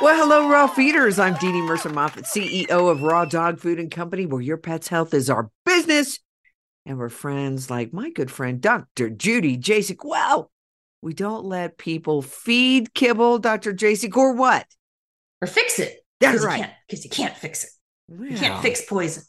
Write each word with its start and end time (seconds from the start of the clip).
Well, 0.00 0.16
hello, 0.16 0.48
raw 0.48 0.66
feeders. 0.66 1.18
I'm 1.18 1.34
Dee 1.34 1.52
Dee 1.52 1.60
Mercer 1.60 1.90
Moffat, 1.90 2.24
CEO 2.24 2.90
of 2.90 3.02
Raw 3.02 3.26
Dog 3.26 3.58
Food 3.58 3.78
and 3.78 3.90
Company, 3.90 4.24
where 4.24 4.40
your 4.40 4.56
pet's 4.56 4.88
health 4.88 5.12
is 5.12 5.28
our 5.28 5.50
business. 5.66 6.20
And 6.86 6.96
we're 6.96 7.10
friends 7.10 7.68
like 7.68 7.92
my 7.92 8.08
good 8.08 8.30
friend, 8.30 8.62
Dr. 8.62 9.10
Judy 9.10 9.58
Jasek. 9.58 9.98
Well, 10.02 10.50
we 11.02 11.12
don't 11.12 11.44
let 11.44 11.76
people 11.76 12.22
feed 12.22 12.94
kibble, 12.94 13.40
Dr. 13.40 13.74
Jasek, 13.74 14.16
or 14.16 14.32
what? 14.32 14.64
Or 15.42 15.46
fix 15.46 15.78
it. 15.78 15.98
That's 16.18 16.42
right. 16.42 16.70
Because 16.88 17.04
you 17.04 17.10
can't 17.10 17.36
fix 17.36 17.64
it. 17.64 17.70
You 18.08 18.38
can't 18.38 18.62
fix 18.62 18.82
poison. 18.86 19.24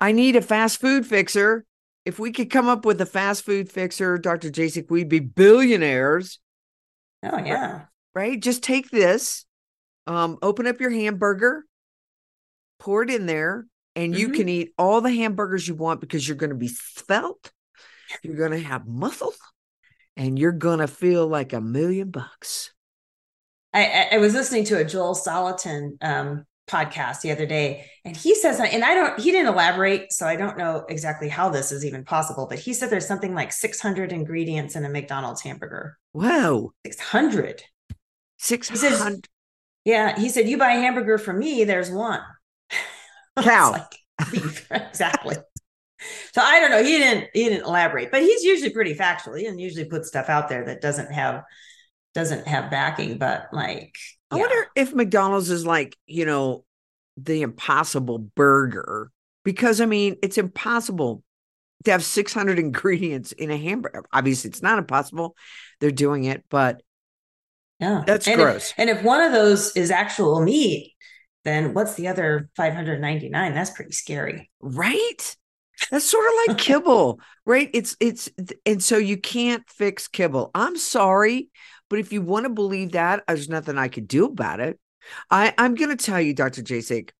I 0.00 0.10
need 0.10 0.34
a 0.34 0.42
fast 0.42 0.80
food 0.80 1.06
fixer. 1.06 1.64
If 2.04 2.18
we 2.18 2.32
could 2.32 2.50
come 2.50 2.66
up 2.66 2.84
with 2.84 3.00
a 3.00 3.06
fast 3.06 3.44
food 3.44 3.70
fixer, 3.70 4.18
Dr. 4.18 4.50
Jasek, 4.50 4.90
we'd 4.90 5.08
be 5.08 5.20
billionaires. 5.20 6.40
Oh, 7.22 7.38
yeah. 7.38 7.82
Right? 8.14 8.40
Just 8.40 8.62
take 8.62 8.90
this, 8.90 9.44
um, 10.06 10.38
open 10.42 10.66
up 10.66 10.80
your 10.80 10.90
hamburger, 10.90 11.64
pour 12.78 13.02
it 13.02 13.10
in 13.10 13.26
there, 13.26 13.66
and 13.96 14.14
you 14.14 14.28
Mhm. 14.28 14.34
can 14.34 14.48
eat 14.48 14.72
all 14.78 15.00
the 15.00 15.12
hamburgers 15.12 15.66
you 15.66 15.74
want 15.74 16.00
because 16.00 16.26
you're 16.26 16.36
going 16.36 16.50
to 16.50 16.56
be 16.56 16.68
svelte, 16.68 17.52
you're 18.22 18.36
going 18.36 18.52
to 18.52 18.60
have 18.60 18.86
muscle, 18.86 19.34
and 20.16 20.38
you're 20.38 20.52
going 20.52 20.78
to 20.78 20.88
feel 20.88 21.26
like 21.26 21.52
a 21.52 21.60
million 21.60 22.10
bucks. 22.10 22.72
I, 23.74 23.84
I, 23.84 24.08
I 24.16 24.18
was 24.18 24.34
listening 24.34 24.64
to 24.66 24.78
a 24.78 24.84
Joel 24.84 25.14
Salatin 25.14 26.02
um, 26.02 26.46
podcast 26.68 27.20
the 27.20 27.32
other 27.32 27.46
day, 27.46 27.90
and 28.04 28.16
he 28.16 28.34
says, 28.34 28.60
and 28.60 28.84
I 28.84 28.94
don't, 28.94 29.18
he 29.18 29.30
didn't 29.30 29.52
elaborate, 29.52 30.12
so 30.12 30.26
I 30.26 30.36
don't 30.36 30.56
know 30.56 30.84
exactly 30.88 31.28
how 31.28 31.48
this 31.48 31.70
is 31.72 31.84
even 31.84 32.04
possible, 32.04 32.46
but 32.48 32.58
he 32.58 32.72
said 32.72 32.90
there's 32.90 33.06
something 33.06 33.34
like 33.34 33.52
600 33.52 34.12
ingredients 34.12 34.74
in 34.76 34.84
a 34.84 34.88
McDonald's 34.88 35.42
hamburger. 35.42 35.98
Whoa, 36.12 36.72
600. 36.86 37.62
Six 38.38 38.68
hundred 38.68 39.28
Yeah. 39.84 40.18
He 40.18 40.28
said, 40.28 40.48
you 40.48 40.58
buy 40.58 40.72
a 40.72 40.80
hamburger 40.80 41.18
from 41.18 41.38
me, 41.38 41.64
there's 41.64 41.90
one. 41.90 42.20
Cow. 43.40 43.72
like 43.72 44.30
beef. 44.32 44.66
exactly. 44.70 45.36
So 46.32 46.42
I 46.42 46.60
don't 46.60 46.70
know. 46.70 46.82
He 46.82 46.98
didn't 46.98 47.28
he 47.34 47.48
didn't 47.48 47.66
elaborate, 47.66 48.10
but 48.10 48.22
he's 48.22 48.44
usually 48.44 48.70
pretty 48.70 48.94
factual. 48.94 49.34
He 49.34 49.44
didn't 49.44 49.58
usually 49.58 49.84
put 49.84 50.06
stuff 50.06 50.28
out 50.28 50.48
there 50.48 50.64
that 50.66 50.80
doesn't 50.80 51.12
have 51.12 51.42
doesn't 52.14 52.46
have 52.46 52.70
backing, 52.70 53.18
but 53.18 53.48
like 53.52 53.96
I 54.30 54.36
yeah. 54.36 54.42
wonder 54.42 54.66
if 54.76 54.94
McDonald's 54.94 55.50
is 55.50 55.66
like, 55.66 55.96
you 56.06 56.24
know, 56.24 56.64
the 57.16 57.42
impossible 57.42 58.18
burger 58.18 59.10
because 59.44 59.80
I 59.80 59.86
mean, 59.86 60.16
it's 60.22 60.38
impossible 60.38 61.22
to 61.84 61.90
have 61.90 62.04
600 62.04 62.58
ingredients 62.58 63.32
in 63.32 63.50
a 63.50 63.56
hamburger. 63.56 64.04
Obviously, 64.12 64.50
it's 64.50 64.62
not 64.62 64.78
impossible. 64.78 65.36
They're 65.80 65.90
doing 65.90 66.24
it, 66.24 66.44
but 66.48 66.82
Yeah. 67.80 68.02
That's 68.06 68.26
and 68.26 68.36
gross. 68.36 68.70
If, 68.70 68.74
and 68.78 68.90
if 68.90 69.02
one 69.02 69.20
of 69.20 69.32
those 69.32 69.76
is 69.76 69.90
actual 69.90 70.40
meat, 70.40 70.94
then 71.44 71.74
what's 71.74 71.94
the 71.94 72.08
other 72.08 72.50
599? 72.56 73.54
That's 73.54 73.70
pretty 73.70 73.92
scary. 73.92 74.50
right? 74.60 75.36
That's 75.90 76.04
sort 76.04 76.26
of 76.26 76.32
like 76.48 76.58
kibble, 76.58 77.20
right? 77.46 77.70
It's 77.72 77.96
it's 78.00 78.28
and 78.66 78.82
so 78.82 78.96
you 78.96 79.16
can't 79.16 79.62
fix 79.68 80.08
kibble. 80.08 80.50
I'm 80.54 80.76
sorry, 80.76 81.50
but 81.88 82.00
if 82.00 82.12
you 82.12 82.20
want 82.20 82.44
to 82.44 82.50
believe 82.50 82.92
that, 82.92 83.22
there's 83.28 83.48
nothing 83.48 83.78
I 83.78 83.88
could 83.88 84.08
do 84.08 84.24
about 84.24 84.60
it. 84.60 84.78
I 85.30 85.54
I'm 85.56 85.76
going 85.76 85.96
to 85.96 86.04
tell 86.04 86.20
you, 86.20 86.34
Dr. 86.34 86.62
Jasek, 86.62 87.10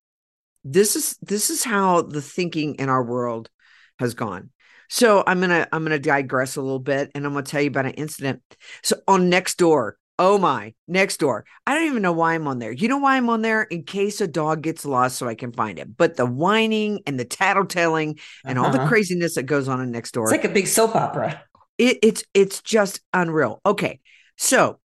this 0.63 0.95
is 0.95 1.17
this 1.21 1.49
is 1.49 1.63
how 1.63 2.01
the 2.01 2.21
thinking 2.21 2.75
in 2.75 2.89
our 2.89 3.03
world 3.03 3.49
has 3.97 4.13
gone. 4.13 4.49
So 4.89 5.23
I'm 5.25 5.39
gonna 5.39 5.67
I'm 5.71 5.83
gonna 5.83 5.99
digress 5.99 6.55
a 6.55 6.61
little 6.61 6.79
bit, 6.79 7.11
and 7.15 7.25
I'm 7.25 7.33
gonna 7.33 7.45
tell 7.45 7.61
you 7.61 7.69
about 7.69 7.85
an 7.85 7.93
incident. 7.93 8.41
So 8.83 8.97
on 9.07 9.29
next 9.29 9.57
door, 9.57 9.97
oh 10.19 10.37
my, 10.37 10.73
next 10.87 11.17
door. 11.17 11.45
I 11.65 11.73
don't 11.75 11.87
even 11.87 12.01
know 12.03 12.11
why 12.11 12.35
I'm 12.35 12.47
on 12.47 12.59
there. 12.59 12.71
You 12.71 12.87
know 12.89 12.97
why 12.99 13.17
I'm 13.17 13.29
on 13.29 13.41
there? 13.41 13.63
In 13.63 13.83
case 13.83 14.21
a 14.21 14.27
dog 14.27 14.61
gets 14.61 14.85
lost, 14.85 15.17
so 15.17 15.27
I 15.27 15.35
can 15.35 15.51
find 15.53 15.79
it. 15.79 15.97
But 15.97 16.17
the 16.17 16.25
whining 16.25 16.99
and 17.07 17.19
the 17.19 17.25
tattletelling 17.25 18.19
and 18.45 18.59
all 18.59 18.69
the 18.69 18.79
Uh-huh. 18.79 18.87
craziness 18.89 19.35
that 19.35 19.43
goes 19.43 19.67
on 19.67 19.81
in 19.81 19.91
next 19.91 20.11
door, 20.11 20.25
It's 20.25 20.31
like 20.31 20.43
a 20.45 20.53
big 20.53 20.67
soap 20.67 20.95
opera. 20.95 21.41
it, 21.77 21.97
it's 22.03 22.23
it's 22.33 22.61
just 22.61 23.01
unreal. 23.13 23.61
Okay, 23.65 23.99
so 24.37 24.79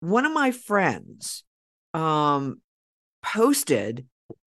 one 0.00 0.24
of 0.26 0.32
my 0.32 0.50
friends 0.52 1.44
um 1.94 2.60
posted 3.22 4.06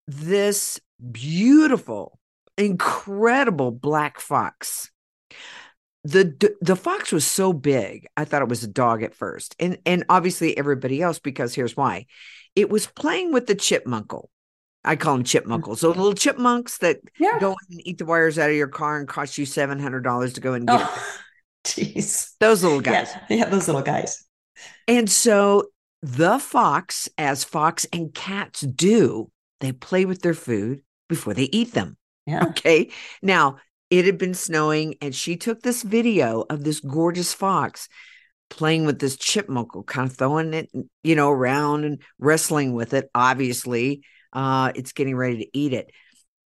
this 0.08 0.80
beautiful, 1.12 2.18
incredible 2.58 3.70
black 3.70 4.20
fox. 4.20 4.90
The 6.04 6.54
the 6.60 6.76
fox 6.76 7.12
was 7.12 7.24
so 7.24 7.52
big, 7.52 8.06
I 8.16 8.24
thought 8.24 8.42
it 8.42 8.48
was 8.48 8.62
a 8.62 8.68
dog 8.68 9.02
at 9.02 9.14
first, 9.14 9.56
and 9.58 9.78
and 9.86 10.04
obviously 10.08 10.56
everybody 10.56 11.00
else 11.00 11.18
because 11.18 11.54
here's 11.54 11.76
why, 11.76 12.06
it 12.54 12.68
was 12.68 12.86
playing 12.86 13.32
with 13.32 13.46
the 13.46 13.54
chipmunkle. 13.54 14.26
I 14.84 14.96
call 14.96 15.14
them 15.16 15.24
mm-hmm. 15.24 15.50
chipmunkles. 15.50 15.78
So 15.78 15.88
little 15.88 16.12
chipmunks 16.14 16.78
that 16.78 16.98
Yeah. 17.18 17.38
go 17.38 17.56
and 17.70 17.86
eat 17.86 17.98
the 17.98 18.04
wires 18.04 18.38
out 18.38 18.50
of 18.50 18.56
your 18.56 18.68
car 18.68 18.98
and 18.98 19.08
cost 19.08 19.38
you 19.38 19.46
seven 19.46 19.78
hundred 19.78 20.04
dollars 20.04 20.34
to 20.34 20.40
go 20.40 20.52
and 20.52 20.66
get. 20.66 20.80
Oh, 20.82 21.16
jeez. 21.64 22.32
those 22.38 22.62
little 22.62 22.82
guys. 22.82 23.08
Yeah, 23.30 23.36
yeah, 23.36 23.48
those 23.48 23.66
little 23.66 23.82
guys. 23.82 24.24
And 24.86 25.10
so 25.10 25.68
the 26.02 26.38
fox, 26.38 27.08
as 27.16 27.44
fox 27.44 27.86
and 27.92 28.14
cats 28.14 28.60
do, 28.60 29.30
they 29.60 29.72
play 29.72 30.04
with 30.04 30.20
their 30.20 30.34
food 30.34 30.82
before 31.08 31.32
they 31.32 31.44
eat 31.44 31.72
them. 31.72 31.96
Yeah. 32.26 32.44
Okay. 32.48 32.90
Now, 33.22 33.56
it 33.98 34.06
had 34.06 34.18
been 34.18 34.34
snowing, 34.34 34.96
and 35.00 35.14
she 35.14 35.36
took 35.36 35.62
this 35.62 35.82
video 35.82 36.44
of 36.50 36.64
this 36.64 36.80
gorgeous 36.80 37.32
fox 37.32 37.88
playing 38.50 38.86
with 38.86 38.98
this 38.98 39.16
chipmunkle, 39.16 39.86
kind 39.86 40.10
of 40.10 40.16
throwing 40.16 40.52
it, 40.52 40.68
you 41.04 41.14
know, 41.14 41.30
around 41.30 41.84
and 41.84 42.02
wrestling 42.18 42.72
with 42.72 42.92
it. 42.92 43.08
Obviously, 43.14 44.02
uh, 44.32 44.72
it's 44.74 44.92
getting 44.92 45.16
ready 45.16 45.38
to 45.38 45.58
eat 45.58 45.72
it. 45.72 45.92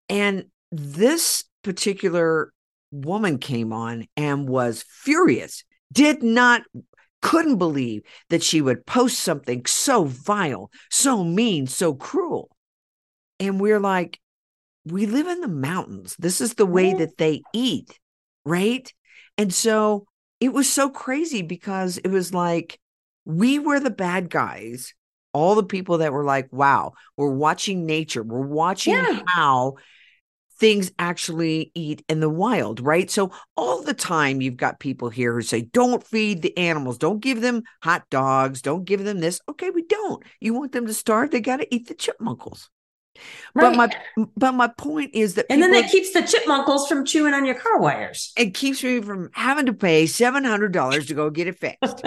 And 0.09 0.45
this 0.71 1.45
particular 1.65 2.53
woman 2.93 3.39
came 3.39 3.73
on 3.73 4.07
and 4.17 4.49
was 4.49 4.85
furious, 4.89 5.65
did 5.93 6.23
not, 6.23 6.63
couldn't 7.23 7.59
believe 7.59 8.03
that 8.31 8.45
she 8.45 8.61
would 8.61 8.87
post 8.87 9.19
something 9.19 9.67
so 9.67 10.05
vile, 10.05 10.71
so 10.91 11.25
mean, 11.25 11.67
so 11.67 11.93
cruel. 11.93 12.51
And 13.41 13.61
we're 13.61 13.81
like, 13.81 14.21
we 14.85 15.07
live 15.07 15.27
in 15.27 15.41
the 15.41 15.49
mountains. 15.49 16.17
This 16.19 16.41
is 16.41 16.55
the 16.55 16.67
way 16.67 16.93
that 16.93 17.17
they 17.19 17.43
eat, 17.53 17.99
right? 18.45 18.93
And 19.39 19.53
so 19.53 20.07
it 20.41 20.53
was 20.53 20.71
so 20.71 20.91
crazy 20.91 21.43
because 21.43 21.99
it 21.99 22.09
was 22.09 22.35
like 22.35 22.79
we 23.25 23.59
were 23.59 23.81
the 23.81 23.91
bad 23.91 24.29
guys. 24.31 24.95
All 25.33 25.55
the 25.55 25.63
people 25.63 25.99
that 25.99 26.13
were 26.13 26.25
like, 26.25 26.53
wow, 26.53 26.93
we're 27.17 27.31
watching 27.31 27.87
nature, 27.87 28.23
we're 28.23 28.41
watching 28.47 28.93
Yeah. 28.93 29.21
how 29.29 29.77
things 30.59 30.93
actually 30.99 31.73
eat 31.75 32.05
in 32.09 32.21
the 32.21 32.29
wild, 32.29 32.81
right? 32.81 33.11
So 33.11 33.33
all 33.57 33.83
the 33.83 33.95
time 33.95 34.41
you've 34.41 34.57
got 34.57 34.79
people 34.79 35.09
here 35.09 35.33
who 35.33 35.43
say, 35.43 35.63
don't 35.63 36.07
feed 36.07 36.43
the 36.43 36.57
animals, 36.57 36.99
don't 36.99 37.21
give 37.21 37.41
them 37.41 37.63
hot 37.83 38.05
dogs, 38.11 38.63
don't 38.63 38.85
give 38.85 39.03
them 39.05 39.21
this. 39.21 39.41
Okay, 39.49 39.71
we 39.71 39.83
don't. 39.85 40.23
You 40.41 40.55
want 40.55 40.73
them 40.73 40.87
to 40.87 40.95
starve, 40.95 41.31
they 41.31 41.41
got 41.41 41.57
to 41.57 41.75
eat 41.75 41.89
the 41.89 41.95
chipmunkles. 41.95 42.69
But 43.55 43.77
my 43.77 43.91
but 44.37 44.53
my 44.53 44.69
point 44.69 45.11
is 45.15 45.35
that 45.35 45.47
and 45.51 45.63
then 45.63 45.73
that 45.73 45.91
keeps 45.91 46.13
the 46.13 46.21
chipmunkles 46.21 46.89
from 46.89 47.05
chewing 47.05 47.35
on 47.35 47.45
your 47.45 47.55
car 47.55 47.79
wires. 47.81 48.33
it 48.37 48.55
keeps 48.55 48.83
me 48.83 49.01
from 49.03 49.31
having 49.35 49.67
to 49.67 49.73
pay 49.75 50.07
seven 50.07 50.45
hundred 50.45 50.73
dollars 50.73 51.07
to 51.07 51.15
go 51.15 51.29
get 51.29 51.49
it 51.49 51.59
fixed, 51.59 52.03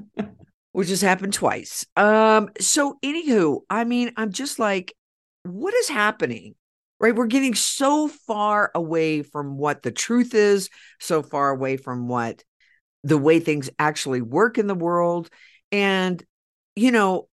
which 0.72 0.90
has 0.90 1.00
happened 1.00 1.32
twice. 1.32 1.86
Um. 1.96 2.50
So, 2.60 2.98
anywho, 3.02 3.60
I 3.70 3.84
mean, 3.84 4.12
I'm 4.16 4.30
just 4.32 4.58
like, 4.58 4.94
what 5.44 5.72
is 5.74 5.88
happening? 5.88 6.54
Right, 7.00 7.14
we're 7.14 7.26
getting 7.26 7.54
so 7.54 8.08
far 8.08 8.70
away 8.74 9.22
from 9.22 9.56
what 9.56 9.82
the 9.82 9.90
truth 9.90 10.34
is, 10.34 10.70
so 11.00 11.22
far 11.22 11.50
away 11.50 11.76
from 11.76 12.08
what 12.08 12.44
the 13.02 13.18
way 13.18 13.40
things 13.40 13.68
actually 13.78 14.20
work 14.22 14.58
in 14.58 14.66
the 14.66 14.74
world, 14.74 15.30
and 15.72 16.22
you 16.76 16.90
know. 16.90 17.28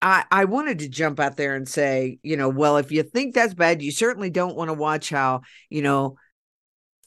I, 0.00 0.24
I 0.30 0.44
wanted 0.44 0.80
to 0.80 0.88
jump 0.88 1.18
out 1.18 1.36
there 1.36 1.56
and 1.56 1.68
say, 1.68 2.18
you 2.22 2.36
know, 2.36 2.48
well, 2.48 2.76
if 2.76 2.92
you 2.92 3.02
think 3.02 3.34
that's 3.34 3.54
bad, 3.54 3.82
you 3.82 3.90
certainly 3.90 4.30
don't 4.30 4.56
want 4.56 4.68
to 4.68 4.74
watch 4.74 5.10
how, 5.10 5.42
you 5.70 5.82
know, 5.82 6.16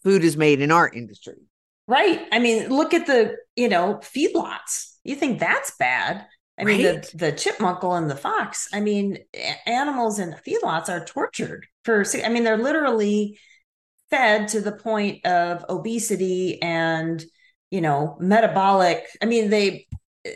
food 0.03 0.23
is 0.23 0.35
made 0.37 0.61
in 0.61 0.71
our 0.71 0.89
industry. 0.89 1.35
Right. 1.87 2.21
I 2.31 2.39
mean, 2.39 2.69
look 2.69 2.93
at 2.93 3.07
the, 3.07 3.35
you 3.55 3.69
know, 3.69 3.95
feedlots. 4.01 4.95
You 5.03 5.15
think 5.15 5.39
that's 5.39 5.71
bad. 5.77 6.25
I 6.57 6.63
mean, 6.63 6.85
Right. 6.85 7.03
the 7.11 7.17
the 7.17 7.31
chipmunkle 7.33 7.97
and 7.97 8.09
the 8.09 8.15
fox. 8.15 8.67
I 8.73 8.81
mean, 8.81 9.17
animals 9.65 10.19
in 10.19 10.35
feedlots 10.45 10.89
are 10.89 11.03
tortured 11.03 11.65
for. 11.83 12.05
I 12.23 12.29
mean, 12.29 12.43
they're 12.43 12.57
literally 12.57 13.39
fed 14.11 14.49
to 14.49 14.61
the 14.61 14.71
point 14.73 15.25
of 15.25 15.65
obesity 15.69 16.61
and 16.61 17.23
you 17.71 17.81
know 17.81 18.15
metabolic. 18.19 19.05
I 19.21 19.25
mean, 19.25 19.49
they 19.49 19.87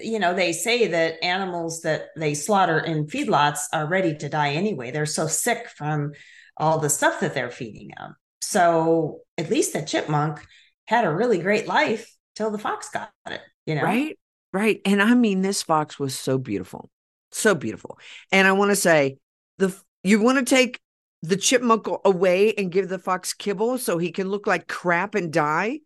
you 0.02 0.20
know 0.20 0.34
they 0.34 0.52
say 0.52 0.88
that 0.88 1.24
animals 1.24 1.82
that 1.82 2.08
they 2.16 2.34
slaughter 2.34 2.80
in 2.80 3.08
feedlots 3.08 3.60
are 3.74 3.88
ready 3.88 4.16
to 4.18 4.30
die 4.30 4.54
anyway. 4.54 4.92
They're 4.92 5.06
so 5.06 5.28
sick 5.28 5.70
from 5.70 6.14
all 6.58 6.80
the 6.80 6.90
stuff 6.90 7.20
that 7.20 7.34
they're 7.34 7.52
feeding 7.52 7.92
them. 7.98 8.16
So 8.42 9.22
at 9.38 9.50
least 9.50 9.74
the 9.74 9.82
chipmunk 9.82 10.46
had 10.86 11.06
a 11.06 11.14
really 11.14 11.40
great 11.40 11.68
life 11.68 12.16
till 12.36 12.52
the 12.52 12.58
fox 12.58 12.90
got 12.90 13.12
it. 13.28 13.42
You 13.66 13.76
know, 13.76 13.84
Right. 13.84 14.18
Right. 14.54 14.80
And 14.86 15.02
I 15.02 15.14
mean, 15.16 15.42
this 15.42 15.64
fox 15.64 16.00
was 16.00 16.18
so 16.18 16.38
beautiful. 16.38 16.90
So 17.32 17.54
beautiful. 17.56 18.00
And 18.32 18.48
I 18.48 18.54
want 18.54 18.72
to 18.72 18.76
say 18.76 19.18
the 19.58 19.76
you 20.04 20.22
want 20.22 20.38
to 20.38 20.46
take 20.46 20.80
the 21.22 21.36
chipmunk 21.36 21.88
away 22.06 22.54
and 22.54 22.72
give 22.72 22.88
the 22.88 23.00
fox 23.00 23.34
kibble 23.34 23.78
so 23.78 23.98
he 23.98 24.12
can 24.12 24.30
look 24.30 24.48
like 24.48 24.68
crap 24.68 25.16
and 25.16 25.34
die? 25.34 25.80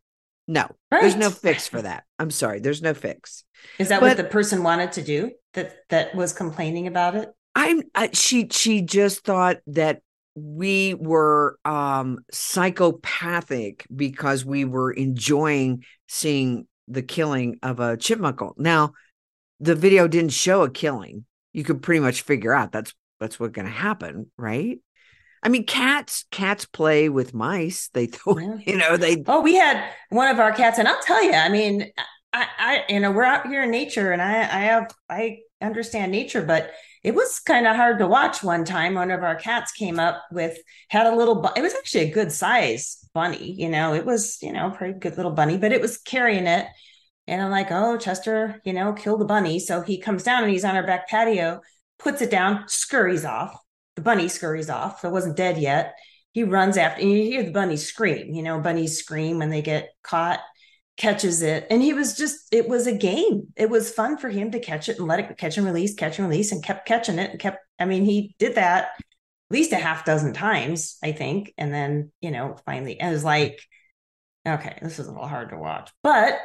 No. 0.50 0.68
There's 0.90 1.16
no 1.16 1.30
fix 1.30 1.68
for 1.68 1.80
that. 1.80 2.06
I'm 2.18 2.32
sorry. 2.32 2.60
There's 2.60 2.82
no 2.82 2.96
fix. 2.96 3.44
Is 3.78 3.90
that 3.90 4.00
But- 4.00 4.08
what 4.08 4.18
the 4.18 4.24
person 4.24 4.64
wanted 4.64 4.92
to 4.94 5.04
do? 5.04 5.32
That 5.54 5.76
that 5.90 6.16
was 6.16 6.34
complaining 6.34 6.88
about 6.88 7.16
it? 7.16 7.30
I'm 7.56 7.84
I, 7.94 8.10
she 8.14 8.48
she 8.52 8.82
just 8.82 9.24
thought 9.24 9.58
that 9.68 10.02
we 10.36 10.96
were 10.96 11.58
um 11.66 12.20
psychopathic 12.32 13.86
because 13.96 14.44
we 14.44 14.66
were 14.66 14.92
enjoying 14.92 15.84
seeing 16.08 16.68
the 16.88 17.04
killing 17.04 17.60
of 17.62 17.80
a 17.80 17.96
chipmunkle. 17.98 18.54
Now, 18.58 18.94
the 19.60 19.76
video 19.76 20.08
didn't 20.08 20.34
show 20.34 20.64
a 20.64 20.70
killing. 20.70 21.26
You 21.54 21.64
could 21.64 21.82
pretty 21.84 22.00
much 22.00 22.22
figure 22.24 22.54
out 22.54 22.72
that's 22.72 22.94
that's 23.20 23.40
what's 23.40 23.54
going 23.54 23.66
to 23.68 23.72
happen, 23.72 24.32
right? 24.38 24.80
I 25.44 25.50
mean, 25.50 25.66
cats 25.66 26.26
cats 26.32 26.66
play 26.66 27.10
with 27.10 27.34
mice. 27.34 27.90
They 27.94 28.08
throw, 28.08 28.38
Yeah. 28.38 28.58
you 28.66 28.78
know, 28.78 28.98
they 28.98 29.24
Oh, 29.28 29.42
we 29.42 29.56
had 29.56 29.92
one 30.10 30.30
of 30.30 30.40
our 30.40 30.52
cats, 30.52 30.80
and 30.80 30.88
I'll 30.88 31.02
tell 31.02 31.24
you, 31.24 31.34
I 31.34 31.50
mean, 31.50 31.92
I, 32.34 32.48
I, 32.58 32.84
you 32.90 33.00
know, 33.00 33.12
we're 33.12 33.24
out 33.24 33.48
here 33.48 33.64
in 33.64 33.72
nature, 33.72 34.12
and 34.12 34.22
I, 34.22 34.42
I 34.42 34.62
have, 34.66 34.92
I 35.10 35.40
understand 35.62 36.12
nature, 36.12 36.44
but 36.44 36.72
it 37.04 37.16
was 37.16 37.40
kind 37.40 37.66
of 37.68 37.76
hard 37.76 38.00
to 38.00 38.08
watch. 38.08 38.44
One 38.44 38.66
time, 38.66 38.96
one 38.96 39.12
of 39.12 39.24
our 39.24 39.36
cats 39.36 39.72
came 39.72 40.00
up 40.00 40.24
with 40.32 40.58
had 40.90 41.08
a 41.08 41.16
little, 41.16 41.46
it 41.56 41.62
was 41.62 41.74
actually 41.74 42.10
a 42.10 42.14
good 42.14 42.32
size 42.32 42.98
bunny, 43.14 43.54
you 43.54 43.70
know, 43.70 43.94
it 43.94 44.06
was, 44.06 44.38
you 44.42 44.54
know, 44.54 44.70
pretty 44.72 45.00
good 45.00 45.18
little 45.18 45.32
bunny, 45.32 45.58
but 45.58 45.72
it 45.72 45.82
was 45.82 45.98
carrying 45.98 46.46
it, 46.48 46.68
and 47.28 47.42
I'm 47.42 47.52
like, 47.52 47.72
oh, 47.72 47.98
Chester, 47.98 48.62
you 48.66 48.74
know, 48.74 48.94
kill 48.94 49.18
the 49.18 49.26
bunny. 49.26 49.60
So 49.60 49.82
he 49.82 50.00
comes 50.00 50.24
down 50.24 50.44
and 50.44 50.52
he's 50.52 50.66
on 50.66 50.76
our 50.76 50.86
back 50.86 51.08
patio, 51.08 51.62
puts 52.00 52.22
it 52.22 52.32
down, 52.32 52.66
scurries 52.68 53.24
off. 53.24 53.56
The 54.00 54.04
bunny 54.04 54.30
scurries 54.30 54.70
off. 54.70 55.04
It 55.04 55.12
wasn't 55.12 55.36
dead 55.36 55.58
yet. 55.58 55.96
He 56.32 56.46
runs 56.46 56.78
after 56.78 57.02
and 57.02 57.12
you 57.12 57.22
hear 57.24 57.44
the 57.44 57.52
bunny 57.52 57.76
scream 57.76 58.34
you 58.34 58.42
know 58.42 58.62
bunnies 58.62 58.98
scream 58.98 59.40
when 59.40 59.50
they 59.50 59.62
get 59.62 59.90
caught 60.04 60.40
catches 60.96 61.42
it. 61.42 61.68
And 61.70 61.82
he 61.82 61.92
was 61.92 62.16
just 62.16 62.48
it 62.54 62.70
was 62.70 62.88
a 62.88 62.96
game. 62.96 63.48
It 63.58 63.70
was 63.70 63.92
fun 63.92 64.16
for 64.16 64.30
him 64.30 64.52
to 64.52 64.60
catch 64.62 64.88
it 64.88 65.00
and 65.00 65.08
let 65.10 65.20
it 65.20 65.38
catch 65.38 65.58
and 65.58 65.66
release 65.66 65.96
catch 65.96 66.18
and 66.18 66.30
release 66.30 66.54
and 66.54 66.64
kept 66.64 66.88
catching 66.88 67.20
it 67.20 67.32
and 67.32 67.40
kept 67.42 67.58
i 67.78 67.84
mean 67.84 68.06
he 68.06 68.36
did 68.40 68.56
that 68.56 68.84
at 68.86 68.94
least 69.50 69.74
a 69.74 69.76
half 69.76 70.06
dozen 70.06 70.32
times 70.32 70.98
i 71.04 71.12
think. 71.12 71.54
And 71.58 71.74
then 71.74 72.14
you 72.22 72.32
know 72.32 72.56
finally 72.66 73.02
i 73.02 73.12
was 73.12 73.26
like 73.26 73.60
okay 74.48 74.80
this 74.82 74.98
is 74.98 75.08
a 75.08 75.12
little 75.12 75.28
hard 75.28 75.50
to 75.50 75.58
watch 75.58 75.92
but 76.04 76.40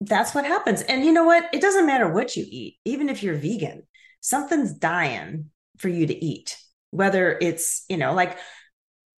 that's 0.00 0.34
what 0.34 0.44
happens. 0.44 0.82
And 0.82 1.04
you 1.04 1.12
know 1.12 1.24
what? 1.24 1.48
It 1.52 1.60
doesn't 1.60 1.86
matter 1.86 2.12
what 2.12 2.34
you 2.34 2.44
eat 2.48 2.78
even 2.84 3.08
if 3.08 3.22
you're 3.22 3.36
vegan 3.36 3.84
something's 4.20 4.72
dying 4.72 5.50
for 5.78 5.88
you 5.88 6.08
to 6.08 6.24
eat 6.24 6.56
whether 6.94 7.36
it's 7.40 7.84
you 7.88 7.96
know 7.96 8.14
like 8.14 8.38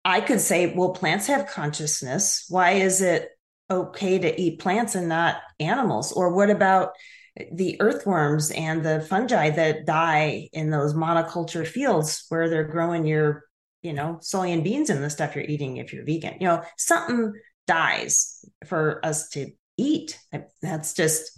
I 0.06 0.20
could 0.20 0.40
say, 0.40 0.72
well, 0.72 0.90
plants 0.90 1.26
have 1.26 1.48
consciousness. 1.48 2.44
Why 2.48 2.72
is 2.72 3.02
it 3.02 3.28
okay 3.68 4.20
to 4.20 4.40
eat 4.40 4.60
plants 4.60 4.94
and 4.94 5.08
not 5.08 5.38
animals? 5.58 6.12
Or 6.12 6.32
what 6.32 6.48
about 6.48 6.90
the 7.50 7.76
earthworms 7.80 8.52
and 8.52 8.84
the 8.84 9.00
fungi 9.00 9.50
that 9.50 9.84
die 9.84 10.48
in 10.52 10.70
those 10.70 10.94
monoculture 10.94 11.66
fields 11.66 12.24
where 12.28 12.48
they're 12.48 12.68
growing 12.68 13.04
your, 13.04 13.42
you 13.82 13.92
know, 13.92 14.18
soy 14.20 14.52
and 14.52 14.62
beans 14.62 14.90
and 14.90 15.02
the 15.02 15.10
stuff 15.10 15.34
you're 15.34 15.44
eating 15.44 15.78
if 15.78 15.92
you're 15.92 16.04
vegan? 16.04 16.34
You 16.38 16.46
know, 16.46 16.62
something 16.78 17.32
dies 17.66 18.44
for 18.64 19.04
us 19.04 19.30
to 19.30 19.50
eat. 19.76 20.20
That's 20.62 20.94
just 20.94 21.36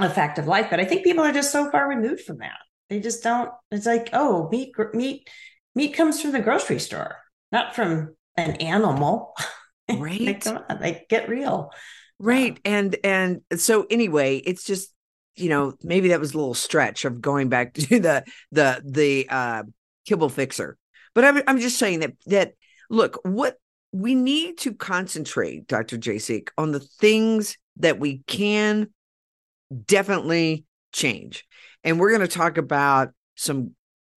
a 0.00 0.10
fact 0.10 0.40
of 0.40 0.48
life. 0.48 0.66
But 0.70 0.80
I 0.80 0.84
think 0.84 1.04
people 1.04 1.22
are 1.22 1.32
just 1.32 1.52
so 1.52 1.70
far 1.70 1.88
removed 1.88 2.22
from 2.22 2.38
that. 2.38 2.58
They 2.90 3.00
just 3.00 3.22
don't. 3.22 3.50
It's 3.70 3.86
like, 3.86 4.10
oh, 4.12 4.48
meat, 4.50 4.74
meat, 4.92 5.30
meat 5.74 5.94
comes 5.94 6.20
from 6.20 6.32
the 6.32 6.40
grocery 6.40 6.80
store 6.80 7.16
not 7.52 7.74
from 7.74 8.16
an 8.36 8.52
animal. 8.56 9.34
Right. 9.92 10.20
like, 10.20 10.44
come 10.44 10.60
on, 10.68 10.80
like 10.80 11.08
get 11.08 11.28
real. 11.28 11.72
Right. 12.20 12.56
And 12.64 12.94
and 13.02 13.40
so 13.56 13.88
anyway, 13.90 14.36
it's 14.36 14.62
just, 14.62 14.94
you 15.34 15.48
know, 15.48 15.72
maybe 15.82 16.10
that 16.10 16.20
was 16.20 16.32
a 16.32 16.36
little 16.38 16.54
stretch 16.54 17.04
of 17.04 17.20
going 17.20 17.48
back 17.48 17.74
to 17.74 17.98
the 17.98 18.24
the 18.52 18.80
the 18.84 19.26
uh 19.28 19.64
kibble 20.06 20.28
fixer. 20.28 20.78
But 21.12 21.24
I'm 21.24 21.42
I'm 21.48 21.58
just 21.58 21.76
saying 21.76 21.98
that 22.00 22.12
that 22.26 22.52
look, 22.88 23.18
what 23.24 23.56
we 23.90 24.14
need 24.14 24.58
to 24.58 24.74
concentrate, 24.74 25.66
Dr. 25.66 25.98
Jasek, 25.98 26.50
on 26.56 26.70
the 26.70 26.78
things 26.78 27.58
that 27.78 27.98
we 27.98 28.22
can 28.28 28.90
definitely 29.86 30.66
change. 30.92 31.48
And 31.84 31.98
we're 31.98 32.10
going 32.10 32.20
to 32.20 32.28
talk 32.28 32.58
about 32.58 33.10
some 33.36 33.72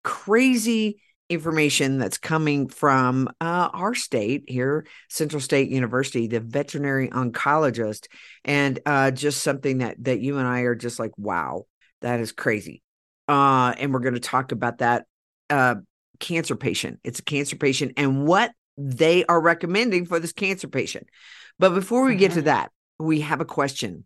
crazy 0.04 1.02
information 1.30 1.98
that's 1.98 2.18
coming 2.18 2.68
from 2.68 3.30
uh, 3.40 3.70
our 3.72 3.96
state 3.96 4.44
here, 4.48 4.86
Central 5.10 5.40
State 5.40 5.70
University, 5.70 6.28
the 6.28 6.42
veterinary 6.42 7.08
oncologist, 7.10 8.08
and 8.44 8.80
uh, 8.86 9.12
just 9.12 9.42
something 9.42 9.78
that 9.78 10.04
that 10.04 10.20
you 10.20 10.38
and 10.38 10.48
I 10.48 10.62
are 10.62 10.76
just 10.76 11.00
like, 11.00 11.12
wow, 11.18 11.66
that 12.02 12.20
is 12.20 12.32
crazy. 12.32 12.82
Uh, 13.30 13.74
and 13.78 13.94
we're 13.94 14.00
going 14.00 14.16
to 14.16 14.20
talk 14.20 14.52
about 14.52 14.80
that 14.80 15.06
uh, 15.50 15.76
cancer 16.20 16.56
patient. 16.56 17.00
It's 17.04 17.20
a 17.20 17.24
cancer 17.24 17.56
patient 17.56 17.94
and 17.96 18.28
what 18.28 18.52
they 18.78 19.24
are 19.26 19.40
recommending 19.40 20.06
for 20.06 20.20
this 20.20 20.34
cancer 20.34 20.68
patient. 20.68 21.08
But 21.60 21.70
before 21.74 22.06
we 22.06 22.16
get 22.16 22.34
to 22.34 22.42
Mhm. 22.42 22.46
that, 22.46 22.72
we 23.00 23.22
have 23.22 23.40
a 23.40 23.46
question. 23.46 24.06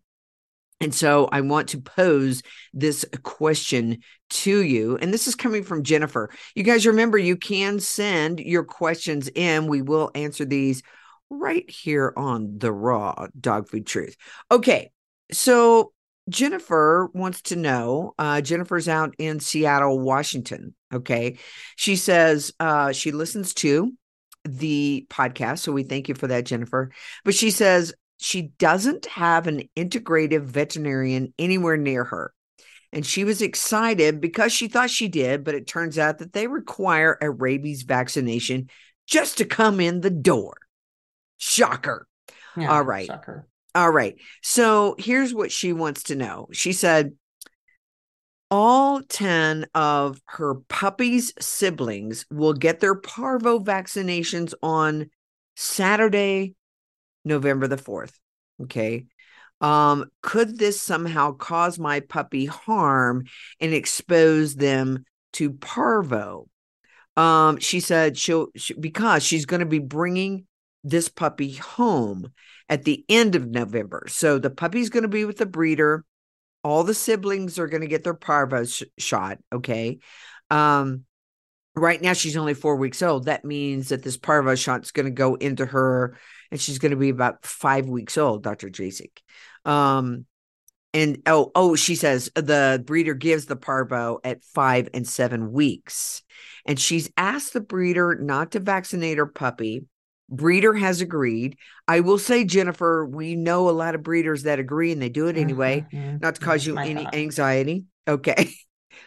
And 0.80 0.94
so 0.94 1.28
I 1.32 1.40
want 1.40 1.68
to 1.68 1.80
pose 1.80 2.42
this 2.74 3.04
question 3.22 3.98
to 4.28 4.62
you. 4.62 4.98
And 5.00 5.12
this 5.12 5.26
is 5.26 5.34
coming 5.34 5.62
from 5.62 5.84
Jennifer. 5.84 6.30
You 6.54 6.64
guys 6.64 6.86
remember 6.86 7.16
you 7.16 7.36
can 7.36 7.80
send 7.80 8.40
your 8.40 8.64
questions 8.64 9.28
in. 9.34 9.68
We 9.68 9.80
will 9.80 10.10
answer 10.14 10.44
these 10.44 10.82
right 11.30 11.68
here 11.70 12.12
on 12.16 12.58
the 12.58 12.72
Raw 12.72 13.26
Dog 13.40 13.68
Food 13.68 13.86
Truth. 13.86 14.16
Okay. 14.50 14.90
So 15.32 15.92
Jennifer 16.28 17.08
wants 17.14 17.42
to 17.42 17.56
know 17.56 18.14
uh, 18.18 18.40
Jennifer's 18.40 18.88
out 18.88 19.14
in 19.18 19.40
Seattle, 19.40 19.98
Washington. 19.98 20.74
Okay. 20.92 21.38
She 21.76 21.96
says 21.96 22.52
uh, 22.60 22.92
she 22.92 23.12
listens 23.12 23.54
to 23.54 23.92
the 24.44 25.06
podcast. 25.08 25.60
So 25.60 25.72
we 25.72 25.84
thank 25.84 26.08
you 26.08 26.14
for 26.14 26.26
that, 26.26 26.44
Jennifer. 26.46 26.90
But 27.24 27.34
she 27.34 27.50
says 27.50 27.94
she 28.18 28.42
doesn't 28.58 29.06
have 29.06 29.46
an 29.46 29.68
integrative 29.76 30.42
veterinarian 30.42 31.32
anywhere 31.38 31.76
near 31.76 32.04
her. 32.04 32.32
And 32.92 33.04
she 33.04 33.24
was 33.24 33.42
excited 33.42 34.20
because 34.20 34.52
she 34.52 34.68
thought 34.68 34.90
she 34.90 35.08
did, 35.08 35.44
but 35.44 35.54
it 35.54 35.66
turns 35.66 35.98
out 35.98 36.18
that 36.18 36.32
they 36.32 36.46
require 36.46 37.18
a 37.20 37.30
rabies 37.30 37.82
vaccination 37.82 38.70
just 39.06 39.38
to 39.38 39.44
come 39.44 39.80
in 39.80 40.00
the 40.00 40.10
door. 40.10 40.56
Shocker. 41.38 42.06
Yeah, 42.56 42.72
All 42.72 42.82
right. 42.82 43.06
Shocker. 43.06 43.46
All 43.74 43.90
right. 43.90 44.16
So 44.42 44.94
here's 44.98 45.34
what 45.34 45.52
she 45.52 45.72
wants 45.72 46.04
to 46.04 46.14
know. 46.14 46.48
She 46.52 46.72
said, 46.72 47.12
all 48.50 49.02
10 49.02 49.66
of 49.74 50.20
her 50.26 50.54
puppy's 50.68 51.34
siblings 51.40 52.24
will 52.30 52.54
get 52.54 52.80
their 52.80 52.94
parvo 52.94 53.58
vaccinations 53.58 54.54
on 54.62 55.10
Saturday, 55.56 56.54
November 57.26 57.66
the 57.66 57.76
4th. 57.76 58.12
Okay. 58.62 59.06
Um, 59.60 60.06
could 60.22 60.58
this 60.58 60.80
somehow 60.80 61.32
cause 61.32 61.78
my 61.78 62.00
puppy 62.00 62.46
harm 62.46 63.24
and 63.60 63.74
expose 63.74 64.54
them 64.54 65.04
to 65.34 65.52
parvo? 65.52 66.48
Um, 67.16 67.58
she 67.58 67.80
said 67.80 68.18
she'll 68.18 68.48
she, 68.56 68.74
because 68.74 69.22
she's 69.22 69.46
going 69.46 69.60
to 69.60 69.66
be 69.66 69.78
bringing 69.78 70.46
this 70.84 71.08
puppy 71.08 71.54
home 71.54 72.32
at 72.68 72.84
the 72.84 73.04
end 73.08 73.34
of 73.34 73.46
November. 73.46 74.06
So 74.08 74.38
the 74.38 74.50
puppy's 74.50 74.90
going 74.90 75.02
to 75.02 75.08
be 75.08 75.24
with 75.24 75.38
the 75.38 75.46
breeder. 75.46 76.04
All 76.62 76.84
the 76.84 76.94
siblings 76.94 77.58
are 77.58 77.68
going 77.68 77.80
to 77.80 77.86
get 77.86 78.04
their 78.04 78.14
parvo 78.14 78.64
sh- 78.64 78.82
shot. 78.98 79.38
Okay. 79.52 79.98
Um, 80.50 81.04
right 81.74 82.00
now 82.00 82.12
she's 82.12 82.36
only 82.36 82.54
four 82.54 82.76
weeks 82.76 83.02
old. 83.02 83.24
That 83.24 83.44
means 83.44 83.88
that 83.88 84.02
this 84.02 84.16
parvo 84.16 84.54
shot's 84.54 84.90
going 84.90 85.06
to 85.06 85.12
go 85.12 85.34
into 85.34 85.64
her 85.64 86.18
and 86.50 86.60
she's 86.60 86.78
going 86.78 86.90
to 86.90 86.96
be 86.96 87.08
about 87.10 87.44
five 87.44 87.86
weeks 87.88 88.16
old, 88.18 88.42
Dr. 88.42 88.68
Jasek. 88.68 89.18
Um, 89.64 90.26
And 90.94 91.20
oh, 91.26 91.50
oh, 91.54 91.76
she 91.76 91.94
says 91.94 92.30
the 92.34 92.82
breeder 92.86 93.12
gives 93.14 93.46
the 93.46 93.56
parvo 93.56 94.18
at 94.24 94.42
five 94.44 94.88
and 94.94 95.06
seven 95.06 95.52
weeks. 95.52 96.22
And 96.64 96.80
she's 96.80 97.10
asked 97.16 97.52
the 97.52 97.60
breeder 97.60 98.14
not 98.20 98.52
to 98.52 98.60
vaccinate 98.60 99.18
her 99.18 99.26
puppy. 99.26 99.84
Breeder 100.30 100.72
has 100.74 101.00
agreed. 101.02 101.56
I 101.86 102.00
will 102.00 102.18
say, 102.18 102.44
Jennifer, 102.44 103.04
we 103.06 103.36
know 103.36 103.68
a 103.68 103.76
lot 103.76 103.94
of 103.94 104.02
breeders 104.02 104.44
that 104.44 104.58
agree 104.58 104.90
and 104.90 105.00
they 105.02 105.08
do 105.10 105.26
it 105.28 105.36
anyway, 105.36 105.84
Mhm, 105.92 106.20
not 106.22 106.36
to 106.36 106.40
cause 106.40 106.64
you 106.66 106.74
my 106.74 106.86
any 106.86 107.04
thought. 107.04 107.14
anxiety. 107.14 107.84
Okay. 108.08 108.50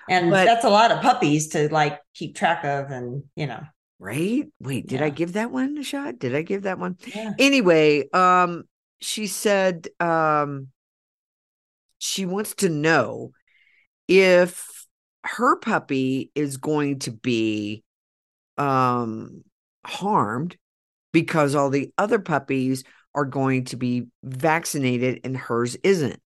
And 0.07 0.29
but- 0.29 0.45
that's 0.45 0.65
a 0.65 0.69
lot 0.69 0.91
of 0.91 1.01
puppies 1.01 1.49
to 1.49 1.73
like 1.73 1.99
keep 2.13 2.35
track 2.35 2.63
of, 2.63 2.91
and 2.91 3.23
you 3.35 3.47
know, 3.47 3.61
Right? 3.99 4.47
Wait, 4.61 4.87
did 4.87 5.01
I 5.01 5.09
give 5.09 5.33
that 5.33 5.51
one 5.51 5.77
a 5.77 5.83
shot? 5.83 6.19
Did 6.19 6.33
I 6.33 6.41
give 6.41 6.63
that 6.63 6.79
one? 6.79 6.97
yeah. 7.05 7.33
Anyway, 7.37 8.09
um, 8.11 8.63
she 9.01 9.27
said 9.27 9.87
um 9.99 10.67
she 11.97 12.25
wants 12.25 12.55
to 12.55 12.69
know 12.69 13.31
if 14.07 14.85
her 15.23 15.57
puppy 15.57 16.31
is 16.35 16.57
going 16.57 16.99
to 16.99 17.11
be 17.11 17.83
um 18.57 19.43
harmed 19.85 20.57
because 21.11 21.55
all 21.55 21.69
the 21.69 21.91
other 21.97 22.19
puppies 22.19 22.83
are 23.15 23.25
going 23.25 23.65
to 23.65 23.75
be 23.75 24.07
vaccinated 24.23 25.21
and 25.23 25.35
hers 25.35 25.75
isn't. 25.83 26.21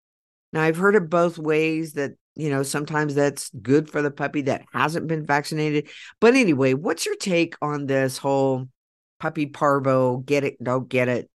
Now 0.51 0.61
I've 0.61 0.77
heard 0.77 0.95
it 0.95 1.09
both 1.09 1.37
ways 1.37 1.93
that 1.93 2.11
you 2.35 2.49
know 2.49 2.63
sometimes 2.63 3.15
that's 3.15 3.49
good 3.61 3.89
for 3.89 4.01
the 4.01 4.11
puppy 4.11 4.41
that 4.43 4.65
hasn't 4.73 5.07
been 5.07 5.25
vaccinated. 5.25 5.89
But 6.19 6.35
anyway, 6.35 6.73
what's 6.73 7.05
your 7.05 7.15
take 7.15 7.55
on 7.61 7.85
this 7.85 8.17
whole 8.17 8.67
puppy 9.19 9.45
parvo 9.45 10.17
get 10.17 10.43
it 10.43 10.61
don't 10.63 10.89
get 10.89 11.07
it? 11.07 11.29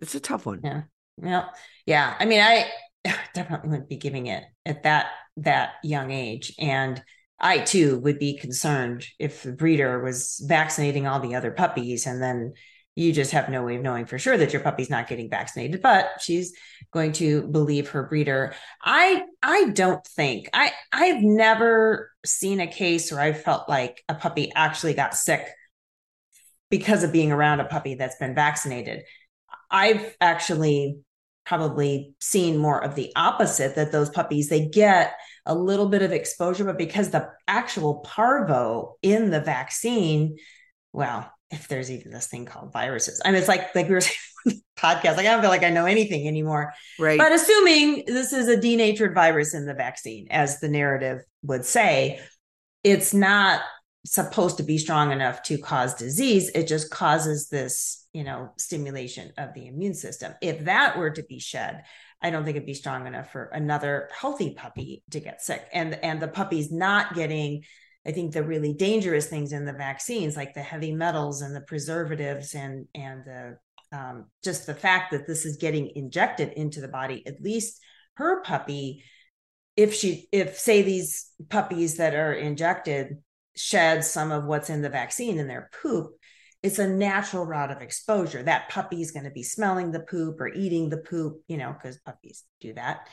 It's 0.00 0.14
a 0.14 0.20
tough 0.20 0.46
one. 0.46 0.60
Yeah. 0.64 0.82
Yeah. 1.22 1.48
Yeah. 1.86 2.16
I 2.18 2.24
mean, 2.24 2.40
I 2.40 2.70
definitely 3.34 3.70
wouldn't 3.70 3.88
be 3.88 3.96
giving 3.96 4.26
it 4.26 4.44
at 4.66 4.82
that 4.84 5.10
that 5.38 5.74
young 5.82 6.10
age. 6.10 6.54
And 6.58 7.02
I 7.40 7.58
too 7.58 7.98
would 8.00 8.18
be 8.18 8.38
concerned 8.38 9.06
if 9.18 9.42
the 9.42 9.52
breeder 9.52 10.00
was 10.02 10.42
vaccinating 10.46 11.06
all 11.06 11.20
the 11.20 11.34
other 11.34 11.50
puppies 11.50 12.06
and 12.06 12.22
then 12.22 12.52
you 12.94 13.12
just 13.12 13.30
have 13.32 13.48
no 13.48 13.64
way 13.64 13.76
of 13.76 13.82
knowing 13.82 14.04
for 14.04 14.18
sure 14.18 14.36
that 14.36 14.52
your 14.52 14.60
puppy's 14.60 14.90
not 14.90 15.08
getting 15.08 15.30
vaccinated, 15.30 15.80
but 15.80 16.20
she's 16.20 16.52
going 16.92 17.12
to 17.12 17.42
believe 17.48 17.90
her 17.90 18.02
breeder. 18.04 18.54
I 18.82 19.22
I 19.42 19.70
don't 19.70 20.06
think 20.06 20.50
I 20.52 20.72
I've 20.92 21.22
never 21.22 22.10
seen 22.24 22.60
a 22.60 22.66
case 22.66 23.10
where 23.10 23.20
I 23.20 23.32
felt 23.32 23.68
like 23.68 24.02
a 24.08 24.14
puppy 24.14 24.52
actually 24.54 24.94
got 24.94 25.14
sick 25.14 25.46
because 26.70 27.02
of 27.02 27.12
being 27.12 27.32
around 27.32 27.60
a 27.60 27.64
puppy 27.64 27.94
that's 27.94 28.16
been 28.16 28.34
vaccinated. 28.34 29.04
I've 29.70 30.14
actually 30.20 30.98
probably 31.46 32.14
seen 32.20 32.56
more 32.56 32.82
of 32.82 32.94
the 32.94 33.10
opposite 33.16 33.74
that 33.74 33.90
those 33.90 34.10
puppies 34.10 34.48
they 34.48 34.68
get 34.68 35.14
a 35.44 35.54
little 35.54 35.88
bit 35.88 36.02
of 36.02 36.12
exposure 36.12 36.64
but 36.64 36.78
because 36.78 37.10
the 37.10 37.28
actual 37.48 37.96
parvo 38.00 38.94
in 39.02 39.30
the 39.30 39.40
vaccine 39.40 40.36
well 40.92 41.32
if 41.52 41.68
there's 41.68 41.90
even 41.90 42.10
this 42.10 42.26
thing 42.26 42.44
called 42.46 42.72
viruses 42.72 43.20
I 43.24 43.30
mean 43.30 43.38
it's 43.38 43.48
like 43.48 43.74
like 43.74 43.86
we 43.88 43.94
were 43.94 44.00
saying 44.08 44.16
on 44.46 44.52
the 44.54 44.60
podcast 44.76 45.16
like 45.16 45.26
I 45.26 45.32
don't 45.32 45.40
feel 45.40 45.50
like 45.50 45.62
I 45.62 45.70
know 45.70 45.86
anything 45.86 46.26
anymore 46.26 46.72
Right. 46.98 47.18
but 47.18 47.30
assuming 47.32 48.04
this 48.06 48.32
is 48.32 48.48
a 48.48 48.60
denatured 48.60 49.14
virus 49.14 49.54
in 49.54 49.66
the 49.66 49.74
vaccine, 49.74 50.26
as 50.30 50.58
the 50.60 50.68
narrative 50.68 51.20
would 51.42 51.64
say, 51.64 52.20
it's 52.82 53.14
not 53.14 53.60
supposed 54.04 54.56
to 54.56 54.64
be 54.64 54.78
strong 54.78 55.12
enough 55.12 55.42
to 55.44 55.58
cause 55.58 55.94
disease. 55.94 56.50
It 56.56 56.66
just 56.66 56.90
causes 56.90 57.48
this, 57.48 58.04
you 58.12 58.24
know, 58.24 58.50
stimulation 58.58 59.32
of 59.38 59.54
the 59.54 59.68
immune 59.68 59.94
system. 59.94 60.34
If 60.42 60.64
that 60.64 60.98
were 60.98 61.10
to 61.10 61.22
be 61.22 61.38
shed, 61.38 61.84
I 62.20 62.30
don't 62.30 62.44
think 62.44 62.56
it'd 62.56 62.66
be 62.66 62.74
strong 62.74 63.06
enough 63.06 63.30
for 63.30 63.44
another 63.44 64.08
healthy 64.18 64.54
puppy 64.54 65.04
to 65.12 65.20
get 65.20 65.40
sick. 65.42 65.64
And 65.72 65.94
and 66.02 66.20
the 66.20 66.26
puppy's 66.28 66.72
not 66.72 67.14
getting 67.14 67.62
I 68.06 68.12
think 68.12 68.32
the 68.32 68.42
really 68.42 68.74
dangerous 68.74 69.26
things 69.26 69.52
in 69.52 69.64
the 69.64 69.72
vaccines, 69.72 70.36
like 70.36 70.54
the 70.54 70.62
heavy 70.62 70.92
metals 70.92 71.40
and 71.42 71.54
the 71.54 71.60
preservatives 71.60 72.54
and 72.54 72.86
and 72.94 73.24
the 73.24 73.56
um, 73.92 74.26
just 74.42 74.66
the 74.66 74.74
fact 74.74 75.12
that 75.12 75.26
this 75.26 75.44
is 75.44 75.58
getting 75.58 75.92
injected 75.94 76.52
into 76.54 76.80
the 76.80 76.88
body, 76.88 77.22
at 77.26 77.42
least 77.42 77.78
her 78.14 78.42
puppy, 78.42 79.04
if 79.76 79.94
she, 79.94 80.28
if 80.32 80.58
say 80.58 80.82
these 80.82 81.30
puppies 81.48 81.96
that 81.96 82.14
are 82.14 82.32
injected 82.32 83.18
shed 83.54 84.02
some 84.04 84.32
of 84.32 84.44
what's 84.44 84.70
in 84.70 84.80
the 84.82 84.88
vaccine 84.88 85.38
in 85.38 85.46
their 85.46 85.70
poop, 85.82 86.12
it's 86.62 86.78
a 86.78 86.88
natural 86.88 87.44
route 87.44 87.70
of 87.70 87.82
exposure. 87.82 88.42
That 88.42 88.70
puppy 88.70 89.02
is 89.02 89.10
going 89.10 89.24
to 89.24 89.30
be 89.30 89.42
smelling 89.42 89.92
the 89.92 90.00
poop 90.00 90.40
or 90.40 90.48
eating 90.48 90.88
the 90.88 90.98
poop, 90.98 91.42
you 91.48 91.58
know, 91.58 91.72
because 91.72 91.98
puppies 91.98 92.44
do 92.60 92.72
that. 92.74 93.08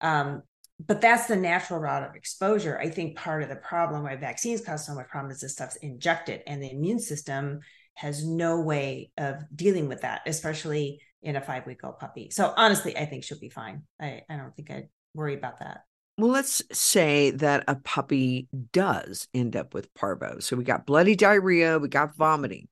Um, 0.00 0.42
but 0.80 1.00
that's 1.00 1.26
the 1.26 1.36
natural 1.36 1.80
route 1.80 2.08
of 2.08 2.16
exposure. 2.16 2.78
I 2.78 2.88
think 2.88 3.16
part 3.16 3.42
of 3.42 3.48
the 3.48 3.56
problem 3.56 4.02
why 4.02 4.16
vaccines 4.16 4.60
cause 4.60 4.86
so 4.86 4.94
much 4.94 5.08
problem 5.08 5.30
is 5.30 5.40
this 5.40 5.52
stuff's 5.52 5.76
injected 5.76 6.42
and 6.46 6.62
the 6.62 6.70
immune 6.70 6.98
system 6.98 7.60
has 7.94 8.26
no 8.26 8.60
way 8.60 9.12
of 9.16 9.36
dealing 9.54 9.88
with 9.88 10.00
that, 10.00 10.22
especially 10.26 11.00
in 11.22 11.36
a 11.36 11.40
five 11.40 11.66
week 11.66 11.84
old 11.84 11.98
puppy. 11.98 12.30
So 12.30 12.52
honestly, 12.56 12.96
I 12.96 13.06
think 13.06 13.24
she'll 13.24 13.38
be 13.38 13.50
fine. 13.50 13.82
I, 14.00 14.22
I 14.28 14.36
don't 14.36 14.54
think 14.54 14.70
I'd 14.70 14.88
worry 15.14 15.34
about 15.34 15.60
that. 15.60 15.84
Well, 16.18 16.30
let's 16.30 16.62
say 16.72 17.30
that 17.32 17.64
a 17.66 17.76
puppy 17.76 18.48
does 18.72 19.26
end 19.34 19.56
up 19.56 19.74
with 19.74 19.92
parvo. 19.94 20.38
So 20.38 20.56
we 20.56 20.64
got 20.64 20.86
bloody 20.86 21.16
diarrhea, 21.16 21.78
we 21.78 21.88
got 21.88 22.16
vomiting. 22.16 22.68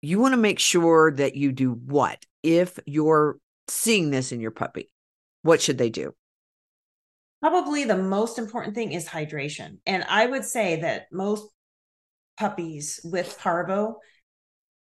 You 0.00 0.20
want 0.20 0.32
to 0.32 0.38
make 0.38 0.58
sure 0.58 1.12
that 1.12 1.34
you 1.34 1.52
do 1.52 1.72
what? 1.72 2.24
If 2.42 2.78
you're 2.86 3.38
seeing 3.68 4.10
this 4.10 4.32
in 4.32 4.40
your 4.40 4.50
puppy, 4.52 4.92
what 5.42 5.60
should 5.60 5.78
they 5.78 5.90
do? 5.90 6.14
Probably 7.40 7.84
the 7.84 7.96
most 7.96 8.38
important 8.38 8.74
thing 8.74 8.92
is 8.92 9.06
hydration. 9.06 9.78
And 9.86 10.04
I 10.08 10.26
would 10.26 10.44
say 10.44 10.80
that 10.80 11.06
most 11.12 11.48
puppies 12.36 13.00
with 13.04 13.38
parvo, 13.38 13.98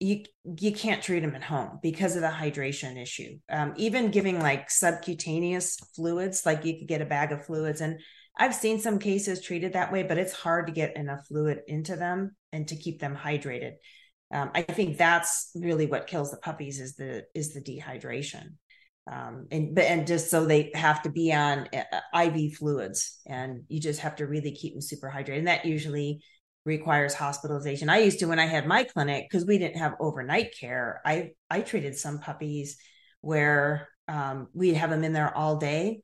you 0.00 0.24
you 0.58 0.72
can't 0.72 1.02
treat 1.02 1.20
them 1.20 1.34
at 1.34 1.44
home 1.44 1.78
because 1.82 2.16
of 2.16 2.22
the 2.22 2.28
hydration 2.28 3.00
issue. 3.00 3.38
Um, 3.48 3.72
even 3.76 4.10
giving 4.10 4.40
like 4.40 4.70
subcutaneous 4.70 5.76
fluids, 5.94 6.44
like 6.44 6.64
you 6.64 6.78
could 6.78 6.88
get 6.88 7.02
a 7.02 7.06
bag 7.06 7.32
of 7.32 7.46
fluids, 7.46 7.80
and 7.80 8.00
I've 8.36 8.54
seen 8.54 8.80
some 8.80 8.98
cases 8.98 9.40
treated 9.40 9.74
that 9.74 9.92
way, 9.92 10.02
but 10.02 10.18
it's 10.18 10.32
hard 10.32 10.66
to 10.66 10.72
get 10.72 10.96
enough 10.96 11.26
fluid 11.26 11.60
into 11.66 11.96
them 11.96 12.34
and 12.50 12.66
to 12.68 12.76
keep 12.76 12.98
them 12.98 13.16
hydrated. 13.16 13.74
Um, 14.32 14.50
I 14.54 14.62
think 14.62 14.96
that's 14.96 15.50
really 15.54 15.86
what 15.86 16.06
kills 16.06 16.30
the 16.30 16.38
puppies 16.38 16.80
is 16.80 16.96
the 16.96 17.24
is 17.34 17.52
the 17.52 17.60
dehydration 17.60 18.54
um, 19.10 19.48
and 19.50 19.74
but 19.74 19.84
and 19.84 20.06
just 20.06 20.30
so 20.30 20.44
they 20.44 20.70
have 20.74 21.02
to 21.02 21.10
be 21.10 21.32
on 21.32 21.68
uh, 21.74 22.20
IV 22.22 22.54
fluids, 22.54 23.18
and 23.26 23.62
you 23.68 23.80
just 23.80 24.00
have 24.00 24.16
to 24.16 24.26
really 24.26 24.52
keep 24.52 24.74
them 24.74 24.82
super 24.82 25.12
hydrated, 25.12 25.38
and 25.38 25.48
that 25.48 25.64
usually 25.64 26.22
requires 26.64 27.12
hospitalization. 27.12 27.88
I 27.88 27.98
used 27.98 28.20
to 28.20 28.26
when 28.26 28.38
I 28.38 28.46
had 28.46 28.66
my 28.66 28.84
clinic 28.84 29.26
because 29.28 29.44
we 29.44 29.58
didn't 29.58 29.78
have 29.78 29.94
overnight 29.98 30.54
care. 30.58 31.00
I 31.04 31.32
I 31.50 31.62
treated 31.62 31.96
some 31.96 32.20
puppies 32.20 32.76
where 33.22 33.88
um, 34.06 34.48
we'd 34.54 34.74
have 34.74 34.90
them 34.90 35.02
in 35.02 35.12
there 35.12 35.36
all 35.36 35.56
day, 35.56 36.02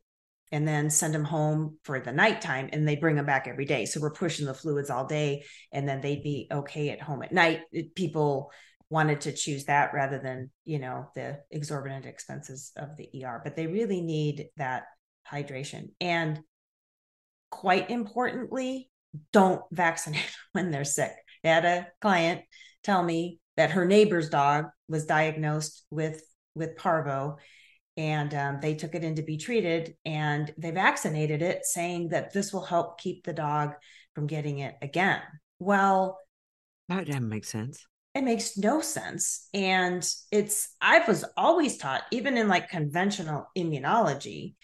and 0.51 0.67
then 0.67 0.91
send 0.91 1.15
them 1.15 1.25
home 1.25 1.79
for 1.85 2.01
the 2.01 2.13
nighttime, 2.13 2.69
and 2.73 2.87
they 2.87 2.97
bring 2.97 3.15
them 3.15 3.27
back 3.27 3.47
every 3.47 3.65
day. 3.65 3.85
So 3.85 4.01
we're 4.01 4.11
pushing 4.11 4.47
the 4.47 4.55
fluids 4.55 4.91
all 4.91 5.07
day, 5.07 5.45
and 5.71 5.89
then 5.89 6.01
they'd 6.01 6.23
be 6.25 6.49
okay 6.51 6.91
at 6.91 7.01
home 7.01 7.23
at 7.23 7.33
night. 7.33 7.61
People 7.95 8.51
wanted 8.91 9.21
to 9.23 9.33
choose 9.33 9.67
that 9.67 9.93
rather 9.93 10.19
than 10.19 10.51
you 10.65 10.79
know 10.79 11.09
the 11.15 11.39
exorbitant 11.51 12.07
expenses 12.07 12.73
of 12.77 12.97
the 12.97 13.25
ER 13.25 13.41
but 13.45 13.55
they 13.55 13.67
really 13.67 14.01
need 14.01 14.49
that 14.57 14.85
hydration. 15.31 15.91
And 16.01 16.41
quite 17.51 17.91
importantly 17.91 18.91
don't 19.33 19.63
vaccinate 19.73 20.37
when 20.53 20.71
they're 20.71 20.85
sick. 20.85 21.13
I 21.45 21.49
had 21.49 21.65
a 21.65 21.87
client 22.01 22.43
tell 22.83 23.03
me 23.03 23.41
that 23.57 23.73
her 23.73 23.85
neighbor's 23.85 24.29
dog 24.29 24.67
was 24.89 25.07
diagnosed 25.07 25.85
with 25.91 26.23
with 26.55 26.77
parvo 26.77 27.37
and 27.97 28.33
um, 28.35 28.59
they 28.61 28.75
took 28.75 28.95
it 28.95 29.05
in 29.05 29.17
to 29.17 29.23
be 29.23 29.37
treated 29.37 29.97
and 30.05 30.53
they 30.57 30.71
vaccinated 30.71 31.43
it 31.43 31.65
saying 31.65 32.11
that 32.11 32.33
this 32.33 32.53
will 32.53 32.65
help 32.65 33.01
keep 33.01 33.25
the 33.25 33.33
dog 33.33 33.75
from 34.15 34.27
getting 34.27 34.59
it 34.59 34.77
again. 34.83 35.21
Well 35.59 36.19
That 36.89 37.07
doesn't 37.07 37.29
make 37.29 37.45
sense. 37.45 37.87
It 38.19 38.25
makes 38.25 38.59
no 38.59 38.81
sense. 38.81 39.49
And 39.55 40.07
it's 40.33 40.75
i 40.81 41.03
was 41.07 41.25
always 41.37 41.79
taught 41.79 42.03
even 42.11 42.37
in 42.37 42.49
like 42.49 42.69
conventional 42.69 43.47
immunology 43.57 44.55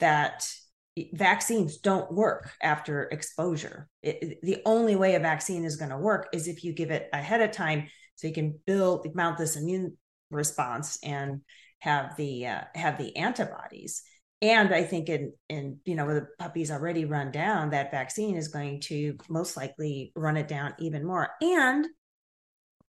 that 0.00 0.46
vaccines 1.12 1.78
don't 1.78 2.12
work 2.12 2.52
after 2.62 3.04
exposure. 3.04 3.88
It- 4.02 4.40
the 4.42 4.60
only 4.64 4.96
way 4.96 5.14
a 5.14 5.20
vaccine 5.20 5.64
is 5.64 5.76
going 5.76 5.90
to 5.90 5.98
work 5.98 6.28
is 6.32 6.48
if 6.48 6.64
you 6.64 6.72
give 6.72 6.90
it 6.90 7.08
ahead 7.12 7.40
of 7.40 7.52
time 7.52 7.88
so 8.16 8.26
you 8.26 8.34
can 8.34 8.58
build 8.66 9.06
mount 9.14 9.38
this 9.38 9.56
immune 9.56 9.96
response 10.30 10.98
and 11.02 11.40
have 11.78 12.16
the 12.16 12.46
uh, 12.46 12.62
have 12.74 12.98
the 12.98 13.16
antibodies. 13.16 14.02
And 14.42 14.74
i 14.74 14.82
think 14.82 15.08
in 15.08 15.32
in 15.48 15.78
you 15.84 15.94
know 15.94 16.12
the 16.12 16.26
puppies 16.38 16.70
already 16.72 17.04
run 17.04 17.30
down 17.30 17.70
that 17.70 17.92
vaccine 17.92 18.36
is 18.36 18.48
going 18.48 18.80
to 18.90 19.16
most 19.28 19.56
likely 19.56 20.12
run 20.16 20.36
it 20.36 20.48
down 20.48 20.74
even 20.80 21.06
more. 21.06 21.30
And 21.40 21.86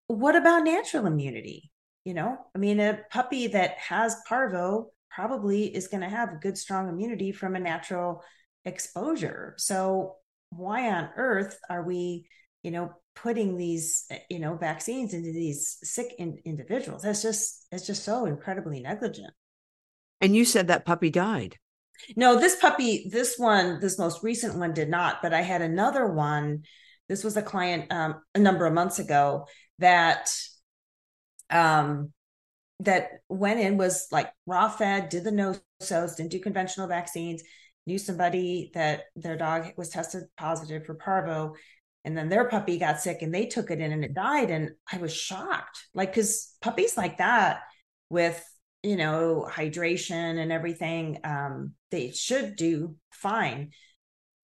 what 0.08 0.36
about 0.36 0.64
natural 0.64 1.06
immunity? 1.06 1.70
You 2.04 2.14
know, 2.14 2.38
I 2.54 2.58
mean, 2.58 2.78
a 2.78 3.00
puppy 3.10 3.48
that 3.48 3.78
has 3.78 4.16
parvo 4.28 4.90
probably 5.10 5.64
is 5.64 5.88
going 5.88 6.02
to 6.02 6.08
have 6.08 6.32
a 6.32 6.36
good, 6.36 6.56
strong 6.56 6.88
immunity 6.88 7.32
from 7.32 7.56
a 7.56 7.60
natural 7.60 8.22
exposure. 8.64 9.54
So, 9.58 10.16
why 10.50 10.88
on 10.88 11.10
earth 11.16 11.58
are 11.68 11.82
we, 11.82 12.28
you 12.62 12.70
know, 12.70 12.92
putting 13.16 13.56
these, 13.56 14.06
you 14.30 14.38
know, 14.38 14.56
vaccines 14.56 15.14
into 15.14 15.32
these 15.32 15.78
sick 15.82 16.14
in- 16.18 16.38
individuals? 16.44 17.02
That's 17.02 17.22
just, 17.22 17.66
it's 17.72 17.86
just 17.86 18.04
so 18.04 18.26
incredibly 18.26 18.80
negligent. 18.80 19.32
And 20.20 20.36
you 20.36 20.44
said 20.44 20.68
that 20.68 20.86
puppy 20.86 21.10
died. 21.10 21.56
No, 22.14 22.38
this 22.38 22.56
puppy, 22.56 23.08
this 23.10 23.36
one, 23.36 23.80
this 23.80 23.98
most 23.98 24.22
recent 24.22 24.54
one 24.54 24.74
did 24.74 24.88
not, 24.88 25.22
but 25.22 25.34
I 25.34 25.42
had 25.42 25.62
another 25.62 26.06
one. 26.06 26.62
This 27.08 27.24
was 27.24 27.36
a 27.36 27.42
client 27.42 27.90
um, 27.90 28.22
a 28.34 28.38
number 28.38 28.66
of 28.66 28.74
months 28.74 28.98
ago 28.98 29.46
that 29.78 30.30
um 31.50 32.12
that 32.80 33.08
went 33.28 33.60
in 33.60 33.76
was 33.78 34.06
like 34.12 34.30
raw 34.46 34.68
fed, 34.68 35.08
did 35.08 35.24
the 35.24 35.30
no 35.30 35.54
so's, 35.80 36.14
didn't 36.16 36.32
do 36.32 36.40
conventional 36.40 36.88
vaccines, 36.88 37.42
knew 37.86 37.98
somebody 37.98 38.70
that 38.74 39.04
their 39.14 39.36
dog 39.36 39.72
was 39.76 39.88
tested 39.88 40.24
positive 40.36 40.84
for 40.84 40.94
parvo, 40.94 41.54
and 42.04 42.16
then 42.16 42.28
their 42.28 42.48
puppy 42.48 42.78
got 42.78 43.00
sick 43.00 43.22
and 43.22 43.34
they 43.34 43.46
took 43.46 43.70
it 43.70 43.80
in 43.80 43.92
and 43.92 44.04
it 44.04 44.14
died. 44.14 44.50
And 44.50 44.70
I 44.92 44.98
was 44.98 45.14
shocked, 45.14 45.86
like 45.94 46.12
because 46.12 46.54
puppies 46.60 46.96
like 46.96 47.18
that 47.18 47.60
with 48.10 48.44
you 48.82 48.96
know 48.96 49.48
hydration 49.50 50.38
and 50.38 50.52
everything, 50.52 51.18
um, 51.24 51.72
they 51.90 52.10
should 52.10 52.56
do 52.56 52.96
fine. 53.10 53.70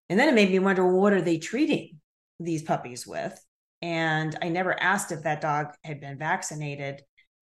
And 0.09 0.19
then 0.19 0.29
it 0.29 0.35
made 0.35 0.51
me 0.51 0.59
wonder, 0.59 0.85
well, 0.87 1.01
what 1.01 1.13
are 1.13 1.23
they 1.23 1.39
treating 1.39 2.01
these 2.39 2.63
puppies 2.63 3.07
with? 3.07 3.39
And 3.83 4.39
I 4.41 4.49
never 4.49 4.81
asked 4.81 5.13
if 5.13 5.25
that 5.25 5.41
dog 5.41 5.75
had 5.85 6.01
been 6.01 6.17
vaccinated. 6.17 7.03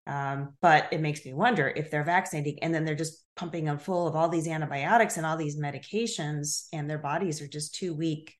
Um, 0.08 0.54
but 0.62 0.89
it 0.92 1.01
makes 1.01 1.25
me 1.25 1.34
wonder 1.34 1.68
if 1.68 1.89
they're 1.89 2.04
vaccinating 2.04 2.60
and 2.62 2.74
then 2.74 2.86
they're 2.86 2.94
just 2.94 3.25
pumping 3.36 3.65
them 3.65 3.80
full 3.80 4.08
of 4.08 4.15
all 4.15 4.30
these 4.30 4.48
antibiotics 4.48 5.18
and 5.18 5.25
all 5.25 5.38
these 5.38 5.58
medications, 5.58 6.68
and 6.72 6.89
their 6.89 7.00
bodies 7.00 7.42
are 7.42 7.48
just 7.48 7.75
too 7.75 7.94
weak, 7.94 8.36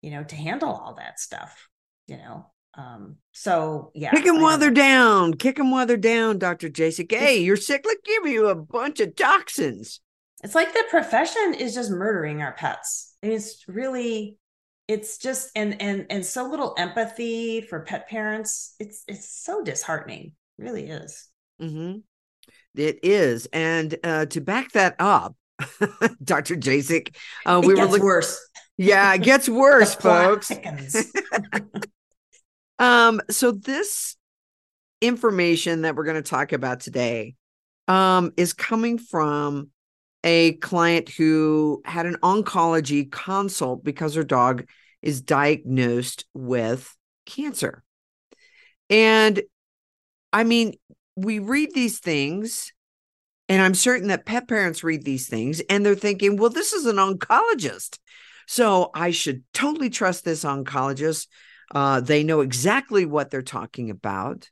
you 0.00 0.10
know, 0.10 0.24
to 0.24 0.36
handle 0.36 0.70
all 0.70 0.94
that 0.94 1.20
stuff, 1.20 1.68
you 2.06 2.16
know. 2.16 2.46
Um, 2.76 3.16
so 3.32 3.92
yeah, 3.94 4.10
kick 4.10 4.24
them 4.24 4.40
while 4.40 4.58
they're 4.58 4.70
down. 4.70 5.34
Kick 5.34 5.56
them 5.56 5.70
while 5.70 5.86
they're 5.86 5.96
down, 5.96 6.38
Dr. 6.38 6.68
Jasek. 6.68 7.12
Hey, 7.12 7.38
you're 7.38 7.56
sick. 7.56 7.84
Let's 7.86 8.00
give 8.04 8.26
you 8.26 8.48
a 8.48 8.54
bunch 8.54 8.98
of 9.00 9.14
toxins. 9.14 10.00
It's 10.42 10.54
like 10.54 10.72
the 10.72 10.84
profession 10.90 11.54
is 11.54 11.74
just 11.74 11.90
murdering 11.90 12.42
our 12.42 12.52
pets. 12.52 13.14
I 13.22 13.28
mean, 13.28 13.36
it's 13.36 13.64
really 13.68 14.36
it's 14.88 15.18
just 15.18 15.50
and 15.56 15.80
and 15.80 16.06
and 16.10 16.24
so 16.24 16.48
little 16.48 16.74
empathy 16.76 17.62
for 17.62 17.80
pet 17.80 18.08
parents. 18.08 18.74
It's 18.78 19.04
it's 19.08 19.28
so 19.28 19.62
disheartening. 19.62 20.32
It 20.58 20.62
really 20.62 20.88
is. 20.88 21.28
mm-hmm. 21.60 21.98
It 22.74 23.00
is. 23.02 23.46
And 23.52 23.96
uh, 24.02 24.26
to 24.26 24.40
back 24.40 24.72
that 24.72 24.96
up, 24.98 25.36
Dr. 26.24 26.56
Jasek, 26.56 27.14
uh, 27.46 27.62
we 27.64 27.74
were 27.74 27.86
looking. 27.86 28.04
worse. 28.04 28.38
Yeah, 28.76 29.14
it 29.14 29.22
gets 29.22 29.48
worse, 29.48 29.94
folks. 29.94 30.50
Um, 32.78 33.20
so 33.30 33.52
this 33.52 34.16
information 35.00 35.82
that 35.82 35.94
we're 35.94 36.04
going 36.04 36.22
to 36.22 36.28
talk 36.28 36.52
about 36.52 36.80
today 36.80 37.36
um, 37.86 38.32
is 38.36 38.52
coming 38.52 38.98
from 38.98 39.70
a 40.24 40.54
client 40.54 41.10
who 41.10 41.82
had 41.84 42.06
an 42.06 42.16
oncology 42.22 43.10
consult 43.10 43.84
because 43.84 44.14
her 44.14 44.24
dog 44.24 44.66
is 45.02 45.20
diagnosed 45.20 46.24
with 46.32 46.96
cancer. 47.26 47.84
And 48.88 49.42
I 50.32 50.44
mean, 50.44 50.74
we 51.14 51.38
read 51.38 51.74
these 51.74 52.00
things, 52.00 52.72
and 53.48 53.62
I'm 53.62 53.74
certain 53.74 54.08
that 54.08 54.26
pet 54.26 54.48
parents 54.48 54.82
read 54.82 55.04
these 55.04 55.28
things 55.28 55.60
and 55.68 55.84
they're 55.84 55.94
thinking, 55.94 56.38
well, 56.38 56.50
this 56.50 56.72
is 56.72 56.86
an 56.86 56.96
oncologist. 56.96 57.98
So 58.46 58.90
I 58.94 59.10
should 59.10 59.44
totally 59.52 59.90
trust 59.90 60.24
this 60.24 60.44
oncologist. 60.44 61.28
Uh, 61.74 62.00
they 62.00 62.24
know 62.24 62.40
exactly 62.40 63.04
what 63.04 63.30
they're 63.30 63.42
talking 63.42 63.90
about. 63.90 64.50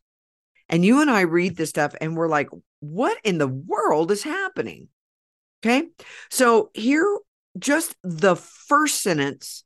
And 0.68 0.84
you 0.84 1.00
and 1.00 1.10
I 1.10 1.22
read 1.22 1.56
this 1.56 1.70
stuff 1.70 1.94
and 2.00 2.16
we're 2.16 2.28
like, 2.28 2.48
what 2.80 3.18
in 3.24 3.38
the 3.38 3.48
world 3.48 4.10
is 4.10 4.22
happening? 4.22 4.88
Okay. 5.64 5.88
So 6.30 6.70
here, 6.74 7.18
just 7.58 7.94
the 8.02 8.34
first 8.36 9.00
sentence 9.00 9.64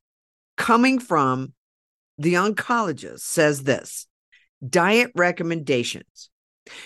coming 0.56 0.98
from 0.98 1.54
the 2.18 2.34
oncologist 2.34 3.20
says 3.20 3.62
this 3.62 4.06
diet 4.66 5.10
recommendations. 5.14 6.30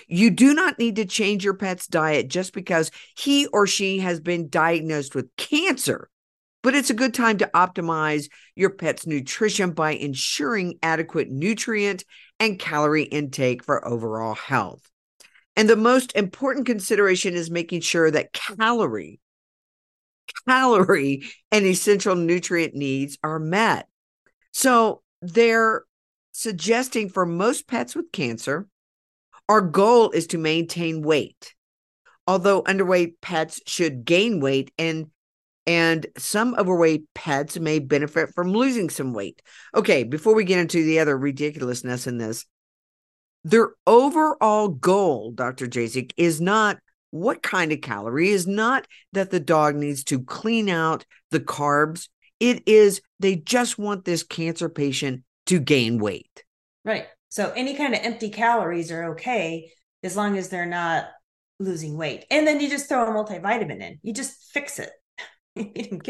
You 0.07 0.31
do 0.31 0.53
not 0.53 0.79
need 0.79 0.97
to 0.97 1.07
change 1.07 1.45
your 1.45 1.55
pet's 1.55 1.87
diet 1.87 2.29
just 2.29 2.53
because 2.53 2.91
he 3.17 3.47
or 3.47 3.67
she 3.67 4.01
has 4.01 4.21
been 4.21 4.49
diagnosed 4.49 5.15
with 5.15 5.35
cancer, 5.37 6.11
but 6.63 6.75
it's 6.75 6.91
a 6.91 6.95
good 6.95 7.15
time 7.15 7.39
to 7.39 7.51
optimize 7.55 8.29
your 8.55 8.71
pet's 8.71 9.07
nutrition 9.07 9.73
by 9.73 9.93
ensuring 9.93 10.79
adequate 10.83 11.31
nutrient 11.31 12.05
and 12.39 12.59
calorie 12.59 13.05
intake 13.05 13.65
for 13.65 13.87
overall 13.87 14.35
health. 14.35 14.91
And 15.61 15.69
the 15.69 15.77
most 15.77 16.17
important 16.17 16.65
consideration 16.65 17.35
is 17.35 17.51
making 17.51 17.83
sure 17.83 18.11
that 18.11 18.33
calorie, 18.33 19.21
calorie, 20.49 21.25
and 21.53 21.67
essential 21.67 22.17
nutrient 22.17 22.75
needs 22.75 23.19
are 23.23 23.39
met. 23.39 23.87
So 24.55 25.03
they're 25.21 25.85
suggesting 26.33 27.11
for 27.11 27.27
most 27.27 27.69
pets 27.69 27.95
with 27.95 28.11
cancer, 28.11 28.69
our 29.51 29.61
goal 29.61 30.13
is 30.13 30.29
to 30.29 30.39
maintain 30.39 31.03
weight. 31.03 31.55
Although 32.27 32.63
underweight 32.63 33.17
pets 33.21 33.61
should 33.67 34.07
gain 34.07 34.41
weight 34.41 34.73
and 34.79 35.09
and 35.67 36.07
some 36.17 36.55
overweight 36.55 37.05
pets 37.15 37.59
may 37.59 37.81
benefit 37.81 38.31
from 38.35 38.55
losing 38.55 38.89
some 38.89 39.13
weight. 39.13 39.43
Okay, 39.75 40.05
before 40.05 40.35
we 40.35 40.45
get 40.45 40.59
into 40.59 40.83
the 40.83 41.01
other 41.01 41.19
ridiculousness 41.19 42.07
in 42.07 42.17
this, 42.17 42.47
their 43.45 43.71
overall 43.87 44.69
goal, 44.69 45.33
Dr. 45.33 45.67
Jasek, 45.67 46.13
is 46.17 46.41
not 46.41 46.79
what 47.11 47.43
kind 47.43 47.73
of 47.73 47.81
calorie, 47.81 48.31
is 48.31 48.47
not 48.47 48.87
that 49.13 49.31
the 49.31 49.41
dog 49.41 49.75
needs 49.75 50.05
to 50.05 50.23
clean 50.23 50.69
out 50.69 51.05
the 51.31 51.41
carbs. 51.41 52.09
It 52.39 52.63
is 52.67 53.03
they 53.19 53.37
just 53.37 53.79
want 53.79 54.05
this 54.05 54.23
cancer 54.23 54.69
patient 54.69 55.23
to 55.47 55.59
gain 55.59 55.99
weight. 55.99 56.45
Right. 56.85 57.07
So 57.29 57.53
any 57.55 57.77
kind 57.77 57.95
of 57.95 58.01
empty 58.03 58.31
calories 58.31 58.91
are 58.91 59.13
okay 59.13 59.71
as 60.03 60.17
long 60.17 60.37
as 60.37 60.49
they're 60.49 60.67
not 60.67 61.07
losing 61.59 61.97
weight. 61.97 62.25
And 62.31 62.47
then 62.47 62.61
you 62.61 62.69
just 62.69 62.89
throw 62.89 63.05
a 63.05 63.11
multivitamin 63.11 63.81
in. 63.81 63.99
You 64.03 64.13
just 64.13 64.35
fix 64.53 64.79
it. 64.79 64.91
you 65.55 66.01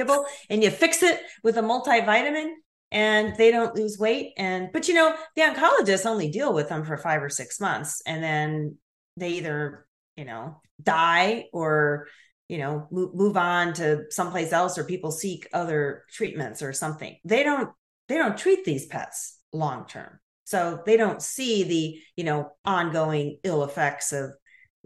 and 0.49 0.63
you 0.63 0.71
fix 0.71 1.03
it 1.03 1.21
with 1.43 1.57
a 1.57 1.63
multivitamin 1.63 2.53
and 2.93 3.37
they 3.37 3.51
don't 3.51 3.75
lose 3.75 3.99
weight. 3.99 4.33
And 4.37 4.71
but 4.73 4.89
you 4.89 4.95
know, 4.95 5.15
the 5.37 5.43
oncologists 5.43 6.07
only 6.07 6.31
deal 6.31 6.53
with 6.53 6.69
them 6.69 6.85
for 6.85 6.97
five 6.97 7.23
or 7.23 7.29
six 7.31 7.61
months 7.61 8.03
and 8.07 8.23
then 8.23 8.77
they 9.17 9.31
either, 9.31 9.87
you 10.17 10.25
know, 10.25 10.61
die 10.83 11.47
or 11.53 12.09
you 12.49 12.59
know 12.59 12.89
move, 12.91 13.37
on 13.37 13.73
to 13.75 14.05
someplace 14.11 14.53
else 14.53 14.77
or 14.77 14.85
people 14.85 15.13
seek 15.13 15.47
other 15.53 16.05
treatments 16.11 16.63
or 16.63 16.73
something. 16.73 17.17
They 17.25 17.45
don't 17.45 17.71
they 18.09 18.17
don't 18.17 18.37
treat 18.37 18.65
these 18.65 18.87
pets 18.87 19.39
long 19.53 19.87
term. 19.87 20.19
So 20.45 20.83
they 20.85 20.97
don't 20.97 21.23
see 21.23 21.63
the 21.63 22.01
you 22.17 22.25
know 22.25 22.51
ongoing 22.65 23.39
ill 23.45 23.63
effects 23.63 24.13
of 24.13 24.33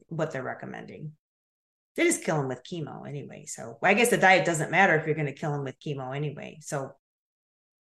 what 0.08 0.30
they're 0.30 0.42
recommending. 0.42 1.12
They 1.96 2.04
just 2.04 2.24
kill 2.24 2.36
them 2.36 2.48
with 2.48 2.64
chemo 2.64 3.08
anyway. 3.08 3.46
So 3.46 3.78
i 3.82 3.94
guess 3.94 4.10
the 4.10 4.18
diet 4.18 4.44
doesn't 4.44 4.70
matter 4.70 4.96
if 4.96 5.06
you're 5.06 5.14
going 5.14 5.26
to 5.26 5.32
kill 5.32 5.52
them 5.52 5.64
with 5.64 5.80
chemo 5.80 6.14
anyway. 6.14 6.58
So 6.60 6.90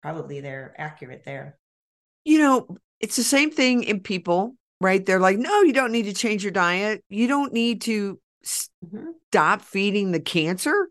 probably 0.04 0.40
they're 0.40 0.74
accurate 0.76 1.22
there 1.24 1.58
You 2.24 2.38
know, 2.38 2.76
it's 3.00 3.16
the 3.16 3.24
same 3.24 3.50
thing 3.50 3.84
in 3.84 4.00
people, 4.00 4.54
right? 4.80 5.04
They're 5.04 5.20
like, 5.28 5.38
no, 5.38 5.62
you 5.62 5.72
don't 5.72 5.92
need 5.92 6.04
to 6.06 6.14
change 6.14 6.44
your 6.44 6.52
diet. 6.52 7.04
You 7.08 7.26
don't 7.26 7.52
need 7.52 7.82
to 7.82 8.20
Mhm. 8.84 9.14
stop 9.30 9.62
feeding 9.62 10.12
the 10.12 10.20
cancer. 10.20 10.88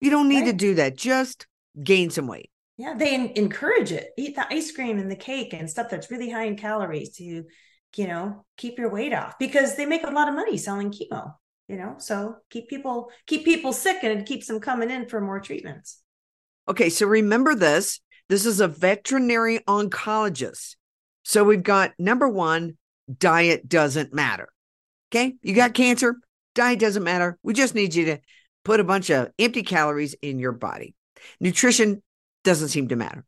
You 0.00 0.10
don't 0.10 0.28
need 0.28 0.44
to 0.46 0.52
do 0.52 0.74
that. 0.76 0.96
Just 0.96 1.46
gain 1.82 2.10
some 2.10 2.26
weight. 2.26 2.50
yeah 2.78 2.94
they 2.94 3.14
en- 3.14 3.32
encourage 3.36 3.92
it 3.92 4.06
eat 4.18 4.34
the 4.36 4.46
ice 4.58 4.72
cream 4.72 4.98
and 4.98 5.10
the 5.10 5.16
cake 5.30 5.52
and 5.54 5.68
stuff 5.70 5.88
that's 5.90 6.10
really 6.10 6.30
high 6.30 6.44
in 6.50 6.56
calories 6.56 7.10
to 7.16 7.24
you 7.24 8.06
know 8.10 8.44
keep 8.56 8.78
your 8.78 8.90
weight 8.90 9.12
off 9.12 9.38
because 9.38 9.76
they 9.76 9.86
make 9.86 10.04
a 10.06 10.10
lot 10.18 10.28
of 10.28 10.34
money 10.34 10.56
selling 10.56 10.90
chemo 10.90 11.22
you 11.68 11.76
know 11.76 11.94
so 11.98 12.36
keep 12.50 12.68
people 12.68 13.10
keep 13.26 13.44
people 13.44 13.72
sick 13.72 13.98
and 14.02 14.12
it 14.20 14.26
keeps 14.26 14.46
them 14.46 14.60
coming 14.60 14.90
in 14.90 15.08
for 15.08 15.20
more 15.20 15.40
treatments 15.40 16.00
Okay, 16.68 16.90
so 16.90 17.06
remember 17.06 17.54
this. 17.54 18.00
This 18.32 18.46
is 18.46 18.60
a 18.60 18.66
veterinary 18.66 19.58
oncologist. 19.68 20.76
So 21.22 21.44
we've 21.44 21.62
got 21.62 21.92
number 21.98 22.26
one, 22.26 22.78
diet 23.18 23.68
doesn't 23.68 24.14
matter. 24.14 24.48
Okay, 25.10 25.34
you 25.42 25.54
got 25.54 25.74
cancer, 25.74 26.16
diet 26.54 26.78
doesn't 26.78 27.02
matter. 27.02 27.38
We 27.42 27.52
just 27.52 27.74
need 27.74 27.94
you 27.94 28.06
to 28.06 28.20
put 28.64 28.80
a 28.80 28.84
bunch 28.84 29.10
of 29.10 29.30
empty 29.38 29.62
calories 29.62 30.14
in 30.22 30.38
your 30.38 30.52
body. 30.52 30.94
Nutrition 31.40 32.02
doesn't 32.42 32.68
seem 32.68 32.88
to 32.88 32.96
matter. 32.96 33.26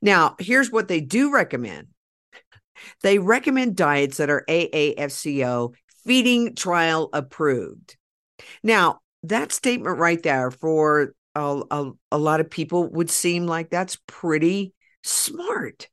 Now, 0.00 0.34
here's 0.38 0.72
what 0.72 0.88
they 0.88 1.02
do 1.02 1.30
recommend 1.30 1.88
they 3.02 3.18
recommend 3.18 3.76
diets 3.76 4.16
that 4.16 4.30
are 4.30 4.46
AAFCO 4.48 5.74
feeding 6.06 6.54
trial 6.54 7.10
approved. 7.12 7.98
Now, 8.62 9.00
that 9.24 9.52
statement 9.52 9.98
right 9.98 10.22
there 10.22 10.50
for 10.50 11.12
a, 11.38 11.62
a, 11.70 11.92
a 12.12 12.18
lot 12.18 12.40
of 12.40 12.50
people 12.50 12.88
would 12.90 13.10
seem 13.10 13.46
like 13.46 13.70
that's 13.70 13.98
pretty 14.06 14.74
smart 15.02 15.88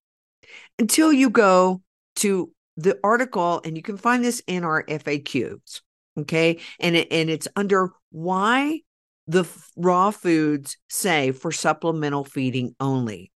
until 0.79 1.13
you 1.13 1.29
go 1.29 1.81
to 2.17 2.51
the 2.77 2.99
article, 3.03 3.61
and 3.63 3.77
you 3.77 3.83
can 3.83 3.97
find 3.97 4.23
this 4.23 4.41
in 4.47 4.63
our 4.63 4.83
FAQs. 4.83 5.81
Okay. 6.17 6.59
And, 6.79 6.95
it, 6.95 7.07
and 7.11 7.29
it's 7.29 7.47
under 7.55 7.91
why 8.11 8.81
the 9.27 9.41
f- 9.41 9.71
raw 9.75 10.11
foods 10.11 10.77
say 10.89 11.31
for 11.31 11.51
supplemental 11.51 12.23
feeding 12.23 12.75
only. 12.79 13.31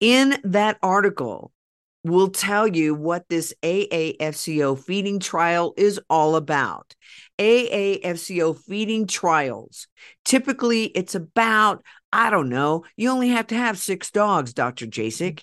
In 0.00 0.38
that 0.44 0.78
article, 0.82 1.52
will 2.04 2.30
tell 2.30 2.66
you 2.66 2.94
what 2.94 3.28
this 3.28 3.52
AAFCO 3.62 4.78
feeding 4.84 5.18
trial 5.18 5.74
is 5.76 6.00
all 6.08 6.36
about. 6.36 6.94
AAFCO 7.38 8.58
feeding 8.58 9.06
trials. 9.06 9.88
Typically, 10.24 10.84
it's 10.84 11.14
about, 11.14 11.84
I 12.12 12.30
don't 12.30 12.48
know, 12.48 12.84
you 12.96 13.10
only 13.10 13.28
have 13.30 13.48
to 13.48 13.56
have 13.56 13.78
six 13.78 14.10
dogs, 14.10 14.54
Dr. 14.54 14.86
Jasek, 14.86 15.42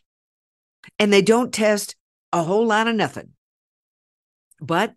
and 1.00 1.12
they 1.12 1.22
don't 1.22 1.54
test 1.54 1.96
a 2.32 2.44
whole 2.44 2.66
lot 2.66 2.88
of 2.88 2.96
nothing. 2.96 3.30
But, 4.62 4.94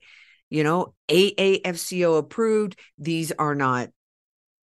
you 0.50 0.64
know, 0.64 0.94
AAFCO 1.08 2.18
approved, 2.18 2.78
these 2.98 3.32
are 3.32 3.54
not 3.54 3.90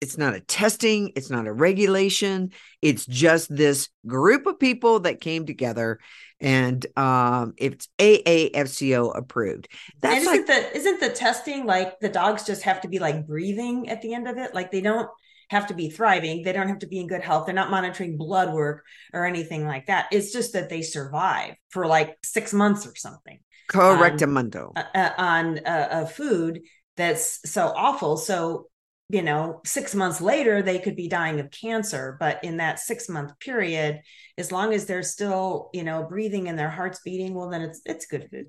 it's 0.01 0.17
not 0.17 0.35
a 0.35 0.41
testing, 0.41 1.13
it's 1.17 1.31
not 1.31 1.47
a 1.47 1.53
regulation. 1.53 2.53
It's 2.81 3.05
just 3.05 3.55
this 3.55 3.89
group 4.07 4.47
of 4.47 4.59
people 4.59 5.01
that 5.01 5.21
came 5.21 5.47
together 5.47 6.01
and 6.41 6.87
um 6.97 7.53
it's 7.59 7.89
AAFCO 7.99 9.17
approved. 9.17 9.69
That's 10.01 10.15
and 10.15 10.23
isn't 10.23 10.37
like, 10.37 10.47
the 10.47 10.77
isn't 10.77 11.01
the 11.01 11.11
testing 11.11 11.67
like 11.67 12.01
the 12.01 12.09
dogs 12.09 12.45
just 12.45 12.63
have 12.63 12.81
to 12.81 12.89
be 12.89 12.99
like 12.99 13.27
breathing 13.27 13.91
at 13.91 14.01
the 14.01 14.15
end 14.15 14.27
of 14.27 14.39
it? 14.39 14.55
Like 14.55 14.71
they 14.71 14.81
don't 14.81 15.09
have 15.51 15.67
to 15.67 15.75
be 15.75 15.91
thriving, 15.91 16.43
they 16.43 16.53
don't 16.53 16.69
have 16.69 16.79
to 16.79 16.87
be 16.87 17.01
in 17.01 17.09
good 17.09 17.23
health. 17.23 17.45
They're 17.45 17.55
not 17.55 17.71
monitoring 17.71 18.17
blood 18.17 18.55
work 18.55 18.85
or 19.13 19.27
anything 19.27 19.67
like 19.67 19.87
that. 19.87 20.07
It's 20.13 20.33
just 20.33 20.55
that 20.55 20.71
they 20.71 20.81
survive 20.81 21.57
for 21.69 21.87
like 21.87 22.17
6 22.25 22.55
months 22.55 22.87
or 22.87 22.95
something. 22.95 23.41
Correct, 23.67 24.21
Amundo. 24.21 24.73
On, 24.77 24.85
uh, 24.95 25.13
on 25.19 25.59
a, 25.67 26.03
a 26.03 26.07
food 26.07 26.63
that's 26.97 27.51
so 27.51 27.73
awful. 27.75 28.17
So 28.17 28.70
you 29.11 29.23
know, 29.23 29.61
six 29.65 29.95
months 29.95 30.21
later, 30.21 30.63
they 30.63 30.79
could 30.79 30.95
be 30.95 31.09
dying 31.09 31.41
of 31.41 31.51
cancer. 31.51 32.17
But 32.21 32.45
in 32.45 32.59
that 32.59 32.79
six 32.79 33.09
month 33.09 33.39
period, 33.41 34.01
as 34.39 34.53
long 34.53 34.73
as 34.73 34.87
they're 34.87 35.03
still, 35.03 35.71
you 35.73 35.83
know, 35.83 36.05
breathing 36.05 36.49
and 36.49 36.59
their 36.59 36.71
heart's 36.71 37.01
beating, 37.01 37.35
well, 37.35 37.51
then 37.51 37.63
it's 37.63 37.81
it's 37.85 38.07
good 38.07 38.29
food. 38.31 38.47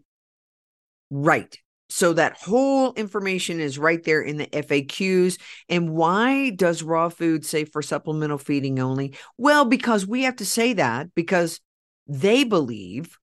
Right. 1.10 1.58
So 1.90 2.14
that 2.14 2.38
whole 2.38 2.94
information 2.94 3.60
is 3.60 3.78
right 3.78 4.02
there 4.04 4.22
in 4.22 4.38
the 4.38 4.48
FAQs. 4.48 5.38
And 5.68 5.90
why 5.90 6.52
does 6.52 6.84
raw 6.84 7.10
food 7.10 7.44
say 7.44 7.66
for 7.66 7.82
supplemental 7.82 8.38
feeding 8.38 8.80
only? 8.80 9.18
Well, 9.38 9.66
because 9.66 10.08
we 10.08 10.24
have 10.24 10.38
to 10.38 10.46
say 10.46 10.74
that 10.74 11.14
because 11.16 11.60
they 12.08 12.46
believe 12.46 13.18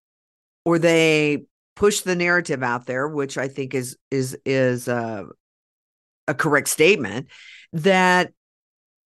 or 0.66 0.78
they 0.78 1.46
push 1.76 2.00
the 2.00 2.16
narrative 2.16 2.62
out 2.62 2.84
there, 2.84 3.08
which 3.08 3.38
I 3.38 3.48
think 3.48 3.74
is 3.74 3.96
is 4.10 4.36
is 4.44 4.88
uh, 4.88 5.24
a 6.28 6.34
correct 6.34 6.68
statement 6.68 7.28
that 7.72 8.32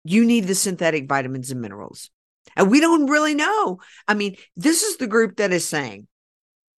you 0.05 0.25
need 0.25 0.47
the 0.47 0.55
synthetic 0.55 1.09
vitamins 1.09 1.51
and 1.51 1.61
minerals. 1.61 2.11
And 2.57 2.71
we 2.71 2.81
don't 2.81 3.07
really 3.07 3.35
know. 3.35 3.79
I 4.07 4.15
mean, 4.15 4.37
this 4.57 4.83
is 4.83 4.97
the 4.97 5.07
group 5.07 5.37
that 5.37 5.53
is 5.53 5.67
saying 5.67 6.07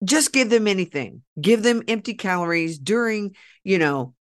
just 0.04 0.32
give 0.32 0.50
them 0.50 0.68
anything, 0.68 1.22
give 1.40 1.62
them 1.62 1.82
empty 1.88 2.14
calories 2.14 2.78
during, 2.78 3.34
you 3.62 3.78
know, 3.78 4.14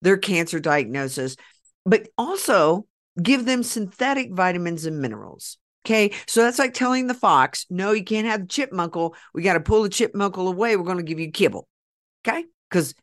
their 0.00 0.16
cancer 0.16 0.58
diagnosis, 0.58 1.36
but 1.84 2.08
also 2.16 2.86
give 3.22 3.44
them 3.44 3.62
synthetic 3.62 4.32
vitamins 4.32 4.86
and 4.86 5.00
minerals. 5.00 5.58
Okay. 5.84 6.12
So 6.26 6.42
that's 6.42 6.58
like 6.58 6.74
telling 6.74 7.06
the 7.06 7.14
fox, 7.14 7.66
no, 7.70 7.92
you 7.92 8.04
can't 8.04 8.26
have 8.26 8.42
the 8.42 8.46
chipmunkle. 8.46 9.14
We 9.34 9.42
got 9.42 9.54
to 9.54 9.60
pull 9.60 9.82
the 9.82 9.88
chipmunkle 9.88 10.48
away. 10.48 10.76
We're 10.76 10.84
going 10.84 10.98
to 10.98 11.02
give 11.02 11.20
you 11.20 11.30
kibble. 11.30 11.68
Okay. 12.26 12.44
Because 12.68 12.94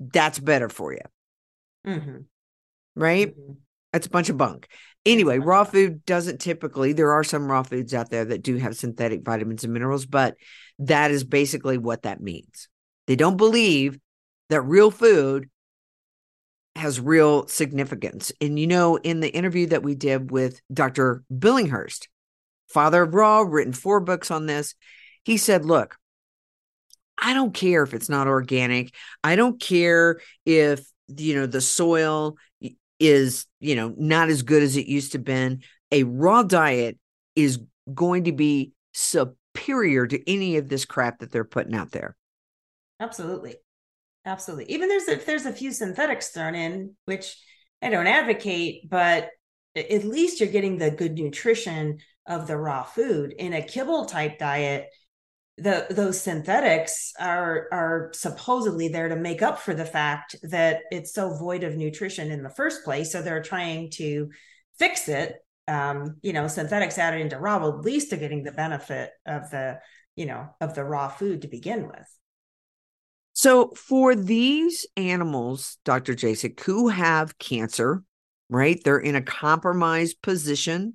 that's 0.00 0.38
better 0.38 0.68
for 0.68 0.92
you. 0.92 1.00
Mm-hmm. 1.86 2.18
Right? 2.96 3.28
Mm-hmm. 3.36 3.52
That's 3.92 4.06
a 4.06 4.10
bunch 4.10 4.30
of 4.30 4.38
bunk. 4.38 4.68
Anyway, 5.04 5.38
raw 5.38 5.64
food 5.64 6.04
doesn't 6.06 6.40
typically, 6.40 6.92
there 6.92 7.12
are 7.12 7.24
some 7.24 7.50
raw 7.50 7.62
foods 7.62 7.92
out 7.92 8.08
there 8.10 8.24
that 8.24 8.42
do 8.42 8.56
have 8.56 8.76
synthetic 8.76 9.22
vitamins 9.22 9.64
and 9.64 9.72
minerals, 9.72 10.06
but 10.06 10.36
that 10.78 11.10
is 11.10 11.24
basically 11.24 11.76
what 11.76 12.02
that 12.02 12.20
means. 12.20 12.68
They 13.06 13.16
don't 13.16 13.36
believe 13.36 13.98
that 14.48 14.62
real 14.62 14.90
food 14.90 15.50
has 16.76 17.00
real 17.00 17.46
significance. 17.48 18.32
And 18.40 18.58
you 18.58 18.66
know, 18.66 18.96
in 18.96 19.20
the 19.20 19.28
interview 19.28 19.66
that 19.68 19.82
we 19.82 19.94
did 19.94 20.30
with 20.30 20.60
Dr. 20.72 21.22
Billinghurst, 21.32 22.06
father 22.68 23.02
of 23.02 23.14
raw, 23.14 23.40
written 23.40 23.72
four 23.72 24.00
books 24.00 24.30
on 24.30 24.46
this, 24.46 24.74
he 25.24 25.36
said, 25.36 25.64
Look, 25.64 25.96
I 27.18 27.34
don't 27.34 27.52
care 27.52 27.82
if 27.82 27.92
it's 27.94 28.08
not 28.08 28.26
organic. 28.26 28.94
I 29.22 29.36
don't 29.36 29.60
care 29.60 30.20
if 30.46 30.84
you 31.08 31.34
know 31.34 31.46
the 31.46 31.60
soil 31.60 32.36
is 33.00 33.46
you 33.60 33.74
know 33.74 33.94
not 33.96 34.28
as 34.28 34.42
good 34.42 34.62
as 34.62 34.76
it 34.76 34.86
used 34.86 35.12
to 35.12 35.18
been. 35.18 35.62
A 35.90 36.04
raw 36.04 36.42
diet 36.42 36.98
is 37.36 37.60
going 37.92 38.24
to 38.24 38.32
be 38.32 38.72
superior 38.94 40.06
to 40.06 40.30
any 40.30 40.56
of 40.56 40.68
this 40.68 40.84
crap 40.84 41.18
that 41.18 41.30
they're 41.30 41.44
putting 41.44 41.74
out 41.74 41.90
there. 41.90 42.16
Absolutely. 43.00 43.56
Absolutely. 44.24 44.72
Even 44.72 44.88
there's 44.88 45.08
if 45.08 45.26
there's 45.26 45.46
a 45.46 45.52
few 45.52 45.72
synthetics 45.72 46.28
thrown 46.28 46.54
in 46.54 46.94
which 47.06 47.36
i 47.80 47.90
don't 47.90 48.06
advocate 48.06 48.88
but 48.88 49.30
at 49.74 50.04
least 50.04 50.38
you're 50.38 50.48
getting 50.48 50.78
the 50.78 50.90
good 50.90 51.14
nutrition 51.14 51.98
of 52.26 52.46
the 52.46 52.56
raw 52.56 52.82
food. 52.82 53.34
In 53.38 53.52
a 53.52 53.62
kibble 53.62 54.06
type 54.06 54.38
diet 54.38 54.88
the 55.58 55.86
those 55.90 56.20
synthetics 56.20 57.12
are 57.20 57.68
are 57.72 58.10
supposedly 58.14 58.88
there 58.88 59.08
to 59.08 59.16
make 59.16 59.42
up 59.42 59.58
for 59.58 59.74
the 59.74 59.84
fact 59.84 60.34
that 60.42 60.80
it's 60.90 61.12
so 61.12 61.36
void 61.36 61.62
of 61.62 61.76
nutrition 61.76 62.30
in 62.30 62.42
the 62.42 62.50
first 62.50 62.84
place. 62.84 63.12
So 63.12 63.20
they're 63.20 63.42
trying 63.42 63.90
to 63.92 64.30
fix 64.78 65.08
it 65.08 65.36
um 65.68 66.16
you 66.22 66.32
know 66.32 66.48
synthetics 66.48 66.98
added 66.98 67.20
into 67.20 67.38
raw 67.38 67.68
at 67.68 67.82
least 67.82 68.10
they're 68.10 68.18
getting 68.18 68.42
the 68.42 68.50
benefit 68.50 69.10
of 69.26 69.48
the 69.50 69.78
you 70.16 70.26
know 70.26 70.48
of 70.60 70.74
the 70.74 70.82
raw 70.82 71.08
food 71.08 71.42
to 71.42 71.48
begin 71.48 71.86
with. 71.86 72.18
So 73.34 73.72
for 73.76 74.14
these 74.14 74.86
animals 74.96 75.78
dr 75.84 76.14
jasek 76.14 76.58
who 76.60 76.88
have 76.88 77.38
cancer 77.38 78.02
right 78.48 78.80
they're 78.82 78.98
in 78.98 79.14
a 79.14 79.22
compromised 79.22 80.20
position 80.22 80.94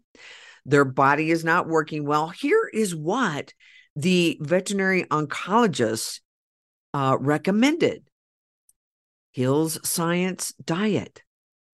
their 0.68 0.86
body 0.86 1.32
is 1.32 1.44
not 1.44 1.68
working 1.68 2.06
well 2.06 2.28
here 2.28 2.70
is 2.72 2.96
what 2.96 3.54
the 3.96 4.38
veterinary 4.42 5.06
oncologist 5.06 6.20
uh, 6.94 7.18
recommended 7.20 8.04
Hills 9.32 9.80
Science 9.88 10.54
Diet, 10.64 11.24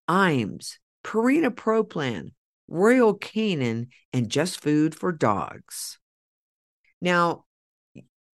IAMS, 0.09 0.77
Purina 1.03 1.53
Pro 1.53 1.83
Plan, 1.83 2.31
Royal 2.67 3.17
Canin, 3.17 3.87
and 4.11 4.29
Just 4.29 4.61
Food 4.61 4.95
for 4.95 5.11
Dogs. 5.11 5.97
Now, 7.01 7.45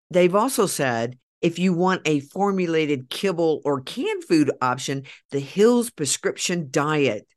they've 0.09 0.35
also 0.35 0.67
said 0.67 1.17
if 1.41 1.59
you 1.59 1.73
want 1.73 2.01
a 2.05 2.21
formulated 2.21 3.09
kibble 3.09 3.61
or 3.65 3.81
canned 3.81 4.23
food 4.23 4.51
option, 4.61 5.03
the 5.31 5.39
Hills 5.39 5.91
Prescription 5.91 6.69
Diet 6.71 7.27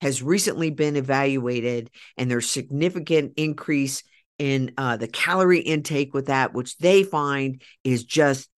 has 0.00 0.22
recently 0.22 0.70
been 0.70 0.96
evaluated, 0.96 1.90
and 2.16 2.30
there's 2.30 2.48
significant 2.48 3.34
increase 3.36 4.02
in 4.38 4.72
uh, 4.78 4.96
the 4.96 5.08
calorie 5.08 5.60
intake 5.60 6.14
with 6.14 6.26
that, 6.26 6.54
which 6.54 6.76
they 6.78 7.02
find 7.02 7.62
is 7.82 8.04
just 8.04 8.48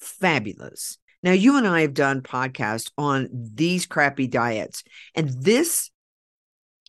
fabulous. 0.00 0.98
Now, 1.22 1.32
you 1.32 1.56
and 1.56 1.66
I 1.66 1.82
have 1.82 1.94
done 1.94 2.22
podcasts 2.22 2.90
on 2.96 3.28
these 3.30 3.86
crappy 3.86 4.26
diets, 4.26 4.82
and 5.14 5.28
this 5.28 5.90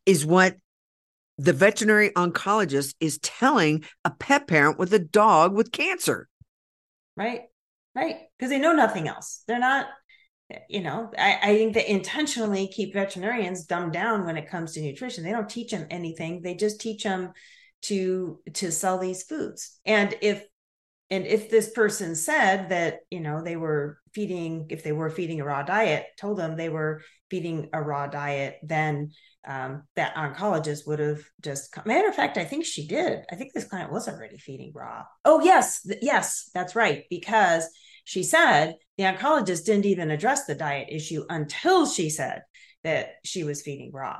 is 0.05 0.25
what 0.25 0.55
the 1.37 1.53
veterinary 1.53 2.11
oncologist 2.11 2.95
is 2.99 3.17
telling 3.19 3.83
a 4.05 4.11
pet 4.11 4.47
parent 4.47 4.77
with 4.77 4.93
a 4.93 4.99
dog 4.99 5.55
with 5.55 5.71
cancer. 5.71 6.27
Right, 7.17 7.41
right. 7.95 8.17
Because 8.37 8.49
they 8.49 8.59
know 8.59 8.73
nothing 8.73 9.07
else. 9.07 9.43
They're 9.47 9.59
not, 9.59 9.87
you 10.69 10.81
know, 10.81 11.11
I, 11.17 11.39
I 11.41 11.55
think 11.55 11.73
they 11.73 11.87
intentionally 11.87 12.67
keep 12.67 12.93
veterinarians 12.93 13.65
dumbed 13.65 13.93
down 13.93 14.25
when 14.25 14.37
it 14.37 14.49
comes 14.49 14.73
to 14.73 14.81
nutrition. 14.81 15.23
They 15.23 15.31
don't 15.31 15.49
teach 15.49 15.71
them 15.71 15.87
anything, 15.89 16.41
they 16.41 16.55
just 16.55 16.81
teach 16.81 17.03
them 17.03 17.31
to 17.83 18.39
to 18.53 18.71
sell 18.71 18.99
these 18.99 19.23
foods. 19.23 19.79
And 19.85 20.15
if 20.21 20.43
and 21.09 21.27
if 21.27 21.49
this 21.49 21.69
person 21.71 22.15
said 22.15 22.69
that 22.69 22.99
you 23.11 23.19
know 23.19 23.43
they 23.43 23.57
were 23.57 23.99
feeding 24.13 24.67
if 24.69 24.83
they 24.83 24.91
were 24.91 25.09
feeding 25.09 25.41
a 25.41 25.45
raw 25.45 25.61
diet 25.61 26.05
told 26.19 26.37
them 26.37 26.55
they 26.55 26.69
were 26.69 27.01
feeding 27.29 27.69
a 27.73 27.81
raw 27.81 28.07
diet 28.07 28.57
then 28.63 29.11
um, 29.47 29.83
that 29.95 30.15
oncologist 30.15 30.85
would 30.85 30.99
have 30.99 31.21
just 31.41 31.75
matter 31.85 32.07
of 32.07 32.15
fact 32.15 32.37
i 32.37 32.43
think 32.43 32.65
she 32.65 32.87
did. 32.87 33.19
I 33.31 33.35
think 33.35 33.53
this 33.53 33.65
client 33.65 33.91
was 33.91 34.07
already 34.07 34.37
feeding 34.37 34.71
raw. 34.73 35.03
Oh 35.25 35.41
yes. 35.41 35.81
Th- 35.81 35.99
yes 36.01 36.49
that's 36.53 36.75
right. 36.75 37.03
Because 37.09 37.67
she 38.11 38.23
said 38.23 38.75
the 38.97 39.05
oncologist 39.05 39.63
didn't 39.63 39.85
even 39.85 40.11
address 40.11 40.43
the 40.43 40.53
diet 40.53 40.89
issue 40.91 41.23
until 41.29 41.85
she 41.85 42.09
said 42.09 42.41
that 42.83 43.11
she 43.23 43.45
was 43.45 43.61
feeding 43.61 43.89
raw. 43.93 44.19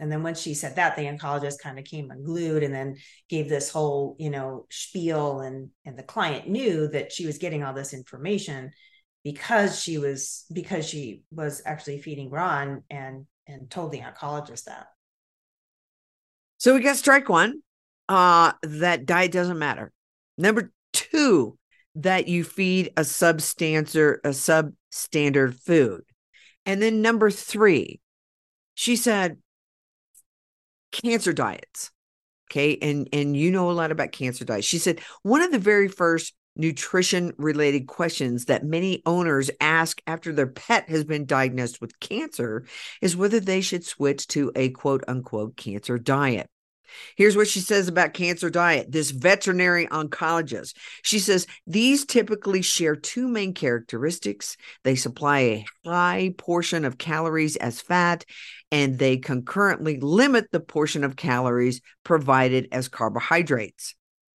And 0.00 0.10
then 0.10 0.22
when 0.22 0.34
she 0.34 0.54
said 0.54 0.76
that, 0.76 0.96
the 0.96 1.02
oncologist 1.02 1.58
kind 1.62 1.78
of 1.78 1.84
came 1.84 2.10
unglued 2.10 2.62
and 2.62 2.72
then 2.72 2.96
gave 3.28 3.50
this 3.50 3.68
whole, 3.68 4.16
you 4.18 4.30
know, 4.30 4.64
spiel 4.70 5.40
and 5.40 5.68
and 5.84 5.98
the 5.98 6.02
client 6.02 6.48
knew 6.48 6.88
that 6.88 7.12
she 7.12 7.26
was 7.26 7.36
getting 7.36 7.62
all 7.62 7.74
this 7.74 7.92
information 7.92 8.70
because 9.22 9.82
she 9.82 9.98
was 9.98 10.46
because 10.50 10.88
she 10.88 11.20
was 11.30 11.60
actually 11.66 12.00
feeding 12.00 12.30
raw 12.30 12.62
and 12.62 12.80
and, 12.88 13.26
and 13.46 13.70
told 13.70 13.92
the 13.92 14.00
oncologist 14.00 14.64
that. 14.64 14.86
So 16.56 16.72
we 16.72 16.80
got 16.80 16.96
strike 16.96 17.28
one, 17.28 17.60
uh, 18.08 18.52
that 18.62 19.04
diet 19.04 19.32
doesn't 19.32 19.58
matter. 19.58 19.92
Number 20.38 20.72
two, 20.94 21.58
that 21.96 22.28
you 22.28 22.44
feed 22.44 22.92
a 22.96 23.02
substandard 23.02 24.18
a 24.24 24.30
substandard 24.30 25.54
food. 25.54 26.02
And 26.64 26.82
then 26.82 27.02
number 27.02 27.30
three, 27.30 28.00
she 28.74 28.96
said 28.96 29.38
cancer 30.92 31.32
diets. 31.32 31.90
Okay. 32.50 32.78
And 32.80 33.08
and 33.12 33.36
you 33.36 33.50
know 33.50 33.70
a 33.70 33.72
lot 33.72 33.90
about 33.90 34.12
cancer 34.12 34.44
diets. 34.44 34.66
She 34.66 34.78
said 34.78 35.00
one 35.22 35.42
of 35.42 35.50
the 35.50 35.58
very 35.58 35.88
first 35.88 36.34
nutrition 36.56 37.32
related 37.36 37.86
questions 37.86 38.46
that 38.46 38.64
many 38.64 39.02
owners 39.04 39.50
ask 39.60 40.00
after 40.06 40.32
their 40.32 40.46
pet 40.46 40.88
has 40.88 41.04
been 41.04 41.26
diagnosed 41.26 41.80
with 41.80 41.98
cancer 42.00 42.64
is 43.02 43.16
whether 43.16 43.40
they 43.40 43.60
should 43.60 43.84
switch 43.84 44.26
to 44.28 44.50
a 44.56 44.70
quote 44.70 45.04
unquote 45.06 45.56
cancer 45.56 45.98
diet. 45.98 46.48
Here's 47.16 47.36
what 47.36 47.48
she 47.48 47.60
says 47.60 47.88
about 47.88 48.14
cancer 48.14 48.50
diet. 48.50 48.90
This 48.90 49.10
veterinary 49.10 49.86
oncologist. 49.86 50.74
She 51.02 51.18
says 51.18 51.46
these 51.66 52.04
typically 52.04 52.62
share 52.62 52.96
two 52.96 53.28
main 53.28 53.54
characteristics. 53.54 54.56
They 54.84 54.96
supply 54.96 55.38
a 55.38 55.64
high 55.84 56.34
portion 56.36 56.84
of 56.84 56.98
calories 56.98 57.56
as 57.56 57.80
fat, 57.80 58.24
and 58.70 58.98
they 58.98 59.16
concurrently 59.16 60.00
limit 60.00 60.50
the 60.50 60.60
portion 60.60 61.04
of 61.04 61.16
calories 61.16 61.80
provided 62.04 62.68
as 62.72 62.88
carbohydrates. 62.88 63.94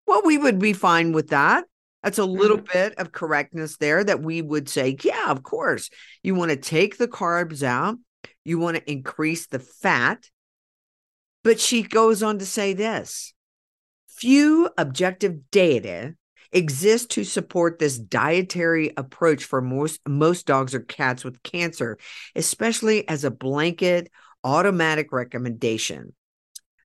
Well, 0.06 0.22
we 0.24 0.38
would 0.38 0.58
be 0.58 0.72
fine 0.72 1.12
with 1.12 1.28
that. 1.28 1.64
That's 2.02 2.18
a 2.18 2.24
little 2.24 2.58
mm-hmm. 2.58 2.72
bit 2.72 2.94
of 2.98 3.10
correctness 3.10 3.78
there 3.78 4.04
that 4.04 4.22
we 4.22 4.40
would 4.40 4.68
say, 4.68 4.96
yeah, 5.02 5.30
of 5.30 5.42
course. 5.42 5.90
You 6.22 6.36
want 6.36 6.52
to 6.52 6.56
take 6.56 6.98
the 6.98 7.08
carbs 7.08 7.64
out, 7.64 7.96
you 8.44 8.60
want 8.60 8.76
to 8.76 8.90
increase 8.90 9.48
the 9.48 9.58
fat 9.58 10.30
but 11.46 11.60
she 11.60 11.82
goes 11.82 12.24
on 12.24 12.40
to 12.40 12.44
say 12.44 12.72
this 12.72 13.32
few 14.08 14.68
objective 14.76 15.48
data 15.52 16.12
exist 16.50 17.10
to 17.12 17.22
support 17.22 17.78
this 17.78 17.96
dietary 17.96 18.92
approach 18.96 19.44
for 19.44 19.62
most, 19.62 20.00
most 20.08 20.44
dogs 20.44 20.74
or 20.74 20.80
cats 20.80 21.24
with 21.24 21.40
cancer, 21.44 21.98
especially 22.34 23.08
as 23.08 23.22
a 23.22 23.30
blanket 23.30 24.10
automatic 24.42 25.12
recommendation. 25.12 26.12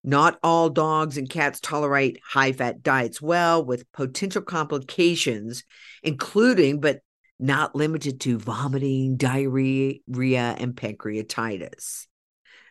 Not 0.04 0.38
all 0.44 0.70
dogs 0.70 1.18
and 1.18 1.28
cats 1.28 1.60
tolerate 1.60 2.20
high 2.24 2.52
fat 2.52 2.84
diets 2.84 3.20
well, 3.20 3.66
with 3.66 3.92
potential 3.94 4.44
complications, 4.44 5.64
including 6.04 6.80
but 6.80 7.00
not 7.40 7.76
limited 7.76 8.22
to 8.22 8.38
vomiting, 8.38 9.18
diarrhea, 9.18 9.96
and 10.06 10.76
pancreatitis. 10.76 12.06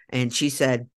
And 0.08 0.32
she 0.32 0.50
said, 0.50 0.88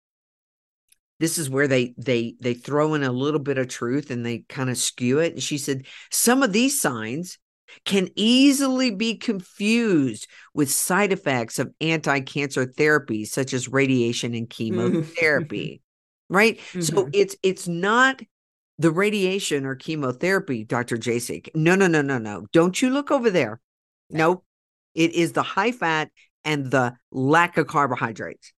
this 1.23 1.39
is 1.39 1.49
where 1.49 1.69
they 1.69 1.95
they 1.97 2.35
they 2.41 2.53
throw 2.53 2.95
in 2.95 3.05
a 3.05 3.13
little 3.13 3.39
bit 3.39 3.57
of 3.57 3.69
truth 3.69 4.11
and 4.11 4.27
they 4.27 4.39
kind 4.49 4.69
of 4.69 4.77
skew 4.77 5.21
it. 5.21 5.35
And 5.35 5.43
she 5.43 5.57
said 5.57 5.87
some 6.11 6.43
of 6.43 6.53
these 6.53 6.81
signs 6.81 7.39
can 7.85 8.09
easily 8.17 8.91
be 8.91 9.17
confused 9.17 10.27
with 10.53 10.69
side 10.69 11.13
effects 11.13 11.61
of 11.61 11.73
anti-cancer 11.81 12.67
therapies 12.67 13.29
such 13.29 13.55
as 13.55 13.69
radiation 13.69 14.35
and 14.35 14.49
mm-hmm. 14.49 14.75
chemotherapy 14.75 15.81
right? 16.29 16.59
Mm-hmm. 16.59 16.81
so 16.81 17.09
it's 17.13 17.37
it's 17.45 17.69
not 17.69 18.21
the 18.79 18.91
radiation 18.91 19.65
or 19.65 19.77
chemotherapy 19.77 20.65
dr 20.65 20.97
jasek 20.97 21.51
no 21.55 21.77
no 21.77 21.87
no 21.87 22.03
no 22.03 22.19
no. 22.19 22.47
Don't 22.53 22.83
you 22.83 22.91
look 22.91 23.13
over 23.13 23.31
there. 23.31 23.61
No. 24.11 24.43
It 24.97 25.15
is 25.15 25.33
the 25.33 25.45
high 25.45 25.73
fat 25.73 26.11
and 26.45 26.69
the 26.69 26.97
lack 27.13 27.59
of 27.59 27.69
carbohydrates. 27.69 28.53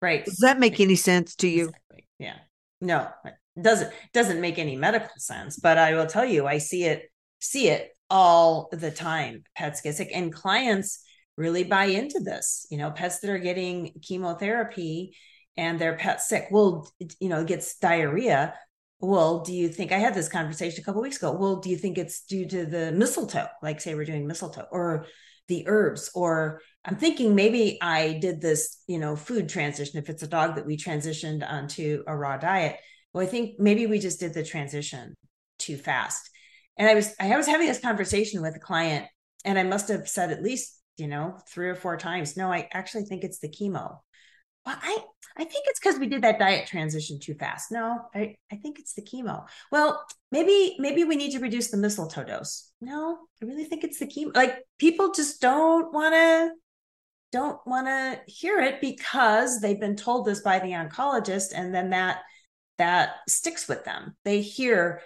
Right. 0.00 0.24
Does 0.24 0.38
that 0.38 0.58
make 0.58 0.80
any 0.80 0.96
sense 0.96 1.34
to 1.36 1.48
you 1.48 1.70
yeah. 2.18 2.36
No 2.80 3.08
it 3.24 3.62
doesn't 3.62 3.92
doesn't 4.12 4.40
make 4.40 4.58
any 4.58 4.76
medical 4.76 5.10
sense 5.16 5.58
but 5.58 5.78
i 5.78 5.92
will 5.94 6.06
tell 6.06 6.24
you 6.24 6.46
i 6.46 6.58
see 6.58 6.84
it 6.84 7.10
see 7.40 7.68
it 7.68 7.90
all 8.08 8.68
the 8.70 8.90
time 8.90 9.42
pets 9.56 9.80
get 9.80 9.96
sick 9.96 10.10
and 10.14 10.32
clients 10.32 11.02
really 11.36 11.64
buy 11.64 11.86
into 11.86 12.20
this 12.20 12.66
you 12.70 12.78
know 12.78 12.90
pets 12.90 13.18
that 13.18 13.30
are 13.30 13.38
getting 13.38 13.92
chemotherapy 14.00 15.12
and 15.58 15.78
their 15.78 15.96
pet 15.96 16.22
sick. 16.22 16.46
Well 16.50 16.90
you 17.20 17.28
know 17.28 17.44
gets 17.44 17.76
diarrhea. 17.78 18.54
Well 19.00 19.40
do 19.40 19.52
you 19.52 19.68
think 19.68 19.92
i 19.92 19.98
had 19.98 20.14
this 20.14 20.28
conversation 20.28 20.80
a 20.80 20.84
couple 20.84 21.02
weeks 21.02 21.18
ago. 21.18 21.32
Well 21.32 21.56
do 21.56 21.68
you 21.68 21.76
think 21.76 21.98
it's 21.98 22.22
due 22.22 22.46
to 22.48 22.64
the 22.64 22.92
mistletoe 22.92 23.48
like 23.62 23.80
say 23.80 23.94
we're 23.94 24.04
doing 24.04 24.26
mistletoe 24.26 24.66
or 24.70 25.06
the 25.48 25.64
herbs 25.66 26.10
or 26.14 26.60
i'm 26.84 26.96
thinking 26.96 27.34
maybe 27.34 27.78
i 27.82 28.18
did 28.20 28.40
this 28.40 28.82
you 28.86 28.98
know 28.98 29.16
food 29.16 29.48
transition 29.48 29.98
if 29.98 30.08
it's 30.08 30.22
a 30.22 30.28
dog 30.28 30.54
that 30.54 30.66
we 30.66 30.76
transitioned 30.76 31.48
onto 31.48 32.02
a 32.06 32.16
raw 32.16 32.36
diet 32.36 32.76
well 33.12 33.24
i 33.24 33.28
think 33.28 33.58
maybe 33.58 33.86
we 33.86 33.98
just 33.98 34.20
did 34.20 34.34
the 34.34 34.44
transition 34.44 35.14
too 35.58 35.76
fast. 35.76 36.30
And 36.76 36.88
i 36.88 36.94
was 36.94 37.14
i 37.18 37.36
was 37.36 37.46
having 37.46 37.66
this 37.66 37.80
conversation 37.80 38.42
with 38.42 38.54
a 38.54 38.60
client 38.60 39.06
and 39.44 39.58
i 39.58 39.64
must 39.64 39.88
have 39.88 40.08
said 40.08 40.30
at 40.30 40.42
least 40.42 40.78
you 40.96 41.08
know 41.08 41.38
three 41.50 41.68
or 41.68 41.74
four 41.74 41.96
times 41.96 42.36
no 42.36 42.52
i 42.52 42.68
actually 42.72 43.04
think 43.04 43.24
it's 43.24 43.40
the 43.40 43.48
chemo 43.48 43.98
well, 44.68 44.78
I 44.82 44.98
I 45.38 45.44
think 45.44 45.64
it's 45.68 45.80
because 45.80 45.98
we 45.98 46.08
did 46.08 46.22
that 46.22 46.38
diet 46.38 46.66
transition 46.66 47.18
too 47.18 47.34
fast. 47.34 47.72
No, 47.72 48.00
I, 48.14 48.34
I 48.52 48.56
think 48.56 48.78
it's 48.78 48.92
the 48.92 49.02
chemo. 49.02 49.46
Well, 49.72 50.04
maybe 50.30 50.76
maybe 50.78 51.04
we 51.04 51.16
need 51.16 51.32
to 51.32 51.38
reduce 51.38 51.70
the 51.70 51.78
mistletoe 51.78 52.24
dose. 52.24 52.70
No, 52.80 53.18
I 53.40 53.46
really 53.46 53.64
think 53.64 53.82
it's 53.82 53.98
the 53.98 54.06
chemo. 54.06 54.36
Like 54.36 54.58
people 54.78 55.12
just 55.12 55.40
don't 55.40 55.92
want 55.92 56.14
to 56.14 56.50
don't 57.32 57.58
want 57.66 57.86
to 57.86 58.20
hear 58.26 58.58
it 58.60 58.80
because 58.82 59.60
they've 59.60 59.80
been 59.80 59.96
told 59.96 60.26
this 60.26 60.42
by 60.42 60.58
the 60.58 60.72
oncologist, 60.72 61.52
and 61.54 61.74
then 61.74 61.90
that 61.90 62.20
that 62.76 63.16
sticks 63.26 63.68
with 63.68 63.84
them. 63.86 64.16
They 64.24 64.42
hear 64.42 65.00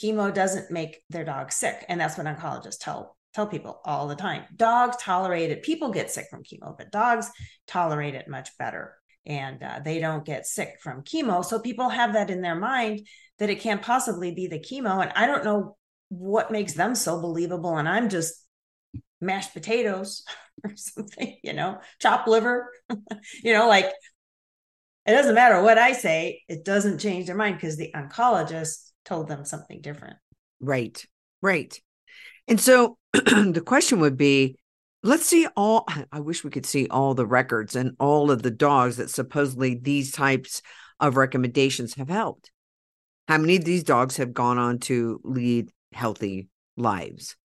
chemo 0.00 0.32
doesn't 0.32 0.70
make 0.70 1.02
their 1.10 1.24
dog 1.24 1.50
sick, 1.50 1.84
and 1.88 2.00
that's 2.00 2.16
what 2.16 2.28
oncologists 2.28 2.78
tell 2.78 3.16
tell 3.34 3.48
people 3.48 3.80
all 3.84 4.06
the 4.06 4.14
time. 4.14 4.44
Dogs 4.54 4.96
tolerate 5.00 5.50
it. 5.50 5.64
People 5.64 5.90
get 5.90 6.12
sick 6.12 6.26
from 6.30 6.44
chemo, 6.44 6.78
but 6.78 6.92
dogs 6.92 7.32
tolerate 7.66 8.14
it 8.14 8.28
much 8.28 8.56
better 8.58 8.94
and 9.28 9.62
uh, 9.62 9.80
they 9.84 10.00
don't 10.00 10.24
get 10.24 10.46
sick 10.46 10.78
from 10.82 11.02
chemo. 11.02 11.44
So 11.44 11.60
people 11.60 11.90
have 11.90 12.14
that 12.14 12.30
in 12.30 12.40
their 12.40 12.58
mind 12.58 13.06
that 13.38 13.50
it 13.50 13.60
can't 13.60 13.82
possibly 13.82 14.34
be 14.34 14.46
the 14.46 14.58
chemo. 14.58 15.02
And 15.02 15.12
I 15.14 15.26
don't 15.26 15.44
know 15.44 15.76
what 16.08 16.50
makes 16.50 16.72
them 16.72 16.94
so 16.94 17.20
believable. 17.20 17.76
And 17.76 17.88
I'm 17.88 18.08
just 18.08 18.42
mashed 19.20 19.52
potatoes 19.52 20.24
or 20.64 20.72
something, 20.74 21.36
you 21.42 21.52
know, 21.52 21.78
chopped 22.00 22.26
liver, 22.26 22.72
you 23.44 23.52
know, 23.52 23.68
like 23.68 23.86
it 25.06 25.12
doesn't 25.12 25.34
matter 25.34 25.62
what 25.62 25.78
I 25.78 25.92
say, 25.92 26.42
it 26.48 26.64
doesn't 26.64 26.98
change 26.98 27.26
their 27.26 27.36
mind 27.36 27.56
because 27.56 27.76
the 27.76 27.92
oncologist 27.94 28.90
told 29.04 29.28
them 29.28 29.44
something 29.44 29.80
different. 29.80 30.16
Right, 30.60 31.04
right. 31.42 31.78
And 32.46 32.60
so 32.60 32.98
the 33.12 33.62
question 33.64 34.00
would 34.00 34.16
be 34.16 34.58
let's 35.02 35.26
see 35.26 35.46
all 35.56 35.86
i 36.12 36.20
wish 36.20 36.44
we 36.44 36.50
could 36.50 36.66
see 36.66 36.86
all 36.88 37.14
the 37.14 37.26
records 37.26 37.76
and 37.76 37.94
all 37.98 38.30
of 38.30 38.42
the 38.42 38.50
dogs 38.50 38.96
that 38.96 39.10
supposedly 39.10 39.74
these 39.74 40.12
types 40.12 40.62
of 41.00 41.16
recommendations 41.16 41.94
have 41.94 42.08
helped 42.08 42.50
how 43.28 43.38
many 43.38 43.56
of 43.56 43.64
these 43.64 43.84
dogs 43.84 44.16
have 44.16 44.32
gone 44.32 44.58
on 44.58 44.78
to 44.78 45.20
lead 45.22 45.70
healthy 45.92 46.48
lives 46.76 47.36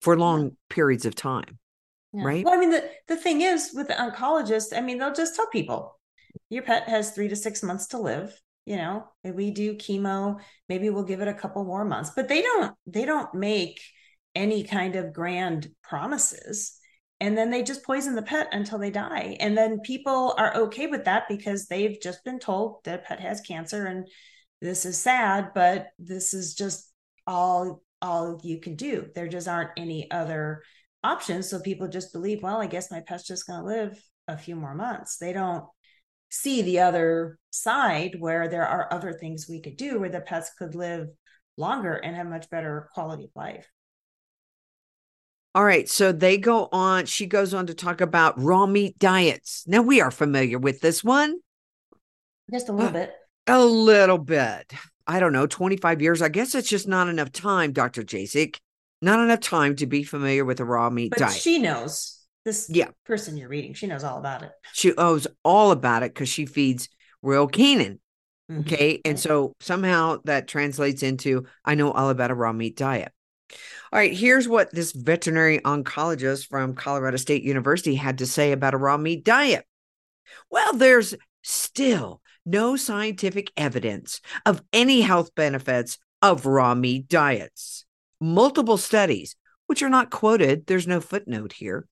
for 0.00 0.16
long 0.16 0.44
yeah. 0.44 0.50
periods 0.70 1.04
of 1.04 1.14
time 1.14 1.58
yeah. 2.12 2.24
right 2.24 2.44
well 2.44 2.54
i 2.54 2.58
mean 2.58 2.70
the, 2.70 2.88
the 3.08 3.16
thing 3.16 3.42
is 3.42 3.72
with 3.74 3.88
the 3.88 3.94
oncologist 3.94 4.76
i 4.76 4.80
mean 4.80 4.98
they'll 4.98 5.12
just 5.12 5.36
tell 5.36 5.46
people 5.48 5.98
your 6.48 6.62
pet 6.62 6.88
has 6.88 7.10
three 7.10 7.28
to 7.28 7.36
six 7.36 7.62
months 7.62 7.88
to 7.88 7.98
live 7.98 8.34
you 8.64 8.76
know 8.76 9.04
we 9.22 9.50
do 9.50 9.74
chemo 9.74 10.38
maybe 10.68 10.88
we'll 10.88 11.04
give 11.04 11.20
it 11.20 11.28
a 11.28 11.34
couple 11.34 11.64
more 11.64 11.84
months 11.84 12.10
but 12.16 12.28
they 12.28 12.40
don't 12.40 12.74
they 12.86 13.04
don't 13.04 13.34
make 13.34 13.80
any 14.34 14.64
kind 14.64 14.96
of 14.96 15.12
grand 15.12 15.68
promises 15.82 16.78
and 17.20 17.38
then 17.38 17.50
they 17.50 17.62
just 17.62 17.84
poison 17.84 18.14
the 18.14 18.22
pet 18.22 18.48
until 18.52 18.78
they 18.78 18.90
die. 18.90 19.36
And 19.40 19.56
then 19.56 19.80
people 19.80 20.34
are 20.36 20.54
okay 20.56 20.86
with 20.86 21.04
that 21.04 21.24
because 21.28 21.66
they've 21.66 21.98
just 22.00 22.24
been 22.24 22.38
told 22.38 22.84
that 22.84 23.04
pet 23.04 23.20
has 23.20 23.40
cancer 23.40 23.86
and 23.86 24.08
this 24.60 24.84
is 24.86 24.98
sad 24.98 25.50
but 25.54 25.88
this 25.98 26.34
is 26.34 26.54
just 26.54 26.90
all 27.26 27.82
all 28.02 28.40
you 28.42 28.60
can 28.60 28.76
do. 28.76 29.06
There 29.14 29.28
just 29.28 29.48
aren't 29.48 29.70
any 29.76 30.10
other 30.10 30.62
options. 31.02 31.48
So 31.48 31.60
people 31.60 31.88
just 31.88 32.12
believe 32.12 32.42
well 32.42 32.60
i 32.60 32.66
guess 32.66 32.90
my 32.90 33.00
pet's 33.00 33.26
just 33.26 33.46
going 33.46 33.60
to 33.60 33.66
live 33.66 34.02
a 34.28 34.36
few 34.36 34.56
more 34.56 34.74
months. 34.74 35.18
They 35.18 35.32
don't 35.32 35.64
see 36.30 36.62
the 36.62 36.80
other 36.80 37.38
side 37.50 38.16
where 38.18 38.48
there 38.48 38.66
are 38.66 38.92
other 38.92 39.12
things 39.12 39.46
we 39.48 39.60
could 39.60 39.76
do 39.76 40.00
where 40.00 40.08
the 40.08 40.20
pets 40.20 40.50
could 40.58 40.74
live 40.74 41.08
longer 41.56 41.94
and 41.94 42.16
have 42.16 42.26
much 42.26 42.50
better 42.50 42.88
quality 42.92 43.24
of 43.24 43.30
life 43.36 43.68
All 45.54 45.64
right. 45.64 45.88
So 45.88 46.10
they 46.12 46.36
go 46.38 46.68
on. 46.72 47.06
She 47.06 47.26
goes 47.26 47.54
on 47.54 47.66
to 47.68 47.74
talk 47.74 48.00
about 48.00 48.40
raw 48.40 48.66
meat 48.66 48.98
diets. 48.98 49.64
Now 49.66 49.82
we 49.82 50.00
are 50.00 50.10
familiar 50.10 50.58
with 50.58 50.80
this 50.80 51.04
one 51.04 51.36
Just 52.52 52.68
a 52.68 52.72
little 52.72 52.90
bit. 52.92 53.12
a 53.46 53.64
little 53.64 54.18
bit. 54.18 54.72
I 55.06 55.20
don't 55.20 55.32
know, 55.34 55.46
25 55.46 56.00
years. 56.00 56.22
I 56.22 56.28
guess 56.30 56.54
it's 56.54 56.68
just 56.68 56.88
not 56.88 57.08
enough 57.08 57.30
time, 57.30 57.72
Dr. 57.72 58.02
Jasek. 58.02 58.56
Not 59.02 59.20
enough 59.20 59.40
time 59.40 59.76
to 59.76 59.86
be 59.86 60.02
familiar 60.02 60.44
with 60.46 60.60
a 60.60 60.64
raw 60.64 60.88
meat 60.88 61.10
But 61.10 61.18
diet. 61.18 61.34
she 61.34 61.58
knows 61.58 62.20
this 62.46 62.68
Yeah. 62.70 62.88
person 63.04 63.36
you're 63.36 63.48
reading. 63.50 63.74
She 63.74 63.86
knows 63.86 64.02
all 64.02 64.18
about 64.18 64.42
it. 64.42 64.50
She 64.72 64.94
owes 64.96 65.26
all 65.44 65.72
about 65.72 66.02
it 66.02 66.14
because 66.14 66.30
she 66.30 66.46
feeds 66.46 66.88
Royal 67.22 67.46
Canin. 67.48 68.00
Mhm. 68.50 68.60
Okay. 68.60 69.00
And 69.04 69.20
so 69.20 69.54
somehow 69.60 70.18
that 70.24 70.48
translates 70.48 71.02
into 71.02 71.46
I 71.64 71.74
know 71.74 71.92
all 71.92 72.08
about 72.10 72.30
a 72.30 72.34
raw 72.34 72.52
meat 72.52 72.76
diet. 72.76 73.12
All 73.92 73.98
right. 73.98 74.12
Here's 74.12 74.48
what 74.48 74.72
this 74.72 74.92
veterinary 74.92 75.58
oncologist 75.60 76.48
from 76.48 76.74
Colorado 76.74 77.16
State 77.16 77.42
University 77.42 77.94
had 77.94 78.18
to 78.18 78.26
say 78.26 78.52
about 78.52 78.74
a 78.74 78.78
raw 78.78 78.96
meat 78.96 79.24
diet. 79.24 79.64
Well, 80.50 80.72
there's 80.72 81.14
still 81.42 82.20
no 82.46 82.76
scientific 82.76 83.52
evidence 83.56 84.20
of 84.44 84.62
any 84.72 85.00
health 85.02 85.34
benefits 85.34 85.98
of 86.22 86.46
raw 86.46 86.74
meat 86.74 87.08
diets. 87.08 87.84
Multiple 88.20 88.78
studies, 88.78 89.36
which 89.66 89.82
are 89.82 89.90
not 89.90 90.10
quoted, 90.10 90.66
there's 90.66 90.86
no 90.86 91.00
footnote 91.00 91.52
here. 91.52 91.86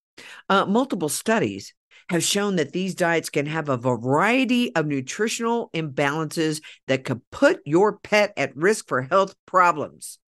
Uh, 0.49 0.65
multiple 0.67 1.09
studies 1.09 1.75
have 2.09 2.23
shown 2.23 2.57
that 2.57 2.73
these 2.73 2.95
diets 2.95 3.31
can 3.31 3.47
have 3.47 3.69
a 3.69 3.77
variety 3.77 4.75
of 4.75 4.87
nutritional 4.87 5.71
imbalances 5.75 6.61
that 6.89 7.05
could 7.05 7.21
put 7.31 7.61
your 7.65 7.99
pet 7.99 8.33
at 8.37 8.57
risk 8.57 8.89
for 8.89 9.03
health 9.03 9.35
problems. 9.47 10.19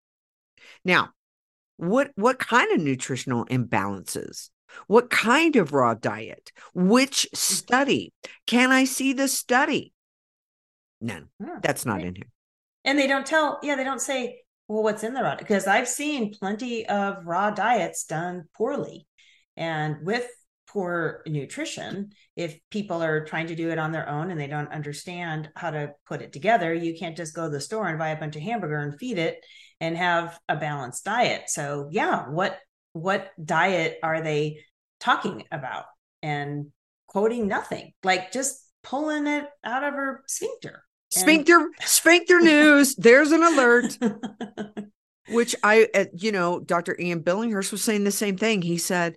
Now, 0.84 1.10
what 1.76 2.10
what 2.14 2.38
kind 2.38 2.72
of 2.72 2.80
nutritional 2.80 3.44
imbalances? 3.46 4.50
What 4.86 5.10
kind 5.10 5.56
of 5.56 5.72
raw 5.72 5.94
diet? 5.94 6.52
Which 6.74 7.28
mm. 7.32 7.36
study? 7.36 8.12
Can 8.46 8.72
I 8.72 8.84
see 8.84 9.12
the 9.12 9.28
study? 9.28 9.92
None. 11.00 11.28
Oh, 11.42 11.58
That's 11.62 11.84
not 11.84 11.96
right. 11.96 12.06
in 12.06 12.14
here. 12.16 12.28
And 12.84 12.98
they 12.98 13.06
don't 13.06 13.26
tell, 13.26 13.58
yeah, 13.62 13.76
they 13.76 13.84
don't 13.84 14.00
say, 14.00 14.40
well, 14.68 14.82
what's 14.82 15.04
in 15.04 15.14
the 15.14 15.22
raw 15.22 15.36
because 15.36 15.66
I've 15.66 15.88
seen 15.88 16.34
plenty 16.34 16.86
of 16.88 17.26
raw 17.26 17.50
diets 17.50 18.04
done 18.04 18.44
poorly 18.56 19.06
and 19.56 20.04
with 20.04 20.26
poor 20.74 21.22
nutrition. 21.26 22.10
If 22.34 22.58
people 22.68 23.02
are 23.02 23.24
trying 23.24 23.46
to 23.46 23.54
do 23.54 23.70
it 23.70 23.78
on 23.78 23.92
their 23.92 24.08
own 24.08 24.30
and 24.30 24.38
they 24.38 24.48
don't 24.48 24.72
understand 24.72 25.48
how 25.54 25.70
to 25.70 25.92
put 26.06 26.20
it 26.20 26.32
together, 26.32 26.74
you 26.74 26.98
can't 26.98 27.16
just 27.16 27.34
go 27.34 27.44
to 27.44 27.50
the 27.50 27.60
store 27.60 27.86
and 27.86 27.98
buy 27.98 28.08
a 28.08 28.18
bunch 28.18 28.34
of 28.34 28.42
hamburger 28.42 28.78
and 28.78 28.98
feed 28.98 29.16
it 29.16 29.38
and 29.80 29.96
have 29.96 30.38
a 30.48 30.56
balanced 30.56 31.04
diet. 31.04 31.48
So 31.48 31.88
yeah, 31.92 32.28
what 32.28 32.58
what 32.92 33.30
diet 33.42 33.98
are 34.02 34.20
they 34.20 34.64
talking 34.98 35.44
about? 35.52 35.84
And 36.22 36.72
quoting 37.06 37.46
nothing, 37.46 37.92
like 38.02 38.32
just 38.32 38.60
pulling 38.82 39.28
it 39.28 39.44
out 39.62 39.84
of 39.84 39.94
her 39.94 40.24
sphincter. 40.26 40.84
And- 41.14 41.22
Sphincter, 41.22 41.70
sphincter 41.82 42.40
news. 42.40 42.96
There's 42.96 43.30
an 43.30 43.44
alert. 43.44 43.96
which 45.28 45.56
I, 45.62 45.88
uh, 45.94 46.04
you 46.12 46.32
know, 46.32 46.60
Dr. 46.60 46.94
Ian 47.00 47.22
Billinghurst 47.22 47.72
was 47.72 47.82
saying 47.82 48.04
the 48.04 48.10
same 48.10 48.36
thing. 48.36 48.60
He 48.60 48.76
said, 48.76 49.16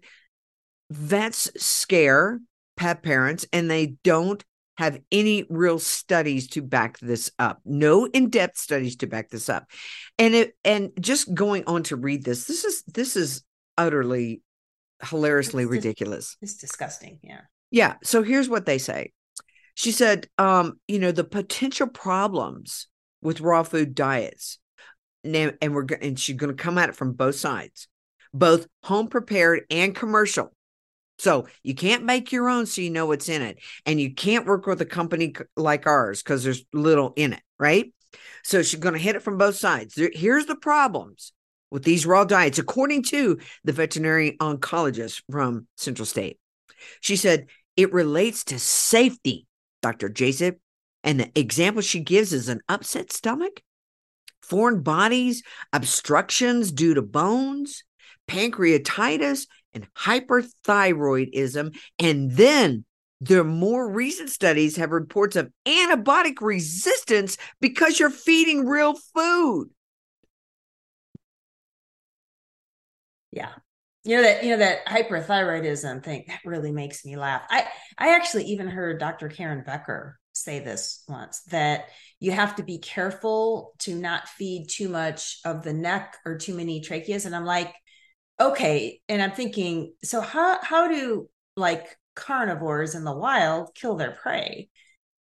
vets 0.89 1.51
scare 1.57 2.39
pet 2.75 3.03
parents 3.03 3.45
and 3.51 3.69
they 3.69 3.95
don't 4.03 4.43
have 4.77 4.99
any 5.11 5.43
real 5.49 5.79
studies 5.79 6.47
to 6.47 6.61
back 6.61 6.99
this 6.99 7.31
up. 7.39 7.59
No 7.65 8.05
in-depth 8.05 8.57
studies 8.57 8.95
to 8.97 9.07
back 9.07 9.29
this 9.29 9.49
up. 9.49 9.65
And 10.19 10.35
it, 10.35 10.55
and 10.63 10.91
just 10.99 11.33
going 11.33 11.63
on 11.65 11.83
to 11.83 11.95
read 11.95 12.23
this, 12.23 12.45
this 12.45 12.63
is, 12.63 12.83
this 12.83 13.15
is 13.15 13.43
utterly 13.77 14.41
hilariously 15.01 15.63
It's 15.63 15.71
ridiculous. 15.71 16.37
It's 16.41 16.57
disgusting. 16.57 17.19
Yeah. 17.23 17.41
Yeah. 17.71 17.95
So 18.03 18.21
here's 18.21 18.49
what 18.49 18.65
they 18.65 18.77
say. 18.77 19.13
She 19.73 19.91
said, 19.91 20.27
um, 20.37 20.79
you 20.87 20.99
know, 20.99 21.11
the 21.11 21.23
potential 21.23 21.87
problems 21.87 22.87
with 23.21 23.41
raw 23.41 23.63
food 23.63 23.95
diets. 23.95 24.59
Now, 25.23 25.51
and 25.61 25.73
we're 25.73 25.85
and 26.01 26.17
she's 26.17 26.35
going 26.35 26.55
to 26.55 26.63
come 26.63 26.77
at 26.77 26.89
it 26.89 26.95
from 26.95 27.13
both 27.13 27.35
sides, 27.35 27.87
both 28.33 28.67
home 28.83 29.07
prepared 29.07 29.63
and 29.69 29.93
commercial. 29.93 30.53
So 31.19 31.47
you 31.63 31.73
can't 31.75 32.03
make 32.03 32.31
your 32.31 32.49
own 32.49 32.65
so 32.65 32.81
you 32.81 32.89
know 32.89 33.07
what's 33.07 33.29
in 33.29 33.41
it. 33.41 33.59
And 33.85 33.99
you 33.99 34.13
can't 34.13 34.45
work 34.45 34.67
with 34.67 34.81
a 34.81 34.85
company 34.85 35.33
like 35.55 35.87
ours 35.87 36.21
because 36.21 36.43
there's 36.43 36.63
little 36.73 37.13
in 37.15 37.33
it, 37.33 37.41
right? 37.59 37.91
So 38.43 38.63
she's 38.63 38.79
going 38.79 38.93
to 38.93 38.99
hit 38.99 39.15
it 39.15 39.23
from 39.23 39.37
both 39.37 39.55
sides. 39.55 39.99
Here's 40.13 40.45
the 40.45 40.55
problems 40.55 41.33
with 41.69 41.83
these 41.83 42.05
raw 42.05 42.23
diets, 42.23 42.59
according 42.59 43.03
to 43.03 43.39
the 43.63 43.73
veterinary 43.73 44.37
oncologist 44.39 45.21
from 45.29 45.67
Central 45.75 46.05
State. 46.05 46.39
She 47.01 47.15
said 47.15 47.47
it 47.75 47.91
relates 47.91 48.43
to 48.45 48.59
safety, 48.59 49.47
Dr. 49.81 50.09
Jasek. 50.09 50.57
And 51.03 51.19
the 51.19 51.31
example 51.39 51.81
she 51.81 51.99
gives 51.99 52.33
is 52.33 52.49
an 52.49 52.61
upset 52.69 53.11
stomach, 53.11 53.61
foreign 54.41 54.81
bodies, 54.81 55.43
obstructions 55.73 56.71
due 56.71 56.93
to 56.93 57.01
bones, 57.01 57.83
pancreatitis, 58.27 59.47
and 59.77 59.93
hyperthyroidism. 59.93 61.77
And 61.99 62.31
then 62.31 62.85
the 63.21 63.43
more 63.43 63.89
recent 63.89 64.29
studies 64.29 64.75
have 64.77 64.91
reports 64.91 65.35
of 65.35 65.51
antibiotic 65.65 66.41
resistance 66.41 67.37
because 67.61 67.99
you're 67.99 68.09
feeding 68.09 68.65
real 68.65 68.95
food. 69.15 69.69
Yeah. 73.31 73.51
You 74.03 74.17
know 74.17 74.23
that 74.23 74.43
you 74.43 74.51
know 74.51 74.57
that 74.57 74.85
hyperthyroidism 74.85 76.01
thing 76.01 76.23
that 76.27 76.39
really 76.45 76.71
makes 76.71 77.03
me 77.03 77.17
laugh. 77.17 77.41
I 77.49 77.65
I 77.97 78.15
actually 78.15 78.45
even 78.45 78.67
heard 78.67 78.99
Dr. 78.99 79.27
Karen 79.27 79.63
Becker 79.65 80.17
say 80.31 80.59
this 80.59 81.03
once 81.09 81.41
that 81.49 81.89
you 82.21 82.31
have 82.31 82.55
to 82.55 82.63
be 82.63 82.77
careful 82.77 83.73
to 83.79 83.95
not 83.95 84.29
feed 84.29 84.69
too 84.69 84.87
much 84.87 85.39
of 85.43 85.61
the 85.63 85.73
neck 85.73 86.15
or 86.25 86.37
too 86.37 86.53
many 86.53 86.79
tracheas 86.79 87.25
and 87.25 87.35
I'm 87.35 87.43
like 87.43 87.73
okay 88.39 89.01
and 89.09 89.21
I'm 89.21 89.31
thinking 89.31 89.93
so 90.03 90.21
how 90.21 90.59
how 90.61 90.87
do 90.87 91.29
like 91.55 91.97
carnivores 92.15 92.95
in 92.95 93.03
the 93.03 93.15
wild 93.15 93.73
kill 93.75 93.95
their 93.95 94.11
prey? 94.11 94.69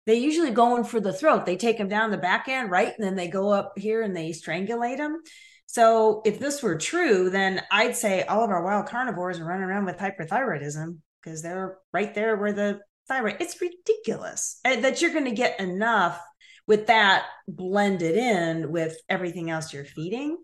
They 0.05 0.15
usually 0.15 0.51
go 0.51 0.75
in 0.75 0.83
for 0.83 0.99
the 0.99 1.13
throat. 1.13 1.45
They 1.45 1.55
take 1.55 1.77
them 1.77 1.87
down 1.87 2.11
the 2.11 2.17
back 2.17 2.49
end, 2.49 2.69
right? 2.69 2.93
And 2.93 3.05
then 3.05 3.15
they 3.15 3.29
go 3.29 3.51
up 3.51 3.73
here 3.77 4.01
and 4.01 4.15
they 4.15 4.31
strangulate 4.31 4.97
them. 4.97 5.21
So 5.65 6.21
if 6.25 6.39
this 6.39 6.61
were 6.61 6.77
true, 6.77 7.29
then 7.29 7.61
I'd 7.71 7.95
say 7.95 8.23
all 8.23 8.43
of 8.43 8.49
our 8.49 8.63
wild 8.63 8.87
carnivores 8.87 9.39
are 9.39 9.45
running 9.45 9.63
around 9.63 9.85
with 9.85 9.97
hyperthyroidism 9.97 10.97
because 11.23 11.41
they're 11.41 11.77
right 11.93 12.13
there 12.13 12.35
where 12.35 12.51
the 12.51 12.81
thyroid. 13.07 13.37
It's 13.39 13.61
ridiculous 13.61 14.59
eh, 14.65 14.81
that 14.81 15.01
you're 15.01 15.13
going 15.13 15.25
to 15.25 15.31
get 15.31 15.59
enough 15.59 16.19
with 16.67 16.87
that 16.87 17.25
blended 17.47 18.15
in 18.15 18.71
with 18.71 18.97
everything 19.09 19.49
else 19.49 19.73
you're 19.73 19.85
feeding 19.85 20.37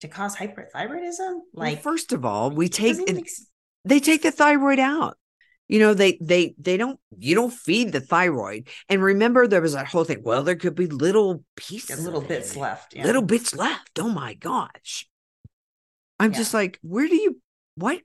to 0.00 0.08
cause 0.08 0.36
hyperthyroidism. 0.36 1.18
Well, 1.18 1.42
Like, 1.54 1.82
first 1.82 2.12
of 2.12 2.24
all, 2.24 2.50
we 2.50 2.68
take 2.68 2.98
doesn't 2.98 3.14
make 3.14 3.28
they 3.84 4.00
take 4.00 4.22
the 4.22 4.30
thyroid 4.32 4.78
out. 4.78 5.16
You 5.68 5.78
know, 5.78 5.94
they 5.94 6.18
they 6.20 6.54
they 6.58 6.76
don't 6.76 7.00
you 7.18 7.34
don't 7.34 7.52
feed 7.52 7.92
the 7.92 8.00
thyroid. 8.00 8.68
And 8.88 9.02
remember 9.02 9.46
there 9.46 9.62
was 9.62 9.72
that 9.72 9.86
whole 9.86 10.04
thing. 10.04 10.22
Well, 10.22 10.42
there 10.42 10.56
could 10.56 10.74
be 10.74 10.86
little 10.86 11.42
pieces, 11.56 12.04
little 12.04 12.20
bits 12.20 12.54
left. 12.56 12.94
Yeah. 12.94 13.04
little 13.04 13.22
bits 13.22 13.54
left. 13.54 13.98
Oh 13.98 14.10
my 14.10 14.34
gosh. 14.34 15.08
I'm 16.20 16.32
Yeah. 16.32 16.38
just 16.38 16.54
like, 16.54 16.78
where 16.82 17.08
do 17.08 17.16
you 17.16 17.40
what? 17.76 18.00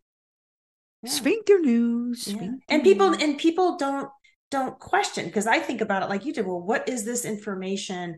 Yeah. 1.04 1.12
Sphincter 1.12 1.60
news. 1.60 2.24
Sphincter 2.24 2.58
and 2.70 2.84
people 2.84 3.10
news. 3.12 3.22
and 3.24 3.38
people 3.38 3.78
don't 3.78 4.10
don't 4.52 4.80
question 4.80 5.26
because 5.26 5.46
i 5.46 5.60
think 5.60 5.80
about 5.80 6.02
it 6.02 6.10
like 6.10 6.26
you 6.26 6.34
did 6.34 6.44
well 6.44 6.60
what 6.60 6.90
is 6.90 7.06
this 7.06 7.24
information 7.24 8.18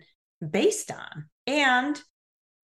based 0.50 0.90
on 0.90 1.26
and 1.46 2.02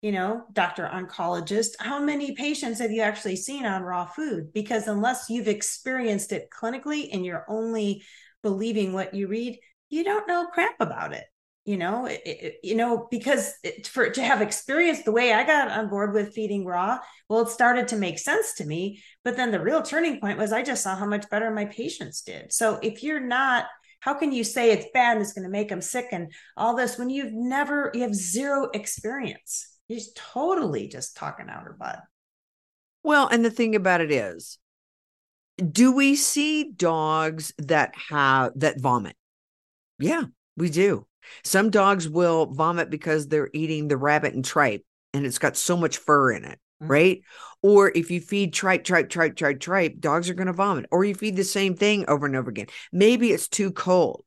you 0.01 0.11
know 0.11 0.43
doctor 0.53 0.89
oncologist 0.91 1.69
how 1.79 1.99
many 1.99 2.33
patients 2.35 2.79
have 2.79 2.91
you 2.91 3.01
actually 3.01 3.35
seen 3.35 3.65
on 3.65 3.81
raw 3.83 4.05
food? 4.05 4.53
Because 4.53 4.87
unless 4.87 5.29
you've 5.29 5.47
experienced 5.47 6.31
it 6.31 6.49
clinically 6.49 7.09
and 7.11 7.25
you're 7.25 7.45
only 7.49 8.03
believing 8.41 8.93
what 8.93 9.13
you 9.13 9.27
read 9.27 9.57
you 9.89 10.03
don't 10.03 10.27
know 10.27 10.47
crap 10.53 10.75
about 10.79 11.13
it 11.13 11.25
you 11.65 11.77
know? 11.77 12.05
It, 12.05 12.21
it- 12.25 12.55
you 12.63 12.75
know 12.75 13.07
because 13.11 13.53
it, 13.63 13.85
for 13.87 14.09
to 14.09 14.23
have 14.23 14.41
experienced 14.41 15.05
the 15.05 15.11
way 15.11 15.33
i 15.33 15.43
got 15.43 15.69
on 15.69 15.89
board 15.89 16.13
with 16.13 16.33
feeding 16.33 16.65
raw 16.65 16.99
well 17.27 17.41
it 17.41 17.49
started 17.49 17.89
to 17.89 17.95
make 17.97 18.19
sense 18.19 18.53
to 18.55 18.65
me 18.65 19.01
but 19.23 19.35
then 19.37 19.51
the 19.51 19.59
real 19.61 19.81
turning 19.81 20.19
point 20.19 20.37
was 20.37 20.51
i 20.53 20.61
just 20.63 20.83
saw 20.83 20.95
how 20.95 21.05
much 21.05 21.29
better 21.29 21.51
my 21.51 21.65
patients 21.65 22.21
did. 22.21 22.51
So 22.53 22.79
if 22.81 23.03
you're 23.03 23.19
not 23.19 23.65
how 24.01 24.13
can 24.13 24.31
you 24.31 24.43
say 24.45 24.71
it's 24.71 24.87
bad 24.93 25.13
and 25.17 25.21
it's 25.21 25.33
going 25.33 25.43
to 25.43 25.49
make 25.51 25.67
them 25.69 25.81
sick 25.81 26.07
and 26.13 26.31
all 26.55 26.75
this 26.75 26.97
when 26.97 27.09
you've 27.09 27.33
never 27.33 27.91
you 27.93 28.01
have 28.01 28.15
zero 28.15 28.69
experience 28.73 29.67
you're 29.89 29.99
totally 30.15 30.87
just 30.87 31.17
talking 31.17 31.49
out 31.49 31.63
her 31.63 31.75
butt 31.77 31.99
Well, 33.03 33.27
and 33.27 33.43
the 33.43 33.51
thing 33.51 33.75
about 33.75 34.01
it 34.01 34.11
is, 34.11 34.57
do 35.57 35.91
we 35.91 36.15
see 36.15 36.71
dogs 36.71 37.53
that 37.57 37.93
have 38.09 38.53
that 38.55 38.79
vomit? 38.79 39.15
Yeah, 39.97 40.23
we 40.55 40.69
do. 40.69 41.05
Some 41.43 41.69
dogs 41.69 42.07
will 42.07 42.45
vomit 42.47 42.89
because 42.89 43.27
they're 43.27 43.49
eating 43.53 43.87
the 43.87 43.97
rabbit 43.97 44.33
and 44.33 44.45
tripe 44.45 44.83
and 45.13 45.25
it's 45.25 45.39
got 45.39 45.57
so 45.57 45.75
much 45.75 45.97
fur 45.97 46.31
in 46.31 46.45
it. 46.45 46.59
Mhm. 46.81 46.89
right? 46.89 47.21
Or 47.61 47.91
if 47.93 48.09
you 48.09 48.21
feed 48.21 48.53
tripe, 48.53 48.85
tripe, 48.85 49.09
tripe, 49.09 49.35
tripe, 49.35 49.59
tripe, 49.59 49.99
dogs 49.99 50.29
are 50.29 50.33
going 50.33 50.47
to 50.47 50.53
vomit. 50.53 50.85
Or 50.91 51.03
you 51.03 51.13
feed 51.13 51.35
the 51.35 51.43
same 51.43 51.75
thing 51.75 52.05
over 52.07 52.25
and 52.25 52.37
over 52.37 52.49
again. 52.49 52.67
Maybe 52.93 53.33
it's 53.33 53.49
too 53.49 53.71
cold. 53.73 54.23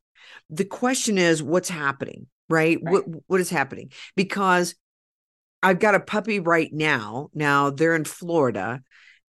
The 0.51 0.65
question 0.65 1.17
is, 1.17 1.41
what's 1.41 1.69
happening, 1.69 2.27
right? 2.49 2.77
What 2.79 3.05
what 3.25 3.39
is 3.41 3.49
happening? 3.49 3.91
Because 4.15 4.75
I've 5.63 5.79
got 5.79 5.95
a 5.95 5.99
puppy 5.99 6.39
right 6.39 6.71
now. 6.71 7.29
Now 7.33 7.69
they're 7.69 7.95
in 7.95 8.05
Florida. 8.05 8.81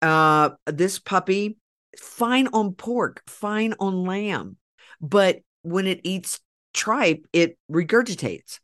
Uh, 0.03 0.51
this 0.67 0.99
puppy, 0.99 1.57
fine 1.99 2.49
on 2.49 2.75
pork, 2.75 3.23
fine 3.27 3.75
on 3.79 4.05
lamb, 4.05 4.57
but 5.01 5.39
when 5.63 5.87
it 5.87 6.01
eats 6.05 6.41
tripe, 6.75 7.25
it 7.33 7.57
regurgitates. 7.71 8.59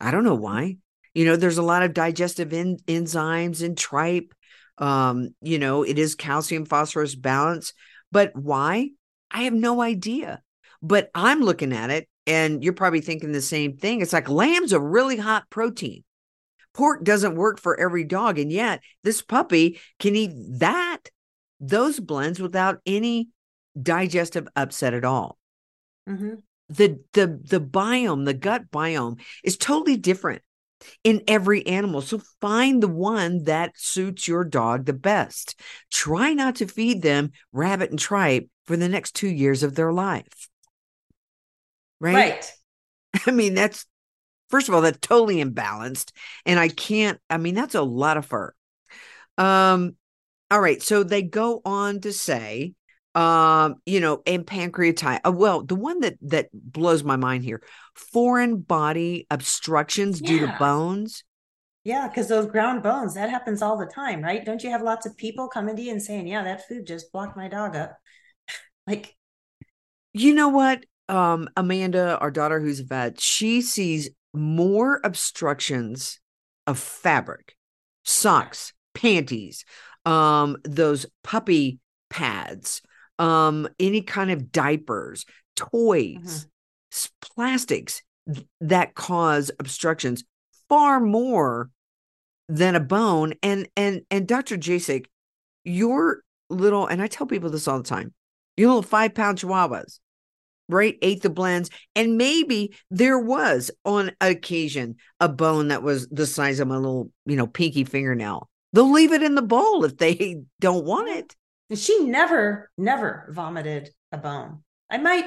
I 0.00 0.10
don't 0.10 0.24
know 0.24 0.34
why. 0.34 0.78
You 1.14 1.24
know, 1.24 1.36
there's 1.36 1.58
a 1.58 1.62
lot 1.62 1.82
of 1.82 1.94
digestive 1.94 2.52
en- 2.52 2.78
enzymes 2.86 3.62
in 3.62 3.74
tripe. 3.74 4.32
Um, 4.78 5.34
you 5.40 5.58
know, 5.58 5.82
it 5.82 5.98
is 5.98 6.14
calcium 6.14 6.66
phosphorus 6.66 7.14
balance, 7.14 7.72
but 8.12 8.36
why? 8.36 8.90
I 9.30 9.42
have 9.42 9.54
no 9.54 9.80
idea. 9.80 10.42
But 10.82 11.10
I'm 11.14 11.40
looking 11.40 11.72
at 11.72 11.90
it, 11.90 12.08
and 12.26 12.62
you're 12.64 12.72
probably 12.72 13.00
thinking 13.00 13.32
the 13.32 13.40
same 13.42 13.76
thing. 13.76 14.00
It's 14.00 14.12
like 14.12 14.28
lamb's 14.28 14.72
a 14.72 14.80
really 14.80 15.16
hot 15.16 15.48
protein. 15.50 16.04
Pork 16.74 17.04
doesn't 17.04 17.36
work 17.36 17.58
for 17.58 17.78
every 17.78 18.04
dog, 18.04 18.38
and 18.38 18.52
yet 18.52 18.82
this 19.02 19.22
puppy 19.22 19.80
can 19.98 20.14
eat 20.16 20.32
that, 20.58 20.98
those 21.60 21.98
blends 22.00 22.38
without 22.40 22.80
any 22.84 23.28
digestive 23.80 24.48
upset 24.56 24.94
at 24.94 25.04
all 25.04 25.38
Mhm. 26.08 26.42
the 26.68 26.98
the 27.12 27.38
the 27.44 27.60
biome 27.60 28.24
the 28.24 28.32
gut 28.34 28.70
biome 28.70 29.20
is 29.44 29.56
totally 29.58 29.96
different 29.98 30.42
in 31.04 31.22
every 31.28 31.66
animal 31.66 32.00
so 32.00 32.20
find 32.40 32.82
the 32.82 32.88
one 32.88 33.44
that 33.44 33.72
suits 33.76 34.26
your 34.26 34.44
dog 34.44 34.86
the 34.86 34.92
best 34.94 35.60
try 35.90 36.32
not 36.32 36.56
to 36.56 36.66
feed 36.66 37.02
them 37.02 37.32
rabbit 37.52 37.90
and 37.90 37.98
tripe 37.98 38.48
for 38.66 38.76
the 38.78 38.88
next 38.88 39.14
2 39.14 39.28
years 39.28 39.62
of 39.62 39.74
their 39.74 39.92
life 39.92 40.48
right, 42.00 42.14
Right. 42.14 42.52
i 43.26 43.30
mean 43.30 43.54
that's 43.54 43.86
first 44.50 44.68
of 44.68 44.74
all 44.74 44.80
that's 44.80 44.98
totally 45.00 45.42
imbalanced 45.42 46.12
and 46.44 46.58
i 46.58 46.68
can't 46.68 47.20
i 47.30 47.36
mean 47.36 47.54
that's 47.54 47.74
a 47.74 47.82
lot 47.82 48.16
of 48.16 48.26
fur 48.26 48.52
um 49.38 49.96
all 50.50 50.60
right 50.60 50.82
so 50.82 51.02
they 51.02 51.22
go 51.22 51.60
on 51.64 52.00
to 52.00 52.12
say 52.12 52.74
um 53.14 53.76
you 53.86 54.00
know 54.00 54.22
and 54.26 54.46
pancreatitis 54.46 55.20
uh, 55.26 55.32
well 55.32 55.62
the 55.62 55.74
one 55.74 56.00
that 56.00 56.16
that 56.20 56.48
blows 56.52 57.02
my 57.02 57.16
mind 57.16 57.44
here 57.44 57.62
foreign 57.94 58.58
body 58.58 59.26
obstructions 59.30 60.20
due 60.20 60.40
to 60.40 60.48
bones 60.48 61.24
Yeah, 61.84 62.08
because 62.08 62.28
those 62.28 62.46
ground 62.46 62.82
bones, 62.82 63.14
that 63.14 63.30
happens 63.30 63.62
all 63.62 63.78
the 63.78 63.86
time, 63.86 64.20
right? 64.20 64.44
Don't 64.44 64.62
you 64.64 64.70
have 64.70 64.82
lots 64.82 65.06
of 65.06 65.16
people 65.16 65.48
coming 65.48 65.76
to 65.76 65.82
you 65.82 65.92
and 65.92 66.02
saying, 66.02 66.26
Yeah, 66.26 66.42
that 66.42 66.66
food 66.66 66.86
just 66.86 67.12
blocked 67.12 67.36
my 67.36 67.48
dog 67.48 67.76
up? 67.76 67.96
like, 68.86 69.16
you 70.12 70.34
know 70.34 70.48
what 70.48 70.84
um 71.08 71.48
amanda 71.56 72.18
our 72.18 72.30
daughter 72.30 72.60
who's 72.60 72.80
a 72.80 72.84
vet 72.84 73.20
she 73.20 73.62
sees 73.62 74.10
more 74.34 75.00
obstructions 75.04 76.18
of 76.66 76.78
fabric 76.78 77.56
socks 78.04 78.72
panties 78.94 79.64
um 80.04 80.56
those 80.64 81.06
puppy 81.22 81.78
pads 82.10 82.82
um 83.18 83.68
any 83.78 84.02
kind 84.02 84.30
of 84.30 84.50
diapers 84.52 85.24
toys 85.54 86.46
s- 86.92 87.10
plastics 87.20 88.02
th- 88.32 88.46
that 88.60 88.94
cause 88.94 89.50
obstructions 89.58 90.24
far 90.68 90.98
more 91.00 91.70
than 92.48 92.74
a 92.76 92.80
bone. 92.80 93.32
And 93.42 93.68
and 93.76 94.02
and 94.10 94.26
dr 94.26 94.56
jasek 94.58 95.06
your 95.64 96.22
little 96.48 96.86
and 96.86 97.02
i 97.02 97.06
tell 97.06 97.26
people 97.26 97.50
this 97.50 97.66
all 97.66 97.78
the 97.78 97.84
time 97.84 98.14
your 98.56 98.68
little 98.68 98.82
five 98.82 99.14
pound 99.14 99.38
chihuahuas 99.38 99.98
right 100.68 100.98
ate 101.02 101.22
the 101.22 101.30
blends 101.30 101.70
and 101.94 102.16
maybe 102.16 102.74
there 102.90 103.18
was 103.18 103.70
on 103.84 104.10
occasion 104.20 104.96
a 105.20 105.28
bone 105.28 105.68
that 105.68 105.82
was 105.82 106.08
the 106.08 106.26
size 106.26 106.60
of 106.60 106.68
my 106.68 106.76
little 106.76 107.10
you 107.24 107.36
know 107.36 107.46
pinky 107.46 107.84
fingernail 107.84 108.48
they'll 108.72 108.90
leave 108.90 109.12
it 109.12 109.22
in 109.22 109.34
the 109.34 109.42
bowl 109.42 109.84
if 109.84 109.96
they 109.96 110.42
don't 110.60 110.84
want 110.84 111.08
it 111.08 111.36
and 111.68 111.78
she 111.78 112.04
never, 112.04 112.70
never 112.78 113.28
vomited 113.30 113.90
a 114.12 114.18
bone. 114.18 114.62
I 114.88 114.98
might, 114.98 115.26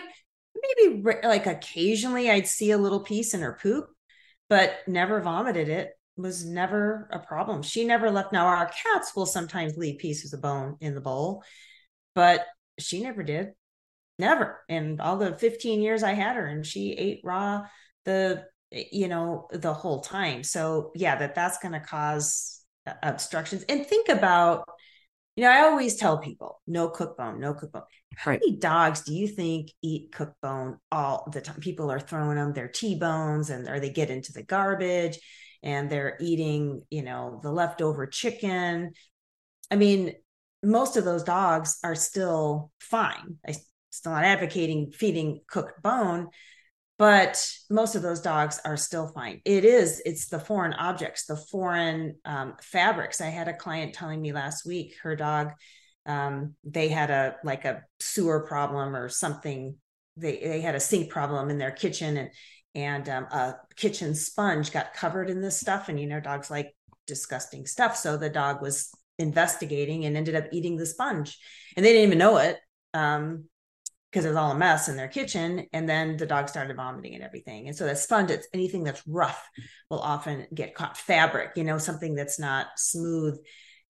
maybe 0.56 1.04
like 1.24 1.48
occasionally 1.48 2.30
I'd 2.30 2.48
see 2.48 2.72
a 2.72 2.78
little 2.78 3.02
piece 3.02 3.34
in 3.34 3.42
her 3.42 3.58
poop, 3.62 3.88
but 4.48 4.78
never 4.88 5.22
vomited 5.22 5.70
it. 5.70 5.92
Was 6.16 6.46
never 6.46 7.08
a 7.14 7.20
problem. 7.20 7.62
She 7.62 7.86
never 7.86 8.12
left. 8.12 8.34
Now, 8.34 8.48
our 8.48 8.70
cats 8.70 9.16
will 9.16 9.26
sometimes 9.26 9.78
leave 9.78 10.00
pieces 10.00 10.34
of 10.34 10.42
bone 10.42 10.76
in 10.82 10.94
the 10.94 11.00
bowl, 11.00 11.44
but 12.14 12.46
she 12.78 13.02
never 13.02 13.24
did. 13.24 13.52
Never. 14.20 14.60
In 14.68 15.00
all 15.00 15.18
the 15.18 15.34
15 15.34 15.82
years 15.82 16.04
I 16.04 16.14
had 16.14 16.36
her, 16.36 16.46
and 16.46 16.66
she 16.66 16.92
ate 16.92 17.22
raw 17.24 17.64
the, 18.06 18.46
you 18.72 19.08
know, 19.08 19.48
the 19.52 19.74
whole 19.74 20.02
time. 20.02 20.44
So, 20.44 20.92
yeah, 20.94 21.16
that 21.16 21.36
that's 21.36 21.58
going 21.60 21.72
to 21.72 21.80
cause 21.80 22.62
uh, 22.86 22.94
obstructions. 23.02 23.64
And 23.64 23.86
think 23.86 24.10
about, 24.10 24.66
you 25.38 25.46
know, 25.46 25.50
I 25.50 25.62
always 25.62 25.96
tell 25.96 26.18
people 26.18 26.62
no 26.68 26.90
cook 26.90 27.18
bone, 27.18 27.40
no 27.40 27.54
cook 27.54 27.72
bone. 27.72 27.84
How 28.18 28.32
Right. 28.32 28.42
many 28.46 28.58
dogs 28.58 29.02
do 29.02 29.14
you 29.14 29.28
think 29.28 29.72
eat 29.82 30.12
cook 30.12 30.34
bone 30.42 30.78
all 30.92 31.30
the 31.32 31.40
time? 31.40 31.62
People 31.62 31.90
are 31.90 32.00
throwing 32.00 32.36
them 32.36 32.52
their 32.52 32.68
T-bones 32.68 33.50
and 33.50 33.70
or 33.70 33.80
they 33.80 33.90
get 33.90 34.10
into 34.10 34.34
the 34.34 34.44
garbage 34.44 35.18
and 35.64 35.90
they're 35.90 36.18
eating, 36.20 36.84
you 36.90 37.04
know, 37.04 37.40
the 37.42 37.52
leftover 37.52 38.06
chicken. 38.06 38.92
I 39.72 39.78
mean, 39.78 40.16
most 40.62 40.98
of 40.98 41.06
those 41.06 41.24
dogs 41.24 41.78
are 41.84 41.96
still 41.96 42.72
fine. 42.80 43.38
I 43.48 43.56
still 43.90 44.12
not 44.12 44.24
advocating 44.24 44.92
feeding 44.92 45.42
cooked 45.48 45.82
bone, 45.82 46.30
but 46.98 47.50
most 47.70 47.96
of 47.96 48.02
those 48.02 48.20
dogs 48.20 48.60
are 48.66 48.78
still 48.78 49.08
fine. 49.08 49.42
It 49.46 49.64
is, 49.64 50.02
it's 50.06 50.28
the 50.28 50.40
foreign 50.40 50.74
objects, 50.74 51.26
the 51.26 51.38
foreign 51.38 52.18
um, 52.26 52.56
fabrics. 52.62 53.22
I 53.22 53.28
had 53.28 53.48
a 53.48 53.54
client 53.54 53.94
telling 53.94 54.22
me 54.22 54.34
last 54.34 54.66
week 54.66 54.96
her 55.04 55.16
dog, 55.16 55.52
um, 56.06 56.56
they 56.64 56.90
had 56.90 57.10
a 57.10 57.36
like 57.44 57.66
a 57.66 57.84
sewer 58.00 58.42
problem 58.42 58.96
or 58.96 59.10
something. 59.10 59.76
They 60.18 60.40
they 60.40 60.62
had 60.62 60.76
a 60.76 60.80
sink 60.80 61.10
problem 61.10 61.50
in 61.50 61.58
their 61.58 61.72
kitchen 61.72 62.18
and 62.18 62.30
and 62.76 63.10
um, 63.10 63.24
a 63.26 63.56
kitchen 63.76 64.16
sponge 64.16 64.72
got 64.72 64.94
covered 64.94 65.30
in 65.30 65.42
this 65.42 65.60
stuff. 65.60 65.88
And 65.88 66.00
you 66.00 66.08
know, 66.08 66.20
dogs 66.20 66.50
like 66.50 66.76
disgusting 67.08 67.66
stuff. 67.66 67.96
So 67.96 68.18
the 68.18 68.30
dog 68.30 68.62
was 68.62 68.90
investigating 69.18 70.06
and 70.06 70.18
ended 70.18 70.36
up 70.36 70.46
eating 70.52 70.78
the 70.78 70.86
sponge, 70.86 71.38
and 71.78 71.86
they 71.86 71.94
didn't 71.94 72.08
even 72.08 72.18
know 72.18 72.38
it. 72.38 72.58
Um, 72.94 73.46
because 74.12 74.26
it 74.26 74.30
was 74.30 74.38
all 74.38 74.52
a 74.52 74.58
mess 74.58 74.90
in 74.90 74.96
their 74.96 75.08
kitchen. 75.08 75.68
And 75.72 75.88
then 75.88 76.18
the 76.18 76.26
dog 76.26 76.50
started 76.50 76.76
vomiting 76.76 77.16
and 77.16 77.24
everything. 77.24 77.68
And 77.68 77.76
so 77.76 77.86
that 77.86 78.00
sponge, 78.00 78.32
it's 78.32 78.48
anything 78.54 78.84
that's 78.84 79.06
rough 79.08 79.48
will 79.90 80.00
often 80.00 80.48
get 80.54 80.74
caught. 80.74 80.98
Fabric, 80.98 81.52
you 81.56 81.64
know, 81.64 81.78
something 81.78 82.16
that's 82.16 82.40
not 82.40 82.68
smooth 82.78 83.38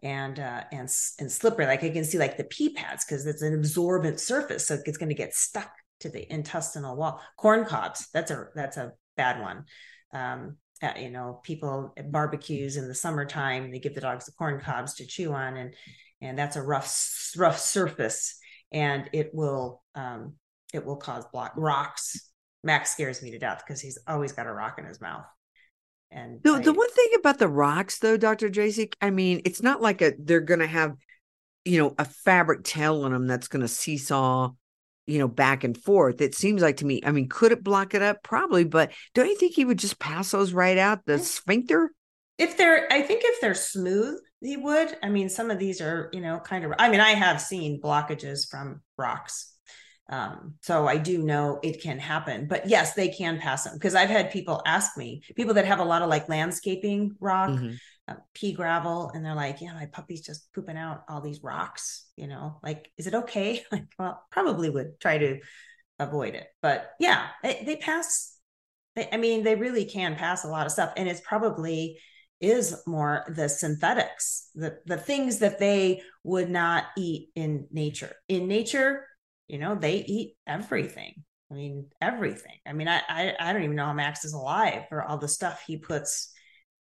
and 0.01 0.39
uh, 0.39 0.63
and 0.72 0.89
and 1.20 1.32
slippery. 1.32 1.65
Like 1.65 1.84
I 1.84 1.89
can 1.89 2.05
see 2.05 2.17
like 2.17 2.38
the 2.38 2.43
pee 2.45 2.74
pads 2.74 3.05
because 3.05 3.26
it's 3.26 3.41
an 3.41 3.53
absorbent 3.53 4.20
surface, 4.20 4.67
so 4.67 4.78
it's 4.86 4.97
going 4.97 5.09
to 5.09 5.15
get 5.15 5.34
stuck 5.34 5.72
to 6.01 6.09
the 6.09 6.32
intestinal 6.32 6.95
wall. 6.95 7.22
Corn 7.38 7.65
cobs, 7.65 8.07
that's 8.13 8.32
a 8.32 8.47
that's 8.55 8.78
a 8.78 8.93
bad 9.17 9.41
one. 9.41 9.65
Um, 10.13 10.57
uh, 10.82 10.93
you 10.97 11.09
know, 11.09 11.41
people 11.43 11.93
at 11.97 12.11
barbecues 12.11 12.78
in 12.78 12.88
the 12.88 12.95
summertime, 12.95 13.72
they 13.72 13.80
give 13.80 13.95
the 13.95 14.01
dogs 14.01 14.26
the 14.26 14.32
corn 14.32 14.61
cobs 14.61 14.95
to 14.95 15.05
chew 15.05 15.34
on, 15.34 15.57
and 15.57 15.76
and 16.22 16.38
that's 16.38 16.55
a 16.55 16.61
rough 16.61 17.34
rough 17.38 17.59
surface 17.59 18.39
and 18.72 19.09
it 19.13 19.32
will 19.34 19.82
um 19.95 20.34
it 20.74 20.86
will 20.86 20.97
cause 20.97 21.26
block 21.32 21.53
rocks 21.55 22.30
max 22.63 22.91
scares 22.91 23.22
me 23.22 23.32
to 23.32 23.39
death 23.39 23.63
because 23.65 23.82
he's 23.82 23.97
always 24.07 24.32
got 24.32 24.47
a 24.47 24.51
rock 24.53 24.78
in 24.80 24.86
his 24.86 24.99
mouth 25.01 25.26
and 26.11 26.41
The, 26.43 26.53
I- 26.53 26.61
the 26.61 26.74
one 26.74 26.89
thing 26.91 27.09
about 27.20 27.38
the 27.38 27.47
rocks, 27.47 27.99
though, 27.99 28.17
Dr. 28.17 28.49
Jasek, 28.49 28.95
I 28.99 29.11
mean, 29.11 29.41
it's 29.45 29.61
not 29.61 29.80
like 29.82 30.01
a 30.01 30.13
they're 30.17 30.39
going 30.41 30.59
to 30.59 30.65
have, 30.67 30.95
you 31.65 31.78
know, 31.78 31.93
a 31.99 32.05
fabric 32.05 32.63
tail 32.63 33.03
on 33.03 33.11
them 33.11 33.28
that's 33.28 33.47
going 33.47 33.61
to 33.61 33.67
seesaw, 33.67 34.49
you 35.05 35.20
know, 35.20 35.28
back 35.28 35.63
and 35.63 35.78
forth. 35.78 36.20
It 36.20 36.34
seems 36.34 36.63
like 36.63 36.78
to 36.78 36.86
me, 36.86 37.01
I 37.05 37.11
mean, 37.11 37.30
could 37.30 37.51
it 37.51 37.63
block 37.63 37.93
it 37.93 38.01
up? 38.01 38.24
Probably, 38.24 38.63
but 38.63 38.91
don't 39.13 39.28
you 39.28 39.38
think 39.38 39.53
he 39.53 39.65
would 39.65 39.78
just 39.78 39.99
pass 39.99 40.32
those 40.32 40.51
right 40.51 40.78
out 40.80 41.05
the 41.05 41.20
sphincter? 41.20 41.91
if 42.39 42.55
they're 42.57 42.88
i 42.91 43.01
think 43.01 43.22
if 43.26 43.41
they're 43.41 43.53
smooth 43.53 44.17
he 44.42 44.58
would 44.58 44.96
i 45.04 45.10
mean 45.10 45.30
some 45.30 45.52
of 45.52 45.60
these 45.60 45.82
are 45.82 46.10
you 46.14 46.22
know 46.22 46.40
kind 46.40 46.64
of 46.66 46.74
i 46.80 46.90
mean 46.90 47.00
i 47.00 47.12
have 47.12 47.42
seen 47.42 47.82
blockages 47.82 48.50
from 48.50 48.82
rocks 48.98 49.54
um 50.10 50.56
so 50.62 50.88
i 50.88 50.98
do 50.98 51.20
know 51.20 51.60
it 51.62 51.82
can 51.82 52.00
happen 52.00 52.48
but 52.48 52.68
yes 52.68 52.94
they 52.94 53.10
can 53.10 53.38
pass 53.40 53.64
them 53.64 53.74
because 53.74 53.96
i've 53.96 54.10
had 54.10 54.32
people 54.32 54.62
ask 54.66 54.98
me 54.98 55.22
people 55.36 55.54
that 55.54 55.66
have 55.66 55.80
a 55.80 55.84
lot 55.86 56.02
of 56.02 56.10
like 56.10 56.30
landscaping 56.30 57.16
rock 57.20 57.52
Mhm. 57.52 57.78
uh, 58.08 58.16
pea 58.34 58.54
gravel 58.54 59.12
and 59.14 59.24
they're 59.24 59.36
like 59.36 59.62
yeah 59.62 59.74
my 59.74 59.86
puppy's 59.86 60.22
just 60.26 60.52
pooping 60.54 60.78
out 60.78 61.04
all 61.10 61.22
these 61.22 61.44
rocks 61.44 62.06
you 62.16 62.28
know 62.28 62.60
like 62.64 62.92
is 62.98 63.08
it 63.08 63.14
okay 63.14 63.64
like 63.72 63.86
well 64.00 64.24
probably 64.32 64.70
would 64.70 65.00
try 65.00 65.18
to 65.18 65.40
avoid 66.00 66.34
it 66.34 66.48
but 66.62 66.92
yeah 67.00 67.28
they, 67.44 67.62
they 67.66 67.76
pass 67.76 68.38
they, 68.96 69.08
i 69.12 69.18
mean 69.18 69.44
they 69.44 69.56
really 69.56 69.86
can 69.86 70.16
pass 70.16 70.44
a 70.44 70.48
lot 70.48 70.66
of 70.66 70.72
stuff 70.72 70.94
and 70.98 71.10
it's 71.10 71.22
probably 71.22 72.00
is 72.42 72.82
more 72.88 73.26
the 73.30 73.50
synthetics, 73.50 74.50
the 74.56 74.78
the 74.86 74.98
things 74.98 75.40
that 75.40 75.60
they 75.60 76.02
would 76.24 76.50
not 76.50 76.86
eat 76.98 77.30
in 77.36 77.68
nature. 77.72 78.14
In 78.28 78.48
nature, 78.48 79.06
you 79.48 79.58
know, 79.58 79.76
they 79.76 79.98
eat 79.98 80.36
everything. 80.48 81.24
I 81.52 81.56
mean, 81.56 81.88
everything. 82.00 82.58
I 82.66 82.74
mean, 82.74 82.88
I, 82.88 83.02
I 83.10 83.34
I 83.40 83.54
don't 83.54 83.64
even 83.64 83.76
know 83.76 83.86
how 83.86 83.94
Max 83.94 84.24
is 84.24 84.34
alive 84.34 84.84
for 84.88 85.04
all 85.04 85.18
the 85.18 85.28
stuff 85.28 85.64
he 85.66 85.78
puts 85.78 86.32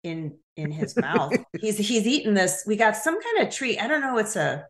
in 0.03 0.37
in 0.57 0.71
his 0.71 0.97
mouth. 1.01 1.33
he's 1.61 1.79
he's 1.79 2.07
eating 2.07 2.35
this. 2.35 2.65
We 2.67 2.77
got 2.77 2.97
some 2.97 3.19
kind 3.21 3.47
of 3.47 3.55
treat. 3.55 3.79
I 3.81 3.89
don't 3.89 4.01
know. 4.01 4.19
It's 4.19 4.37
a. 4.37 4.67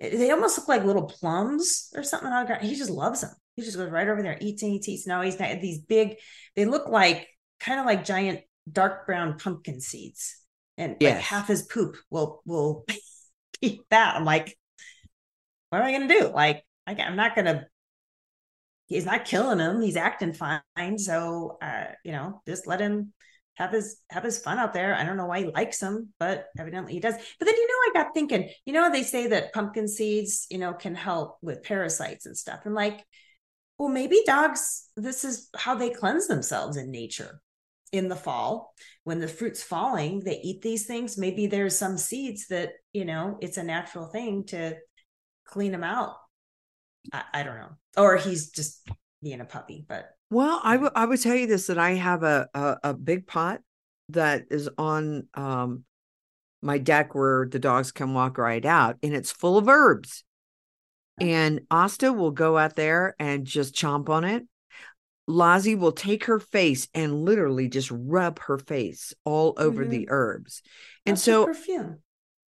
They 0.00 0.32
almost 0.32 0.58
look 0.58 0.66
like 0.66 0.84
little 0.84 1.04
plums 1.04 1.90
or 1.94 2.02
something. 2.02 2.32
He 2.60 2.74
just 2.74 2.90
loves 2.90 3.20
them. 3.20 3.30
He 3.54 3.62
just 3.62 3.76
goes 3.76 3.90
right 3.90 4.08
over 4.08 4.20
there, 4.20 4.36
eats 4.40 4.62
and 4.62 4.72
eats, 4.72 4.88
eats. 4.88 5.06
No, 5.06 5.20
he's 5.20 5.38
not. 5.38 5.60
These 5.60 5.82
big. 5.82 6.16
They 6.56 6.64
look 6.64 6.88
like 6.88 7.28
kind 7.60 7.78
of 7.78 7.86
like 7.86 8.04
giant 8.04 8.40
dark 8.70 9.06
brown 9.06 9.38
pumpkin 9.38 9.80
seeds, 9.80 10.36
and 10.78 10.96
yes. 11.00 11.16
like 11.16 11.24
half 11.24 11.48
his 11.48 11.62
poop 11.62 11.96
will 12.10 12.42
will 12.44 12.84
eat 13.60 13.82
that. 13.90 14.16
I'm 14.16 14.24
like, 14.24 14.56
what 15.70 15.80
am 15.80 15.86
I 15.86 15.92
gonna 15.92 16.08
do? 16.08 16.28
Like, 16.28 16.64
I, 16.86 16.94
I'm 16.94 17.16
not 17.16 17.34
gonna 17.34 17.66
he's 18.86 19.06
not 19.06 19.24
killing 19.24 19.58
him. 19.58 19.80
He's 19.80 19.96
acting 19.96 20.32
fine. 20.32 20.98
So, 20.98 21.58
uh, 21.62 21.86
you 22.04 22.12
know, 22.12 22.42
just 22.46 22.66
let 22.66 22.80
him 22.80 23.12
have 23.54 23.70
his 23.70 23.98
have 24.10 24.24
his 24.24 24.38
fun 24.38 24.58
out 24.58 24.72
there. 24.72 24.94
I 24.94 25.04
don't 25.04 25.16
know 25.16 25.26
why 25.26 25.40
he 25.40 25.46
likes 25.46 25.78
them, 25.78 26.12
but 26.18 26.46
evidently 26.58 26.94
he 26.94 27.00
does. 27.00 27.14
But 27.38 27.44
then 27.46 27.54
you 27.54 27.68
know, 27.68 28.00
I 28.00 28.04
got 28.04 28.14
thinking, 28.14 28.50
you 28.64 28.72
know, 28.72 28.90
they 28.90 29.02
say 29.02 29.28
that 29.28 29.52
pumpkin 29.52 29.88
seeds, 29.88 30.46
you 30.50 30.58
know, 30.58 30.72
can 30.72 30.94
help 30.94 31.38
with 31.42 31.62
parasites 31.62 32.26
and 32.26 32.36
stuff. 32.36 32.60
And 32.64 32.74
like, 32.74 33.04
well, 33.78 33.88
maybe 33.88 34.22
dogs, 34.26 34.88
this 34.96 35.24
is 35.24 35.48
how 35.56 35.74
they 35.74 35.90
cleanse 35.90 36.28
themselves 36.28 36.76
in 36.76 36.90
nature. 36.90 37.40
In 37.92 38.08
the 38.08 38.16
fall, 38.16 38.74
when 39.04 39.20
the 39.20 39.28
fruit's 39.28 39.62
falling, 39.62 40.20
they 40.20 40.40
eat 40.42 40.62
these 40.62 40.86
things. 40.86 41.18
Maybe 41.18 41.46
there's 41.46 41.76
some 41.76 41.98
seeds 41.98 42.48
that, 42.48 42.72
you 42.94 43.04
know, 43.04 43.36
it's 43.42 43.58
a 43.58 43.62
natural 43.62 44.06
thing 44.06 44.44
to 44.46 44.76
clean 45.44 45.72
them 45.72 45.84
out. 45.84 46.14
I, 47.12 47.22
I 47.34 47.42
don't 47.42 47.56
know. 47.56 47.76
Or 47.98 48.16
he's 48.16 48.50
just 48.50 48.88
being 49.22 49.42
a 49.42 49.44
puppy, 49.44 49.84
but 49.86 50.06
well, 50.30 50.60
I, 50.64 50.74
w- 50.76 50.92
I 50.94 51.04
would 51.04 51.20
tell 51.20 51.34
you 51.34 51.46
this 51.46 51.66
that 51.66 51.76
I 51.76 51.90
have 51.90 52.22
a, 52.22 52.48
a, 52.54 52.76
a 52.84 52.94
big 52.94 53.26
pot 53.26 53.60
that 54.08 54.44
is 54.50 54.70
on 54.78 55.28
um, 55.34 55.84
my 56.62 56.78
deck 56.78 57.14
where 57.14 57.46
the 57.46 57.58
dogs 57.58 57.92
can 57.92 58.14
walk 58.14 58.38
right 58.38 58.64
out, 58.64 58.96
and 59.02 59.14
it's 59.14 59.30
full 59.30 59.58
of 59.58 59.68
herbs. 59.68 60.24
And 61.20 61.60
Asta 61.70 62.10
will 62.12 62.30
go 62.30 62.56
out 62.56 62.74
there 62.74 63.14
and 63.18 63.44
just 63.44 63.74
chomp 63.74 64.08
on 64.08 64.24
it. 64.24 64.44
Lazi 65.28 65.78
will 65.78 65.92
take 65.92 66.24
her 66.24 66.40
face 66.40 66.88
and 66.94 67.24
literally 67.24 67.68
just 67.68 67.90
rub 67.90 68.40
her 68.40 68.58
face 68.58 69.14
all 69.24 69.54
over 69.56 69.82
mm-hmm. 69.82 69.90
the 69.90 70.06
herbs. 70.10 70.62
And 71.06 71.16
That's 71.16 71.24
so 71.24 71.46
perfume 71.46 71.98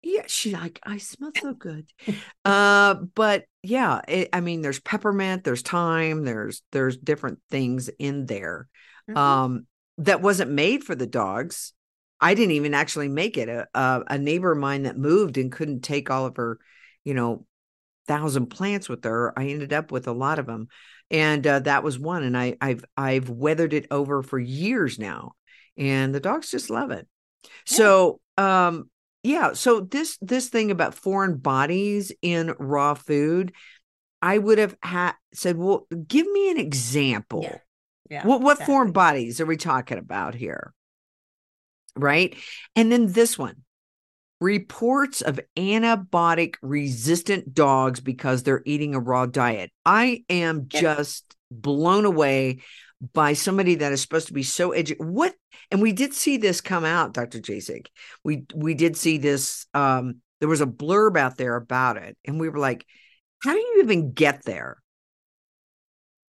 yeah 0.04 0.24
she 0.28 0.52
like 0.54 0.80
i 0.84 0.98
smell 0.98 1.32
so 1.40 1.54
good 1.54 1.86
uh 2.46 2.96
but 3.16 3.46
yeah 3.64 4.02
it, 4.08 4.30
i 4.32 4.40
mean 4.40 4.62
there's 4.62 4.80
peppermint 4.80 5.44
there's 5.44 5.62
thyme 5.62 6.24
there's 6.24 6.62
there's 6.72 6.98
different 6.98 7.40
things 7.50 7.90
in 8.00 8.26
there 8.26 8.68
mm-hmm. 9.10 9.18
um 9.18 9.68
that 9.98 10.22
wasn't 10.22 10.50
made 10.50 10.84
for 10.84 10.96
the 10.96 11.08
dogs 11.08 11.74
i 12.22 12.34
didn't 12.34 12.52
even 12.52 12.74
actually 12.74 13.08
make 13.08 13.38
it 13.38 13.50
a, 13.50 13.68
a, 13.74 14.04
a 14.12 14.18
neighbor 14.18 14.52
of 14.52 14.58
mine 14.58 14.84
that 14.84 14.98
moved 14.98 15.38
and 15.38 15.52
couldn't 15.52 15.82
take 15.82 16.10
all 16.10 16.26
of 16.26 16.38
her 16.38 16.60
you 17.04 17.14
know 17.14 17.46
thousand 18.08 18.48
plants 18.48 18.88
with 18.88 19.04
her 19.04 19.38
i 19.38 19.48
ended 19.48 19.74
up 19.74 19.92
with 19.92 20.08
a 20.08 20.14
lot 20.14 20.40
of 20.40 20.46
them 20.46 20.68
and 21.10 21.46
uh, 21.48 21.60
that 21.60 21.84
was 21.84 21.98
one 21.98 22.24
and 22.24 22.38
i 22.38 22.56
i've 22.62 22.84
i've 22.96 23.30
weathered 23.30 23.74
it 23.74 23.88
over 23.92 24.22
for 24.22 24.40
years 24.40 25.00
now 25.00 25.32
and 25.78 26.14
the 26.14 26.20
dogs 26.20 26.50
just 26.50 26.70
love 26.70 26.92
it. 26.92 27.08
Yeah. 27.44 27.50
so 27.66 28.20
um 28.38 28.90
yeah 29.24 29.54
so 29.54 29.82
this 29.82 30.18
this 30.22 30.50
thing 30.50 30.72
about 30.72 30.96
foreign 30.96 31.38
bodies 31.38 32.12
in 32.22 32.54
raw 32.60 32.94
food 32.94 33.54
i 34.22 34.38
would 34.38 34.58
have 34.58 34.76
had 34.82 35.14
said 35.34 35.58
well 35.58 35.88
give 36.08 36.30
me 36.30 36.52
an 36.52 36.58
example. 36.58 37.42
Yeah, 37.44 37.58
yeah 38.10 38.28
what 38.28 38.42
what 38.42 38.54
exactly. 38.54 38.74
foreign 38.74 38.92
bodies 38.92 39.40
are 39.40 39.46
we 39.46 39.58
talking 39.58 39.98
about 39.98 40.36
here? 40.36 40.74
Right? 41.96 42.36
And 42.76 42.92
then 42.92 43.12
this 43.12 43.38
one 43.38 43.64
reports 44.40 45.22
of 45.22 45.40
antibiotic 45.56 46.56
resistant 46.62 47.54
dogs 47.54 48.00
because 48.00 48.44
they're 48.44 48.62
eating 48.66 48.94
a 48.94 49.00
raw 49.00 49.26
diet 49.26 49.72
i 49.86 50.24
am 50.30 50.68
just 50.68 51.36
blown 51.50 52.06
away 52.06 52.60
by 53.14 53.34
somebody 53.34 53.76
that 53.76 53.92
is 53.92 54.02
supposed 54.02 54.28
to 54.28 54.34
be 54.34 54.44
so 54.44 54.72
educated. 54.72 55.08
What? 55.08 55.34
And 55.72 55.82
we 55.82 55.92
did 55.92 56.14
see 56.14 56.38
this 56.38 56.62
come 56.62 56.86
out, 56.86 57.14
Dr. 57.14 57.40
Jasek. 57.40 57.88
We 58.24 58.46
we 58.54 58.74
did 58.74 58.98
see 58.98 59.18
this. 59.18 59.66
Um, 59.74 60.22
there 60.40 60.50
was 60.50 60.62
a 60.62 60.68
blurb 60.68 61.18
out 61.18 61.38
there 61.38 61.56
about 61.56 61.98
it, 61.98 62.18
and 62.26 62.40
we 62.40 62.50
were 62.50 62.60
like, 62.60 62.86
"How 63.44 63.54
do 63.54 63.60
you 63.60 63.82
even 63.84 64.14
get 64.14 64.44
there?" 64.46 64.78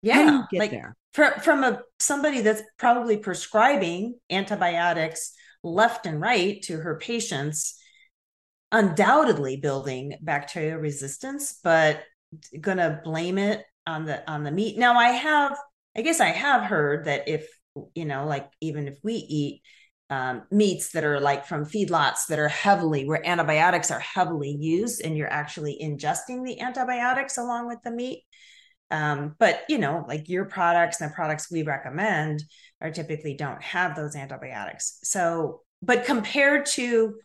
Yeah, 0.02 0.44
like 0.52 0.70
there? 0.70 0.96
from 1.12 1.32
from 1.40 1.64
a 1.64 1.82
somebody 1.98 2.42
that's 2.42 2.62
probably 2.78 3.16
prescribing 3.16 4.18
antibiotics 4.30 5.32
left 5.62 6.06
and 6.06 6.20
right 6.20 6.62
to 6.62 6.76
her 6.76 6.98
patients, 6.98 7.77
undoubtedly 8.70 9.56
building 9.56 10.16
bacterial 10.20 10.78
resistance, 10.78 11.58
but 11.62 12.02
gonna 12.60 13.00
blame 13.04 13.38
it 13.38 13.64
on 13.86 14.04
the 14.04 14.28
on 14.30 14.44
the 14.44 14.50
meat. 14.50 14.78
Now 14.78 14.98
I 14.98 15.10
have 15.10 15.56
I 15.96 16.02
guess 16.02 16.20
I 16.20 16.28
have 16.28 16.62
heard 16.62 17.06
that 17.06 17.28
if, 17.28 17.48
you 17.94 18.04
know, 18.04 18.26
like 18.26 18.48
even 18.60 18.86
if 18.86 18.98
we 19.02 19.14
eat 19.14 19.62
um, 20.10 20.42
meats 20.50 20.92
that 20.92 21.04
are 21.04 21.18
like 21.18 21.46
from 21.46 21.64
feedlots 21.64 22.26
that 22.28 22.38
are 22.38 22.48
heavily, 22.48 23.06
where 23.06 23.26
antibiotics 23.26 23.90
are 23.90 23.98
heavily 23.98 24.56
used 24.58 25.02
and 25.04 25.16
you're 25.16 25.32
actually 25.32 25.78
ingesting 25.82 26.44
the 26.44 26.60
antibiotics 26.60 27.36
along 27.36 27.66
with 27.66 27.78
the 27.82 27.90
meat. 27.90 28.22
Um, 28.90 29.34
but, 29.38 29.62
you 29.68 29.78
know, 29.78 30.04
like 30.06 30.28
your 30.28 30.44
products 30.44 31.00
and 31.00 31.10
the 31.10 31.14
products 31.14 31.50
we 31.50 31.62
recommend 31.62 32.42
are 32.80 32.90
typically 32.90 33.34
don't 33.34 33.62
have 33.62 33.96
those 33.96 34.14
antibiotics. 34.16 34.98
So, 35.02 35.62
but 35.82 36.04
compared 36.04 36.66
to 36.66 37.16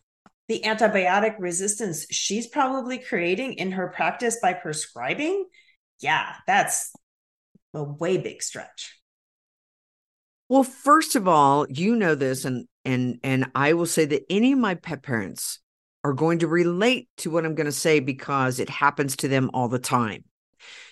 the 0.48 0.62
antibiotic 0.64 1.36
resistance 1.38 2.06
she's 2.10 2.46
probably 2.46 2.98
creating 2.98 3.54
in 3.54 3.72
her 3.72 3.88
practice 3.88 4.38
by 4.42 4.52
prescribing, 4.52 5.46
yeah, 6.00 6.34
that's 6.46 6.92
a 7.72 7.82
way 7.82 8.18
big 8.18 8.42
stretch. 8.42 8.98
Well, 10.48 10.64
first 10.64 11.16
of 11.16 11.26
all, 11.26 11.66
you 11.70 11.96
know 11.96 12.14
this, 12.14 12.44
and 12.44 12.66
and 12.84 13.18
and 13.22 13.50
I 13.54 13.72
will 13.72 13.86
say 13.86 14.04
that 14.04 14.24
any 14.28 14.52
of 14.52 14.58
my 14.58 14.74
pet 14.74 15.02
parents 15.02 15.60
are 16.04 16.12
going 16.12 16.40
to 16.40 16.46
relate 16.46 17.08
to 17.16 17.30
what 17.30 17.46
I'm 17.46 17.54
going 17.54 17.64
to 17.64 17.72
say 17.72 17.98
because 17.98 18.60
it 18.60 18.68
happens 18.68 19.16
to 19.16 19.28
them 19.28 19.50
all 19.54 19.68
the 19.68 19.78
time. 19.78 20.24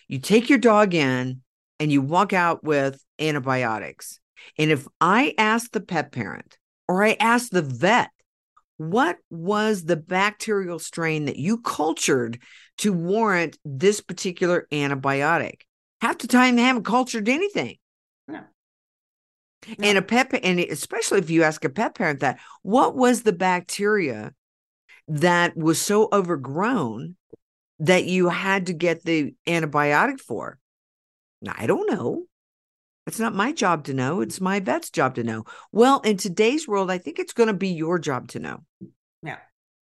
You 0.09 0.19
take 0.19 0.49
your 0.49 0.59
dog 0.59 0.95
in 0.95 1.43
and 1.79 1.93
you 1.93 2.01
walk 2.01 2.33
out 2.33 2.65
with 2.65 3.03
antibiotics. 3.19 4.19
And 4.59 4.71
if 4.71 4.87
I 5.01 5.35
ask 5.37 5.71
the 5.71 5.81
pet 5.81 6.13
parent 6.13 6.57
or 6.89 7.05
I 7.05 7.17
ask 7.21 7.51
the 7.51 7.63
vet, 7.63 8.11
what 8.77 9.19
was 9.31 9.85
the 9.85 9.97
bacterial 9.97 10.79
strain 10.79 11.27
that 11.27 11.37
you 11.37 11.59
cultured 11.59 12.41
to 12.79 12.93
warrant 12.93 13.59
this 13.65 14.01
particular 14.01 14.67
antibiotic? 14.73 15.63
half 16.03 16.19
the 16.19 16.27
time 16.27 16.57
they 16.57 16.63
haven't 16.63 16.85
cultured 16.85 17.29
anything. 17.29 17.77
No. 18.27 18.41
no. 19.69 19.75
And 19.81 19.97
a 19.97 20.03
pet, 20.03 20.35
and 20.43 20.59
especially 20.59 21.21
if 21.21 21.31
you 21.31 21.45
ask 21.45 21.65
a 21.65 21.71
pet 21.71 21.95
parent 21.95 22.21
that, 22.21 22.41
what 22.63 22.97
was 22.97 23.23
the 23.23 23.33
bacteria 23.33 24.35
that 25.07 25.57
was 25.57 25.81
so 25.81 26.09
overgrown 26.13 27.15
that 27.79 28.05
you 28.05 28.29
had 28.29 28.67
to 28.67 28.73
get 28.73 29.05
the 29.05 29.35
antibiotic 29.47 30.19
for? 30.21 30.59
I 31.49 31.67
don't 31.67 31.89
know. 31.89 32.25
It's 33.07 33.19
not 33.19 33.35
my 33.35 33.53
job 33.53 33.85
to 33.85 33.95
know. 33.95 34.21
It's 34.21 34.41
my 34.41 34.61
vet's 34.61 34.91
job 34.91 35.17
to 35.17 35.25
know. 35.25 35.45
Well, 35.73 36.01
in 36.01 36.17
today's 36.17 36.69
world, 36.69 36.91
I 36.91 36.99
think 36.99 37.19
it's 37.19 37.33
going 37.33 37.49
to 37.49 37.55
be 37.55 37.69
your 37.69 37.99
job 37.99 38.29
to 38.29 38.39
know. 38.39 38.61
Yeah. 39.23 39.39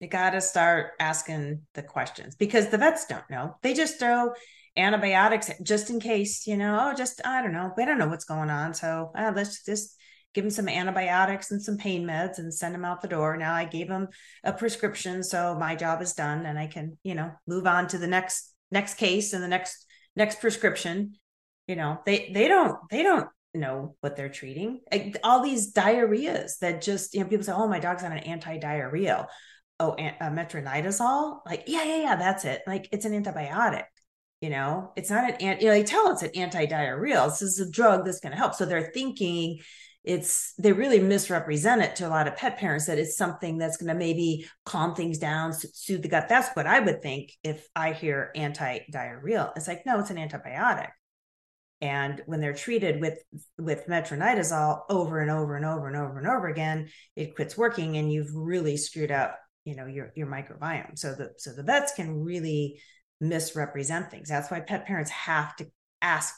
You 0.01 0.09
got 0.09 0.31
to 0.31 0.41
start 0.41 0.93
asking 1.01 1.63
the 1.75 1.83
questions 1.83 2.37
because 2.37 2.69
the 2.69 2.79
vets 2.79 3.07
don't 3.07 3.29
know. 3.31 3.57
They 3.63 3.75
just 3.75 3.99
throw 3.99 4.33
antibiotics 4.77 5.51
just 5.63 5.91
in 5.91 6.01
case, 6.01 6.47
you 6.47 6.57
know, 6.57 6.79
oh, 6.81 6.95
just, 6.95 7.21
I 7.27 7.43
don't 7.43 7.53
know, 7.53 7.73
we 7.77 7.85
don't 7.85 7.99
know 7.99 8.09
what's 8.09 8.25
going 8.25 8.51
on. 8.51 8.75
So 8.75 9.11
uh, 9.17 9.33
let's 9.35 9.65
just 9.65 9.97
give 10.35 10.45
him 10.45 10.51
some 10.51 10.69
antibiotics 10.69 11.51
and 11.51 11.61
some 11.61 11.79
pain 11.79 12.07
meds 12.07 12.39
and 12.39 12.53
send 12.55 12.75
him 12.75 12.85
out 12.85 13.01
the 13.01 13.09
door. 13.09 13.37
Now 13.37 13.55
I 13.55 13.65
gave 13.65 13.89
him 13.89 14.09
a 14.45 14.53
prescription. 14.53 15.25
So 15.25 15.57
my 15.59 15.75
job 15.75 16.01
is 16.03 16.13
done 16.13 16.47
and 16.47 16.59
I 16.59 16.67
can, 16.67 16.99
you 17.03 17.15
know, 17.15 17.33
move 17.49 17.67
on 17.67 17.89
to 17.89 17.99
the 17.99 18.07
next, 18.07 18.55
next 18.71 18.95
case 18.95 19.33
and 19.33 19.43
the 19.43 19.49
next, 19.49 19.87
next 20.15 20.41
prescription. 20.41 21.15
You 21.69 21.77
know, 21.77 22.01
they, 22.05 22.33
they 22.35 22.49
don't, 22.49 22.77
they 22.91 23.05
don't 23.05 23.29
know 23.55 23.95
what 24.01 24.17
they're 24.17 24.29
treating. 24.29 24.81
All 25.23 25.43
these 25.43 25.73
diarrheas 25.73 26.59
that 26.59 26.83
just, 26.83 27.15
you 27.15 27.21
know, 27.21 27.29
people 27.29 27.45
say, 27.45 27.53
oh, 27.53 27.69
my 27.69 27.79
dog's 27.79 28.03
on 28.03 28.13
an 28.13 28.19
anti-diarrheal. 28.19 29.27
Oh, 29.79 29.93
a 29.93 30.31
metronidazole. 30.31 31.41
Like, 31.47 31.65
yeah, 31.69 31.85
yeah, 31.85 32.03
yeah, 32.03 32.17
that's 32.17 32.45
it. 32.45 32.63
Like, 32.67 32.89
it's 32.91 33.05
an 33.05 33.13
antibiotic 33.13 33.85
you 34.41 34.51
know 34.51 34.93
it's 34.97 35.11
not 35.11 35.41
an 35.43 35.59
you 35.61 35.67
know 35.67 35.73
they 35.73 35.83
tell 35.83 36.13
it's 36.13 36.23
an 36.23 36.31
anti-diarrheal 36.35 37.29
this 37.29 37.43
is 37.43 37.59
a 37.61 37.71
drug 37.71 38.05
that's 38.05 38.21
going 38.21 38.33
to 38.33 38.39
help 38.39 38.55
so 38.55 38.65
they're 38.65 38.91
thinking 38.93 39.59
it's 40.05 40.55
they 40.59 40.73
really 40.73 41.01
misrepresent 41.01 41.83
it 41.83 41.97
to 41.97 42.07
a 42.07 42.09
lot 42.09 42.29
of 42.29 42.37
pet 42.37 42.57
parents 42.57 42.87
that 42.87 42.99
it's 42.99 43.17
something 43.17 43.59
that's 43.59 43.77
going 43.77 43.89
to 43.89 43.95
maybe 43.95 44.47
calm 44.65 44.95
things 44.95 45.19
down 45.19 45.53
soothe 45.53 46.03
the 46.03 46.09
gut 46.09 46.29
that's 46.29 46.55
what 46.55 46.67
i 46.67 46.79
would 46.79 47.03
think 47.03 47.33
if 47.43 47.67
i 47.75 47.93
hear 47.93 48.31
anti-diarrheal 48.37 49.53
it's 49.57 49.69
like 49.69 49.85
no 49.85 49.99
it's 49.99 50.11
an 50.11 50.17
antibiotic 50.17 50.91
and 51.81 52.23
when 52.27 52.41
they're 52.41 52.55
treated 52.55 53.01
with 53.01 53.19
with 53.57 53.87
metronidazole 53.87 54.83
over 54.89 55.21
and 55.21 55.31
over 55.31 55.57
and 55.57 55.65
over 55.65 55.87
and 55.87 55.97
over 55.97 56.19
and 56.19 56.27
over 56.27 56.49
again 56.49 56.89
it 57.15 57.37
quits 57.37 57.57
working 57.57 57.97
and 57.97 58.13
you've 58.13 58.35
really 58.35 58.77
screwed 58.77 59.13
up 59.13 59.39
you 59.69 59.77
know 59.77 59.87
your 59.87 60.13
your 60.17 60.27
microbiome. 60.27 60.99
So 60.99 61.15
the 61.15 61.33
so 61.37 61.53
the 61.53 61.63
vets 61.63 61.93
can 61.93 62.25
really 62.25 62.81
misrepresent 63.21 64.11
things. 64.11 64.29
That's 64.29 64.51
why 64.51 64.61
pet 64.61 64.87
parents 64.87 65.11
have 65.11 65.55
to 65.57 65.67
ask 66.01 66.35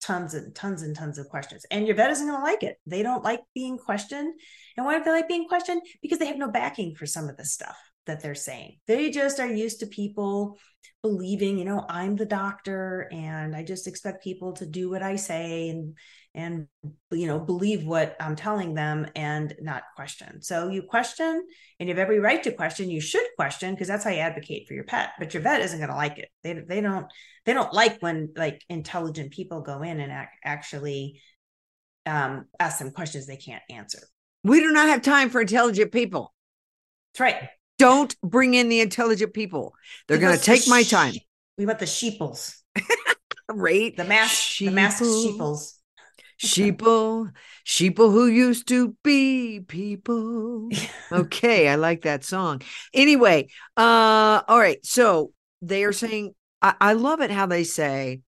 tons 0.00 0.32
and 0.32 0.54
tons 0.54 0.82
and 0.82 0.96
tons 0.96 1.18
of 1.18 1.28
questions. 1.28 1.66
And 1.70 1.86
your 1.86 1.96
vet 1.96 2.10
isn't 2.10 2.26
going 2.26 2.38
to 2.38 2.44
like 2.44 2.62
it. 2.62 2.76
They 2.86 3.02
don't 3.02 3.24
like 3.24 3.40
being 3.54 3.76
questioned. 3.76 4.32
And 4.76 4.86
why 4.86 4.92
don't 4.92 5.04
they 5.04 5.10
like 5.10 5.28
being 5.28 5.46
questioned? 5.46 5.82
Because 6.00 6.18
they 6.18 6.26
have 6.26 6.38
no 6.38 6.50
backing 6.50 6.94
for 6.94 7.04
some 7.04 7.28
of 7.28 7.36
the 7.36 7.44
stuff 7.44 7.76
that 8.06 8.22
they're 8.22 8.34
saying. 8.34 8.78
They 8.86 9.10
just 9.10 9.40
are 9.40 9.52
used 9.52 9.80
to 9.80 9.86
people 9.86 10.58
believing, 11.02 11.58
you 11.58 11.64
know, 11.64 11.84
I'm 11.88 12.16
the 12.16 12.26
doctor 12.26 13.08
and 13.12 13.54
I 13.54 13.62
just 13.62 13.86
expect 13.86 14.24
people 14.24 14.52
to 14.54 14.66
do 14.66 14.90
what 14.90 15.02
I 15.02 15.16
say 15.16 15.68
and 15.68 15.96
and 16.36 16.66
you 17.12 17.28
know, 17.28 17.38
believe 17.38 17.84
what 17.84 18.16
I'm 18.18 18.34
telling 18.34 18.74
them 18.74 19.06
and 19.14 19.54
not 19.60 19.84
question. 19.94 20.42
So 20.42 20.68
you 20.68 20.82
question 20.82 21.46
and 21.78 21.88
you 21.88 21.94
have 21.94 22.02
every 22.02 22.18
right 22.18 22.42
to 22.42 22.52
question. 22.52 22.90
You 22.90 23.00
should 23.00 23.26
question 23.36 23.72
because 23.72 23.86
that's 23.86 24.02
how 24.02 24.10
you 24.10 24.18
advocate 24.18 24.66
for 24.66 24.74
your 24.74 24.84
pet. 24.84 25.10
But 25.18 25.32
your 25.32 25.42
vet 25.44 25.60
isn't 25.60 25.78
going 25.78 25.90
to 25.90 25.94
like 25.94 26.18
it. 26.18 26.30
They 26.42 26.54
they 26.54 26.80
don't 26.80 27.06
they 27.44 27.52
don't 27.52 27.72
like 27.72 28.00
when 28.00 28.32
like 28.36 28.62
intelligent 28.68 29.32
people 29.32 29.60
go 29.60 29.82
in 29.82 30.00
and 30.00 30.10
ac- 30.10 30.28
actually 30.44 31.20
um, 32.06 32.46
ask 32.58 32.78
them 32.78 32.90
questions 32.90 33.26
they 33.26 33.36
can't 33.36 33.62
answer. 33.70 34.00
We 34.42 34.60
do 34.60 34.72
not 34.72 34.88
have 34.88 35.02
time 35.02 35.30
for 35.30 35.40
intelligent 35.40 35.92
people. 35.92 36.34
That's 37.12 37.20
right. 37.20 37.48
Don't 37.78 38.14
bring 38.22 38.54
in 38.54 38.68
the 38.68 38.80
intelligent 38.80 39.34
people. 39.34 39.74
They're 40.06 40.18
going 40.18 40.36
to 40.36 40.42
take 40.42 40.68
my 40.68 40.82
time. 40.82 41.14
We 41.58 41.66
want 41.66 41.78
the 41.78 41.86
sheeples. 41.86 42.62
right? 43.48 43.96
The 43.96 44.04
mask, 44.04 44.58
the 44.58 44.70
masked 44.70 45.04
sheeples. 45.04 45.80
sheeple, 46.38 47.30
sheeple 47.66 48.12
who 48.12 48.26
used 48.26 48.68
to 48.68 48.96
be 49.02 49.60
people. 49.60 50.70
Okay, 51.12 51.68
I 51.68 51.76
like 51.76 52.02
that 52.02 52.24
song. 52.24 52.62
Anyway, 52.92 53.48
uh, 53.76 54.42
all 54.48 54.58
right. 54.58 54.84
So 54.84 55.32
they 55.62 55.84
are 55.84 55.92
saying, 55.92 56.34
I, 56.60 56.74
I 56.80 56.92
love 56.94 57.20
it 57.20 57.30
how 57.30 57.46
they 57.46 57.62
say 57.62 58.20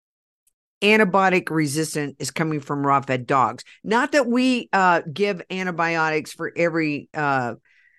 antibiotic 0.82 1.50
resistant 1.50 2.16
is 2.18 2.30
coming 2.30 2.60
from 2.60 2.86
raw 2.86 3.00
fed 3.00 3.26
dogs. 3.26 3.64
Not 3.82 4.12
that 4.12 4.26
we 4.26 4.68
uh 4.72 5.02
give 5.10 5.42
antibiotics 5.50 6.32
for 6.32 6.52
every 6.54 7.08
uh 7.14 7.54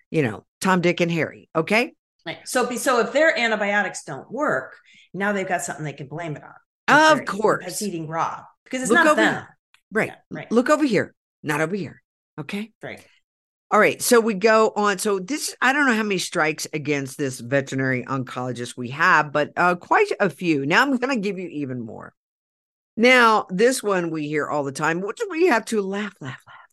you 0.09 0.21
know 0.21 0.45
Tom, 0.61 0.81
Dick, 0.81 1.01
and 1.01 1.11
Harry. 1.11 1.49
Okay. 1.55 1.93
Right. 2.25 2.39
So, 2.45 2.69
so 2.75 2.99
if 2.99 3.13
their 3.13 3.37
antibiotics 3.37 4.03
don't 4.03 4.29
work, 4.31 4.75
now 5.13 5.31
they've 5.31 5.47
got 5.47 5.61
something 5.61 5.85
they 5.85 5.93
can 5.93 6.07
blame 6.07 6.35
it 6.35 6.43
on. 6.43 6.53
Of 7.13 7.25
course, 7.25 7.65
it's 7.67 7.81
eating 7.81 8.07
raw 8.07 8.41
because 8.63 8.81
it's 8.81 8.91
Look 8.91 9.03
not 9.03 9.15
them. 9.15 9.33
Here. 9.33 9.57
Right. 9.91 10.07
Yeah, 10.09 10.15
right. 10.31 10.51
Look 10.51 10.69
over 10.69 10.85
here, 10.85 11.13
not 11.43 11.61
over 11.61 11.75
here. 11.75 12.01
Okay. 12.39 12.71
Right. 12.81 13.05
All 13.69 13.79
right. 13.79 14.01
So 14.01 14.19
we 14.19 14.33
go 14.33 14.71
on. 14.75 14.97
So 14.97 15.19
this, 15.19 15.55
I 15.61 15.73
don't 15.73 15.85
know 15.85 15.93
how 15.93 16.03
many 16.03 16.17
strikes 16.17 16.67
against 16.73 17.17
this 17.17 17.39
veterinary 17.39 18.03
oncologist 18.05 18.77
we 18.77 18.89
have, 18.89 19.31
but 19.33 19.51
uh, 19.57 19.75
quite 19.75 20.09
a 20.19 20.29
few. 20.29 20.65
Now 20.65 20.81
I'm 20.81 20.95
going 20.95 21.15
to 21.15 21.21
give 21.21 21.37
you 21.37 21.49
even 21.49 21.81
more. 21.81 22.13
Now, 22.95 23.45
this 23.49 23.83
one 23.83 24.09
we 24.09 24.27
hear 24.27 24.47
all 24.47 24.63
the 24.63 24.71
time, 24.71 25.01
What 25.01 25.17
do 25.17 25.27
we 25.29 25.47
have 25.47 25.65
to 25.65 25.81
laugh, 25.81 26.13
laugh, 26.19 26.41
laugh. 26.47 26.66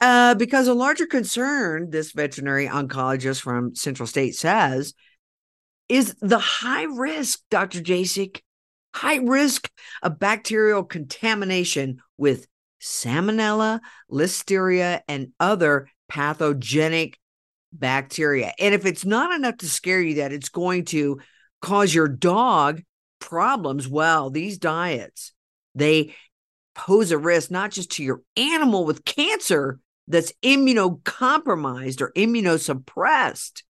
Uh, 0.00 0.34
because 0.34 0.66
a 0.66 0.74
larger 0.74 1.06
concern, 1.06 1.90
this 1.90 2.12
veterinary 2.12 2.66
oncologist 2.66 3.40
from 3.42 3.74
Central 3.74 4.06
State 4.06 4.34
says, 4.34 4.94
is 5.88 6.14
the 6.20 6.38
high 6.38 6.84
risk, 6.84 7.40
Dr. 7.50 7.80
Jasek, 7.80 8.40
high 8.94 9.16
risk 9.16 9.70
of 10.02 10.18
bacterial 10.18 10.84
contamination 10.84 11.98
with 12.16 12.46
salmonella, 12.80 13.80
listeria, 14.10 15.00
and 15.06 15.32
other 15.38 15.88
pathogenic 16.08 17.18
bacteria. 17.72 18.52
And 18.58 18.74
if 18.74 18.86
it's 18.86 19.04
not 19.04 19.34
enough 19.34 19.58
to 19.58 19.68
scare 19.68 20.00
you 20.00 20.14
that 20.14 20.32
it's 20.32 20.48
going 20.48 20.86
to 20.86 21.20
cause 21.60 21.94
your 21.94 22.08
dog 22.08 22.82
problems, 23.18 23.86
well, 23.86 24.30
these 24.30 24.58
diets, 24.58 25.32
they 25.74 26.14
pose 26.74 27.10
a 27.10 27.18
risk 27.18 27.50
not 27.50 27.70
just 27.70 27.92
to 27.92 28.02
your 28.02 28.22
animal 28.36 28.84
with 28.84 29.04
cancer, 29.04 29.78
that's 30.10 30.32
immunocompromised 30.42 32.00
or 32.00 32.12
immunosuppressed, 32.16 33.62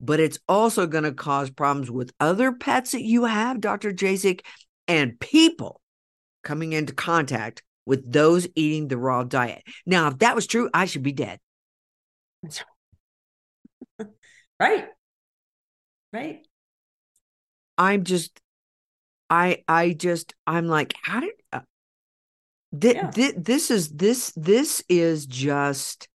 but 0.00 0.18
it's 0.18 0.38
also 0.48 0.86
going 0.86 1.04
to 1.04 1.12
cause 1.12 1.50
problems 1.50 1.90
with 1.90 2.12
other 2.18 2.52
pets 2.52 2.90
that 2.90 3.02
you 3.02 3.24
have, 3.24 3.60
Dr. 3.60 3.92
Jasek, 3.92 4.40
and 4.88 5.18
people 5.20 5.80
coming 6.42 6.72
into 6.72 6.92
contact 6.92 7.62
with 7.86 8.10
those 8.10 8.48
eating 8.56 8.88
the 8.88 8.98
raw 8.98 9.22
diet. 9.22 9.62
Now, 9.86 10.08
if 10.08 10.18
that 10.18 10.34
was 10.34 10.48
true, 10.48 10.68
I 10.74 10.86
should 10.86 11.04
be 11.04 11.12
dead. 11.12 11.38
right. 14.58 14.86
Right. 16.12 16.46
I'm 17.78 18.04
just 18.04 18.38
I 19.30 19.62
I 19.66 19.92
just 19.92 20.34
I'm 20.46 20.66
like 20.66 20.94
how 21.00 21.20
did 21.20 21.32
uh, 21.52 21.60
Th- 22.78 22.96
yeah. 22.96 23.10
th- 23.10 23.34
this 23.36 23.70
is 23.70 23.90
this 23.90 24.32
this 24.36 24.82
is 24.88 25.26
just 25.26 26.08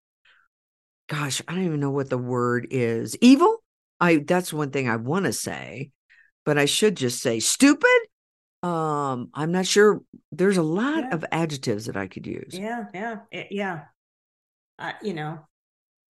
gosh 1.09 1.43
i 1.47 1.55
don't 1.55 1.65
even 1.65 1.81
know 1.81 1.91
what 1.91 2.11
the 2.11 2.19
word 2.19 2.69
is. 2.71 3.17
Evil? 3.21 3.63
I 4.01 4.19
that's 4.19 4.53
one 4.53 4.71
thing 4.71 4.89
i 4.89 4.97
want 4.97 5.27
to 5.27 5.33
say 5.33 5.91
but 6.45 6.59
i 6.59 6.65
should 6.65 6.97
just 6.97 7.21
say 7.21 7.41
stupid? 7.41 8.01
Um 8.63 9.31
i'm 9.35 9.53
not 9.53 9.67
sure. 9.67 10.01
There's 10.33 10.57
a 10.57 10.63
lot 10.63 11.05
yeah. 11.05 11.15
of 11.15 11.25
adjectives 11.31 11.87
that 11.87 11.97
i 11.97 12.07
could 12.07 12.27
use. 12.27 12.53
Yeah 12.53 12.85
yeah 12.95 13.17
it, 13.31 13.49
yeah. 13.51 13.85
Uh, 14.79 14.93
you 15.03 15.15
know 15.15 15.41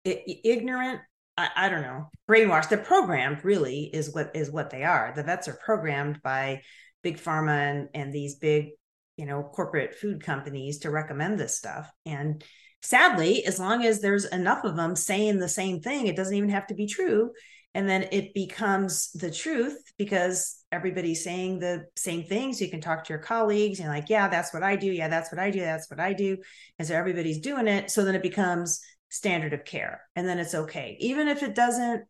it, 0.04 0.40
ignorant 0.44 1.00
I, 1.36 1.48
I 1.56 1.68
don't 1.68 1.82
know 1.82 2.10
brainwashed. 2.28 2.68
They're 2.68 2.78
programmed 2.78 3.44
really 3.44 3.90
is 3.92 4.14
what 4.14 4.30
is 4.34 4.50
what 4.50 4.70
they 4.70 4.84
are. 4.84 5.12
The 5.14 5.22
vets 5.22 5.48
are 5.48 5.58
programmed 5.64 6.22
by 6.22 6.62
big 7.02 7.18
pharma 7.18 7.70
and, 7.70 7.88
and 7.94 8.12
these 8.12 8.36
big 8.36 8.70
you 9.16 9.26
know 9.26 9.42
corporate 9.42 9.94
food 9.94 10.22
companies 10.22 10.78
to 10.78 10.90
recommend 10.90 11.38
this 11.38 11.56
stuff. 11.56 11.90
And 12.06 12.44
sadly 12.82 13.46
as 13.46 13.58
long 13.58 13.84
as 13.84 14.00
there's 14.00 14.26
enough 14.26 14.62
of 14.64 14.76
them 14.76 14.94
saying 14.94 15.38
the 15.38 15.48
same 15.48 15.80
thing 15.80 16.06
it 16.06 16.16
doesn't 16.16 16.36
even 16.36 16.50
have 16.50 16.66
to 16.68 16.74
be 16.74 16.86
true. 16.86 17.30
And 17.76 17.88
then 17.88 18.06
it 18.12 18.34
becomes 18.34 19.10
the 19.12 19.32
truth 19.32 19.76
because 19.98 20.62
everybody's 20.70 21.24
saying 21.24 21.58
the 21.58 21.86
same 21.96 22.22
thing 22.22 22.52
so 22.52 22.64
you 22.64 22.70
can 22.70 22.80
talk 22.80 23.04
to 23.04 23.12
your 23.12 23.22
colleagues 23.22 23.80
and 23.80 23.88
like 23.88 24.08
yeah 24.08 24.28
that's 24.28 24.52
what 24.52 24.62
i 24.62 24.76
do. 24.76 24.86
Yeah 24.86 25.08
that's 25.08 25.32
what 25.32 25.40
i 25.40 25.50
do. 25.50 25.60
That's 25.60 25.90
what 25.90 26.00
i 26.00 26.12
do. 26.12 26.36
And 26.78 26.86
so 26.86 26.94
everybody's 26.94 27.40
doing 27.40 27.68
it. 27.68 27.90
So 27.90 28.04
then 28.04 28.14
it 28.14 28.22
becomes 28.22 28.80
standard 29.10 29.52
of 29.52 29.64
care 29.64 30.02
and 30.16 30.26
then 30.26 30.38
it's 30.40 30.54
okay 30.54 30.96
even 30.98 31.28
if 31.28 31.42
it 31.44 31.54
doesn't 31.54 32.04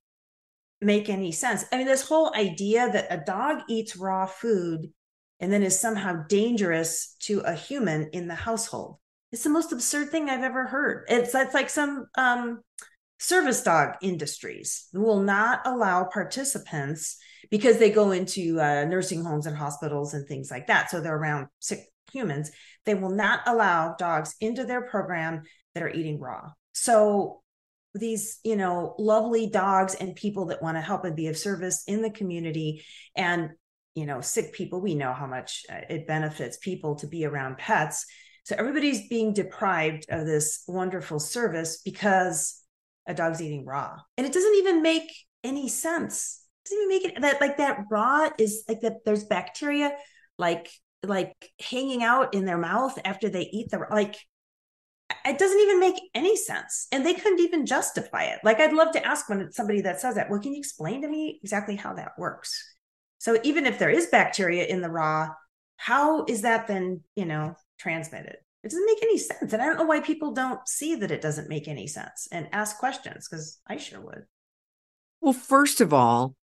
make 0.81 1.09
any 1.09 1.33
sense. 1.33 1.65
I 1.73 1.79
mean 1.79 1.87
this 1.87 2.07
whole 2.07 2.35
idea 2.35 2.91
that 2.91 3.07
a 3.11 3.23
dog 3.25 3.63
eats 3.69 3.97
raw 3.97 4.27
food 4.27 4.91
and 5.45 5.53
then 5.53 5.63
is 5.63 5.79
somehow 5.79 6.25
dangerous 6.27 7.17
to 7.21 7.41
a 7.41 7.53
human 7.53 8.09
in 8.15 8.29
the 8.29 8.35
household. 8.35 8.97
It's 9.31 9.45
the 9.45 9.51
most 9.51 9.73
absurd 9.73 10.09
thing 10.09 10.31
I've 10.31 10.43
ever 10.43 10.67
heard. 10.67 11.05
It's, 11.07 11.35
it's 11.35 11.53
like 11.53 11.69
some 11.69 12.07
um, 12.17 12.63
service 13.19 13.63
dog 13.63 13.97
industries 14.01 14.89
will 14.95 15.21
not 15.21 15.61
allow 15.67 16.05
participants 16.05 17.19
because 17.51 17.77
they 17.77 17.91
go 17.91 18.13
into 18.13 18.59
uh, 18.59 18.87
nursing 18.87 19.23
homes 19.23 19.45
and 19.45 19.55
hospitals 19.55 20.15
and 20.15 20.27
things 20.27 20.51
like 20.51 20.69
that. 20.69 20.91
So 20.91 21.03
they're 21.03 21.15
around 21.15 21.49
sick 21.59 21.81
humans. 22.11 22.51
They 22.87 22.95
will 22.95 23.11
not 23.11 23.41
allow 23.45 23.97
dogs 23.99 24.35
into 24.41 24.65
their 24.65 24.81
program 24.81 25.43
that 25.75 25.83
are 25.83 25.91
eating 25.91 26.19
raw. 26.19 26.53
So 26.73 27.43
these 27.95 28.41
you 28.43 28.57
know 28.57 28.95
lovely 28.99 29.49
dogs 29.49 29.95
and 29.95 30.17
people 30.17 30.47
that 30.47 30.63
want 30.63 30.77
to 30.77 30.81
help 30.81 31.05
and 31.05 31.15
be 31.15 31.29
of 31.29 31.37
service 31.37 31.85
in 31.87 32.03
the 32.03 32.11
community 32.11 32.83
and 33.15 33.51
you 33.95 34.07
know 34.07 34.21
sick 34.21 34.53
people 34.53 34.81
we 34.81 34.95
know 34.95 35.13
how 35.13 35.27
much 35.27 35.65
uh, 35.71 35.81
it 35.89 36.07
benefits 36.07 36.59
people 36.59 36.97
to 36.97 37.07
be 37.07 37.25
around 37.25 37.59
pets. 37.59 38.07
So 38.45 38.55
everybody's 38.59 39.09
being 39.09 39.33
deprived 39.33 40.07
of 40.11 40.27
this 40.27 40.65
wonderful 40.69 41.19
service 41.19 41.81
because 41.83 42.61
a 43.07 43.15
dog's 43.15 43.41
eating 43.41 43.65
raw. 43.65 43.97
And 44.19 44.27
it 44.27 44.33
doesn't 44.33 44.55
even 44.57 44.83
make 44.83 45.11
any 45.43 45.69
sense. 45.69 46.43
It 46.65 46.69
doesn't 46.69 46.83
even 46.83 46.89
make 46.89 47.05
it 47.05 47.21
that 47.23 47.41
like 47.41 47.57
that 47.59 47.85
raw 47.91 48.29
is 48.39 48.65
like 48.69 48.81
that 48.81 49.05
there's 49.05 49.25
bacteria 49.25 49.93
like 50.39 50.71
like 51.03 51.51
hanging 51.61 52.03
out 52.03 52.35
in 52.35 52.45
their 52.45 52.59
mouth 52.59 52.99
after 53.05 53.29
they 53.29 53.49
eat 53.53 53.71
the 53.71 53.79
like 53.91 54.17
it 55.27 55.39
doesn't 55.39 55.61
even 55.61 55.81
make 55.81 56.01
any 56.15 56.37
sense. 56.37 56.87
And 56.91 57.05
they 57.05 57.15
couldn't 57.15 57.41
even 57.41 57.67
justify 57.67 58.25
it. 58.25 58.41
Like 58.43 58.61
i'd 58.61 58.73
love 58.73 58.93
to 58.93 59.07
ask 59.07 59.29
when 59.29 59.53
somebody 59.53 59.83
that 59.83 60.01
says 60.01 60.17
that 60.17 60.31
well 60.31 60.41
can 60.41 60.53
you 60.53 60.59
explain 60.59 61.03
to 61.03 61.09
me 61.09 61.39
exactly 61.43 61.77
how 61.77 61.95
that 61.95 62.13
works 62.19 62.74
so 63.25 63.39
even 63.43 63.65
if 63.65 63.79
there 63.79 63.89
is 63.89 64.09
bacteria 64.09 64.67
in 64.67 64.83
the 64.83 64.91
raw, 64.91 65.31
how 65.79 66.27
is 66.27 66.43
that 66.43 66.67
then, 66.67 67.01
you 67.17 67.25
know, 67.25 67.57
transmitted? 67.79 68.37
it 68.63 68.71
doesn't 68.71 68.87
make 68.87 69.03
any 69.03 69.17
sense. 69.17 69.53
And 69.55 69.63
I 69.63 69.65
don't 69.65 69.79
know 69.79 69.85
why 69.85 70.01
people 70.01 70.33
don't 70.33 70.67
see 70.69 70.95
that 70.97 71.11
it 71.11 71.23
doesn't 71.23 71.49
make 71.49 71.69
any 71.69 71.87
sense 71.87 72.29
and 72.31 72.49
ask 72.53 72.77
questions 72.79 73.27
because 73.27 73.59
I 73.67 73.79
sure 73.79 74.01
would. 74.01 74.25
Well, 75.23 75.33
first 75.33 75.81
of 75.81 75.95
all, 75.95 76.35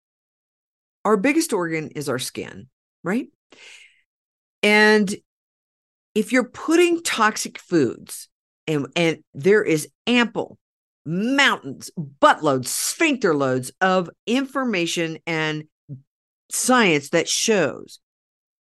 our 1.05 1.17
biggest 1.17 1.53
organ 1.53 1.89
is 1.89 2.09
our 2.09 2.17
skin, 2.17 2.67
right? 3.03 3.27
And 4.63 5.13
if 6.15 6.31
you're 6.31 6.49
putting 6.49 7.03
toxic 7.03 7.59
foods 7.59 8.27
and 8.67 8.87
and 8.95 9.23
there 9.35 9.63
is 9.63 9.87
ample 10.07 10.57
mountains, 11.05 11.91
buttloads, 11.97 12.67
sphincter 12.67 13.35
loads 13.35 13.71
of 13.81 14.09
information 14.25 15.19
and 15.27 15.65
science 16.51 17.09
that 17.09 17.27
shows 17.27 17.99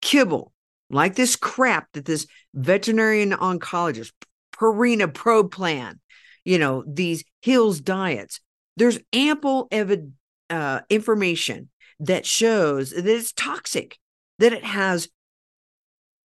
kibble, 0.00 0.52
like 0.88 1.14
this 1.14 1.36
crap 1.36 1.88
that 1.92 2.04
this 2.04 2.26
veterinarian 2.54 3.32
oncologist, 3.32 4.12
Purina 4.52 5.12
Pro 5.12 5.44
Plan, 5.44 6.00
you 6.44 6.58
know, 6.58 6.84
these 6.86 7.24
Hills 7.42 7.80
diets, 7.80 8.40
there's 8.76 8.98
ample 9.12 9.68
evidence, 9.70 10.12
uh, 10.48 10.80
information 10.88 11.68
that 12.00 12.26
shows 12.26 12.90
that 12.90 13.06
it's 13.06 13.32
toxic, 13.32 13.98
that 14.38 14.52
it 14.52 14.64
has 14.64 15.08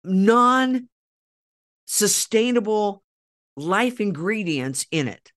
non 0.03 0.87
sustainable 1.85 3.03
life 3.55 3.99
ingredients 3.99 4.85
in 4.91 5.07
it. 5.07 5.31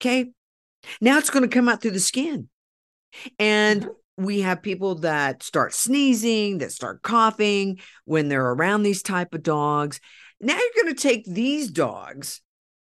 Okay. 0.00 0.32
Now 1.00 1.18
it's 1.18 1.30
going 1.30 1.48
to 1.48 1.54
come 1.54 1.68
out 1.68 1.80
through 1.80 1.92
the 1.92 2.00
skin. 2.00 2.48
And 3.38 3.82
mm-hmm. 3.82 3.90
We 4.16 4.40
have 4.40 4.62
people 4.62 4.96
that 4.96 5.42
start 5.42 5.74
sneezing, 5.74 6.58
that 6.58 6.72
start 6.72 7.02
coughing 7.02 7.80
when 8.04 8.28
they're 8.28 8.52
around 8.52 8.82
these 8.82 9.02
type 9.02 9.34
of 9.34 9.42
dogs. 9.42 10.00
Now 10.40 10.56
you're 10.56 10.84
going 10.84 10.94
to 10.94 11.02
take 11.02 11.24
these 11.24 11.70
dogs, 11.70 12.40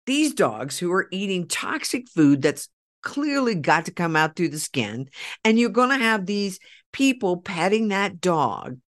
these 0.05 0.33
dogs 0.33 0.77
who 0.77 0.91
are 0.93 1.07
eating 1.11 1.47
toxic 1.47 2.07
food 2.09 2.41
that's 2.41 2.69
clearly 3.01 3.55
got 3.55 3.85
to 3.85 3.91
come 3.91 4.15
out 4.15 4.35
through 4.35 4.49
the 4.49 4.59
skin, 4.59 5.09
and 5.43 5.59
you're 5.59 5.69
going 5.69 5.89
to 5.89 6.03
have 6.03 6.25
these 6.25 6.59
people 6.93 7.37
patting 7.37 7.89
that 7.89 8.21
dog, 8.21 8.79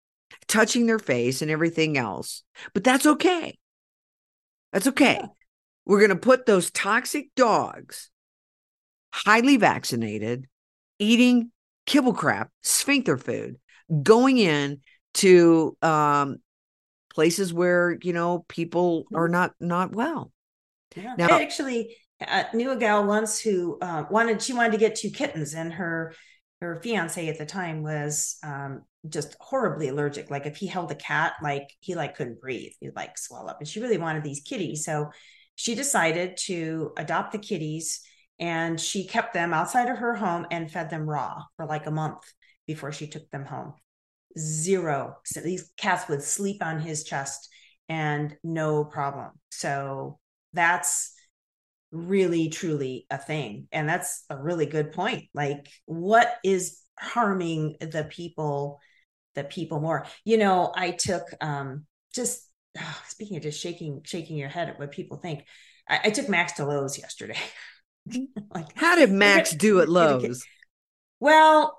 touching 0.46 0.86
their 0.86 0.98
face 0.98 1.42
and 1.42 1.50
everything 1.50 1.98
else. 1.98 2.42
But 2.74 2.84
that's 2.84 3.06
okay. 3.06 3.58
That's 4.72 4.86
okay. 4.88 5.20
We're 5.86 5.98
going 5.98 6.10
to 6.10 6.16
put 6.16 6.46
those 6.46 6.70
toxic 6.70 7.28
dogs, 7.34 8.10
highly 9.12 9.56
vaccinated, 9.56 10.46
eating 10.98 11.50
kibble 11.88 12.12
crap, 12.12 12.50
sphincter 12.62 13.16
food, 13.16 13.56
going 14.02 14.36
in 14.36 14.80
to 15.14 15.76
um, 15.82 16.36
places 17.12 17.52
where 17.52 17.98
you 18.02 18.12
know 18.12 18.44
people 18.46 19.04
are 19.14 19.26
mm-hmm. 19.26 19.32
not 19.32 19.54
not 19.58 19.92
well. 19.92 20.30
Yeah. 20.94 21.14
Now, 21.18 21.28
I 21.30 21.42
actually 21.42 21.96
uh, 22.26 22.44
knew 22.54 22.70
a 22.70 22.76
gal 22.76 23.04
once 23.04 23.40
who 23.40 23.78
uh, 23.80 24.04
wanted 24.10 24.40
she 24.40 24.52
wanted 24.52 24.72
to 24.72 24.78
get 24.78 24.94
two 24.94 25.10
kittens, 25.10 25.54
and 25.54 25.72
her 25.72 26.14
her 26.60 26.80
fiance 26.82 27.26
at 27.26 27.38
the 27.38 27.46
time 27.46 27.82
was 27.82 28.36
um, 28.44 28.82
just 29.08 29.36
horribly 29.40 29.88
allergic. 29.88 30.30
Like 30.30 30.46
if 30.46 30.56
he 30.56 30.66
held 30.66 30.92
a 30.92 30.96
cat, 30.96 31.34
like 31.42 31.68
he 31.80 31.94
like 31.94 32.16
couldn't 32.16 32.40
breathe, 32.40 32.72
he'd 32.80 32.94
like 32.96 33.16
swell 33.16 33.48
up. 33.48 33.58
And 33.60 33.68
she 33.68 33.80
really 33.80 33.98
wanted 33.98 34.22
these 34.22 34.42
kitties, 34.42 34.84
so 34.84 35.10
she 35.54 35.74
decided 35.74 36.36
to 36.44 36.92
adopt 36.98 37.32
the 37.32 37.38
kitties 37.38 38.02
and 38.38 38.80
she 38.80 39.06
kept 39.06 39.34
them 39.34 39.52
outside 39.52 39.88
of 39.88 39.98
her 39.98 40.14
home 40.14 40.46
and 40.50 40.70
fed 40.70 40.90
them 40.90 41.08
raw 41.08 41.42
for 41.56 41.66
like 41.66 41.86
a 41.86 41.90
month 41.90 42.22
before 42.66 42.92
she 42.92 43.06
took 43.06 43.28
them 43.30 43.44
home. 43.44 43.74
Zero. 44.38 45.16
So 45.24 45.40
these 45.40 45.70
cats 45.76 46.08
would 46.08 46.22
sleep 46.22 46.62
on 46.62 46.80
his 46.80 47.04
chest 47.04 47.48
and 47.88 48.36
no 48.44 48.84
problem. 48.84 49.30
So 49.50 50.18
that's 50.52 51.14
really 51.90 52.48
truly 52.48 53.06
a 53.10 53.16
thing 53.16 53.66
and 53.72 53.88
that's 53.88 54.24
a 54.28 54.36
really 54.36 54.66
good 54.66 54.92
point 54.92 55.24
like 55.32 55.66
what 55.86 56.28
is 56.44 56.80
harming 56.98 57.76
the 57.80 58.06
people 58.10 58.78
the 59.34 59.44
people 59.44 59.80
more 59.80 60.06
you 60.24 60.36
know 60.36 60.70
i 60.76 60.90
took 60.90 61.22
um 61.40 61.86
just 62.14 62.46
oh, 62.78 63.02
speaking 63.08 63.38
of 63.38 63.42
just 63.42 63.60
shaking 63.60 64.02
shaking 64.04 64.36
your 64.36 64.50
head 64.50 64.68
at 64.68 64.78
what 64.78 64.90
people 64.90 65.16
think 65.16 65.44
i, 65.88 66.00
I 66.04 66.10
took 66.10 66.28
max 66.28 66.52
to 66.54 66.66
Lowe's 66.66 66.98
yesterday 66.98 67.38
like 68.54 68.66
how 68.76 68.96
did 68.96 69.10
max 69.10 69.52
do 69.52 69.80
at 69.80 69.88
Lowe's 69.88 70.44
well 71.20 71.78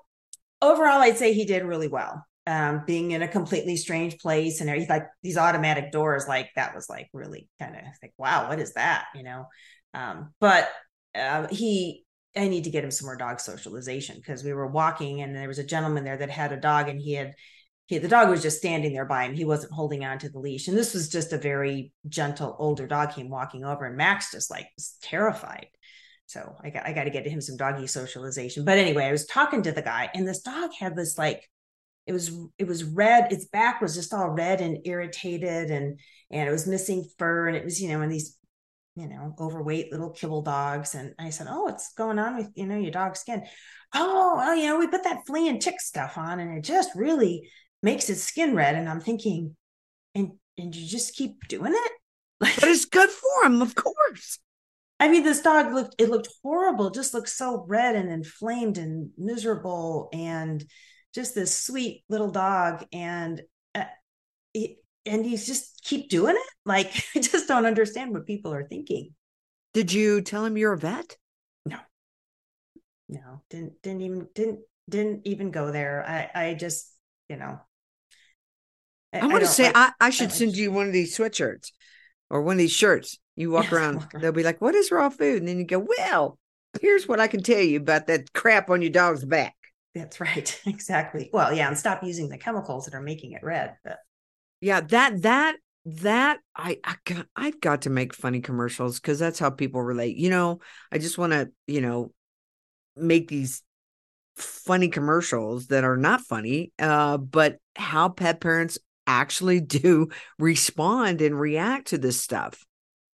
overall 0.62 1.00
i'd 1.00 1.16
say 1.16 1.32
he 1.32 1.44
did 1.44 1.64
really 1.64 1.88
well 1.88 2.24
um, 2.46 2.82
being 2.86 3.12
in 3.12 3.22
a 3.22 3.28
completely 3.28 3.76
strange 3.76 4.18
place 4.18 4.60
and 4.60 4.68
he's 4.70 4.88
like 4.88 5.06
these 5.22 5.36
automatic 5.36 5.92
doors 5.92 6.26
like 6.26 6.50
that 6.56 6.74
was 6.74 6.88
like 6.88 7.08
really 7.12 7.48
kind 7.60 7.76
of 7.76 7.82
like 8.02 8.12
wow 8.18 8.48
what 8.48 8.58
is 8.58 8.72
that 8.72 9.04
you 9.14 9.22
know 9.22 9.46
um, 9.94 10.32
but 10.40 10.68
uh, 11.14 11.46
he 11.48 12.04
I 12.36 12.48
need 12.48 12.64
to 12.64 12.70
get 12.70 12.84
him 12.84 12.90
some 12.90 13.06
more 13.06 13.16
dog 13.16 13.40
socialization 13.40 14.16
because 14.16 14.44
we 14.44 14.52
were 14.52 14.66
walking 14.66 15.20
and 15.20 15.34
there 15.34 15.48
was 15.48 15.58
a 15.58 15.64
gentleman 15.64 16.04
there 16.04 16.16
that 16.16 16.30
had 16.30 16.52
a 16.52 16.60
dog 16.60 16.88
and 16.88 17.00
he 17.00 17.14
had 17.14 17.34
he, 17.86 17.98
the 17.98 18.08
dog 18.08 18.28
was 18.28 18.42
just 18.42 18.58
standing 18.58 18.92
there 18.92 19.04
by 19.04 19.24
him. 19.24 19.34
He 19.34 19.44
wasn't 19.44 19.72
holding 19.72 20.04
on 20.04 20.18
to 20.20 20.28
the 20.28 20.38
leash. 20.38 20.68
And 20.68 20.78
this 20.78 20.94
was 20.94 21.08
just 21.08 21.32
a 21.32 21.38
very 21.38 21.92
gentle 22.08 22.54
older 22.60 22.86
dog 22.86 23.14
came 23.14 23.28
walking 23.28 23.64
over 23.64 23.84
and 23.84 23.96
Max 23.96 24.30
just 24.30 24.48
like 24.48 24.68
was 24.76 24.96
terrified. 25.02 25.66
So 26.30 26.56
I 26.62 26.70
got 26.70 26.86
I 26.86 26.92
got 26.92 27.04
to 27.04 27.10
get 27.10 27.26
him 27.26 27.40
some 27.40 27.56
doggy 27.56 27.86
socialization. 27.86 28.64
But 28.64 28.78
anyway, 28.78 29.04
I 29.04 29.12
was 29.12 29.26
talking 29.26 29.62
to 29.62 29.72
the 29.72 29.82
guy 29.82 30.10
and 30.14 30.26
this 30.26 30.42
dog 30.42 30.70
had 30.78 30.96
this 30.96 31.18
like 31.18 31.48
it 32.06 32.12
was 32.12 32.30
it 32.58 32.66
was 32.66 32.84
red 32.84 33.32
its 33.32 33.46
back 33.46 33.80
was 33.80 33.94
just 33.94 34.14
all 34.14 34.28
red 34.28 34.60
and 34.60 34.78
irritated 34.84 35.70
and 35.70 36.00
and 36.30 36.48
it 36.48 36.52
was 36.52 36.66
missing 36.66 37.08
fur 37.18 37.48
and 37.48 37.56
it 37.56 37.64
was 37.64 37.80
you 37.80 37.88
know 37.88 38.00
and 38.00 38.12
these 38.12 38.36
you 38.96 39.08
know, 39.08 39.34
overweight 39.38 39.90
little 39.92 40.10
kibble 40.10 40.42
dogs. 40.42 40.94
And 40.94 41.14
I 41.18 41.30
said, 41.30 41.46
Oh, 41.48 41.62
what's 41.62 41.94
going 41.94 42.18
on 42.18 42.36
with, 42.36 42.50
you 42.54 42.66
know, 42.66 42.76
your 42.76 42.90
dog's 42.90 43.20
skin? 43.20 43.44
Oh, 43.94 44.34
well, 44.36 44.54
you 44.54 44.66
know, 44.66 44.78
we 44.78 44.88
put 44.88 45.04
that 45.04 45.26
flea 45.26 45.48
and 45.48 45.60
tick 45.60 45.80
stuff 45.80 46.18
on 46.18 46.40
and 46.40 46.58
it 46.58 46.64
just 46.64 46.90
really 46.94 47.48
makes 47.82 48.06
his 48.06 48.22
skin 48.22 48.54
red. 48.54 48.74
And 48.74 48.88
I'm 48.88 49.00
thinking, 49.00 49.56
and 50.14 50.32
and 50.58 50.74
you 50.74 50.86
just 50.86 51.14
keep 51.14 51.48
doing 51.48 51.72
it? 51.74 51.92
Like, 52.40 52.54
but 52.60 52.68
it's 52.68 52.84
good 52.84 53.10
for 53.10 53.44
him, 53.44 53.62
of 53.62 53.74
course. 53.74 54.38
I 55.00 55.08
mean, 55.08 55.24
this 55.24 55.40
dog 55.40 55.72
looked, 55.72 55.94
it 55.98 56.10
looked 56.10 56.28
horrible, 56.42 56.90
just 56.90 57.14
looked 57.14 57.30
so 57.30 57.64
red 57.66 57.96
and 57.96 58.12
inflamed 58.12 58.76
and 58.76 59.10
miserable 59.16 60.10
and 60.12 60.62
just 61.14 61.34
this 61.34 61.56
sweet 61.56 62.04
little 62.10 62.30
dog. 62.30 62.84
And 62.92 63.40
uh, 63.74 63.84
it, 64.52 64.76
and 65.06 65.24
you 65.24 65.38
just 65.38 65.82
keep 65.82 66.10
doing 66.10 66.36
it? 66.36 66.42
Like 66.66 66.92
i 67.16 67.20
just 67.20 67.48
don't 67.48 67.64
understand 67.64 68.12
what 68.12 68.26
people 68.26 68.52
are 68.52 68.68
thinking. 68.68 69.14
Did 69.72 69.92
you 69.92 70.20
tell 70.20 70.44
him 70.44 70.58
you're 70.58 70.74
a 70.74 70.78
vet? 70.78 71.16
No. 71.64 71.78
No 73.08 73.40
didn't 73.48 73.80
didn't 73.82 74.02
even 74.02 74.28
didn't 74.34 74.60
didn't 74.88 75.22
even 75.24 75.50
go 75.50 75.72
there. 75.72 76.04
I 76.06 76.48
i 76.48 76.54
just 76.54 76.94
you 77.30 77.36
know. 77.36 77.58
I, 79.12 79.20
I 79.20 79.26
want 79.26 79.40
to 79.40 79.46
say 79.46 79.64
like, 79.64 79.74
i 79.76 79.92
i 80.00 80.10
should 80.10 80.28
I 80.28 80.32
send 80.32 80.56
you 80.56 80.70
one 80.70 80.86
of 80.86 80.92
these 80.92 81.16
sweatshirts 81.16 81.72
or 82.30 82.42
one 82.42 82.54
of 82.54 82.58
these 82.58 82.72
shirts 82.72 83.18
you 83.36 83.50
walk, 83.50 83.72
around, 83.72 83.96
walk 83.96 84.14
around 84.14 84.22
they'll 84.22 84.32
be 84.32 84.42
like 84.42 84.60
what 84.60 84.74
is 84.74 84.90
raw 84.90 85.08
food? 85.08 85.38
And 85.38 85.48
then 85.48 85.58
you 85.58 85.64
go 85.64 85.86
well 85.98 86.38
here's 86.80 87.08
what 87.08 87.18
i 87.18 87.26
can 87.26 87.42
tell 87.42 87.60
you 87.60 87.78
about 87.78 88.06
that 88.06 88.32
crap 88.32 88.70
on 88.70 88.82
your 88.82 88.92
dog's 88.92 89.24
back. 89.24 89.56
That's 89.94 90.20
right 90.20 90.60
exactly. 90.66 91.30
Well 91.32 91.52
yeah 91.52 91.68
and 91.68 91.76
stop 91.76 92.02
using 92.02 92.28
the 92.28 92.38
chemicals 92.38 92.86
that 92.86 92.94
are 92.94 93.02
making 93.02 93.32
it 93.32 93.42
red 93.42 93.76
but 93.84 93.98
yeah, 94.60 94.80
that 94.82 95.22
that 95.22 95.56
that 95.86 96.38
I, 96.54 96.78
I 96.84 96.96
got, 97.04 97.26
I've 97.34 97.60
got 97.60 97.82
to 97.82 97.90
make 97.90 98.14
funny 98.14 98.40
commercials 98.40 99.00
because 99.00 99.18
that's 99.18 99.38
how 99.38 99.50
people 99.50 99.82
relate. 99.82 100.16
You 100.16 100.30
know, 100.30 100.60
I 100.92 100.98
just 100.98 101.18
want 101.18 101.32
to, 101.32 101.50
you 101.66 101.80
know, 101.80 102.12
make 102.96 103.28
these 103.28 103.62
funny 104.36 104.88
commercials 104.88 105.68
that 105.68 105.84
are 105.84 105.96
not 105.96 106.20
funny, 106.20 106.72
uh, 106.78 107.16
but 107.16 107.56
how 107.76 108.10
pet 108.10 108.40
parents 108.40 108.78
actually 109.10 109.60
do 109.60 110.08
respond 110.38 111.20
and 111.20 111.38
react 111.38 111.88
to 111.88 111.98
this 111.98 112.20
stuff. 112.20 112.64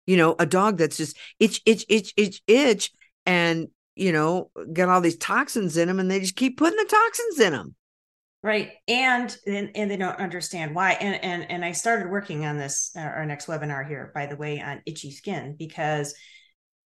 You 0.06 0.18
know, 0.18 0.36
a 0.38 0.46
dog 0.46 0.78
that's 0.78 0.98
just 0.98 1.18
itch, 1.40 1.62
itch, 1.66 1.86
itch, 1.90 2.14
itch, 2.18 2.42
itch, 2.48 2.92
and 3.26 3.70
you 3.96 4.12
know, 4.12 4.52
got 4.74 4.90
all 4.90 5.02
these 5.02 5.18
toxins 5.18 5.78
in 5.78 5.88
them, 5.88 6.00
and 6.00 6.12
they 6.12 6.20
just 6.20 6.36
keep 6.36 6.58
putting 6.58 6.78
the 6.78 6.86
toxins 6.86 7.40
in 7.40 7.54
them 7.54 7.76
right 8.46 8.74
and, 8.88 9.36
and 9.48 9.72
and 9.74 9.90
they 9.90 9.98
don't 9.98 10.20
understand 10.20 10.76
why 10.76 10.92
and 10.92 11.16
and 11.24 11.50
and 11.50 11.66
i 11.66 11.72
started 11.72 12.12
working 12.12 12.46
on 12.46 12.58
this 12.58 12.92
uh, 12.96 13.00
our 13.00 13.26
next 13.26 13.48
webinar 13.48 13.86
here 13.88 14.12
by 14.14 14.28
the 14.28 14.36
way 14.36 14.62
on 14.62 14.84
itchy 14.86 15.10
skin 15.10 15.56
because 15.58 16.14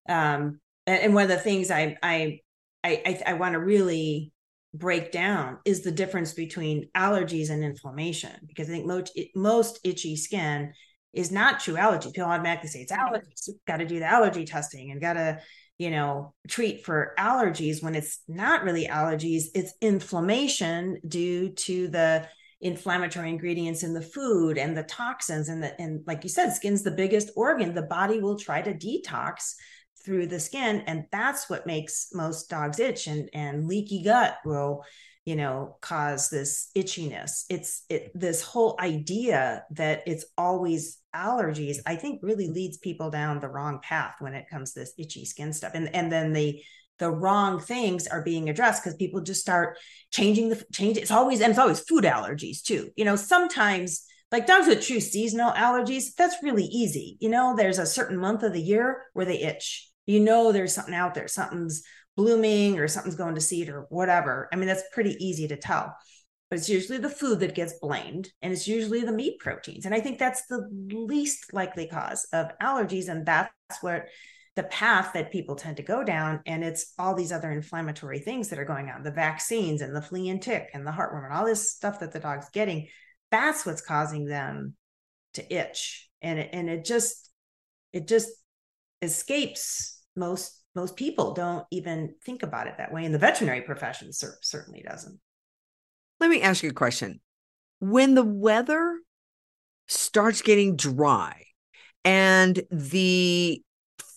um 0.08 0.60
and 0.86 1.16
one 1.16 1.24
of 1.24 1.30
the 1.30 1.38
things 1.38 1.72
i 1.72 1.98
i 2.04 2.40
i 2.84 3.20
i 3.26 3.34
want 3.34 3.54
to 3.54 3.60
really 3.60 4.32
break 4.78 5.12
down 5.12 5.58
is 5.66 5.82
the 5.82 5.92
difference 5.92 6.34
between 6.34 6.90
allergies 6.96 7.50
and 7.50 7.64
inflammation 7.64 8.32
because 8.48 8.70
i 8.70 8.72
think 8.72 8.86
most 8.86 9.18
most 9.36 9.80
itchy 9.84 10.16
skin 10.16 10.74
is 11.14 11.32
not 11.32 11.60
true 11.60 11.78
allergy. 11.78 12.12
People 12.12 12.30
automatically 12.30 12.70
say 12.70 12.82
it's 12.82 12.92
mm-hmm. 12.92 13.16
allergies. 13.16 13.50
Got 13.66 13.78
to 13.78 13.88
do 13.88 13.98
the 13.98 14.06
allergy 14.06 14.46
testing 14.46 14.92
and 14.92 15.02
got 15.02 15.14
to 15.14 15.40
you 15.78 15.92
know, 15.92 16.34
treat 16.48 16.84
for 16.84 17.14
allergies 17.20 17.84
when 17.84 17.94
it's 17.94 18.22
not 18.28 18.64
really 18.64 18.88
allergies, 18.88 19.46
it's 19.54 19.74
inflammation 19.82 21.00
due 21.08 21.50
to 21.50 21.88
the 21.88 22.28
inflammatory 22.62 23.30
ingredients 23.30 23.84
in 23.84 23.94
the 23.94 24.02
food 24.02 24.58
and 24.58 24.76
the 24.76 24.82
toxins 24.82 25.48
and 25.48 25.62
the 25.62 25.80
and 25.80 26.02
like 26.08 26.24
you 26.24 26.30
said 26.30 26.50
skin's 26.50 26.82
the 26.82 26.90
biggest 26.90 27.30
organ. 27.36 27.76
The 27.76 27.84
body 27.84 28.20
will 28.20 28.40
try 28.40 28.64
to 28.64 28.74
detox 28.74 29.54
through 30.08 30.26
the 30.26 30.40
skin 30.40 30.82
and 30.88 31.04
that's 31.12 31.50
what 31.50 31.68
makes 31.68 32.08
most 32.14 32.50
dogs 32.50 32.80
itch 32.80 33.08
and 33.08 33.30
and 33.34 33.68
leaky 33.68 34.02
gut 34.02 34.38
will 34.46 34.86
you 35.26 35.36
know 35.36 35.76
cause 35.82 36.30
this 36.30 36.70
itchiness 36.78 37.44
it's 37.50 37.84
it 37.90 38.10
this 38.16 38.42
whole 38.42 38.78
idea 38.80 39.66
that 39.72 40.02
it's 40.08 40.24
always 40.38 41.00
allergies 41.14 41.80
i 41.86 41.94
think 41.98 42.22
really 42.24 42.48
leads 42.48 42.78
people 42.78 43.12
down 43.12 43.42
the 43.42 43.50
wrong 43.50 43.82
path 43.84 44.16
when 44.20 44.34
it 44.34 44.50
comes 44.50 44.72
to 44.72 44.80
this 44.80 44.94
itchy 44.98 45.26
skin 45.26 45.52
stuff 45.52 45.74
and 45.74 45.94
and 45.94 46.10
then 46.10 46.32
the 46.32 46.64
the 47.00 47.12
wrong 47.12 47.60
things 47.60 48.08
are 48.08 48.24
being 48.24 48.50
addressed 48.50 48.82
because 48.82 48.96
people 48.96 49.22
just 49.22 49.42
start 49.42 49.78
changing 50.12 50.50
the 50.50 50.66
change. 50.74 50.98
It's 50.98 51.12
always 51.12 51.42
and 51.42 51.52
it's 51.52 51.60
always 51.60 51.80
food 51.82 52.06
allergies 52.06 52.64
too. 52.64 52.90
You 52.96 53.06
know, 53.06 53.16
sometimes 53.16 54.04
like 54.32 54.48
dogs 54.48 54.68
with 54.68 54.86
true 54.86 55.00
seasonal 55.00 55.52
allergies, 55.52 56.14
that's 56.18 56.44
really 56.44 56.66
easy. 56.66 57.18
You 57.20 57.30
know, 57.30 57.56
there's 57.56 57.80
a 57.80 57.86
certain 57.86 58.18
month 58.18 58.44
of 58.44 58.54
the 58.54 58.62
year 58.62 59.04
where 59.14 59.26
they 59.26 59.42
itch. 59.42 59.90
You 60.08 60.20
know, 60.20 60.52
there's 60.52 60.74
something 60.74 60.96
out 60.96 61.14
there, 61.14 61.28
something's 61.28 61.84
blooming 62.16 62.80
or 62.80 62.88
something's 62.88 63.16
going 63.16 63.36
to 63.36 63.42
seed 63.42 63.70
or 63.70 63.86
whatever. 63.90 64.50
I 64.52 64.56
mean, 64.56 64.68
that's 64.68 64.84
pretty 64.92 65.16
easy 65.24 65.48
to 65.50 65.58
tell. 65.58 65.96
But 66.50 66.58
it's 66.58 66.70
usually 66.70 66.98
the 66.98 67.10
food 67.10 67.42
that 67.42 67.56
gets 67.56 67.78
blamed, 67.80 68.32
and 68.42 68.54
it's 68.54 68.68
usually 68.68 69.02
the 69.02 69.12
meat 69.12 69.38
proteins. 69.40 69.86
And 69.86 69.94
I 69.94 70.00
think 70.00 70.18
that's 70.18 70.48
the 70.48 70.68
least 70.72 71.54
likely 71.54 71.88
cause 71.88 72.26
of 72.34 72.58
allergies. 72.60 73.10
And 73.10 73.26
that's 73.26 73.52
where 73.82 74.08
the 74.58 74.64
path 74.64 75.12
that 75.14 75.32
people 75.32 75.56
tend 75.56 75.78
to 75.78 75.84
go 75.84 76.04
down 76.04 76.42
and 76.48 76.64
it's 76.64 76.94
all 76.98 77.14
these 77.14 77.32
other 77.32 77.52
inflammatory 77.52 78.18
things 78.18 78.50
that 78.50 78.58
are 78.58 78.66
going 78.66 78.90
on 78.90 79.04
the 79.04 79.12
vaccines 79.12 79.82
and 79.82 79.96
the 79.96 80.02
flea 80.02 80.30
and 80.30 80.42
tick 80.42 80.72
and 80.74 80.86
the 80.86 80.92
heartworm 80.92 81.26
and 81.26 81.34
all 81.34 81.46
this 81.46 81.72
stuff 81.72 82.00
that 82.00 82.12
the 82.12 82.20
dog's 82.20 82.50
getting 82.50 82.88
that's 83.30 83.68
what's 83.68 83.84
causing 83.84 84.26
them 84.26 84.74
to 85.36 85.54
itch 85.54 86.10
and 86.24 86.40
it, 86.40 86.50
and 86.54 86.72
it 86.72 86.84
just 86.84 87.30
it 87.94 88.08
just 88.08 88.30
escapes 89.04 89.97
most 90.18 90.64
most 90.76 90.96
people 90.96 91.34
don't 91.34 91.66
even 91.72 92.14
think 92.24 92.44
about 92.44 92.68
it 92.68 92.76
that 92.78 92.92
way 92.92 93.06
and 93.06 93.14
the 93.14 93.20
veterinary 93.20 93.62
profession 93.62 94.12
cer- 94.12 94.38
certainly 94.42 94.84
doesn't 94.88 95.20
let 96.20 96.30
me 96.30 96.42
ask 96.42 96.64
you 96.64 96.70
a 96.70 96.74
question 96.74 97.20
when 97.80 98.16
the 98.16 98.24
weather 98.24 99.00
starts 99.88 100.42
getting 100.42 100.76
dry 100.76 101.44
and 102.04 102.62
the 102.72 103.62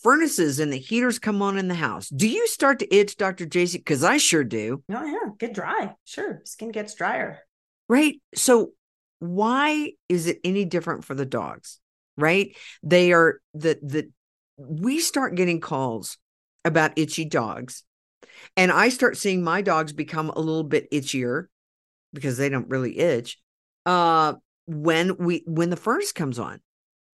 furnaces 0.03 0.61
and 0.61 0.72
the 0.72 0.78
heaters 0.78 1.18
come 1.18 1.42
on 1.42 1.59
in 1.59 1.68
the 1.68 1.74
house, 1.74 2.09
do 2.09 2.28
you 2.28 2.46
start 2.48 2.78
to 2.78 2.94
itch, 2.94 3.16
Dr. 3.16 3.46
Jasek? 3.46 3.78
Because 3.78 4.05
I 4.05 4.16
sure 4.16 4.44
do. 4.44 4.82
Oh, 4.90 5.05
yeah. 5.05 5.30
Get 5.38 5.55
dry. 5.55 5.94
Sure. 6.05 6.40
Skin 6.44 6.70
gets 6.70 6.94
drier. 6.94 7.40
Right. 7.88 8.20
So, 8.34 8.72
why 9.18 9.92
is 10.09 10.26
it 10.26 10.38
any 10.44 10.64
different 10.64 11.05
for 11.05 11.14
the 11.14 11.26
dogs? 11.26 11.78
Right. 12.16 12.57
They 12.82 13.12
are 13.12 13.40
the, 13.53 13.78
the, 13.82 14.11
we 14.68 15.00
start 15.00 15.34
getting 15.34 15.61
calls 15.61 16.18
about 16.64 16.92
itchy 16.96 17.24
dogs. 17.24 17.84
And 18.56 18.70
I 18.70 18.88
start 18.88 19.16
seeing 19.16 19.42
my 19.42 19.62
dogs 19.62 19.92
become 19.92 20.30
a 20.30 20.38
little 20.38 20.64
bit 20.64 20.90
itchier 20.90 21.46
because 22.12 22.36
they 22.36 22.48
don't 22.48 22.68
really 22.68 22.98
itch. 22.98 23.38
Uh, 23.86 24.34
when 24.66 25.16
we 25.16 25.42
when 25.46 25.70
the 25.70 25.76
furnace 25.76 26.12
comes 26.12 26.38
on 26.38 26.61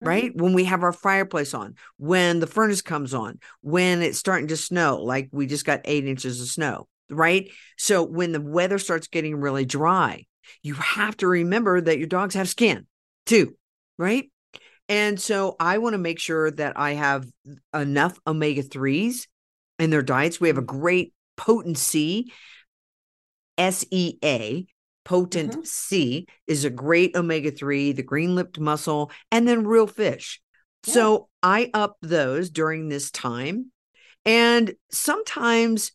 right? 0.01 0.31
Mm-hmm. 0.31 0.43
When 0.43 0.53
we 0.53 0.65
have 0.65 0.83
our 0.83 0.93
fireplace 0.93 1.53
on, 1.53 1.75
when 1.97 2.39
the 2.39 2.47
furnace 2.47 2.81
comes 2.81 3.13
on, 3.13 3.39
when 3.61 4.01
it's 4.01 4.17
starting 4.17 4.47
to 4.49 4.57
snow, 4.57 5.01
like 5.01 5.29
we 5.31 5.47
just 5.47 5.65
got 5.65 5.81
eight 5.85 6.05
inches 6.05 6.41
of 6.41 6.47
snow, 6.47 6.87
right? 7.09 7.49
So 7.77 8.03
when 8.03 8.31
the 8.31 8.41
weather 8.41 8.77
starts 8.79 9.07
getting 9.07 9.35
really 9.37 9.65
dry, 9.65 10.25
you 10.61 10.75
have 10.75 11.17
to 11.17 11.27
remember 11.27 11.81
that 11.81 11.97
your 11.97 12.07
dogs 12.07 12.35
have 12.35 12.49
skin 12.49 12.85
too, 13.25 13.55
right? 13.97 14.29
And 14.89 15.19
so 15.19 15.55
I 15.59 15.79
want 15.79 15.93
to 15.93 15.99
make 15.99 16.19
sure 16.19 16.49
that 16.51 16.77
I 16.79 16.93
have 16.93 17.25
enough 17.73 18.19
omega 18.25 18.63
3s 18.63 19.27
in 19.79 19.89
their 19.89 20.01
diets. 20.01 20.39
We 20.39 20.47
have 20.47 20.57
a 20.57 20.61
mm-hmm. 20.61 20.79
great 20.79 21.13
potency 21.35 22.31
SEA 23.59 24.67
potent 25.03 25.51
mm-hmm. 25.53 25.63
C 25.63 26.27
is 26.47 26.65
a 26.65 26.69
great 26.69 27.15
omega 27.15 27.49
3, 27.51 27.93
the 27.93 28.03
green 28.03 28.35
lipped 28.35 28.59
mussel, 28.59 29.11
and 29.31 29.47
then 29.47 29.65
real 29.65 29.87
fish. 29.87 30.41
Yeah. 30.85 30.93
So 30.93 31.29
I 31.41 31.69
up 31.73 31.97
those 32.01 32.49
during 32.49 32.89
this 32.89 33.09
time. 33.09 33.71
And 34.25 34.73
sometimes 34.91 35.93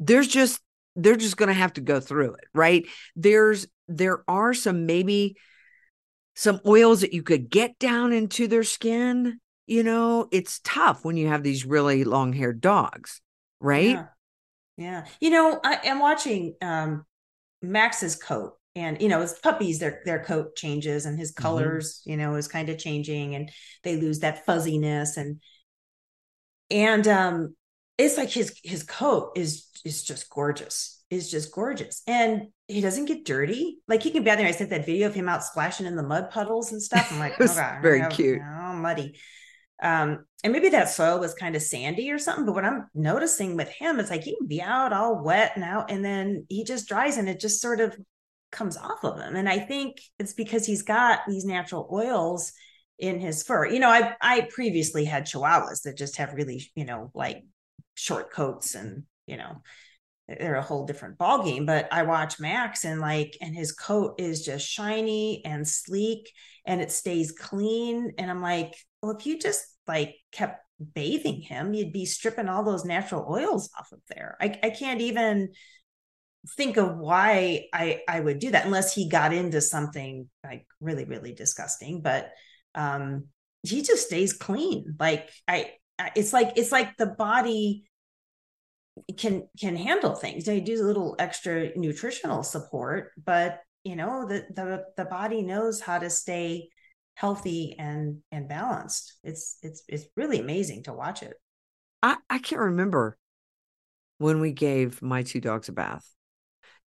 there's 0.00 0.26
just, 0.26 0.60
they're 0.96 1.16
just 1.16 1.36
going 1.36 1.48
to 1.48 1.54
have 1.54 1.74
to 1.74 1.80
go 1.80 2.00
through 2.00 2.34
it, 2.34 2.44
right? 2.52 2.86
There's, 3.14 3.68
there 3.86 4.24
are 4.26 4.52
some 4.54 4.86
maybe 4.86 5.36
some 6.38 6.60
oils 6.64 7.00
that 7.00 7.12
you 7.12 7.24
could 7.24 7.50
get 7.50 7.80
down 7.80 8.12
into 8.12 8.46
their 8.46 8.62
skin. 8.62 9.40
You 9.66 9.82
know, 9.82 10.28
it's 10.30 10.60
tough 10.62 11.04
when 11.04 11.16
you 11.16 11.26
have 11.26 11.42
these 11.42 11.66
really 11.66 12.04
long 12.04 12.32
haired 12.32 12.60
dogs, 12.60 13.20
right? 13.60 13.96
Yeah. 13.96 14.06
yeah. 14.76 15.06
You 15.20 15.30
know, 15.30 15.60
I 15.64 15.80
am 15.84 15.98
watching 15.98 16.54
um 16.62 17.04
Max's 17.60 18.14
coat 18.14 18.54
and 18.76 19.02
you 19.02 19.08
know 19.08 19.20
as 19.20 19.36
puppies 19.40 19.80
their 19.80 20.00
their 20.04 20.22
coat 20.22 20.54
changes 20.54 21.06
and 21.06 21.18
his 21.18 21.32
mm-hmm. 21.32 21.42
colors 21.42 21.98
mm-hmm. 22.00 22.10
you 22.10 22.16
know 22.16 22.36
is 22.36 22.46
kind 22.46 22.68
of 22.68 22.78
changing 22.78 23.34
and 23.34 23.50
they 23.82 23.96
lose 23.96 24.20
that 24.20 24.46
fuzziness 24.46 25.16
and 25.16 25.40
and 26.70 27.08
um 27.08 27.56
it's 27.98 28.16
like 28.16 28.30
his 28.30 28.58
his 28.64 28.84
coat 28.84 29.32
is 29.36 29.68
is 29.84 30.02
just 30.02 30.30
gorgeous 30.30 30.98
is 31.10 31.30
just 31.30 31.52
gorgeous. 31.52 32.02
And 32.06 32.48
he 32.66 32.80
doesn't 32.80 33.06
get 33.06 33.24
dirty. 33.24 33.78
Like 33.88 34.02
he 34.02 34.10
can 34.10 34.24
be 34.24 34.30
out 34.30 34.38
there. 34.38 34.46
I 34.46 34.50
sent 34.50 34.70
that 34.70 34.86
video 34.86 35.06
of 35.06 35.14
him 35.14 35.28
out 35.28 35.42
splashing 35.42 35.86
in 35.86 35.96
the 35.96 36.02
mud 36.02 36.30
puddles 36.30 36.72
and 36.72 36.82
stuff. 36.82 37.10
I'm 37.10 37.18
like 37.18 37.34
oh 37.40 37.46
god 37.46 37.82
very 37.82 38.06
cute. 38.10 38.40
oh 38.42 38.72
muddy. 38.74 39.18
Um 39.82 40.24
and 40.44 40.52
maybe 40.52 40.68
that 40.70 40.90
soil 40.90 41.18
was 41.18 41.34
kind 41.34 41.56
of 41.56 41.62
sandy 41.62 42.10
or 42.10 42.18
something 42.18 42.46
but 42.46 42.54
what 42.54 42.64
i'm 42.64 42.86
noticing 42.94 43.56
with 43.56 43.68
him 43.68 43.98
is 43.98 44.08
like 44.08 44.22
he 44.22 44.36
can 44.36 44.46
be 44.46 44.62
out 44.62 44.92
all 44.92 45.22
wet 45.24 45.52
and 45.56 45.64
out 45.64 45.90
and 45.90 46.04
then 46.04 46.46
he 46.48 46.62
just 46.62 46.88
dries 46.88 47.16
and 47.16 47.28
it 47.28 47.40
just 47.40 47.60
sort 47.60 47.80
of 47.80 47.96
comes 48.52 48.76
off 48.76 49.04
of 49.04 49.20
him. 49.20 49.36
And 49.36 49.48
i 49.48 49.58
think 49.58 49.96
it's 50.18 50.34
because 50.34 50.66
he's 50.66 50.82
got 50.82 51.20
these 51.28 51.44
natural 51.44 51.88
oils 51.92 52.52
in 52.98 53.20
his 53.20 53.42
fur. 53.44 53.66
You 53.66 53.78
know 53.78 53.88
i 53.88 54.14
i 54.20 54.48
previously 54.52 55.04
had 55.04 55.26
chihuahuas 55.26 55.82
that 55.82 55.96
just 55.96 56.16
have 56.16 56.34
really 56.34 56.70
you 56.74 56.84
know 56.84 57.10
like 57.14 57.44
short 57.98 58.32
coats 58.32 58.74
and 58.74 59.02
you 59.26 59.36
know 59.36 59.60
they're 60.28 60.56
a 60.56 60.62
whole 60.62 60.86
different 60.86 61.18
ball 61.18 61.42
game 61.42 61.66
but 61.66 61.88
i 61.92 62.02
watch 62.02 62.38
max 62.38 62.84
and 62.84 63.00
like 63.00 63.36
and 63.40 63.54
his 63.56 63.72
coat 63.72 64.14
is 64.18 64.44
just 64.44 64.66
shiny 64.66 65.42
and 65.44 65.66
sleek 65.66 66.30
and 66.66 66.80
it 66.82 66.92
stays 66.92 67.32
clean. 67.32 68.12
And 68.18 68.30
i'm 68.30 68.42
like 68.42 68.74
well 69.02 69.16
if 69.16 69.26
you 69.26 69.38
just 69.38 69.64
like 69.86 70.14
kept 70.32 70.60
bathing 70.94 71.40
him 71.40 71.74
you'd 71.74 71.92
be 71.92 72.06
stripping 72.06 72.48
all 72.48 72.62
those 72.62 72.84
natural 72.84 73.26
oils 73.28 73.68
off 73.76 73.90
of 73.90 73.98
there. 74.08 74.36
I, 74.40 74.58
I 74.62 74.70
can't 74.70 75.00
even 75.00 75.48
think 76.56 76.76
of 76.76 76.96
why 76.96 77.64
I 77.74 78.02
I 78.08 78.20
would 78.20 78.38
do 78.38 78.52
that 78.52 78.64
unless 78.64 78.94
he 78.94 79.08
got 79.08 79.32
into 79.32 79.60
something 79.60 80.28
like 80.44 80.66
really 80.80 81.04
really 81.04 81.32
disgusting 81.32 82.00
but 82.00 82.30
um 82.76 83.24
he 83.62 83.82
just 83.82 84.06
stays 84.06 84.32
clean. 84.32 84.96
Like 84.98 85.30
I, 85.46 85.72
I 85.98 86.12
it's 86.14 86.32
like 86.32 86.52
it's 86.56 86.72
like 86.72 86.96
the 86.96 87.06
body 87.06 87.87
can 89.16 89.48
can 89.58 89.76
handle 89.76 90.14
things 90.14 90.44
they 90.44 90.60
do 90.60 90.82
a 90.82 90.86
little 90.86 91.16
extra 91.18 91.70
nutritional 91.76 92.42
support 92.42 93.10
but 93.22 93.60
you 93.84 93.96
know 93.96 94.26
the 94.26 94.46
the 94.54 94.84
the 94.96 95.04
body 95.04 95.42
knows 95.42 95.80
how 95.80 95.98
to 95.98 96.10
stay 96.10 96.68
healthy 97.14 97.74
and 97.78 98.18
and 98.30 98.48
balanced 98.48 99.14
it's 99.24 99.58
it's 99.62 99.82
it's 99.88 100.06
really 100.16 100.40
amazing 100.40 100.82
to 100.82 100.92
watch 100.92 101.22
it 101.22 101.34
i 102.02 102.16
i 102.30 102.38
can't 102.38 102.60
remember 102.60 103.18
when 104.18 104.40
we 104.40 104.52
gave 104.52 105.00
my 105.02 105.22
two 105.22 105.40
dogs 105.40 105.68
a 105.68 105.72
bath 105.72 106.08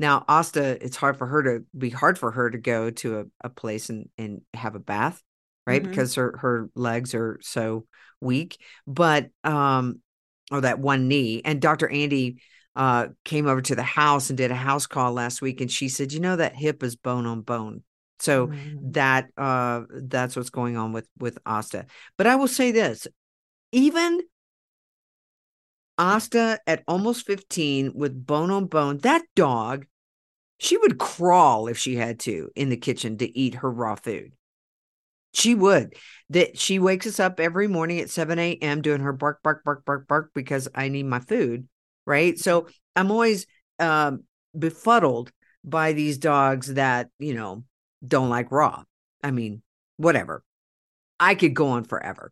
now, 0.01 0.26
Asta, 0.28 0.84
it's 0.84 0.97
hard 0.97 1.16
for 1.16 1.28
her 1.28 1.43
to 1.43 1.66
be 1.78 1.91
hard 1.91 2.18
for 2.18 2.32
her 2.32 2.49
to 2.49 2.57
go 2.57 2.89
to 2.89 3.20
a, 3.20 3.26
a 3.41 3.49
place 3.49 3.91
and, 3.91 4.09
and 4.18 4.41
have 4.55 4.74
a 4.74 4.80
bath, 4.80 5.22
right? 5.68 5.80
Mm-hmm. 5.80 5.91
Because 5.91 6.16
her, 6.16 6.38
her 6.39 6.70
legs 6.74 7.14
are 7.14 7.38
so 7.43 7.86
weak. 8.20 8.57
But 8.88 9.30
um, 9.43 10.01
or 10.52 10.62
that 10.62 10.80
one 10.80 11.08
knee. 11.08 11.41
And 11.43 11.62
Dr. 11.62 11.89
Andy 11.89 12.41
uh 12.76 13.08
came 13.26 13.47
over 13.47 13.62
to 13.62 13.76
the 13.76 13.84
house 13.84 14.30
and 14.30 14.38
did 14.38 14.52
a 14.52 14.56
house 14.56 14.88
call 14.88 15.14
last 15.14 15.41
week. 15.41 15.62
And 15.62 15.72
she 15.72 15.89
said, 15.89 16.14
you 16.14 16.20
know, 16.20 16.36
that 16.36 16.56
hip 16.56 16.84
is 16.84 16.95
bone 16.95 17.26
on 17.26 17.41
bone. 17.41 17.84
So 18.20 18.47
mm-hmm. 18.47 18.91
that 18.91 19.30
uh 19.38 19.82
that's 19.89 20.36
what's 20.36 20.49
going 20.52 20.78
on 20.78 20.93
with 20.93 21.08
with 21.20 21.38
Asta. 21.45 21.86
But 22.18 22.28
I 22.28 22.36
will 22.36 22.47
say 22.47 22.72
this, 22.72 23.08
even 23.72 24.22
Asta 25.97 26.60
at 26.66 26.84
almost 26.88 27.26
15 27.26 27.91
with 27.93 28.26
bone 28.26 28.52
on 28.52 28.68
bone, 28.68 28.99
that 28.99 29.24
dog 29.36 29.86
she 30.62 30.78
would 30.78 30.99
crawl 30.99 31.68
if 31.68 31.78
she 31.80 31.95
had 31.95 32.20
to 32.20 32.52
in 32.56 32.70
the 32.70 32.78
kitchen 32.78 33.18
to 33.18 33.38
eat 33.38 33.56
her 33.56 33.72
raw 33.72 33.95
food. 33.95 34.32
She 35.34 35.56
would. 35.56 35.96
That 36.30 36.58
she 36.58 36.80
wakes 36.80 37.08
us 37.08 37.20
up 37.20 37.40
every 37.40 37.68
morning 37.68 38.00
at 38.00 38.10
7 38.10 38.38
a.m. 38.40 38.82
doing 38.82 39.02
her 39.02 39.14
bark, 39.14 39.44
bark, 39.44 39.64
bark, 39.64 39.84
bark, 39.86 40.08
bark 40.08 40.32
because 40.34 40.68
I 40.74 40.88
need 40.88 41.06
my 41.06 41.20
food. 41.20 41.68
Right. 42.06 42.38
So 42.40 42.68
I'm 42.96 43.12
always 43.12 43.46
um, 43.80 44.24
befuddled 44.58 45.32
by 45.64 45.94
these 45.94 46.18
dogs 46.18 46.74
that, 46.74 47.10
you 47.20 47.34
know, 47.34 47.64
don't 48.06 48.30
like 48.30 48.52
raw. 48.52 48.84
I 49.24 49.32
mean, 49.32 49.62
whatever. 49.98 50.44
I 51.20 51.36
could 51.36 51.54
go 51.54 51.68
on 51.68 51.84
forever 51.84 52.32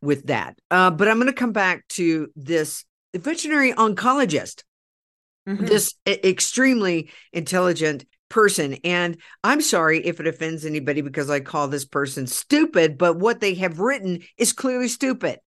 with 0.00 0.28
that. 0.28 0.58
Uh, 0.70 0.90
but 0.90 1.08
I'm 1.08 1.16
going 1.18 1.26
to 1.26 1.32
come 1.32 1.52
back 1.52 1.86
to 1.88 2.28
this 2.36 2.84
veterinary 3.14 3.72
oncologist, 3.72 4.62
Mhm. 5.46 5.66
this 5.66 5.94
extremely 6.06 7.10
intelligent 7.32 8.04
person. 8.30 8.78
And 8.84 9.18
I'm 9.44 9.60
sorry 9.60 10.06
if 10.06 10.20
it 10.20 10.26
offends 10.26 10.64
anybody 10.64 11.02
because 11.02 11.28
I 11.28 11.40
call 11.40 11.68
this 11.68 11.84
person 11.84 12.26
stupid, 12.26 12.96
but 12.96 13.18
what 13.18 13.40
they 13.40 13.54
have 13.54 13.78
written 13.78 14.22
is 14.38 14.54
clearly 14.54 14.88
stupid. 14.88 15.40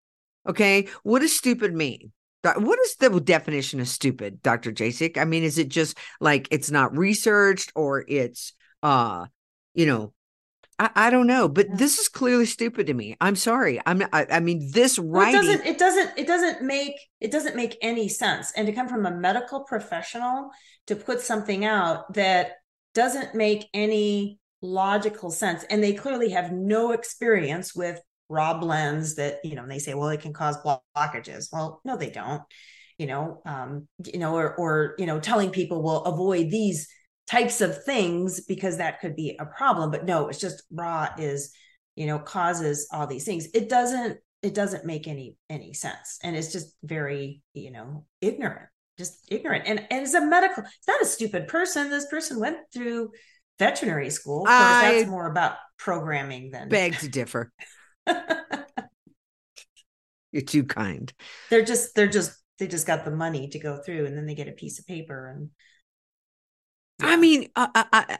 Okay. 0.48 0.88
What 1.04 1.20
does 1.20 1.36
stupid 1.36 1.72
mean? 1.74 2.10
What 2.42 2.78
is 2.80 2.96
the 2.96 3.20
definition 3.20 3.80
of 3.80 3.88
stupid, 3.88 4.42
Dr. 4.42 4.72
Jasek? 4.72 5.18
I 5.18 5.26
mean, 5.26 5.44
is 5.44 5.58
it 5.58 5.68
just 5.68 5.98
like 6.20 6.48
it's 6.50 6.70
not 6.70 6.96
researched 6.96 7.70
or 7.76 8.04
it's 8.08 8.54
uh, 8.82 9.26
you 9.74 9.84
know, 9.86 10.14
I, 10.78 10.90
I 10.96 11.10
don't 11.10 11.26
know, 11.26 11.48
but 11.48 11.66
Yeah. 11.68 11.76
this 11.76 11.98
is 11.98 12.08
clearly 12.08 12.46
stupid 12.46 12.86
to 12.86 12.94
me. 12.94 13.14
I'm 13.20 13.36
sorry. 13.36 13.78
I'm 13.84 14.02
I, 14.12 14.26
I 14.30 14.40
mean, 14.40 14.70
this 14.72 14.98
Well, 14.98 15.20
it 15.20 15.32
writing 15.34 15.40
doesn't 15.42 15.66
it 15.66 15.78
doesn't 15.78 16.10
it 16.16 16.26
doesn't 16.26 16.62
make 16.62 16.94
it 17.20 17.30
doesn't 17.30 17.56
make 17.56 17.76
any 17.82 18.08
sense 18.08 18.52
and 18.56 18.66
to 18.66 18.72
come 18.72 18.88
from 18.88 19.04
a 19.04 19.10
medical 19.10 19.60
professional 19.64 20.50
to 20.86 20.96
put 20.96 21.20
something 21.20 21.66
out 21.66 22.14
that 22.14 22.52
doesn't 22.94 23.34
make 23.34 23.68
any 23.72 24.38
logical 24.62 25.30
sense. 25.30 25.64
And 25.70 25.82
they 25.82 25.94
clearly 25.94 26.30
have 26.30 26.52
no 26.52 26.92
experience 26.92 27.74
with 27.74 28.00
raw 28.28 28.58
blends 28.58 29.16
that 29.16 29.38
you 29.42 29.56
know 29.56 29.66
they 29.66 29.80
say 29.80 29.92
well 29.92 30.08
it 30.08 30.20
can 30.20 30.32
cause 30.32 30.56
blockages. 30.62 31.48
Well 31.52 31.80
no 31.84 31.96
they 31.96 32.10
don't. 32.10 32.42
You 32.98 33.06
know 33.06 33.42
um 33.46 33.88
you 34.04 34.18
know 34.18 34.36
or 34.36 34.54
or 34.56 34.94
you 34.98 35.06
know 35.06 35.20
telling 35.20 35.50
people 35.50 35.82
well 35.82 36.02
avoid 36.04 36.50
these 36.50 36.88
types 37.26 37.60
of 37.60 37.84
things 37.84 38.40
because 38.44 38.78
that 38.78 39.00
could 39.00 39.16
be 39.16 39.36
a 39.38 39.46
problem. 39.46 39.90
But 39.90 40.04
no 40.04 40.28
it's 40.28 40.40
just 40.40 40.62
raw 40.70 41.08
is 41.18 41.52
you 41.96 42.06
know 42.06 42.18
causes 42.18 42.88
all 42.92 43.06
these 43.06 43.24
things. 43.24 43.48
It 43.54 43.68
doesn't 43.68 44.18
it 44.42 44.54
doesn't 44.54 44.84
make 44.84 45.08
any 45.08 45.36
any 45.48 45.72
sense. 45.72 46.18
And 46.22 46.36
it's 46.36 46.52
just 46.52 46.74
very 46.82 47.42
you 47.54 47.70
know 47.70 48.04
ignorant 48.20 48.68
just 49.00 49.24
ignorant 49.28 49.64
and, 49.66 49.80
and 49.90 50.02
as 50.02 50.14
a 50.14 50.20
medical 50.20 50.62
it's 50.62 50.86
not 50.86 51.00
a 51.00 51.06
stupid 51.06 51.48
person 51.48 51.88
this 51.88 52.06
person 52.06 52.38
went 52.38 52.58
through 52.72 53.10
veterinary 53.58 54.10
school 54.10 54.42
of 54.42 54.50
I 54.50 54.92
that's 54.98 55.10
more 55.10 55.26
about 55.26 55.54
programming 55.78 56.50
than 56.50 56.68
beg 56.68 56.98
to 56.98 57.08
differ. 57.08 57.50
You're 60.32 60.42
too 60.42 60.64
kind. 60.64 61.12
they're 61.48 61.64
just 61.64 61.94
they're 61.94 62.06
just 62.06 62.36
they 62.58 62.68
just 62.68 62.86
got 62.86 63.04
the 63.04 63.10
money 63.10 63.48
to 63.48 63.58
go 63.58 63.80
through 63.82 64.04
and 64.06 64.16
then 64.16 64.26
they 64.26 64.34
get 64.34 64.48
a 64.48 64.52
piece 64.52 64.78
of 64.78 64.86
paper 64.86 65.28
and 65.28 65.50
I 67.02 67.16
mean, 67.16 67.48
uh, 67.56 67.68
I, 67.74 67.86
I, 67.92 68.18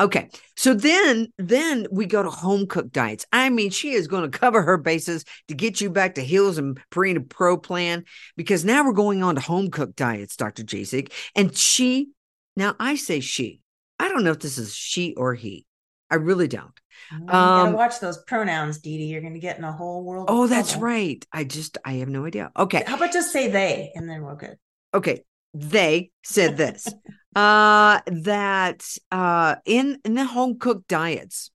okay. 0.00 0.28
So 0.56 0.74
then, 0.74 1.32
then 1.38 1.86
we 1.90 2.06
go 2.06 2.22
to 2.22 2.30
home 2.30 2.66
cooked 2.66 2.92
diets. 2.92 3.26
I 3.32 3.50
mean, 3.50 3.70
she 3.70 3.92
is 3.92 4.06
going 4.08 4.30
to 4.30 4.38
cover 4.38 4.62
her 4.62 4.76
bases 4.78 5.24
to 5.48 5.54
get 5.54 5.80
you 5.80 5.90
back 5.90 6.14
to 6.16 6.24
Hills 6.24 6.58
and 6.58 6.78
Purina 6.90 7.26
Pro 7.28 7.56
plan 7.56 8.04
because 8.36 8.64
now 8.64 8.84
we're 8.84 8.92
going 8.92 9.22
on 9.22 9.34
to 9.36 9.40
home 9.40 9.70
cooked 9.70 9.96
diets, 9.96 10.36
Dr. 10.36 10.62
Jasek. 10.64 11.12
And 11.34 11.56
she, 11.56 12.08
now 12.56 12.74
I 12.78 12.94
say 12.96 13.20
she. 13.20 13.60
I 13.98 14.08
don't 14.08 14.24
know 14.24 14.30
if 14.32 14.38
this 14.40 14.58
is 14.58 14.74
she 14.74 15.14
or 15.14 15.34
he. 15.34 15.66
I 16.10 16.14
really 16.16 16.48
don't. 16.48 16.72
you 17.12 17.26
gotta 17.26 17.68
Um, 17.68 17.72
watch 17.74 18.00
those 18.00 18.18
pronouns 18.26 18.78
Dee 18.78 18.96
Dee. 18.98 19.04
you're 19.06 19.20
gonna 19.20 19.38
get 19.38 19.58
in 19.58 19.64
a 19.64 19.72
whole 19.72 20.04
world 20.04 20.26
Oh, 20.30 20.46
that's 20.46 20.70
trouble. 20.70 20.86
right. 20.86 21.26
I 21.32 21.44
just, 21.44 21.78
I 21.84 21.94
have 21.94 22.08
no 22.08 22.24
idea. 22.24 22.50
Okay. 22.56 22.84
how 22.86 22.96
about 22.96 23.12
just 23.12 23.32
say 23.32 23.48
they 23.50 23.92
and 23.94 24.08
then 24.08 24.22
we're 24.22 24.36
good 24.36 24.56
okay 24.94 25.22
they 25.54 26.10
said 26.24 26.56
this 26.56 26.86
uh 27.34 28.00
that 28.06 28.84
uh 29.10 29.56
in 29.64 29.98
in 30.04 30.14
the 30.14 30.24
home 30.24 30.58
cooked 30.58 30.88
diets 30.88 31.50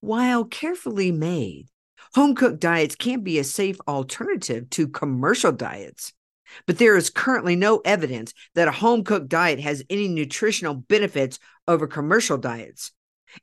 while 0.00 0.44
carefully 0.44 1.12
made 1.12 1.66
home 2.14 2.34
cooked 2.34 2.60
diets 2.60 2.94
can 2.96 3.20
be 3.22 3.38
a 3.38 3.44
safe 3.44 3.78
alternative 3.86 4.68
to 4.70 4.88
commercial 4.88 5.52
diets 5.52 6.12
but 6.66 6.78
there 6.78 6.96
is 6.96 7.10
currently 7.10 7.56
no 7.56 7.80
evidence 7.84 8.32
that 8.54 8.68
a 8.68 8.72
home 8.72 9.04
cooked 9.04 9.28
diet 9.28 9.60
has 9.60 9.84
any 9.90 10.08
nutritional 10.08 10.74
benefits 10.74 11.38
over 11.66 11.86
commercial 11.86 12.38
diets. 12.38 12.92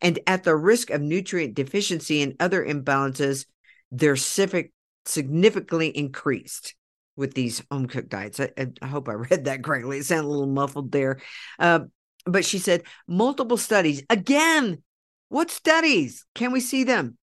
And 0.01 0.19
at 0.25 0.43
the 0.43 0.55
risk 0.55 0.89
of 0.89 1.01
nutrient 1.01 1.53
deficiency 1.53 2.21
and 2.21 2.35
other 2.39 2.65
imbalances 2.65 3.45
they're 3.91 4.15
significantly 4.15 5.87
increased 5.95 6.75
with 7.15 7.33
these 7.33 7.63
home 7.71 7.87
cooked 7.87 8.09
diets. 8.09 8.39
I, 8.39 8.51
I- 8.81 8.85
hope 8.87 9.09
I 9.09 9.13
read 9.13 9.45
that 9.45 9.63
correctly. 9.63 9.99
It 9.99 10.05
sounded 10.05 10.27
a 10.27 10.31
little 10.31 10.47
muffled 10.47 10.91
there. 10.91 11.19
Uh, 11.59 11.81
but 12.25 12.45
she 12.45 12.59
said 12.59 12.83
multiple 13.07 13.57
studies. 13.57 14.03
Again, 14.09 14.81
what 15.29 15.51
studies? 15.51 16.25
Can 16.35 16.51
we 16.51 16.59
see 16.59 16.83
them? 16.83 17.17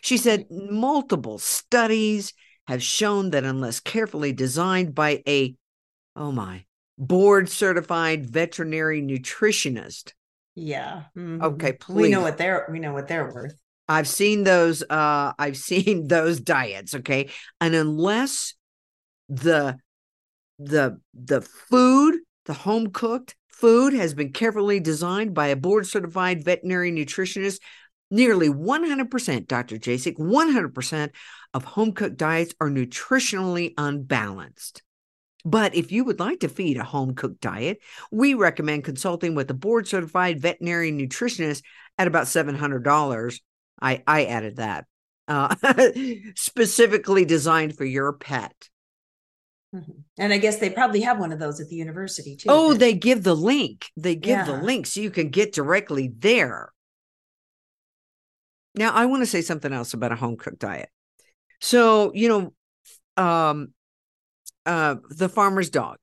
She 0.00 0.16
said 0.18 0.46
multiple 0.50 1.38
studies 1.38 2.32
have 2.66 2.82
shown 2.82 3.30
that 3.30 3.44
unless 3.44 3.80
carefully 3.80 4.32
designed 4.32 4.94
by 4.94 5.22
a, 5.28 5.54
oh 6.16 6.32
my, 6.32 6.64
board 6.96 7.48
certified 7.48 8.24
veterinary 8.30 9.02
nutritionist. 9.02 10.12
yeah 10.54 11.04
Mhm. 11.16 11.42
Okay, 11.42 11.76
we 11.88 12.08
know 12.08 12.22
what 12.22 12.38
they're 12.38 12.66
we 12.70 12.78
know 12.78 12.92
what 12.92 13.08
they're 13.08 13.32
worth 13.32 13.60
I've 13.88 14.08
seen 14.08 14.44
those 14.44 14.82
uh 14.88 15.32
I've 15.38 15.56
seen 15.70 16.08
those 16.08 16.40
diets, 16.40 16.94
okay? 16.94 17.30
And 17.60 17.74
unless 17.74 18.54
the 19.28 19.78
the 20.58 21.00
the 21.12 21.40
food, 21.40 22.20
the 22.46 22.54
home 22.54 22.90
cooked 22.90 23.34
food 23.48 23.92
has 23.94 24.14
been 24.14 24.32
carefully 24.32 24.80
designed 24.80 25.34
by 25.34 25.46
a 25.48 25.56
board 25.56 25.86
certified 25.86 26.44
veterinary 26.44 26.92
nutritionist, 26.92 27.60
nearly 28.10 28.48
100% 28.48 29.46
Dr. 29.46 29.76
Jasek, 29.78 30.16
100% 30.18 31.10
of 31.54 31.64
home 31.64 31.92
cooked 31.92 32.16
diets 32.16 32.54
are 32.60 32.68
nutritionally 32.68 33.72
unbalanced. 33.78 34.82
But 35.44 35.74
if 35.74 35.92
you 35.92 36.04
would 36.04 36.20
like 36.20 36.40
to 36.40 36.48
feed 36.48 36.78
a 36.78 36.84
home 36.84 37.14
cooked 37.14 37.40
diet, 37.40 37.78
we 38.10 38.34
recommend 38.34 38.84
consulting 38.84 39.34
with 39.34 39.50
a 39.50 39.54
board 39.54 39.86
certified 39.86 40.40
veterinary 40.40 40.90
nutritionist 40.90 41.62
at 41.98 42.06
about 42.06 42.26
$700. 42.26 43.40
I, 43.80 44.02
I 44.06 44.24
added 44.24 44.56
that. 44.56 44.86
Uh, 45.28 45.54
specifically 46.36 47.24
designed 47.24 47.76
for 47.76 47.84
your 47.84 48.12
pet. 48.12 48.68
Mhm. 49.74 50.04
and 50.18 50.32
i 50.32 50.38
guess 50.38 50.58
they 50.58 50.70
probably 50.70 51.00
have 51.00 51.18
one 51.18 51.32
of 51.32 51.38
those 51.38 51.60
at 51.60 51.68
the 51.68 51.76
university 51.76 52.36
too 52.36 52.48
Oh, 52.48 52.74
they 52.74 52.94
give 52.94 53.24
the 53.24 53.34
link. 53.34 53.86
They 53.96 54.14
give 54.14 54.46
the 54.46 54.62
link 54.62 54.86
so 54.86 55.00
you 55.00 55.10
can 55.10 55.30
get 55.30 55.52
directly 55.52 56.12
there. 56.16 56.72
Now, 58.74 58.92
I 58.92 59.06
want 59.06 59.22
to 59.22 59.26
say 59.26 59.40
something 59.40 59.72
else 59.72 59.94
about 59.94 60.12
a 60.12 60.16
home 60.16 60.36
cooked 60.36 60.58
diet. 60.58 60.90
So, 61.60 62.12
you 62.14 62.28
know, 62.28 63.22
um, 63.22 63.72
uh, 64.66 64.96
the 65.10 65.28
farmer's 65.28 65.70
dog, 65.70 65.98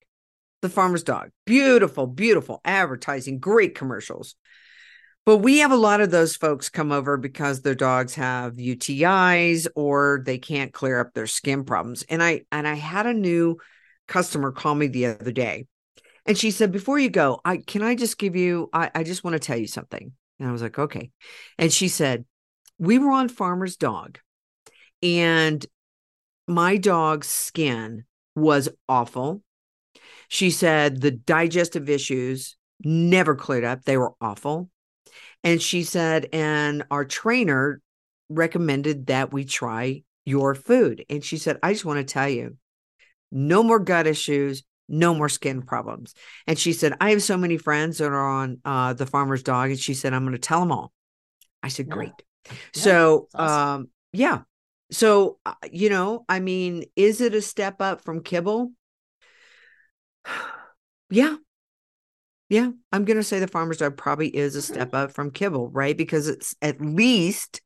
the 0.61 0.69
farmer's 0.69 1.03
dog, 1.03 1.29
beautiful, 1.45 2.07
beautiful 2.07 2.61
advertising, 2.63 3.39
great 3.39 3.75
commercials. 3.75 4.35
But 5.25 5.37
we 5.37 5.59
have 5.59 5.71
a 5.71 5.75
lot 5.77 6.01
of 6.01 6.09
those 6.09 6.35
folks 6.35 6.69
come 6.69 6.91
over 6.91 7.15
because 7.15 7.61
their 7.61 7.75
dogs 7.75 8.15
have 8.15 8.55
UTIs 8.55 9.67
or 9.75 10.23
they 10.25 10.39
can't 10.39 10.73
clear 10.73 10.99
up 10.99 11.13
their 11.13 11.27
skin 11.27 11.63
problems. 11.63 12.03
And 12.09 12.23
I 12.23 12.41
and 12.51 12.67
I 12.67 12.73
had 12.73 13.05
a 13.05 13.13
new 13.13 13.57
customer 14.07 14.51
call 14.51 14.75
me 14.75 14.87
the 14.87 15.05
other 15.05 15.31
day 15.31 15.67
and 16.25 16.37
she 16.37 16.51
said, 16.51 16.71
Before 16.71 16.99
you 16.99 17.09
go, 17.09 17.41
I 17.43 17.57
can 17.57 17.81
I 17.81 17.95
just 17.95 18.17
give 18.17 18.35
you, 18.35 18.69
I, 18.73 18.91
I 18.93 19.03
just 19.03 19.23
want 19.23 19.33
to 19.33 19.39
tell 19.39 19.57
you 19.57 19.67
something. 19.67 20.11
And 20.39 20.49
I 20.49 20.51
was 20.51 20.61
like, 20.61 20.77
Okay. 20.77 21.11
And 21.57 21.71
she 21.71 21.87
said, 21.87 22.25
We 22.77 22.97
were 22.97 23.11
on 23.11 23.29
Farmer's 23.29 23.77
Dog, 23.77 24.19
and 25.01 25.65
my 26.47 26.77
dog's 26.77 27.27
skin 27.27 28.05
was 28.35 28.69
awful. 28.87 29.43
She 30.27 30.51
said 30.51 31.01
the 31.01 31.11
digestive 31.11 31.89
issues 31.89 32.55
never 32.83 33.35
cleared 33.35 33.65
up, 33.65 33.83
they 33.83 33.97
were 33.97 34.13
awful. 34.21 34.69
And 35.43 35.61
she 35.61 35.83
said, 35.83 36.29
and 36.33 36.83
our 36.91 37.05
trainer 37.05 37.81
recommended 38.29 39.07
that 39.07 39.33
we 39.33 39.45
try 39.45 40.03
your 40.25 40.55
food. 40.55 41.05
And 41.09 41.23
she 41.23 41.37
said, 41.37 41.57
I 41.63 41.73
just 41.73 41.85
want 41.85 41.97
to 41.97 42.13
tell 42.13 42.29
you, 42.29 42.57
no 43.31 43.63
more 43.63 43.79
gut 43.79 44.07
issues, 44.07 44.63
no 44.87 45.13
more 45.15 45.29
skin 45.29 45.61
problems. 45.61 46.13
And 46.47 46.59
she 46.59 46.73
said, 46.73 46.95
I 47.01 47.11
have 47.11 47.23
so 47.23 47.37
many 47.37 47.57
friends 47.57 47.97
that 47.97 48.11
are 48.11 48.27
on 48.27 48.59
uh, 48.65 48.93
the 48.93 49.05
farmer's 49.05 49.43
dog. 49.43 49.69
And 49.71 49.79
she 49.79 49.93
said, 49.93 50.13
I'm 50.13 50.23
going 50.23 50.33
to 50.33 50.39
tell 50.39 50.59
them 50.59 50.71
all. 50.71 50.91
I 51.63 51.69
said, 51.69 51.87
Yeah. 51.87 51.93
great. 51.93 52.11
so, 52.73 53.27
awesome. 53.33 53.69
um, 53.81 53.89
yeah. 54.13 54.41
So, 54.91 55.37
uh, 55.45 55.53
you 55.71 55.89
know, 55.89 56.25
I 56.27 56.39
mean, 56.39 56.83
is 56.95 57.21
it 57.21 57.33
a 57.33 57.41
step 57.41 57.81
up 57.81 58.03
from 58.03 58.21
kibble? 58.21 58.71
yeah. 61.09 61.37
Yeah. 62.51 62.71
I'm 62.91 63.05
going 63.05 63.15
to 63.15 63.23
say 63.23 63.39
the 63.39 63.47
farmer's 63.47 63.77
dog 63.77 63.95
probably 63.95 64.27
is 64.27 64.57
a 64.57 64.59
Mhm. 64.59 64.73
step 64.73 64.93
up 64.93 65.13
from 65.13 65.31
kibble, 65.31 65.69
right? 65.69 65.95
Because 65.95 66.27
it's 66.27 66.53
at 66.61 66.81
least 66.81 67.61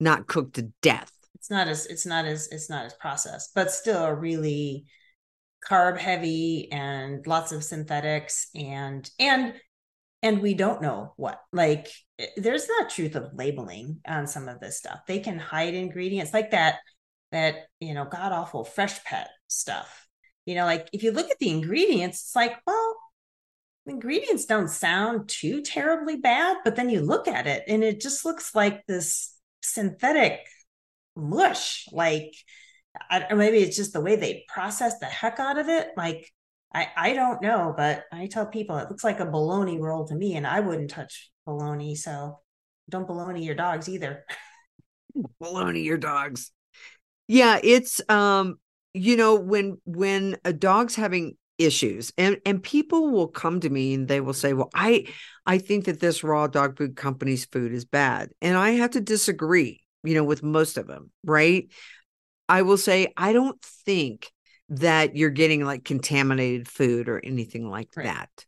not 0.00 0.26
cooked 0.26 0.54
to 0.54 0.62
death. 0.80 1.12
it's 1.34 1.50
not 1.50 1.68
as 1.68 1.86
it's 1.86 2.06
not 2.06 2.24
as 2.24 2.48
it's 2.52 2.70
not 2.70 2.86
as 2.86 2.94
processed 2.94 3.50
but 3.54 3.70
still 3.70 4.04
a 4.04 4.14
really 4.14 4.84
carb 5.68 5.98
heavy 5.98 6.70
and 6.70 7.26
lots 7.26 7.50
of 7.52 7.64
synthetics 7.64 8.46
and 8.54 9.10
and 9.18 9.54
and 10.22 10.40
we 10.40 10.54
don't 10.54 10.80
know 10.80 11.12
what 11.16 11.40
like 11.52 11.88
there's 12.36 12.68
not 12.68 12.90
truth 12.90 13.16
of 13.16 13.34
labeling 13.34 14.00
on 14.06 14.26
some 14.28 14.48
of 14.48 14.60
this 14.60 14.78
stuff. 14.78 15.00
They 15.06 15.18
can 15.18 15.38
hide 15.38 15.74
ingredients 15.74 16.32
like 16.32 16.52
that, 16.52 16.78
that, 17.32 17.66
you 17.80 17.92
know, 17.94 18.04
god 18.04 18.30
awful 18.32 18.64
Freshpet 18.64 19.26
stuff. 19.48 20.06
You 20.46 20.54
know, 20.54 20.64
like 20.64 20.88
if 20.92 21.02
you 21.02 21.10
look 21.12 21.30
at 21.30 21.38
the 21.40 21.50
ingredients, 21.50 22.22
it's 22.22 22.36
like, 22.36 22.54
well, 22.66 22.96
ingredients 23.86 24.46
don't 24.46 24.68
sound 24.68 25.28
too 25.28 25.62
terribly 25.62 26.16
bad, 26.16 26.58
but 26.64 26.76
then 26.76 26.88
you 26.88 27.00
look 27.00 27.28
at 27.28 27.46
it 27.46 27.64
and 27.68 27.82
it 27.82 28.00
just 28.00 28.24
looks 28.24 28.54
like 28.54 28.86
this 28.86 29.34
synthetic 29.62 30.40
mush. 31.16 31.86
Like, 31.92 32.32
I, 33.10 33.26
or 33.30 33.36
maybe 33.36 33.58
it's 33.58 33.76
just 33.76 33.92
the 33.92 34.00
way 34.00 34.16
they 34.16 34.44
process 34.48 34.98
the 34.98 35.06
heck 35.06 35.38
out 35.38 35.58
of 35.58 35.68
it. 35.68 35.88
Like, 35.96 36.30
I, 36.74 36.88
I 36.96 37.12
don't 37.12 37.42
know, 37.42 37.74
but 37.76 38.04
I 38.12 38.26
tell 38.26 38.46
people 38.46 38.76
it 38.78 38.88
looks 38.88 39.04
like 39.04 39.20
a 39.20 39.26
bologna 39.26 39.78
roll 39.78 40.06
to 40.06 40.14
me, 40.14 40.36
and 40.36 40.46
I 40.46 40.60
wouldn't 40.60 40.90
touch 40.90 41.30
bologna. 41.44 41.94
So 41.96 42.40
don't 42.88 43.06
bologna 43.06 43.44
your 43.44 43.54
dogs 43.54 43.88
either. 43.88 44.24
bologna 45.40 45.80
your 45.80 45.98
dogs. 45.98 46.50
Yeah, 47.28 47.58
it's 47.62 48.00
um, 48.08 48.56
you 48.94 49.16
know, 49.16 49.36
when 49.36 49.78
when 49.84 50.38
a 50.44 50.52
dog's 50.52 50.94
having 50.94 51.36
issues 51.58 52.12
and 52.16 52.38
and 52.46 52.62
people 52.62 53.10
will 53.10 53.28
come 53.28 53.60
to 53.60 53.70
me 53.70 53.94
and 53.94 54.08
they 54.08 54.20
will 54.20 54.32
say 54.32 54.52
well 54.52 54.70
i 54.74 55.06
i 55.46 55.58
think 55.58 55.84
that 55.84 56.00
this 56.00 56.24
raw 56.24 56.46
dog 56.46 56.76
food 56.76 56.96
company's 56.96 57.44
food 57.44 57.72
is 57.72 57.84
bad 57.84 58.30
and 58.40 58.56
i 58.56 58.70
have 58.70 58.90
to 58.90 59.00
disagree 59.00 59.82
you 60.02 60.14
know 60.14 60.24
with 60.24 60.42
most 60.42 60.78
of 60.78 60.86
them 60.86 61.10
right 61.24 61.70
i 62.48 62.62
will 62.62 62.78
say 62.78 63.12
i 63.16 63.32
don't 63.32 63.60
think 63.62 64.32
that 64.70 65.14
you're 65.14 65.30
getting 65.30 65.64
like 65.64 65.84
contaminated 65.84 66.66
food 66.66 67.08
or 67.08 67.20
anything 67.20 67.68
like 67.68 67.90
right. 67.96 68.06
that 68.06 68.46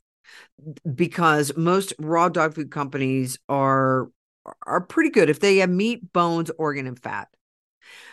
because 0.95 1.57
most 1.57 1.93
raw 1.99 2.29
dog 2.29 2.55
food 2.55 2.71
companies 2.71 3.39
are 3.49 4.09
are 4.67 4.81
pretty 4.81 5.11
good 5.11 5.29
if 5.29 5.41
they 5.41 5.59
have 5.59 5.71
meat 5.71 6.13
bones 6.13 6.51
organ 6.59 6.87
and 6.87 6.99
fat 6.99 7.29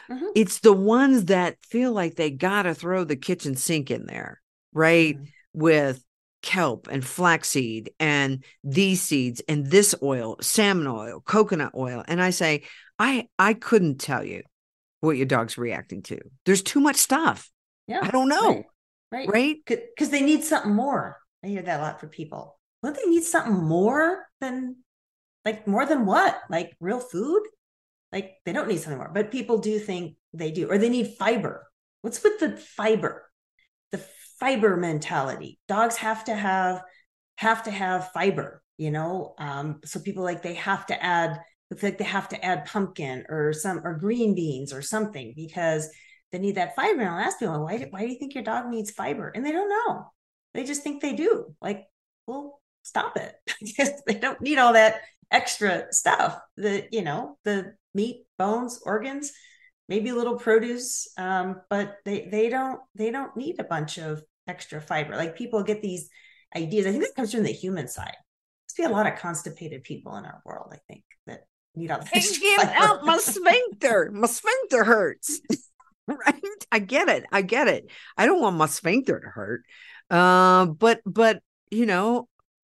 mm-hmm. 0.10 0.26
it's 0.36 0.60
the 0.60 0.74
ones 0.74 1.26
that 1.26 1.58
feel 1.64 1.94
like 1.94 2.16
they 2.16 2.30
gotta 2.30 2.74
throw 2.74 3.04
the 3.04 3.16
kitchen 3.16 3.56
sink 3.56 3.90
in 3.90 4.06
there 4.06 4.41
right? 4.74 5.16
Mm-hmm. 5.16 5.26
With 5.54 6.04
kelp 6.42 6.88
and 6.90 7.06
flaxseed 7.06 7.92
and 8.00 8.44
these 8.64 9.02
seeds 9.02 9.42
and 9.48 9.68
this 9.68 9.94
oil, 10.02 10.38
salmon 10.42 10.88
oil, 10.88 11.22
coconut 11.22 11.74
oil. 11.76 12.04
And 12.08 12.22
I 12.22 12.30
say, 12.32 12.64
I 12.98 13.28
I 13.38 13.54
couldn't 13.54 14.00
tell 14.00 14.24
you 14.24 14.44
what 15.02 15.18
your 15.18 15.26
dog's 15.26 15.58
reacting 15.58 16.04
to. 16.04 16.20
There's 16.46 16.62
too 16.62 16.80
much 16.80 16.98
stuff. 16.98 17.52
Yeah. 17.88 18.00
I 18.02 18.12
don't 18.12 18.30
know. 18.30 18.64
Right. 19.12 19.28
Right. 19.28 19.58
Because 19.66 19.84
right? 20.00 20.12
they 20.12 20.22
need 20.22 20.44
something 20.44 20.74
more. 20.74 21.18
I 21.44 21.48
hear 21.48 21.62
that 21.62 21.80
a 21.80 21.84
lot 21.84 22.00
for 22.00 22.08
people. 22.08 22.58
Don't 22.84 22.96
they 22.96 23.10
need 23.10 23.24
something 23.24 23.54
more 23.54 24.26
than 24.40 24.78
like 25.46 25.68
more 25.68 25.86
than 25.86 26.06
what? 26.06 26.40
Like 26.50 26.76
real 26.80 27.00
food? 27.00 27.44
Like 28.12 28.36
they 28.46 28.54
don't 28.54 28.68
need 28.68 28.80
something 28.80 28.98
more, 28.98 29.12
but 29.14 29.32
people 29.32 29.58
do 29.58 29.80
think 29.80 30.16
they 30.34 30.52
do, 30.52 30.70
or 30.70 30.78
they 30.78 30.90
need 30.90 31.16
fiber. 31.18 31.68
What's 32.02 32.24
with 32.24 32.40
the 32.40 32.58
fiber? 32.58 33.30
The 33.92 34.04
fiber 34.42 34.76
mentality. 34.76 35.60
Dogs 35.70 35.96
have 35.98 36.26
to 36.26 36.36
have 36.36 36.82
have 37.36 37.64
to 37.64 37.72
have 37.72 38.12
fiber, 38.12 38.62
you 38.78 38.92
know. 38.92 39.36
Um, 39.38 39.80
so 39.86 40.00
people 40.00 40.24
like 40.24 40.42
they 40.42 40.56
have 40.56 40.86
to 40.88 41.02
add 41.02 41.40
like 41.82 41.98
they 41.98 42.04
have 42.04 42.28
to 42.30 42.44
add 42.44 42.66
pumpkin 42.66 43.26
or 43.30 43.54
some 43.54 43.80
or 43.86 43.98
green 43.98 44.36
beans 44.36 44.74
or 44.74 44.82
something 44.82 45.34
because 45.36 45.88
they 46.32 46.40
need 46.40 46.56
that 46.56 46.76
fiber. 46.76 47.02
And 47.02 47.10
I'll 47.10 47.20
ask 47.20 47.40
people, 47.40 47.64
why 47.64 47.78
do, 47.78 47.86
why 47.92 48.02
do 48.02 48.08
you 48.08 48.18
think 48.18 48.34
your 48.34 48.44
dog 48.44 48.68
needs 48.68 48.92
fiber? 48.92 49.30
And 49.30 49.46
they 49.46 49.52
don't 49.52 49.70
know. 49.70 50.12
They 50.54 50.64
just 50.64 50.84
think 50.84 51.02
they 51.02 51.14
do. 51.14 51.56
Like, 51.62 51.86
well, 52.28 52.60
stop 52.84 53.18
it. 53.18 53.36
they 54.08 54.16
don't 54.16 54.42
need 54.42 54.58
all 54.58 54.74
that 54.74 55.02
extra 55.30 55.86
stuff. 55.94 56.40
The, 56.58 56.88
you 56.92 57.04
know, 57.04 57.38
the 57.46 57.74
meat, 57.94 58.26
bones, 58.38 58.82
organs, 58.86 59.32
maybe 59.88 60.10
a 60.10 60.16
little 60.16 60.38
produce. 60.38 61.08
Um, 61.18 61.62
but 61.70 61.98
they 62.06 62.28
they 62.32 62.50
don't 62.50 62.80
they 62.96 63.12
don't 63.12 63.36
need 63.36 63.60
a 63.60 63.66
bunch 63.66 63.98
of 63.98 64.22
extra 64.48 64.82
fiber. 64.82 65.16
Like 65.16 65.36
people 65.36 65.64
get 65.64 65.82
these 65.82 66.10
ideas. 66.56 66.86
I 66.86 66.92
think 66.92 67.04
this 67.04 67.14
comes 67.14 67.32
from 67.32 67.44
the 67.44 67.52
human 67.52 67.88
side. 67.88 68.16
There's 68.68 68.88
be 68.88 68.92
a 68.92 68.96
lot 68.96 69.12
of 69.12 69.20
constipated 69.20 69.84
people 69.84 70.16
in 70.16 70.26
our 70.26 70.42
world. 70.46 70.72
I 70.74 70.78
think 70.88 71.04
that 71.28 71.42
need 71.76 71.92
all 71.92 72.00
that. 72.00 72.12
Get 72.12 72.76
out 72.76 73.06
my 73.06 73.18
sphincter. 73.18 74.12
My 74.14 74.28
sphincter 74.28 74.84
hurts. 74.84 75.42
right? 76.08 76.66
I 76.72 76.80
get 76.80 77.10
it. 77.10 77.26
I 77.32 77.42
get 77.42 77.68
it. 77.68 77.90
I 78.18 78.26
don't 78.26 78.42
want 78.42 78.56
my 78.56 78.68
sphincter 78.68 79.20
to 79.20 79.28
hurt. 79.28 79.64
Uh, 80.10 80.66
but 80.66 81.02
but 81.06 81.42
you 81.70 81.86
know, 81.86 82.28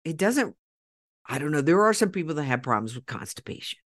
it 0.05 0.17
doesn't. 0.17 0.55
I 1.27 1.39
don't 1.39 1.53
know. 1.53 1.61
There 1.61 1.85
are 1.85 1.95
some 1.95 2.11
people 2.11 2.35
that 2.37 2.45
have 2.45 2.63
problems 2.63 2.95
with 2.95 3.07
constipation. 3.07 3.79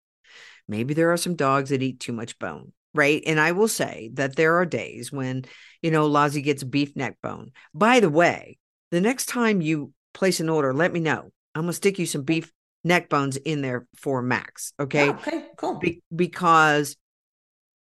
Maybe 0.68 0.94
there 0.94 1.12
are 1.12 1.18
some 1.18 1.36
dogs 1.36 1.72
that 1.72 1.82
eat 1.82 2.00
too 2.00 2.14
much 2.14 2.38
bone 2.40 2.72
right? 2.94 3.22
And 3.26 3.40
I 3.40 3.52
will 3.54 3.68
say 3.68 4.10
that 4.14 4.36
there 4.36 4.58
are 4.58 4.66
days 4.66 5.12
when, 5.12 5.46
you 5.82 5.92
know, 5.92 6.10
Lazi 6.10 6.44
gets 6.44 6.64
beef 6.64 6.96
neck 6.96 7.18
bone. 7.22 7.52
By 7.74 8.00
the 8.00 8.10
way, 8.10 8.58
the 8.92 9.02
next 9.02 9.28
time 9.28 9.62
you 9.62 9.94
place 10.14 10.40
an 10.40 10.50
order, 10.50 10.74
let 10.74 10.94
me 10.94 11.00
know. 11.00 11.32
I'm 11.56 11.64
gonna 11.64 11.74
stick 11.74 12.00
you 12.00 12.06
some 12.06 12.24
beef 12.24 12.52
neck 12.84 13.10
bones 13.10 13.38
in 13.38 13.62
there 13.62 13.88
for 13.96 14.22
Max. 14.22 14.74
Okay. 14.80 15.10
Oh, 15.10 15.14
okay, 15.14 15.46
cool. 15.58 15.80
Be- 15.80 16.04
because 16.14 16.98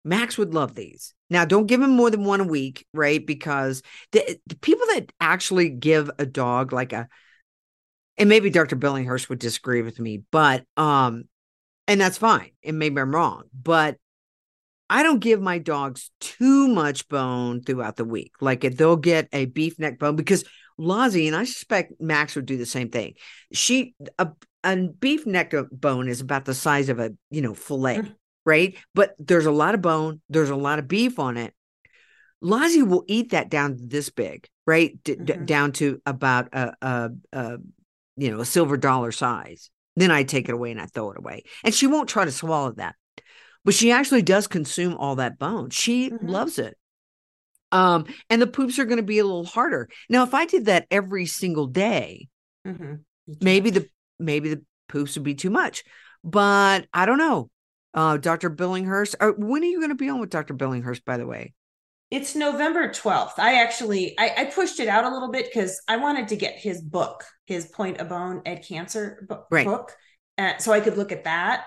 Max 0.03 0.37
would 0.37 0.53
love 0.53 0.75
these. 0.75 1.13
Now, 1.29 1.45
don't 1.45 1.67
give 1.67 1.81
him 1.81 1.91
more 1.91 2.09
than 2.09 2.25
one 2.25 2.41
a 2.41 2.45
week, 2.45 2.85
right? 2.93 3.25
Because 3.25 3.81
the, 4.11 4.39
the 4.47 4.55
people 4.57 4.85
that 4.93 5.11
actually 5.19 5.69
give 5.69 6.09
a 6.19 6.25
dog 6.25 6.73
like 6.73 6.91
a, 6.93 7.07
and 8.17 8.27
maybe 8.27 8.49
Dr. 8.49 8.75
Billinghurst 8.75 9.29
would 9.29 9.39
disagree 9.39 9.81
with 9.81 9.99
me, 9.99 10.23
but 10.31 10.65
um, 10.75 11.23
and 11.87 12.01
that's 12.01 12.17
fine. 12.17 12.51
And 12.63 12.77
maybe 12.77 12.99
I'm 12.99 13.15
wrong, 13.15 13.43
but 13.53 13.97
I 14.91 15.03
don't 15.03 15.19
give 15.19 15.41
my 15.41 15.57
dogs 15.57 16.11
too 16.19 16.67
much 16.67 17.07
bone 17.07 17.63
throughout 17.63 17.95
the 17.95 18.03
week. 18.03 18.33
Like 18.41 18.65
if 18.65 18.75
they'll 18.75 18.97
get 18.97 19.29
a 19.31 19.45
beef 19.45 19.79
neck 19.79 19.97
bone 19.97 20.17
because 20.17 20.43
Lazi 20.77 21.27
and 21.27 21.35
I 21.35 21.45
suspect 21.45 21.93
Max 22.01 22.35
would 22.35 22.45
do 22.45 22.57
the 22.57 22.65
same 22.65 22.89
thing. 22.89 23.13
She 23.53 23.95
a, 24.19 24.27
a 24.65 24.75
beef 24.75 25.25
neck 25.25 25.53
bone 25.71 26.09
is 26.09 26.19
about 26.19 26.43
the 26.43 26.53
size 26.53 26.89
of 26.89 26.99
a 26.99 27.13
you 27.29 27.41
know 27.41 27.53
fillet, 27.53 27.99
mm-hmm. 27.99 28.11
right? 28.45 28.75
But 28.93 29.15
there's 29.17 29.45
a 29.45 29.51
lot 29.51 29.75
of 29.75 29.81
bone. 29.81 30.19
There's 30.29 30.49
a 30.49 30.57
lot 30.57 30.77
of 30.77 30.89
beef 30.89 31.19
on 31.19 31.37
it. 31.37 31.53
Lazi 32.43 32.85
will 32.85 33.05
eat 33.07 33.31
that 33.31 33.49
down 33.49 33.77
this 33.81 34.09
big, 34.09 34.45
right? 34.67 35.01
D- 35.05 35.15
mm-hmm. 35.15 35.45
down 35.45 35.71
to 35.73 36.01
about 36.05 36.49
a, 36.51 36.73
a, 36.81 37.11
a 37.31 37.57
you 38.17 38.29
know 38.29 38.41
a 38.41 38.45
silver 38.45 38.75
dollar 38.75 39.13
size. 39.13 39.69
Then 39.95 40.11
I 40.11 40.23
take 40.23 40.49
it 40.49 40.53
away 40.53 40.71
and 40.71 40.81
I 40.81 40.87
throw 40.87 41.11
it 41.11 41.17
away, 41.17 41.43
and 41.63 41.73
she 41.73 41.87
won't 41.87 42.09
try 42.09 42.25
to 42.25 42.31
swallow 42.31 42.73
that 42.73 42.95
but 43.63 43.73
she 43.73 43.91
actually 43.91 44.21
does 44.21 44.47
consume 44.47 44.95
all 44.95 45.15
that 45.15 45.37
bone. 45.37 45.69
She 45.69 46.09
mm-hmm. 46.09 46.27
loves 46.27 46.59
it. 46.59 46.77
Um, 47.71 48.05
and 48.29 48.41
the 48.41 48.47
poops 48.47 48.79
are 48.79 48.85
going 48.85 48.97
to 48.97 49.03
be 49.03 49.19
a 49.19 49.23
little 49.23 49.45
harder. 49.45 49.87
Now, 50.09 50.23
if 50.23 50.33
I 50.33 50.45
did 50.45 50.65
that 50.65 50.87
every 50.91 51.25
single 51.25 51.67
day, 51.67 52.27
mm-hmm. 52.67 52.95
maybe 53.39 53.69
the 53.69 53.87
maybe 54.19 54.49
the 54.49 54.63
poops 54.89 55.15
would 55.15 55.23
be 55.23 55.35
too 55.35 55.49
much. 55.49 55.83
But 56.23 56.87
I 56.93 57.05
don't 57.05 57.17
know. 57.17 57.49
Uh, 57.93 58.17
Dr. 58.17 58.49
Billinghurst, 58.49 59.15
uh, 59.19 59.31
when 59.37 59.63
are 59.63 59.67
you 59.67 59.79
going 59.79 59.89
to 59.89 59.95
be 59.95 60.09
on 60.09 60.19
with 60.19 60.29
Dr. 60.29 60.53
Billinghurst, 60.53 61.03
by 61.05 61.17
the 61.17 61.27
way? 61.27 61.53
It's 62.09 62.35
November 62.35 62.89
12th. 62.89 63.37
I 63.37 63.61
actually 63.61 64.15
I, 64.19 64.33
I 64.37 64.45
pushed 64.45 64.81
it 64.81 64.89
out 64.89 65.05
a 65.05 65.09
little 65.09 65.31
bit 65.31 65.45
because 65.45 65.81
I 65.87 65.95
wanted 65.95 66.27
to 66.29 66.35
get 66.35 66.55
his 66.55 66.81
book, 66.81 67.23
his 67.45 67.67
Pointing 67.67 67.99
the 67.99 68.05
Bone 68.05 68.41
at 68.45 68.67
Cancer 68.67 69.25
book, 69.27 69.47
right. 69.49 69.65
book. 69.65 69.95
Uh, 70.37 70.57
so 70.57 70.73
I 70.73 70.81
could 70.81 70.97
look 70.97 71.13
at 71.13 71.23
that 71.23 71.65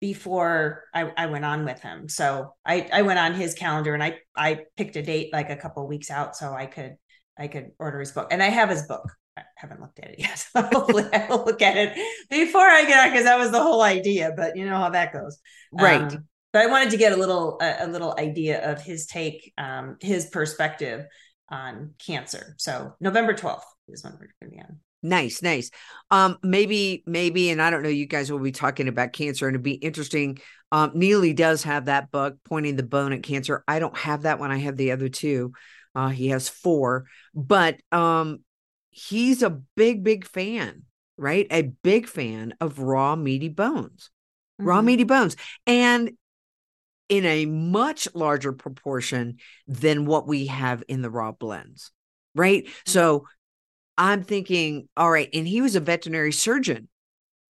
before 0.00 0.84
I, 0.94 1.12
I 1.16 1.26
went 1.26 1.44
on 1.44 1.64
with 1.64 1.80
him. 1.80 2.08
So 2.08 2.54
I, 2.64 2.88
I 2.92 3.02
went 3.02 3.18
on 3.18 3.34
his 3.34 3.54
calendar 3.54 3.94
and 3.94 4.02
I, 4.02 4.18
I 4.36 4.60
picked 4.76 4.96
a 4.96 5.02
date 5.02 5.32
like 5.32 5.50
a 5.50 5.56
couple 5.56 5.86
weeks 5.86 6.10
out 6.10 6.36
so 6.36 6.52
I 6.52 6.66
could 6.66 6.96
I 7.38 7.48
could 7.48 7.72
order 7.78 8.00
his 8.00 8.12
book. 8.12 8.28
And 8.30 8.42
I 8.42 8.48
have 8.48 8.70
his 8.70 8.86
book. 8.86 9.10
I 9.36 9.42
haven't 9.56 9.80
looked 9.80 9.98
at 9.98 10.10
it 10.10 10.18
yet. 10.18 10.46
hopefully 10.72 11.04
I'll 11.12 11.44
look 11.44 11.60
at 11.60 11.76
it 11.76 11.98
before 12.30 12.66
I 12.66 12.84
get 12.86 13.04
on 13.04 13.10
because 13.10 13.24
that 13.24 13.38
was 13.38 13.50
the 13.50 13.62
whole 13.62 13.82
idea. 13.82 14.32
But 14.34 14.56
you 14.56 14.64
know 14.64 14.78
how 14.78 14.90
that 14.90 15.12
goes. 15.12 15.38
Right. 15.72 16.00
Um, 16.00 16.26
but 16.52 16.62
I 16.62 16.66
wanted 16.68 16.90
to 16.90 16.96
get 16.96 17.12
a 17.12 17.16
little 17.16 17.58
a, 17.60 17.84
a 17.84 17.86
little 17.86 18.14
idea 18.18 18.70
of 18.70 18.80
his 18.80 19.06
take, 19.06 19.52
um, 19.58 19.96
his 20.00 20.26
perspective 20.26 21.04
on 21.50 21.94
cancer. 22.04 22.54
So 22.58 22.94
November 23.00 23.34
12th 23.34 23.60
is 23.88 24.02
when 24.02 24.14
we're 24.14 24.30
gonna 24.40 24.50
be 24.50 24.60
on. 24.60 24.80
Nice, 25.06 25.40
nice. 25.40 25.70
Um, 26.10 26.36
maybe, 26.42 27.04
maybe, 27.06 27.50
and 27.50 27.62
I 27.62 27.70
don't 27.70 27.82
know, 27.82 27.88
you 27.88 28.06
guys 28.06 28.30
will 28.30 28.40
be 28.40 28.52
talking 28.52 28.88
about 28.88 29.12
cancer 29.12 29.46
and 29.46 29.54
it'd 29.54 29.62
be 29.62 29.74
interesting. 29.74 30.38
Um, 30.72 30.90
Neely 30.94 31.32
does 31.32 31.62
have 31.62 31.84
that 31.84 32.10
book 32.10 32.38
pointing 32.44 32.74
the 32.74 32.82
bone 32.82 33.12
at 33.12 33.22
cancer. 33.22 33.62
I 33.68 33.78
don't 33.78 33.96
have 33.96 34.22
that 34.22 34.40
one. 34.40 34.50
I 34.50 34.58
have 34.58 34.76
the 34.76 34.90
other 34.90 35.08
two. 35.08 35.52
Uh, 35.94 36.08
he 36.08 36.28
has 36.28 36.48
four, 36.48 37.06
but 37.34 37.78
um, 37.92 38.40
he's 38.90 39.42
a 39.42 39.62
big, 39.76 40.02
big 40.02 40.26
fan, 40.26 40.82
right? 41.16 41.46
A 41.50 41.62
big 41.62 42.08
fan 42.08 42.54
of 42.60 42.80
raw 42.80 43.14
meaty 43.14 43.48
bones, 43.48 44.10
mm-hmm. 44.60 44.68
raw 44.68 44.82
meaty 44.82 45.04
bones. 45.04 45.36
And 45.66 46.10
in 47.08 47.24
a 47.24 47.46
much 47.46 48.08
larger 48.12 48.52
proportion 48.52 49.36
than 49.68 50.04
what 50.04 50.26
we 50.26 50.46
have 50.46 50.82
in 50.88 51.00
the 51.00 51.10
raw 51.10 51.30
blends, 51.30 51.92
right? 52.34 52.64
Mm-hmm. 52.64 52.90
So 52.90 53.26
I'm 53.98 54.22
thinking, 54.22 54.88
all 54.96 55.10
right, 55.10 55.28
and 55.32 55.46
he 55.46 55.62
was 55.62 55.76
a 55.76 55.80
veterinary 55.80 56.32
surgeon, 56.32 56.88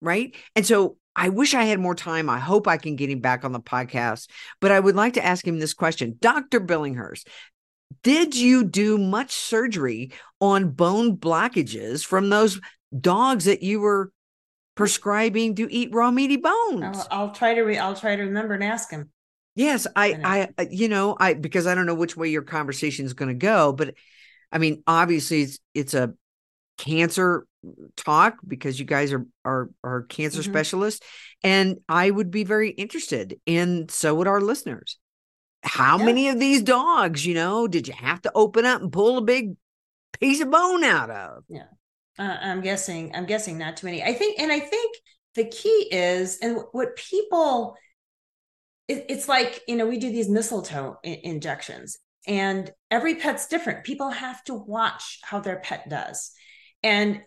right? 0.00 0.34
And 0.54 0.66
so 0.66 0.96
I 1.16 1.28
wish 1.28 1.54
I 1.54 1.64
had 1.64 1.78
more 1.78 1.94
time. 1.94 2.28
I 2.28 2.38
hope 2.38 2.66
I 2.66 2.76
can 2.76 2.96
get 2.96 3.10
him 3.10 3.20
back 3.20 3.44
on 3.44 3.52
the 3.52 3.60
podcast, 3.60 4.28
but 4.60 4.72
I 4.72 4.80
would 4.80 4.96
like 4.96 5.14
to 5.14 5.24
ask 5.24 5.46
him 5.46 5.58
this 5.58 5.74
question. 5.74 6.16
Dr. 6.20 6.60
Billinghurst, 6.60 7.26
did 8.02 8.34
you 8.34 8.64
do 8.64 8.98
much 8.98 9.32
surgery 9.32 10.12
on 10.40 10.70
bone 10.70 11.16
blockages 11.16 12.04
from 12.04 12.30
those 12.30 12.60
dogs 12.98 13.44
that 13.44 13.62
you 13.62 13.80
were 13.80 14.10
prescribing 14.74 15.54
to 15.56 15.72
eat 15.72 15.94
raw 15.94 16.10
meaty 16.10 16.36
bones? 16.36 16.98
I'll, 16.98 17.06
I'll 17.10 17.30
try 17.30 17.54
to 17.54 17.62
re- 17.62 17.78
I'll 17.78 17.96
try 17.96 18.16
to 18.16 18.22
remember 18.22 18.54
and 18.54 18.64
ask 18.64 18.90
him. 18.90 19.10
Yes, 19.56 19.86
I, 19.94 20.18
I, 20.24 20.48
uh, 20.58 20.66
you 20.68 20.88
know, 20.88 21.16
I 21.18 21.34
because 21.34 21.68
I 21.68 21.76
don't 21.76 21.86
know 21.86 21.94
which 21.94 22.16
way 22.16 22.28
your 22.28 22.42
conversation 22.42 23.06
is 23.06 23.14
going 23.14 23.28
to 23.28 23.34
go, 23.34 23.72
but 23.72 23.94
I 24.50 24.58
mean, 24.58 24.82
obviously, 24.86 25.42
it's 25.42 25.58
it's 25.74 25.94
a 25.94 26.12
cancer 26.78 27.46
talk 27.96 28.36
because 28.46 28.78
you 28.78 28.84
guys 28.84 29.12
are 29.12 29.26
are 29.44 29.70
are 29.82 30.02
cancer 30.02 30.40
mm-hmm. 30.40 30.52
specialists, 30.52 31.04
and 31.42 31.78
I 31.88 32.10
would 32.10 32.30
be 32.30 32.44
very 32.44 32.70
interested, 32.70 33.40
and 33.46 33.90
so 33.90 34.14
would 34.14 34.28
our 34.28 34.40
listeners. 34.40 34.98
How 35.62 35.98
yeah. 35.98 36.04
many 36.04 36.28
of 36.28 36.38
these 36.38 36.62
dogs, 36.62 37.24
you 37.24 37.34
know, 37.34 37.66
did 37.66 37.88
you 37.88 37.94
have 37.94 38.20
to 38.22 38.32
open 38.34 38.66
up 38.66 38.82
and 38.82 38.92
pull 38.92 39.16
a 39.16 39.22
big 39.22 39.56
piece 40.20 40.40
of 40.40 40.50
bone 40.50 40.84
out 40.84 41.10
of? 41.10 41.44
Yeah, 41.48 41.66
uh, 42.18 42.36
I'm 42.40 42.60
guessing. 42.60 43.14
I'm 43.14 43.26
guessing 43.26 43.58
not 43.58 43.76
too 43.76 43.86
many. 43.86 44.02
I 44.02 44.12
think, 44.12 44.38
and 44.40 44.52
I 44.52 44.60
think 44.60 44.96
the 45.34 45.46
key 45.46 45.88
is, 45.90 46.38
and 46.42 46.58
what 46.72 46.96
people 46.96 47.76
it, 48.88 49.06
it's 49.08 49.28
like 49.28 49.62
you 49.66 49.76
know 49.76 49.86
we 49.86 49.98
do 49.98 50.10
these 50.10 50.28
mistletoe 50.28 50.98
I- 51.04 51.20
injections 51.22 51.98
and 52.26 52.70
every 52.90 53.16
pet's 53.16 53.48
different 53.48 53.84
people 53.84 54.10
have 54.10 54.42
to 54.44 54.54
watch 54.54 55.20
how 55.22 55.40
their 55.40 55.58
pet 55.58 55.88
does 55.88 56.32
and 56.84 57.20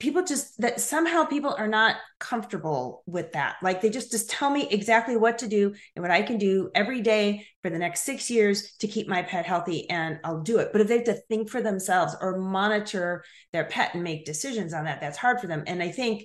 people 0.00 0.24
just 0.24 0.60
that 0.60 0.80
somehow 0.80 1.24
people 1.24 1.54
are 1.56 1.68
not 1.68 1.96
comfortable 2.18 3.04
with 3.06 3.32
that. 3.32 3.56
Like 3.62 3.80
they 3.80 3.90
just 3.90 4.10
just 4.10 4.30
tell 4.30 4.50
me 4.50 4.66
exactly 4.70 5.16
what 5.16 5.38
to 5.38 5.46
do 5.46 5.74
and 5.94 6.02
what 6.02 6.10
i 6.10 6.22
can 6.22 6.38
do 6.38 6.70
every 6.74 7.00
day 7.02 7.46
for 7.62 7.70
the 7.70 7.78
next 7.78 8.00
six 8.00 8.30
years 8.30 8.74
to 8.80 8.88
keep 8.88 9.06
my 9.06 9.22
pet 9.22 9.46
healthy 9.46 9.88
and 9.90 10.18
i'll 10.24 10.40
do 10.40 10.58
it. 10.58 10.70
But 10.72 10.80
if 10.80 10.88
they 10.88 10.96
have 10.96 11.04
to 11.04 11.20
think 11.28 11.50
for 11.50 11.60
themselves 11.60 12.16
or 12.20 12.38
monitor 12.38 13.22
their 13.52 13.64
pet 13.64 13.94
and 13.94 14.02
make 14.02 14.24
decisions 14.24 14.72
on 14.72 14.84
that 14.86 15.00
that's 15.00 15.18
hard 15.18 15.40
for 15.40 15.46
them. 15.46 15.62
And 15.66 15.82
i 15.82 15.90
think 15.90 16.24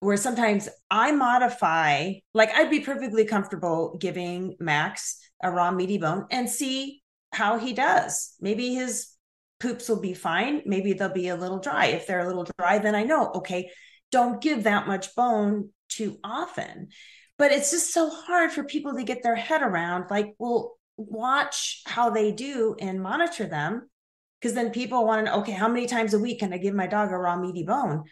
where 0.00 0.16
sometimes 0.16 0.68
I 0.90 1.12
modify, 1.12 2.12
like 2.34 2.50
I'd 2.54 2.70
be 2.70 2.80
perfectly 2.80 3.24
comfortable 3.24 3.96
giving 4.00 4.56
Max 4.60 5.18
a 5.42 5.50
raw 5.50 5.70
meaty 5.70 5.98
bone 5.98 6.26
and 6.30 6.48
see 6.48 7.02
how 7.32 7.58
he 7.58 7.72
does. 7.72 8.34
Maybe 8.40 8.74
his 8.74 9.15
poops 9.60 9.88
will 9.88 10.00
be 10.00 10.14
fine. 10.14 10.62
Maybe 10.66 10.92
they'll 10.92 11.08
be 11.12 11.28
a 11.28 11.36
little 11.36 11.58
dry. 11.58 11.86
If 11.86 12.06
they're 12.06 12.20
a 12.20 12.26
little 12.26 12.46
dry, 12.58 12.78
then 12.78 12.94
I 12.94 13.04
know, 13.04 13.30
okay, 13.36 13.70
don't 14.12 14.40
give 14.40 14.64
that 14.64 14.86
much 14.86 15.14
bone 15.14 15.70
too 15.88 16.18
often. 16.22 16.88
But 17.38 17.52
it's 17.52 17.70
just 17.70 17.92
so 17.92 18.08
hard 18.10 18.52
for 18.52 18.64
people 18.64 18.94
to 18.94 19.04
get 19.04 19.22
their 19.22 19.36
head 19.36 19.62
around 19.62 20.10
like, 20.10 20.34
well, 20.38 20.78
watch 20.96 21.82
how 21.86 22.10
they 22.10 22.32
do 22.32 22.76
and 22.80 23.02
monitor 23.02 23.46
them. 23.46 23.88
Because 24.40 24.54
then 24.54 24.70
people 24.70 25.06
want 25.06 25.24
to 25.26 25.30
know, 25.30 25.40
okay, 25.40 25.52
how 25.52 25.68
many 25.68 25.86
times 25.86 26.14
a 26.14 26.18
week 26.18 26.40
can 26.40 26.52
I 26.52 26.58
give 26.58 26.74
my 26.74 26.86
dog 26.86 27.10
a 27.10 27.16
raw 27.16 27.36
meaty 27.36 27.64
bone? 27.64 28.04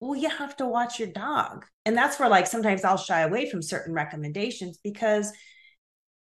well, 0.00 0.18
you 0.18 0.28
have 0.28 0.56
to 0.56 0.66
watch 0.66 0.98
your 0.98 1.08
dog. 1.08 1.64
And 1.84 1.96
that's 1.96 2.18
where, 2.18 2.28
like, 2.28 2.46
sometimes 2.46 2.84
I'll 2.84 2.96
shy 2.96 3.20
away 3.20 3.50
from 3.50 3.62
certain 3.62 3.92
recommendations 3.92 4.78
because 4.82 5.32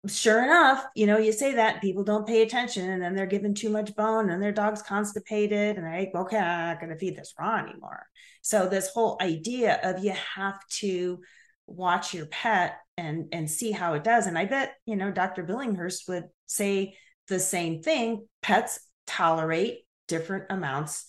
sure 0.08 0.44
enough, 0.44 0.86
you 0.96 1.08
know, 1.08 1.18
you 1.18 1.32
say 1.32 1.56
that 1.56 1.82
people 1.82 2.04
don't 2.04 2.28
pay 2.28 2.42
attention 2.42 2.90
and 2.90 3.02
then 3.02 3.16
they're 3.16 3.26
given 3.26 3.54
too 3.54 3.70
much 3.70 3.96
bone 3.96 4.30
and 4.30 4.42
their 4.42 4.52
dog's 4.52 4.82
constipated 4.82 5.78
and 5.78 5.86
they 5.86 6.10
go, 6.14 6.22
okay, 6.22 6.38
I'm 6.38 6.70
not 6.70 6.80
going 6.80 6.92
to 6.92 7.00
feed 7.00 7.16
this 7.16 7.34
raw 7.40 7.58
anymore. 7.58 8.06
So 8.42 8.68
this 8.68 8.90
whole 8.90 9.18
idea 9.22 9.80
of 9.84 10.04
you 10.04 10.14
have 10.36 10.60
to 10.80 11.20
watch 11.66 12.14
your 12.14 12.28
pet 12.28 12.78
and 12.98 13.28
and 13.32 13.50
see 13.50 13.72
how 13.72 13.94
it 13.94 14.04
does. 14.04 14.28
And 14.28 14.38
I 14.38 14.46
bet, 14.46 14.74
you 14.86 14.96
know, 14.96 15.12
Dr. 15.12 15.44
Billinghurst 15.44 16.08
would 16.08 16.26
say 16.46 16.96
the 17.28 17.40
same 17.40 17.82
thing. 17.82 18.28
Pets 18.42 18.80
tolerate 19.06 19.80
different 20.08 20.46
amounts 20.50 21.06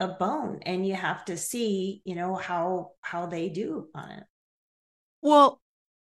of 0.00 0.18
bone 0.18 0.60
and 0.62 0.86
you 0.86 0.94
have 0.94 1.24
to 1.24 1.36
see 1.36 2.02
you 2.04 2.14
know 2.14 2.34
how 2.34 2.90
how 3.00 3.26
they 3.26 3.48
do 3.48 3.88
on 3.94 4.10
it 4.10 4.24
well 5.20 5.60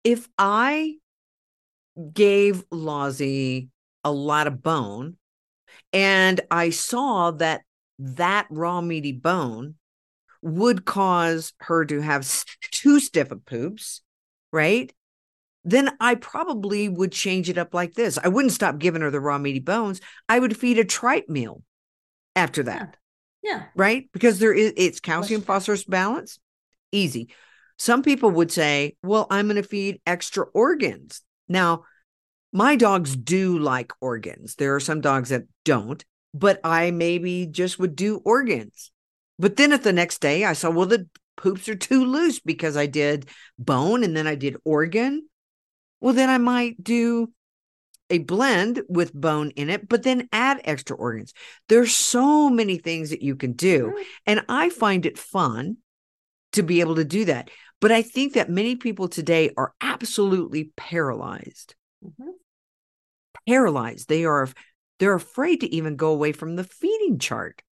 if 0.03 0.27
i 0.39 0.95
gave 2.13 2.65
Lozzie 2.71 3.69
a 4.03 4.13
lot 4.13 4.47
of 4.47 4.63
bone 4.63 5.17
and 5.93 6.41
i 6.51 6.69
saw 6.71 7.31
that 7.31 7.63
that 7.99 8.47
raw 8.51 8.81
meaty 8.81 9.13
bone 9.13 9.77
would 10.43 10.85
cause 10.85 11.53
her 11.61 11.85
to 11.85 12.01
have 12.01 12.29
too 12.71 13.01
stiff 13.01 13.31
of 13.31 13.45
poops 13.47 14.03
right 14.53 14.93
then 15.65 15.91
I 15.99 16.15
probably 16.15 16.89
would 16.89 17.11
change 17.11 17.49
it 17.49 17.59
up 17.59 17.73
like 17.73 17.95
this. 17.95 18.19
I 18.23 18.29
wouldn't 18.29 18.53
stop 18.53 18.79
giving 18.79 19.01
her 19.01 19.11
the 19.11 19.21
raw 19.21 19.39
meaty 19.39 19.61
bones. 19.61 20.01
I 20.29 20.39
would 20.39 20.57
feed 20.57 20.79
a 20.79 20.85
tripe 20.85 21.29
meal 21.29 21.63
after 22.37 22.65
that. 22.65 22.97
Yeah. 23.43 23.65
Right? 23.75 24.09
Because 24.13 24.39
there 24.39 24.53
is 24.53 24.73
it's 24.77 25.01
calcium 25.01 25.41
phosphorus 25.41 25.85
balance. 25.85 26.39
Easy. 26.93 27.29
Some 27.79 28.03
people 28.03 28.31
would 28.31 28.53
say, 28.53 28.97
well, 29.03 29.27
I'm 29.31 29.47
going 29.47 29.61
to 29.61 29.67
feed 29.67 30.01
extra 30.07 30.45
organs. 30.55 31.23
Now, 31.49 31.85
my 32.53 32.77
dogs 32.77 33.17
do 33.17 33.59
like 33.59 33.93
organs. 34.01 34.55
There 34.55 34.75
are 34.75 34.81
some 34.81 35.01
dogs 35.01 35.31
that 35.31 35.45
don't, 35.65 36.05
but 36.33 36.61
I 36.63 36.91
maybe 36.91 37.47
just 37.47 37.79
would 37.79 37.97
do 37.97 38.23
organs. 38.25 38.93
But 39.39 39.57
then 39.57 39.73
at 39.73 39.83
the 39.83 39.93
next 39.93 40.21
day, 40.21 40.45
I 40.45 40.53
saw, 40.53 40.71
well, 40.71 40.87
the 40.87 41.09
poops 41.37 41.69
are 41.69 41.75
too 41.75 42.05
loose 42.05 42.41
because 42.41 42.77
I 42.77 42.87
did 42.87 43.29
bone 43.59 44.05
and 44.05 44.17
then 44.17 44.27
I 44.27 44.37
did 44.37 44.57
organ. 44.65 45.29
Well, 46.01 46.15
then 46.15 46.31
I 46.31 46.39
might 46.39 46.83
do 46.83 47.33
a 48.11 48.19
blend 48.19 48.83
with 48.89 49.13
bone 49.13 49.51
in 49.51 49.71
it, 49.71 49.89
but 49.89 50.03
then 50.03 50.29
add 50.31 50.61
extra 50.65 50.97
organs. 50.97 51.33
There's 51.69 51.95
so 51.95 52.51
many 52.51 52.79
things 52.79 53.11
that 53.11 53.23
you 53.23 53.35
can 53.35 53.53
do. 53.53 53.95
And 54.27 54.45
I 54.49 54.71
find 54.71 55.07
it 55.07 55.19
fun 55.19 55.79
to 56.53 56.63
be 56.63 56.81
able 56.81 56.97
to 56.97 57.05
do 57.05 57.25
that. 57.25 57.51
But 57.81 57.93
I 57.93 58.03
think 58.03 58.35
that 58.35 58.51
many 58.51 58.77
people 58.77 59.09
today 59.09 59.51
are 59.57 59.75
absolutely 59.81 60.73
paralyzed. 60.77 61.75
Mm-hmm. 62.05 62.31
Paralyzed. 63.47 64.09
They 64.09 64.25
are 64.25 64.49
they're 64.99 65.15
afraid 65.15 65.61
to 65.61 65.75
even 65.75 65.97
go 65.97 66.13
away 66.13 66.33
from 66.33 66.57
the 66.57 66.65
feeding 66.65 67.19
chart. 67.19 67.63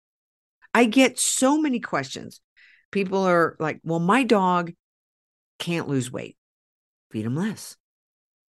I 0.74 0.86
get 0.86 1.18
so 1.18 1.58
many 1.58 1.80
questions. 1.80 2.40
People 2.90 3.24
are 3.24 3.56
like, 3.58 3.80
"Well, 3.84 4.00
my 4.00 4.24
dog 4.24 4.72
can't 5.58 5.88
lose 5.88 6.10
weight. 6.10 6.36
Feed 7.10 7.24
him 7.24 7.36
less." 7.36 7.76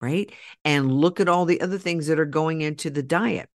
right? 0.02 0.30
And 0.64 0.92
look 0.92 1.20
at 1.20 1.28
all 1.28 1.46
the 1.46 1.62
other 1.62 1.78
things 1.78 2.08
that 2.08 2.18
are 2.18 2.26
going 2.26 2.60
into 2.60 2.90
the 2.90 3.04
diet, 3.04 3.48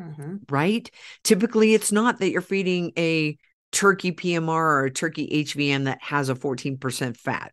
mm-hmm. 0.00 0.36
right? 0.48 0.90
Typically, 1.22 1.74
it's 1.74 1.92
not 1.92 2.18
that 2.18 2.30
you're 2.30 2.40
feeding 2.40 2.92
a 2.98 3.36
turkey 3.74 4.12
PMR 4.12 4.48
or 4.48 4.84
a 4.84 4.90
turkey 4.90 5.44
HVM 5.44 5.84
that 5.84 5.98
has 6.02 6.28
a 6.28 6.34
14% 6.34 7.16
fat, 7.16 7.52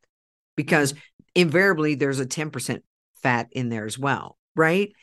because 0.56 0.94
mm-hmm. 0.94 1.02
invariably 1.36 1.96
there's 1.96 2.20
a 2.20 2.26
10% 2.26 2.82
fat 3.22 3.48
in 3.52 3.70
there 3.70 3.86
as 3.86 4.00
well, 4.00 4.38
right? 4.56 4.94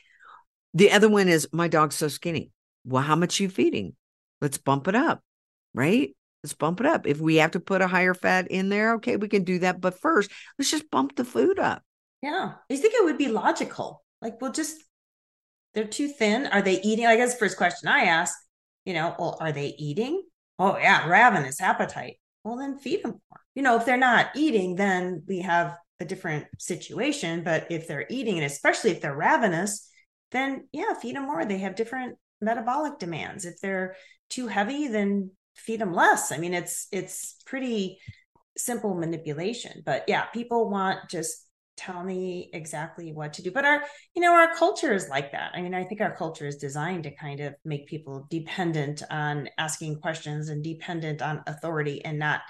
The 0.75 0.93
other 0.93 1.09
one 1.09 1.29
is 1.29 1.49
my 1.53 1.69
dog's 1.69 1.97
so 1.97 2.09
skinny. 2.09 2.53
Well, 2.85 3.03
how 3.03 3.17
much 3.17 3.41
you 3.41 3.49
feeding? 3.49 3.95
Let's 4.41 4.59
bump 4.59 4.87
it 4.89 4.95
up, 4.95 5.23
right? 5.75 6.15
Let's 6.43 6.55
bump 6.55 6.81
it 6.81 6.87
up. 6.87 7.07
If 7.07 7.21
we 7.21 7.37
have 7.37 7.51
to 7.53 7.61
put 7.61 7.83
a 7.83 7.89
higher 7.89 8.15
fat 8.15 8.49
in 8.49 8.69
there, 8.69 8.95
okay, 8.95 9.17
we 9.17 9.29
can 9.29 9.43
do 9.43 9.59
that. 9.59 9.81
But 9.81 10.01
first, 10.01 10.31
let's 10.59 10.71
just 10.71 10.91
bump 10.91 11.17
the 11.17 11.25
food 11.25 11.59
up. 11.59 11.83
Yeah. 12.23 12.53
I 12.71 12.77
think 12.77 12.95
it 12.95 13.05
would 13.05 13.19
be 13.19 13.29
logical. 13.29 14.05
Like, 14.23 14.41
well, 14.41 14.53
just 14.53 14.77
they're 15.75 15.85
too 15.85 16.09
thin. 16.09 16.47
Are 16.47 16.63
they 16.63 16.81
eating? 16.83 17.07
I 17.07 17.17
guess 17.17 17.33
the 17.33 17.39
first 17.41 17.57
question 17.57 17.89
I 17.89 18.05
ask, 18.05 18.35
you 18.85 18.95
know, 18.95 19.17
well, 19.19 19.37
are 19.41 19.53
they 19.53 19.75
eating? 19.79 20.23
Oh, 20.59 20.77
yeah, 20.77 21.09
ravenous 21.09 21.61
appetite. 21.61 22.17
Well, 22.45 22.57
then 22.57 22.79
feed 22.79 23.03
them 23.03 23.13
more. 23.13 23.41
You 23.55 23.63
know, 23.63 23.77
if 23.77 23.85
they're 23.85 23.97
not 23.97 24.31
eating, 24.35 24.77
then 24.77 25.23
we 25.27 25.41
have 25.41 25.77
a 26.01 26.05
different 26.05 26.47
situation. 26.59 27.43
But 27.45 27.67
if 27.71 27.87
they're 27.87 28.07
eating, 28.09 28.37
and 28.37 28.47
especially 28.47 28.91
if 28.91 29.01
they're 29.01 29.17
ravenous, 29.17 29.89
then 30.31 30.69
yeah, 30.73 30.95
feed 30.95 31.17
them 31.17 31.27
more. 31.27 31.45
They 31.45 31.59
have 31.59 31.77
different 31.77 32.17
metabolic 32.41 32.99
demands. 32.99 33.45
If 33.45 33.61
they're 33.61 33.97
too 34.31 34.47
heavy, 34.47 34.89
then 34.89 35.31
feed 35.57 35.81
them 35.81 35.95
less. 35.95 36.33
I 36.33 36.39
mean, 36.39 36.55
it's 36.55 36.87
it's 36.93 37.37
pretty 37.47 37.99
simple 38.57 38.95
manipulation. 38.95 39.83
But 39.85 40.05
yeah, 40.09 40.27
people 40.27 40.71
want 40.71 41.09
just 41.09 41.48
tell 41.79 42.03
me 42.03 42.51
exactly 42.53 43.13
what 43.13 43.33
to 43.35 43.43
do. 43.43 43.51
But 43.51 43.65
our 43.65 43.83
you 44.15 44.21
know 44.21 44.35
our 44.35 44.55
culture 44.55 44.93
is 44.93 45.09
like 45.09 45.33
that. 45.33 45.53
I 45.55 45.63
mean 45.63 45.75
i 45.75 45.85
think 45.85 46.01
our 46.01 46.15
culture 46.15 46.47
is 46.47 46.57
designed 46.57 47.05
to 47.05 47.15
kind 47.15 47.41
of 47.41 47.55
make 47.65 47.87
people 47.87 48.27
dependent 48.29 49.03
on 49.11 49.49
asking 49.57 50.01
questions 50.01 50.49
and 50.49 50.63
dependent 50.63 51.23
on 51.23 51.43
authority 51.47 52.05
and 52.05 52.19
not 52.19 52.41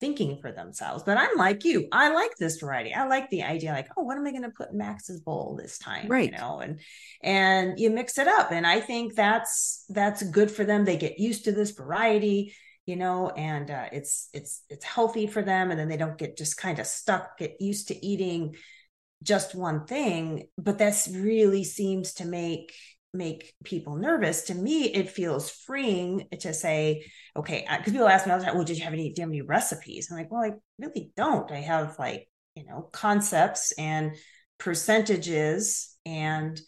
thinking 0.00 0.38
for 0.40 0.52
themselves. 0.52 1.02
But 1.02 1.16
i'm 1.16 1.36
like 1.36 1.64
you. 1.64 1.88
I 1.90 2.12
like 2.12 2.36
this 2.38 2.58
variety. 2.58 2.92
I 2.92 3.06
like 3.06 3.30
the 3.30 3.42
idea 3.42 3.72
like 3.72 3.88
oh 3.96 4.02
what 4.02 4.18
am 4.18 4.26
i 4.26 4.30
going 4.30 4.42
to 4.42 4.50
put 4.50 4.70
in 4.70 4.78
max's 4.78 5.20
bowl 5.20 5.58
this 5.60 5.78
time? 5.78 6.08
Right. 6.08 6.30
you 6.30 6.38
know 6.38 6.60
and 6.60 6.80
and 7.22 7.80
you 7.80 7.90
mix 7.90 8.18
it 8.18 8.28
up. 8.28 8.52
And 8.52 8.66
i 8.66 8.80
think 8.80 9.14
that's 9.14 9.86
that's 9.88 10.22
good 10.22 10.50
for 10.50 10.64
them. 10.64 10.84
They 10.84 10.98
get 10.98 11.18
used 11.18 11.46
to 11.46 11.52
this 11.52 11.70
variety 11.70 12.54
you 12.86 12.96
know, 12.96 13.30
and 13.30 13.70
uh, 13.70 13.86
it's 13.92 14.28
it's 14.34 14.62
it's 14.68 14.84
healthy 14.84 15.26
for 15.26 15.42
them, 15.42 15.70
and 15.70 15.80
then 15.80 15.88
they 15.88 15.96
don't 15.96 16.18
get 16.18 16.36
just 16.36 16.58
kind 16.58 16.78
of 16.78 16.86
stuck, 16.86 17.38
get 17.38 17.56
used 17.60 17.88
to 17.88 18.06
eating 18.06 18.56
just 19.24 19.54
one 19.54 19.86
thing. 19.86 20.48
But 20.56 20.78
this 20.78 21.08
really 21.12 21.64
seems 21.64 22.14
to 22.14 22.24
make 22.24 22.72
make 23.12 23.54
people 23.64 23.96
nervous. 23.96 24.42
To 24.42 24.54
me, 24.54 24.84
it 24.86 25.08
feels 25.08 25.48
freeing 25.48 26.26
to 26.40 26.52
say, 26.52 27.04
okay, 27.36 27.64
uh, 27.64 27.78
because 27.78 27.92
people 27.92 28.08
ask 28.08 28.26
me 28.26 28.32
all 28.32 28.38
the 28.38 28.44
time, 28.44 28.56
well, 28.56 28.64
did 28.64 28.76
you 28.76 28.84
have 28.84 28.92
any, 28.92 29.14
have 29.16 29.28
any 29.28 29.40
recipes? 29.40 30.08
I'm 30.10 30.18
like, 30.18 30.30
well, 30.32 30.42
I 30.42 30.52
really 30.78 31.12
don't. 31.16 31.50
I 31.52 31.60
have 31.60 31.96
like, 31.98 32.28
you 32.56 32.64
know, 32.64 32.88
concepts 32.92 33.72
and 33.78 34.16
percentages 34.58 35.96
and 36.04 36.60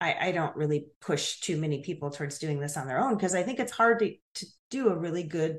I, 0.00 0.16
I 0.20 0.32
don't 0.32 0.56
really 0.56 0.86
push 1.00 1.40
too 1.40 1.56
many 1.56 1.82
people 1.82 2.10
towards 2.10 2.38
doing 2.38 2.58
this 2.58 2.76
on 2.76 2.86
their 2.86 3.00
own 3.00 3.16
because 3.16 3.34
I 3.34 3.42
think 3.42 3.60
it's 3.60 3.72
hard 3.72 3.98
to, 4.00 4.14
to 4.36 4.46
do 4.70 4.88
a 4.88 4.98
really 4.98 5.24
good 5.24 5.58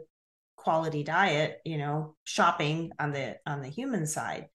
quality 0.56 1.03
diet, 1.03 1.60
you 1.64 1.77
know, 1.77 2.15
shopping 2.23 2.91
on 2.99 3.11
the 3.11 3.38
on 3.45 3.61
the 3.61 3.69
human 3.69 4.07
side. 4.07 4.48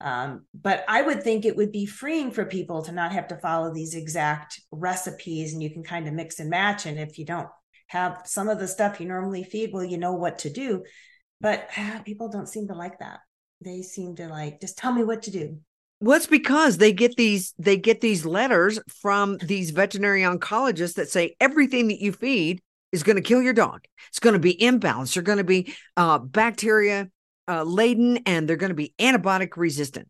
Um, 0.00 0.46
but 0.54 0.84
I 0.88 1.02
would 1.02 1.22
think 1.22 1.44
it 1.44 1.56
would 1.56 1.72
be 1.72 1.84
freeing 1.84 2.30
for 2.30 2.44
people 2.44 2.82
to 2.82 2.92
not 2.92 3.12
have 3.12 3.28
to 3.28 3.36
follow 3.36 3.72
these 3.72 3.94
exact 3.94 4.60
recipes 4.72 5.52
and 5.52 5.62
you 5.62 5.70
can 5.70 5.82
kind 5.82 6.08
of 6.08 6.14
mix 6.14 6.40
and 6.40 6.48
match. 6.48 6.86
And 6.86 6.98
if 6.98 7.18
you 7.18 7.26
don't 7.26 7.48
have 7.88 8.22
some 8.24 8.48
of 8.48 8.58
the 8.58 8.68
stuff 8.68 9.00
you 9.00 9.06
normally 9.06 9.44
feed, 9.44 9.72
well, 9.72 9.84
you 9.84 9.98
know 9.98 10.14
what 10.14 10.40
to 10.40 10.50
do. 10.50 10.84
But 11.40 11.68
ah, 11.76 12.02
people 12.04 12.28
don't 12.28 12.48
seem 12.48 12.68
to 12.68 12.74
like 12.74 12.98
that. 13.00 13.20
They 13.62 13.82
seem 13.82 14.16
to 14.16 14.28
like, 14.28 14.60
just 14.60 14.78
tell 14.78 14.92
me 14.92 15.04
what 15.04 15.22
to 15.24 15.30
do. 15.30 15.58
Well, 16.00 16.16
it's 16.16 16.26
because 16.26 16.78
they 16.78 16.92
get 16.92 17.16
these 17.16 17.52
they 17.58 17.76
get 17.76 18.00
these 18.00 18.24
letters 18.24 18.80
from 19.02 19.36
these 19.36 19.70
veterinary 19.70 20.22
oncologists 20.22 20.94
that 20.94 21.10
say 21.10 21.36
everything 21.38 21.88
that 21.88 22.00
you 22.00 22.12
feed 22.12 22.62
is 22.90 23.02
going 23.02 23.16
to 23.16 23.22
kill 23.22 23.42
your 23.42 23.52
dog. 23.52 23.84
It's 24.08 24.18
going 24.18 24.32
to 24.32 24.40
be 24.40 24.56
imbalanced. 24.56 25.14
You're 25.14 25.22
going 25.22 25.38
to 25.38 25.44
be 25.44 25.74
uh, 25.98 26.18
bacteria 26.18 27.10
uh, 27.50 27.64
laden 27.64 28.18
and 28.26 28.48
they're 28.48 28.56
going 28.56 28.70
to 28.70 28.74
be 28.74 28.94
antibiotic 28.98 29.56
resistant. 29.56 30.08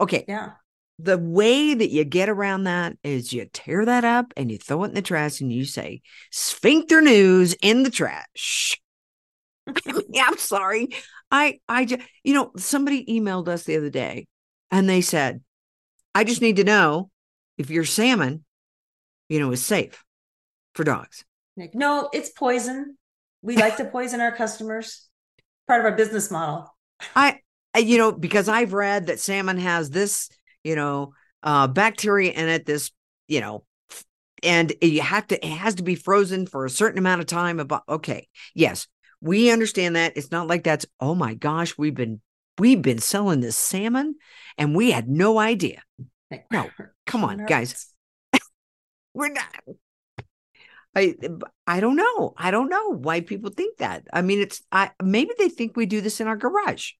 Okay. 0.00 0.24
Yeah. 0.26 0.52
The 0.98 1.18
way 1.18 1.74
that 1.74 1.90
you 1.90 2.04
get 2.04 2.28
around 2.28 2.64
that 2.64 2.96
is 3.04 3.32
you 3.32 3.46
tear 3.52 3.84
that 3.84 4.04
up 4.04 4.32
and 4.36 4.50
you 4.50 4.58
throw 4.58 4.84
it 4.84 4.88
in 4.88 4.94
the 4.94 5.02
trash 5.02 5.40
and 5.40 5.52
you 5.52 5.64
say, 5.64 6.00
sphincter 6.32 7.00
news 7.00 7.54
in 7.62 7.84
the 7.84 7.90
trash. 7.90 8.80
yeah, 10.08 10.24
I'm 10.26 10.38
sorry. 10.38 10.88
I, 11.30 11.60
I 11.68 11.84
just, 11.84 12.02
you 12.24 12.34
know, 12.34 12.52
somebody 12.56 13.04
emailed 13.04 13.48
us 13.48 13.64
the 13.64 13.76
other 13.76 13.90
day 13.90 14.26
and 14.70 14.88
they 14.88 15.02
said, 15.02 15.42
I 16.14 16.24
just 16.24 16.42
need 16.42 16.56
to 16.56 16.64
know 16.64 17.10
if 17.58 17.70
your 17.70 17.84
salmon, 17.84 18.44
you 19.28 19.38
know, 19.38 19.52
is 19.52 19.64
safe 19.64 20.02
for 20.74 20.84
dogs. 20.84 21.24
No, 21.74 22.08
it's 22.12 22.30
poison. 22.30 22.96
We 23.42 23.56
like 23.56 23.76
to 23.76 23.84
poison 23.84 24.20
our 24.20 24.32
customers. 24.34 25.08
Part 25.66 25.80
of 25.80 25.86
our 25.86 25.96
business 25.96 26.30
model. 26.30 26.72
I, 27.14 27.40
you 27.76 27.98
know, 27.98 28.12
because 28.12 28.48
I've 28.48 28.72
read 28.72 29.06
that 29.06 29.20
salmon 29.20 29.58
has 29.58 29.90
this, 29.90 30.28
you 30.64 30.74
know, 30.74 31.12
uh, 31.42 31.66
bacteria 31.66 32.32
in 32.32 32.48
it, 32.48 32.66
this, 32.66 32.90
you 33.26 33.40
know, 33.40 33.64
and 34.42 34.72
you 34.80 35.00
have 35.00 35.26
to, 35.28 35.44
it 35.44 35.50
has 35.50 35.76
to 35.76 35.82
be 35.82 35.94
frozen 35.94 36.46
for 36.46 36.64
a 36.64 36.70
certain 36.70 36.98
amount 36.98 37.20
of 37.20 37.26
time. 37.26 37.60
About, 37.60 37.82
okay. 37.88 38.28
Yes. 38.54 38.86
We 39.20 39.50
understand 39.50 39.96
that. 39.96 40.16
It's 40.16 40.30
not 40.30 40.46
like 40.46 40.64
that's, 40.64 40.86
oh 41.00 41.14
my 41.14 41.34
gosh, 41.34 41.76
we've 41.76 41.94
been, 41.94 42.20
we've 42.58 42.82
been 42.82 42.98
selling 42.98 43.40
this 43.40 43.56
salmon 43.56 44.14
and 44.56 44.74
we 44.76 44.92
had 44.92 45.08
no 45.08 45.38
idea. 45.38 45.82
No, 46.52 46.68
come 47.06 47.24
on, 47.24 47.46
guys. 47.46 47.92
We're 49.14 49.30
not. 49.30 49.46
I 50.98 51.14
eh, 51.22 51.28
I 51.66 51.80
don't 51.80 51.96
know. 51.96 52.34
I 52.36 52.50
don't 52.50 52.68
know 52.68 52.90
why 52.90 53.20
people 53.20 53.50
think 53.50 53.78
that. 53.78 54.06
I 54.12 54.22
mean, 54.22 54.40
it's 54.40 54.62
I 54.72 54.90
maybe 55.02 55.30
they 55.38 55.48
think 55.48 55.76
we 55.76 55.86
do 55.86 56.00
this 56.00 56.20
in 56.20 56.26
our 56.26 56.36
garage. 56.36 56.92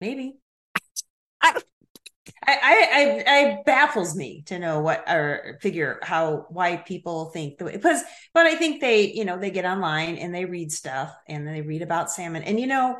Maybe. 0.00 0.36
I, 1.42 1.60
I, 2.46 3.24
I, 3.26 3.36
I, 3.36 3.62
baffles 3.64 4.14
me 4.14 4.42
to 4.46 4.58
know 4.58 4.80
what 4.80 5.04
or 5.08 5.58
figure 5.62 5.98
how 6.02 6.46
why 6.48 6.76
people 6.76 7.30
think 7.30 7.58
the 7.58 7.66
way 7.66 7.72
because 7.72 8.02
but 8.32 8.46
I 8.46 8.54
think 8.54 8.80
they 8.80 9.12
you 9.12 9.24
know 9.24 9.38
they 9.38 9.50
get 9.50 9.64
online 9.64 10.16
and 10.16 10.34
they 10.34 10.44
read 10.44 10.72
stuff 10.72 11.14
and 11.28 11.46
they 11.46 11.60
read 11.60 11.82
about 11.82 12.10
salmon 12.10 12.42
and 12.42 12.58
you 12.58 12.66
know 12.66 12.98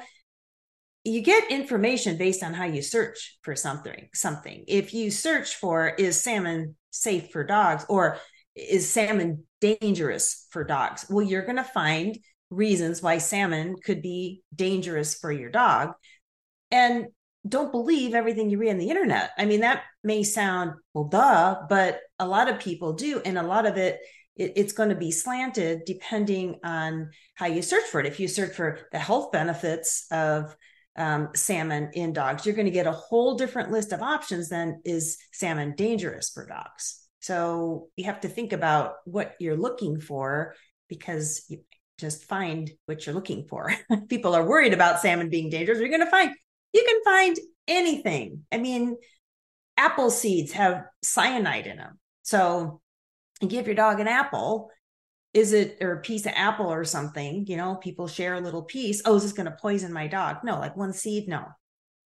you 1.04 1.20
get 1.22 1.50
information 1.50 2.16
based 2.16 2.42
on 2.42 2.54
how 2.54 2.64
you 2.64 2.82
search 2.82 3.38
for 3.42 3.56
something 3.56 4.08
something 4.14 4.64
if 4.66 4.92
you 4.92 5.10
search 5.10 5.56
for 5.56 5.88
is 5.88 6.22
salmon 6.22 6.76
safe 6.90 7.30
for 7.30 7.44
dogs 7.44 7.84
or 7.88 8.18
is 8.54 8.88
salmon 8.88 9.44
dangerous 9.60 10.46
for 10.50 10.64
dogs? 10.64 11.06
Well 11.08 11.24
you're 11.24 11.44
going 11.44 11.56
to 11.56 11.64
find 11.64 12.18
reasons 12.50 13.02
why 13.02 13.18
salmon 13.18 13.76
could 13.82 14.02
be 14.02 14.42
dangerous 14.54 15.14
for 15.14 15.32
your 15.32 15.50
dog. 15.50 15.92
And 16.70 17.06
don't 17.46 17.72
believe 17.72 18.14
everything 18.14 18.48
you 18.48 18.58
read 18.58 18.70
on 18.70 18.78
the 18.78 18.90
internet. 18.90 19.30
I 19.36 19.44
mean 19.44 19.60
that 19.60 19.82
may 20.02 20.22
sound 20.22 20.72
well 20.92 21.04
duh 21.04 21.62
but 21.68 22.00
a 22.18 22.26
lot 22.26 22.48
of 22.48 22.60
people 22.60 22.94
do 22.94 23.20
and 23.24 23.38
a 23.38 23.42
lot 23.42 23.66
of 23.66 23.76
it, 23.76 24.00
it 24.36 24.52
it's 24.56 24.72
going 24.72 24.88
to 24.88 24.94
be 24.94 25.10
slanted 25.10 25.82
depending 25.84 26.60
on 26.64 27.10
how 27.34 27.46
you 27.46 27.62
search 27.62 27.84
for 27.84 28.00
it. 28.00 28.06
If 28.06 28.20
you 28.20 28.28
search 28.28 28.54
for 28.54 28.80
the 28.92 28.98
health 28.98 29.32
benefits 29.32 30.06
of 30.10 30.56
um, 30.96 31.30
salmon 31.34 31.90
in 31.94 32.12
dogs, 32.12 32.46
you're 32.46 32.54
going 32.54 32.66
to 32.66 32.70
get 32.70 32.86
a 32.86 32.92
whole 32.92 33.34
different 33.34 33.70
list 33.70 33.92
of 33.92 34.00
options 34.00 34.48
than 34.48 34.80
is 34.84 35.18
salmon 35.32 35.74
dangerous 35.76 36.30
for 36.30 36.46
dogs. 36.46 37.03
So 37.24 37.88
you 37.96 38.04
have 38.04 38.20
to 38.20 38.28
think 38.28 38.52
about 38.52 38.96
what 39.06 39.34
you're 39.40 39.56
looking 39.56 39.98
for 39.98 40.54
because 40.90 41.42
you 41.48 41.60
just 41.98 42.26
find 42.26 42.70
what 42.84 43.06
you're 43.06 43.14
looking 43.14 43.46
for. 43.48 43.72
People 44.10 44.34
are 44.34 44.46
worried 44.46 44.74
about 44.74 45.00
salmon 45.00 45.30
being 45.30 45.48
dangerous. 45.48 45.78
You're 45.78 45.88
going 45.88 46.04
to 46.04 46.10
find, 46.10 46.32
you 46.74 46.84
can 46.86 47.02
find 47.02 47.38
anything. 47.66 48.42
I 48.52 48.58
mean, 48.58 48.98
apple 49.78 50.10
seeds 50.10 50.52
have 50.52 50.84
cyanide 51.02 51.66
in 51.66 51.78
them. 51.78 51.98
So 52.24 52.82
you 53.40 53.48
give 53.48 53.68
your 53.68 53.74
dog 53.74 54.00
an 54.00 54.08
apple 54.08 54.68
is 55.32 55.54
it 55.54 55.78
or 55.80 55.92
a 55.92 56.00
piece 56.02 56.26
of 56.26 56.32
apple 56.36 56.70
or 56.72 56.84
something 56.84 57.44
you 57.48 57.56
know 57.56 57.74
people 57.74 58.06
share 58.06 58.34
a 58.34 58.40
little 58.40 58.62
piece 58.62 59.02
oh 59.04 59.16
is 59.16 59.24
this 59.24 59.32
going 59.32 59.46
to 59.46 59.56
poison 59.60 59.92
my 59.92 60.06
dog 60.06 60.36
no 60.44 60.60
like 60.60 60.76
one 60.76 60.92
seed 60.92 61.26
no 61.28 61.44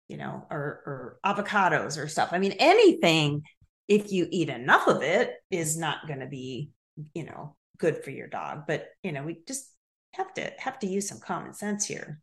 you 0.08 0.16
know 0.16 0.46
or 0.50 0.58
or 0.86 1.18
avocados 1.26 2.02
or 2.02 2.08
stuff 2.08 2.30
i 2.32 2.38
mean 2.38 2.52
anything 2.52 3.42
if 3.88 4.12
you 4.12 4.28
eat 4.30 4.48
enough 4.48 4.86
of 4.86 5.02
it 5.02 5.34
is 5.50 5.76
not 5.76 6.06
going 6.06 6.20
to 6.20 6.26
be 6.26 6.70
you 7.14 7.24
know 7.24 7.56
good 7.78 8.02
for 8.02 8.10
your 8.10 8.28
dog 8.28 8.64
but 8.66 8.88
you 9.02 9.12
know 9.12 9.22
we 9.22 9.38
just 9.46 9.72
have 10.14 10.32
to 10.34 10.52
have 10.58 10.78
to 10.78 10.86
use 10.86 11.08
some 11.08 11.20
common 11.20 11.52
sense 11.52 11.86
here 11.86 12.20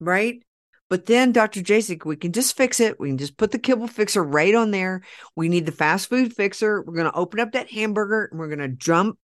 right 0.00 0.42
but 0.88 1.06
then 1.06 1.32
dr 1.32 1.60
jasek 1.60 2.04
we 2.04 2.16
can 2.16 2.32
just 2.32 2.56
fix 2.56 2.80
it 2.80 2.98
we 3.00 3.08
can 3.08 3.18
just 3.18 3.36
put 3.36 3.50
the 3.50 3.58
kibble 3.58 3.88
fixer 3.88 4.22
right 4.22 4.54
on 4.54 4.70
there 4.70 5.02
we 5.34 5.48
need 5.48 5.66
the 5.66 5.72
fast 5.72 6.08
food 6.08 6.32
fixer 6.32 6.82
we're 6.82 6.94
going 6.94 7.10
to 7.10 7.18
open 7.18 7.40
up 7.40 7.52
that 7.52 7.70
hamburger 7.70 8.28
and 8.30 8.38
we're 8.38 8.54
going 8.54 8.58
to 8.58 8.68
jump 8.68 9.18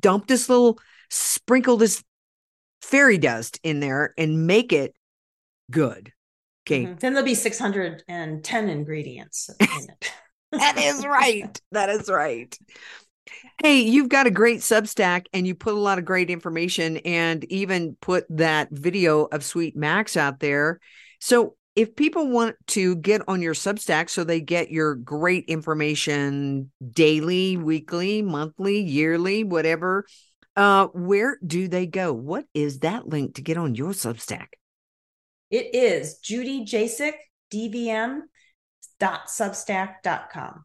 dump 0.00 0.26
this 0.26 0.48
little 0.48 0.78
sprinkle 1.10 1.76
this 1.76 2.02
fairy 2.82 3.18
dust 3.18 3.60
in 3.62 3.80
there 3.80 4.14
and 4.16 4.46
make 4.46 4.72
it 4.72 4.94
good. 5.70 6.12
Okay. 6.66 6.84
Mm-hmm. 6.84 6.98
Then 6.98 7.14
there'll 7.14 7.26
be 7.26 7.34
610 7.34 8.68
ingredients 8.68 9.50
that 10.52 10.78
is 10.78 11.04
right. 11.04 11.60
That 11.72 11.90
is 11.90 12.08
right. 12.08 12.56
Hey, 13.62 13.80
you've 13.80 14.08
got 14.08 14.26
a 14.26 14.30
great 14.30 14.60
Substack 14.60 15.26
and 15.32 15.46
you 15.46 15.54
put 15.54 15.74
a 15.74 15.78
lot 15.78 15.98
of 15.98 16.04
great 16.04 16.30
information 16.30 16.98
and 16.98 17.44
even 17.52 17.96
put 18.00 18.24
that 18.30 18.68
video 18.70 19.24
of 19.24 19.44
Sweet 19.44 19.76
Max 19.76 20.16
out 20.16 20.40
there. 20.40 20.80
So, 21.20 21.54
if 21.76 21.94
people 21.94 22.28
want 22.28 22.56
to 22.68 22.96
get 22.96 23.22
on 23.28 23.40
your 23.40 23.54
Substack 23.54 24.10
so 24.10 24.24
they 24.24 24.40
get 24.40 24.70
your 24.72 24.96
great 24.96 25.44
information 25.44 26.72
daily, 26.90 27.56
weekly, 27.56 28.20
monthly, 28.20 28.80
yearly, 28.80 29.44
whatever, 29.44 30.04
uh, 30.56 30.88
where 30.88 31.38
do 31.46 31.68
they 31.68 31.86
go? 31.86 32.12
What 32.12 32.46
is 32.52 32.80
that 32.80 33.06
link 33.06 33.36
to 33.36 33.42
get 33.42 33.58
on 33.58 33.76
your 33.76 33.90
Substack? 33.90 34.46
It 35.50 35.72
is 35.72 36.18
Judy 36.18 36.64
Jasek, 36.64 37.12
DVM 37.52 38.22
dot 38.98 39.28
substack 39.28 40.02
dot 40.02 40.30
com. 40.30 40.64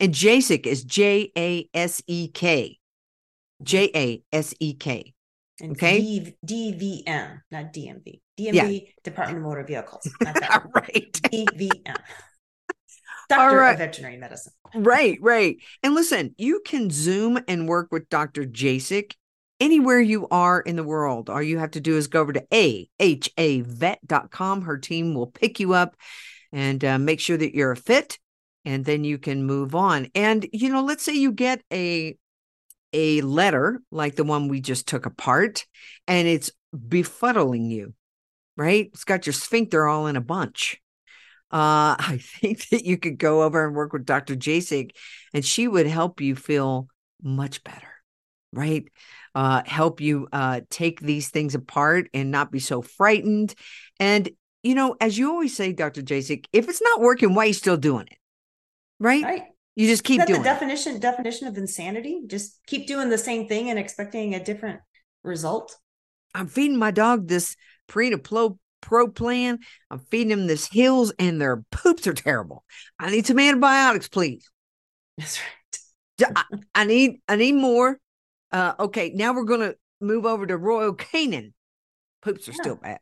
And 0.00 0.14
Jasek 0.14 0.66
is 0.66 0.84
J 0.84 1.30
A 1.36 1.68
S 1.74 2.02
E 2.06 2.28
K. 2.28 2.78
J 3.62 3.90
A 3.94 4.22
S 4.32 4.54
E 4.60 4.74
K. 4.74 5.14
Okay. 5.62 6.34
D- 6.44 7.04
DVM, 7.04 7.40
not 7.50 7.72
DMV. 7.72 8.20
DMV, 8.38 8.52
yeah. 8.52 8.78
Department 9.04 9.38
of 9.38 9.44
Motor 9.44 9.62
Vehicles. 9.64 10.10
Not 10.20 10.34
that. 10.34 10.66
right. 10.74 11.12
DVM. 11.12 11.96
Doctor 13.28 13.56
right. 13.56 13.72
of 13.72 13.78
Veterinary 13.78 14.16
Medicine. 14.16 14.52
Right, 14.74 15.16
right. 15.20 15.56
And 15.84 15.94
listen, 15.94 16.34
you 16.36 16.60
can 16.66 16.90
Zoom 16.90 17.38
and 17.46 17.68
work 17.68 17.92
with 17.92 18.08
Dr. 18.08 18.44
Jasek 18.44 19.12
anywhere 19.60 20.00
you 20.00 20.26
are 20.28 20.60
in 20.60 20.74
the 20.76 20.82
world. 20.82 21.30
All 21.30 21.40
you 21.42 21.58
have 21.58 21.70
to 21.72 21.80
do 21.80 21.96
is 21.96 22.08
go 22.08 22.20
over 22.20 22.32
to 22.32 22.44
ahavet.com. 23.00 24.62
Her 24.62 24.78
team 24.78 25.14
will 25.14 25.28
pick 25.28 25.60
you 25.60 25.72
up 25.74 25.96
and 26.54 26.84
uh, 26.84 26.98
make 26.98 27.20
sure 27.20 27.36
that 27.36 27.54
you're 27.54 27.72
a 27.72 27.76
fit, 27.76 28.18
and 28.64 28.84
then 28.84 29.04
you 29.04 29.18
can 29.18 29.44
move 29.44 29.74
on. 29.74 30.08
And, 30.14 30.46
you 30.52 30.70
know, 30.70 30.82
let's 30.82 31.02
say 31.02 31.12
you 31.12 31.32
get 31.32 31.62
a 31.70 32.16
a 32.96 33.20
letter 33.22 33.82
like 33.90 34.14
the 34.14 34.22
one 34.22 34.46
we 34.46 34.60
just 34.60 34.86
took 34.86 35.04
apart 35.04 35.66
and 36.06 36.28
it's 36.28 36.52
befuddling 36.72 37.68
you, 37.68 37.92
right? 38.56 38.88
It's 38.92 39.02
got 39.02 39.26
your 39.26 39.32
sphincter 39.32 39.88
all 39.88 40.06
in 40.06 40.14
a 40.14 40.20
bunch. 40.20 40.80
Uh, 41.50 41.96
I 41.98 42.20
think 42.22 42.68
that 42.68 42.84
you 42.84 42.96
could 42.96 43.18
go 43.18 43.42
over 43.42 43.66
and 43.66 43.74
work 43.74 43.92
with 43.92 44.06
Dr. 44.06 44.36
Jasek 44.36 44.92
and 45.34 45.44
she 45.44 45.66
would 45.66 45.88
help 45.88 46.20
you 46.20 46.36
feel 46.36 46.86
much 47.20 47.64
better, 47.64 47.90
right? 48.52 48.84
Uh, 49.34 49.62
help 49.66 50.00
you 50.00 50.28
uh, 50.32 50.60
take 50.70 51.00
these 51.00 51.30
things 51.30 51.56
apart 51.56 52.08
and 52.14 52.30
not 52.30 52.52
be 52.52 52.60
so 52.60 52.80
frightened. 52.80 53.56
And, 53.98 54.30
you 54.64 54.74
know, 54.74 54.96
as 55.00 55.16
you 55.16 55.30
always 55.30 55.54
say, 55.54 55.72
Dr. 55.72 56.02
Jasek, 56.02 56.46
if 56.52 56.68
it's 56.68 56.82
not 56.82 57.00
working, 57.00 57.34
why 57.34 57.44
are 57.44 57.46
you 57.48 57.52
still 57.52 57.76
doing 57.76 58.06
it? 58.10 58.18
Right? 58.98 59.22
Right. 59.22 59.42
You 59.76 59.86
just 59.86 60.04
keep 60.04 60.24
doing 60.24 60.42
the 60.42 60.48
it. 60.48 60.52
definition 60.52 60.98
definition 61.00 61.48
of 61.48 61.58
insanity? 61.58 62.22
Just 62.26 62.60
keep 62.66 62.86
doing 62.86 63.10
the 63.10 63.18
same 63.18 63.46
thing 63.46 63.70
and 63.70 63.78
expecting 63.78 64.34
a 64.34 64.42
different 64.42 64.80
result. 65.22 65.76
I'm 66.34 66.46
feeding 66.46 66.78
my 66.78 66.92
dog 66.92 67.28
this 67.28 67.56
Purina 67.88 68.22
Pro, 68.22 68.58
Pro 68.80 69.08
plan. 69.08 69.58
I'm 69.90 69.98
feeding 69.98 70.30
him 70.30 70.46
this 70.46 70.68
Hills, 70.70 71.12
and 71.18 71.40
their 71.40 71.64
poops 71.70 72.06
are 72.06 72.14
terrible. 72.14 72.64
I 72.98 73.10
need 73.10 73.26
some 73.26 73.38
antibiotics, 73.38 74.08
please. 74.08 74.48
That's 75.18 75.40
right. 75.40 76.46
I 76.74 76.84
need 76.84 77.20
I 77.28 77.36
need 77.36 77.56
more. 77.56 77.98
Uh, 78.52 78.74
okay, 78.78 79.10
now 79.12 79.34
we're 79.34 79.44
gonna 79.44 79.74
move 80.00 80.24
over 80.24 80.46
to 80.46 80.56
Royal 80.56 80.94
Canin. 80.94 81.52
Poops 82.22 82.48
are 82.48 82.52
still 82.52 82.76
bad. 82.76 83.00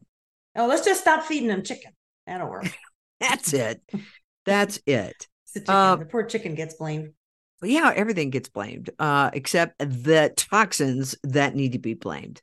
Oh, 0.57 0.66
let's 0.66 0.85
just 0.85 1.01
stop 1.01 1.24
feeding 1.24 1.49
them 1.49 1.62
chicken. 1.62 1.93
That'll 2.27 2.51
work. 2.51 2.70
That's 3.20 3.53
it. 3.53 3.81
That's 4.45 4.81
it. 4.87 5.27
The 5.55 5.61
chicken. 5.61 5.74
Uh, 5.74 5.97
the 5.97 6.07
poor 6.07 6.23
chicken 6.23 6.55
gets 6.55 6.73
blamed. 6.77 7.11
Yeah, 7.62 7.93
everything 7.95 8.31
gets 8.31 8.49
blamed, 8.49 8.89
uh, 8.99 9.29
except 9.35 9.79
the 9.79 10.33
toxins 10.35 11.15
that 11.24 11.55
need 11.55 11.73
to 11.73 11.79
be 11.79 11.93
blamed. 11.93 12.41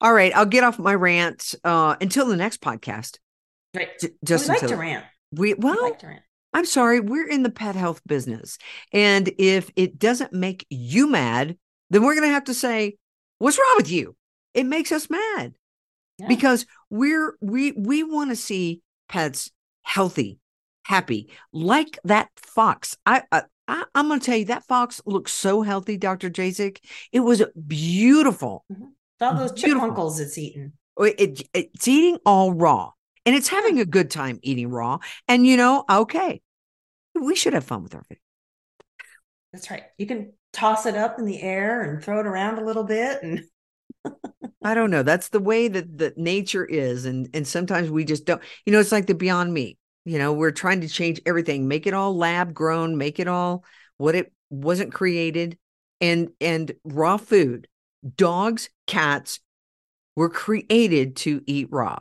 All 0.00 0.12
right, 0.12 0.34
I'll 0.34 0.46
get 0.46 0.64
off 0.64 0.76
my 0.76 0.92
rant 0.92 1.54
uh, 1.62 1.94
until 2.00 2.26
the 2.26 2.34
next 2.34 2.60
podcast. 2.60 3.18
Right. 3.72 3.90
J- 4.00 4.08
we 4.08 4.16
just 4.24 4.48
like 4.48 4.62
until 4.62 4.76
to 4.76 4.82
rant. 4.82 5.04
we 5.30 5.54
We 5.54 5.60
well, 5.60 5.80
like 5.80 6.00
to 6.00 6.08
rant. 6.08 6.22
I'm 6.52 6.64
sorry, 6.64 6.98
we're 6.98 7.28
in 7.28 7.44
the 7.44 7.50
pet 7.50 7.76
health 7.76 8.00
business. 8.04 8.58
And 8.92 9.30
if 9.38 9.70
it 9.76 9.98
doesn't 9.98 10.32
make 10.32 10.66
you 10.68 11.08
mad, 11.08 11.56
then 11.90 12.02
we're 12.02 12.14
going 12.14 12.28
to 12.28 12.34
have 12.34 12.44
to 12.44 12.54
say, 12.54 12.96
what's 13.38 13.58
wrong 13.58 13.74
with 13.76 13.90
you? 13.90 14.16
It 14.54 14.64
makes 14.64 14.90
us 14.90 15.08
mad 15.08 15.54
Yeah. 16.20 16.28
because 16.28 16.66
we're 16.90 17.36
we 17.40 17.72
we 17.72 18.02
want 18.04 18.30
to 18.30 18.36
see 18.36 18.82
pets 19.08 19.50
healthy, 19.82 20.38
happy, 20.84 21.30
like 21.52 21.98
that 22.04 22.28
fox. 22.36 22.96
I, 23.06 23.22
I, 23.32 23.42
I 23.66 23.84
I'm 23.94 24.08
going 24.08 24.20
to 24.20 24.26
tell 24.26 24.36
you 24.36 24.44
that 24.46 24.66
fox 24.66 25.00
looks 25.06 25.32
so 25.32 25.62
healthy, 25.62 25.96
Dr. 25.96 26.30
Jasek. 26.30 26.78
It 27.12 27.20
was 27.20 27.42
beautiful. 27.66 28.64
Mm-hmm. 28.72 28.84
all 29.24 29.34
those 29.34 29.52
beautiful. 29.52 30.18
it's 30.18 30.38
eating. 30.38 30.72
Oh, 30.96 31.04
it- 31.04 31.18
it- 31.18 31.48
it's 31.54 31.88
eating 31.88 32.18
all 32.26 32.52
raw 32.52 32.90
and 33.24 33.34
it's 33.34 33.48
having 33.48 33.80
a 33.80 33.84
good 33.84 34.10
time 34.10 34.38
eating 34.42 34.68
raw. 34.70 34.98
And 35.28 35.46
you 35.46 35.56
know, 35.56 35.84
okay, 35.88 36.40
we 37.14 37.34
should 37.36 37.54
have 37.54 37.64
fun 37.64 37.82
with 37.82 37.94
our 37.94 38.04
food. 38.04 38.18
That's 39.52 39.70
right. 39.70 39.84
You 39.98 40.06
can 40.06 40.32
toss 40.52 40.86
it 40.86 40.96
up 40.96 41.18
in 41.18 41.24
the 41.24 41.40
air 41.40 41.82
and 41.82 42.02
throw 42.02 42.20
it 42.20 42.26
around 42.26 42.58
a 42.58 42.64
little 42.64 42.84
bit 42.84 43.22
and 43.22 43.44
I 44.62 44.74
don't 44.74 44.90
know. 44.90 45.02
That's 45.02 45.28
the 45.30 45.40
way 45.40 45.68
that 45.68 45.98
that 45.98 46.18
nature 46.18 46.64
is, 46.64 47.06
and 47.06 47.28
and 47.34 47.46
sometimes 47.46 47.90
we 47.90 48.04
just 48.04 48.24
don't. 48.26 48.42
You 48.66 48.72
know, 48.72 48.80
it's 48.80 48.92
like 48.92 49.06
the 49.06 49.14
Beyond 49.14 49.52
Meat. 49.54 49.78
You 50.04 50.18
know, 50.18 50.32
we're 50.32 50.50
trying 50.50 50.80
to 50.82 50.88
change 50.88 51.20
everything, 51.26 51.68
make 51.68 51.86
it 51.86 51.94
all 51.94 52.16
lab 52.16 52.52
grown, 52.54 52.96
make 52.98 53.18
it 53.20 53.28
all 53.28 53.64
what 53.96 54.14
it 54.14 54.32
wasn't 54.50 54.92
created, 54.92 55.58
and 56.00 56.30
and 56.40 56.72
raw 56.84 57.16
food. 57.16 57.68
Dogs, 58.16 58.68
cats 58.86 59.40
were 60.16 60.30
created 60.30 61.16
to 61.16 61.42
eat 61.46 61.68
raw, 61.70 62.00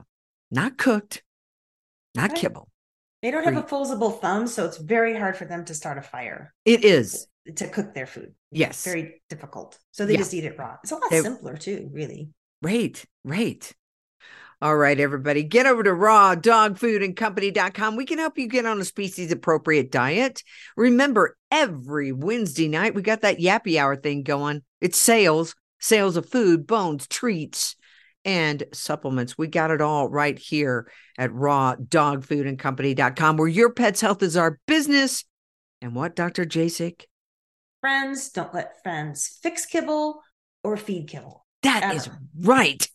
not 0.52 0.77
cooked, 0.77 1.23
not 2.15 2.31
Right. 2.31 2.40
kibble. 2.40 2.69
they 3.22 3.31
don't 3.31 3.44
have 3.44 3.57
a 3.57 3.60
opposable 3.60 4.11
thumb, 4.11 4.48
so 4.48 4.64
it's 4.65 4.77
very 4.77 5.14
hard 5.18 5.36
for 5.36 5.44
them 5.44 5.65
to 5.65 5.73
start 5.73 5.98
a 5.98 6.02
fire 6.02 6.53
It 6.64 6.86
is 6.86 7.27
to 7.57 7.68
cook 7.68 7.94
their 7.94 8.07
food. 8.07 8.34
yes, 8.49 8.86
Very 8.86 9.22
difficult. 9.30 9.77
So 9.91 10.06
they 10.06 10.14
Yeah. 10.14 10.19
just 10.19 10.34
eat 10.34 10.45
it 10.45 10.57
raw. 10.57 10.77
It's 10.81 10.91
a 10.94 10.95
lot 10.95 11.10
They- 11.10 11.19
simpler 11.22 11.57
too, 11.57 11.90
really. 11.91 12.30
Right, 12.61 13.02
right. 13.23 13.73
All 14.61 14.76
right, 14.76 14.99
everybody, 14.99 15.44
get 15.44 15.65
over 15.65 15.81
to 15.84 15.91
rawdogfoodandcompany.com. 15.91 17.95
We 17.95 18.06
can 18.06 18.18
help 18.18 18.38
you 18.38 18.49
get 18.49 18.65
on 18.65 18.81
a 18.81 18.86
species 18.86 19.31
appropriate 19.31 19.90
diet. 19.90 20.44
Remember, 20.76 21.38
every 21.49 22.11
Wednesday 22.11 22.68
night, 22.68 22.94
we 22.94 23.02
got 23.02 23.22
that 23.22 23.40
yappy 23.40 23.80
hour 23.80 23.95
thing 23.95 24.23
going. 24.23 24.64
It's 24.81 24.98
sales, 24.98 25.56
sales 25.80 26.18
of 26.18 26.27
food, 26.27 26.68
bones, 26.68 27.07
treats, 27.07 27.77
and 28.26 28.61
supplements. 28.73 29.38
We 29.38 29.48
got 29.48 29.72
it 29.72 29.80
all 29.80 30.10
right 30.10 30.38
here 30.38 30.91
at 31.18 31.31
rawdogfoodandcompany.com, 31.31 33.38
where 33.38 33.48
your 33.48 33.72
pet's 33.72 34.02
health 34.02 34.22
is 34.22 34.36
our 34.36 34.60
business. 34.68 35.23
And 35.81 35.95
what, 35.95 36.18
Dr. 36.18 36.44
Jasek? 36.44 37.06
Friends, 37.80 38.27
don't 38.30 38.53
let 38.53 38.84
friends 38.84 39.40
fix 39.41 39.65
kibble 39.65 40.22
or 40.65 40.76
feed 40.76 41.07
kibble. 41.07 41.45
That 41.64 41.94
is 41.94 42.07
Ever. 42.07 42.18
right. 42.41 42.88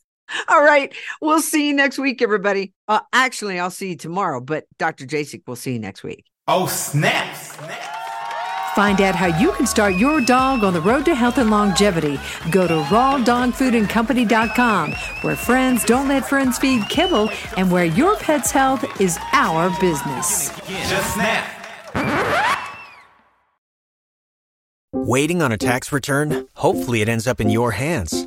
All 0.49 0.63
right. 0.63 0.95
We'll 1.21 1.43
see 1.43 1.69
you 1.69 1.75
next 1.75 1.99
week, 1.99 2.23
everybody. 2.23 2.73
Uh, 2.89 3.01
actually, 3.13 3.59
I'll 3.59 3.71
see 3.71 3.91
you 3.91 3.97
tomorrow, 3.97 4.41
but 4.41 4.65
Dr. 4.79 5.05
Jasek 5.07 5.43
we'll 5.47 5.57
see 5.57 5.75
you 5.75 5.79
next 5.79 6.03
week. 6.03 6.25
Oh, 6.49 6.67
snap! 6.67 7.37
Snap! 7.37 7.91
Find 8.75 9.01
out 9.01 9.15
how 9.15 9.27
you 9.39 9.53
can 9.53 9.67
start 9.67 9.95
your 9.95 10.21
dog 10.21 10.65
on 10.65 10.73
the 10.73 10.81
road 10.81 11.05
to 11.05 11.15
health 11.15 11.39
and 11.39 11.49
longevity. 11.49 12.19
Go 12.51 12.67
to 12.67 12.75
rawdogfoodandcompany.com, 12.75 14.93
where 15.21 15.37
friends 15.37 15.85
don't 15.85 16.09
let 16.09 16.29
friends 16.29 16.59
feed 16.59 16.89
kibble 16.89 17.31
and 17.57 17.71
where 17.71 17.85
your 17.85 18.17
pet's 18.17 18.51
health 18.51 18.85
is 19.01 19.17
our 19.33 19.71
business. 19.81 20.49
Just 20.67 21.15
snap! 21.15 21.51
Waiting 24.93 25.43
on 25.43 25.53
a 25.53 25.57
tax 25.57 25.93
return? 25.93 26.49
Hopefully, 26.55 27.01
it 27.01 27.09
ends 27.09 27.27
up 27.27 27.41
in 27.41 27.51
your 27.51 27.73
hands. 27.73 28.27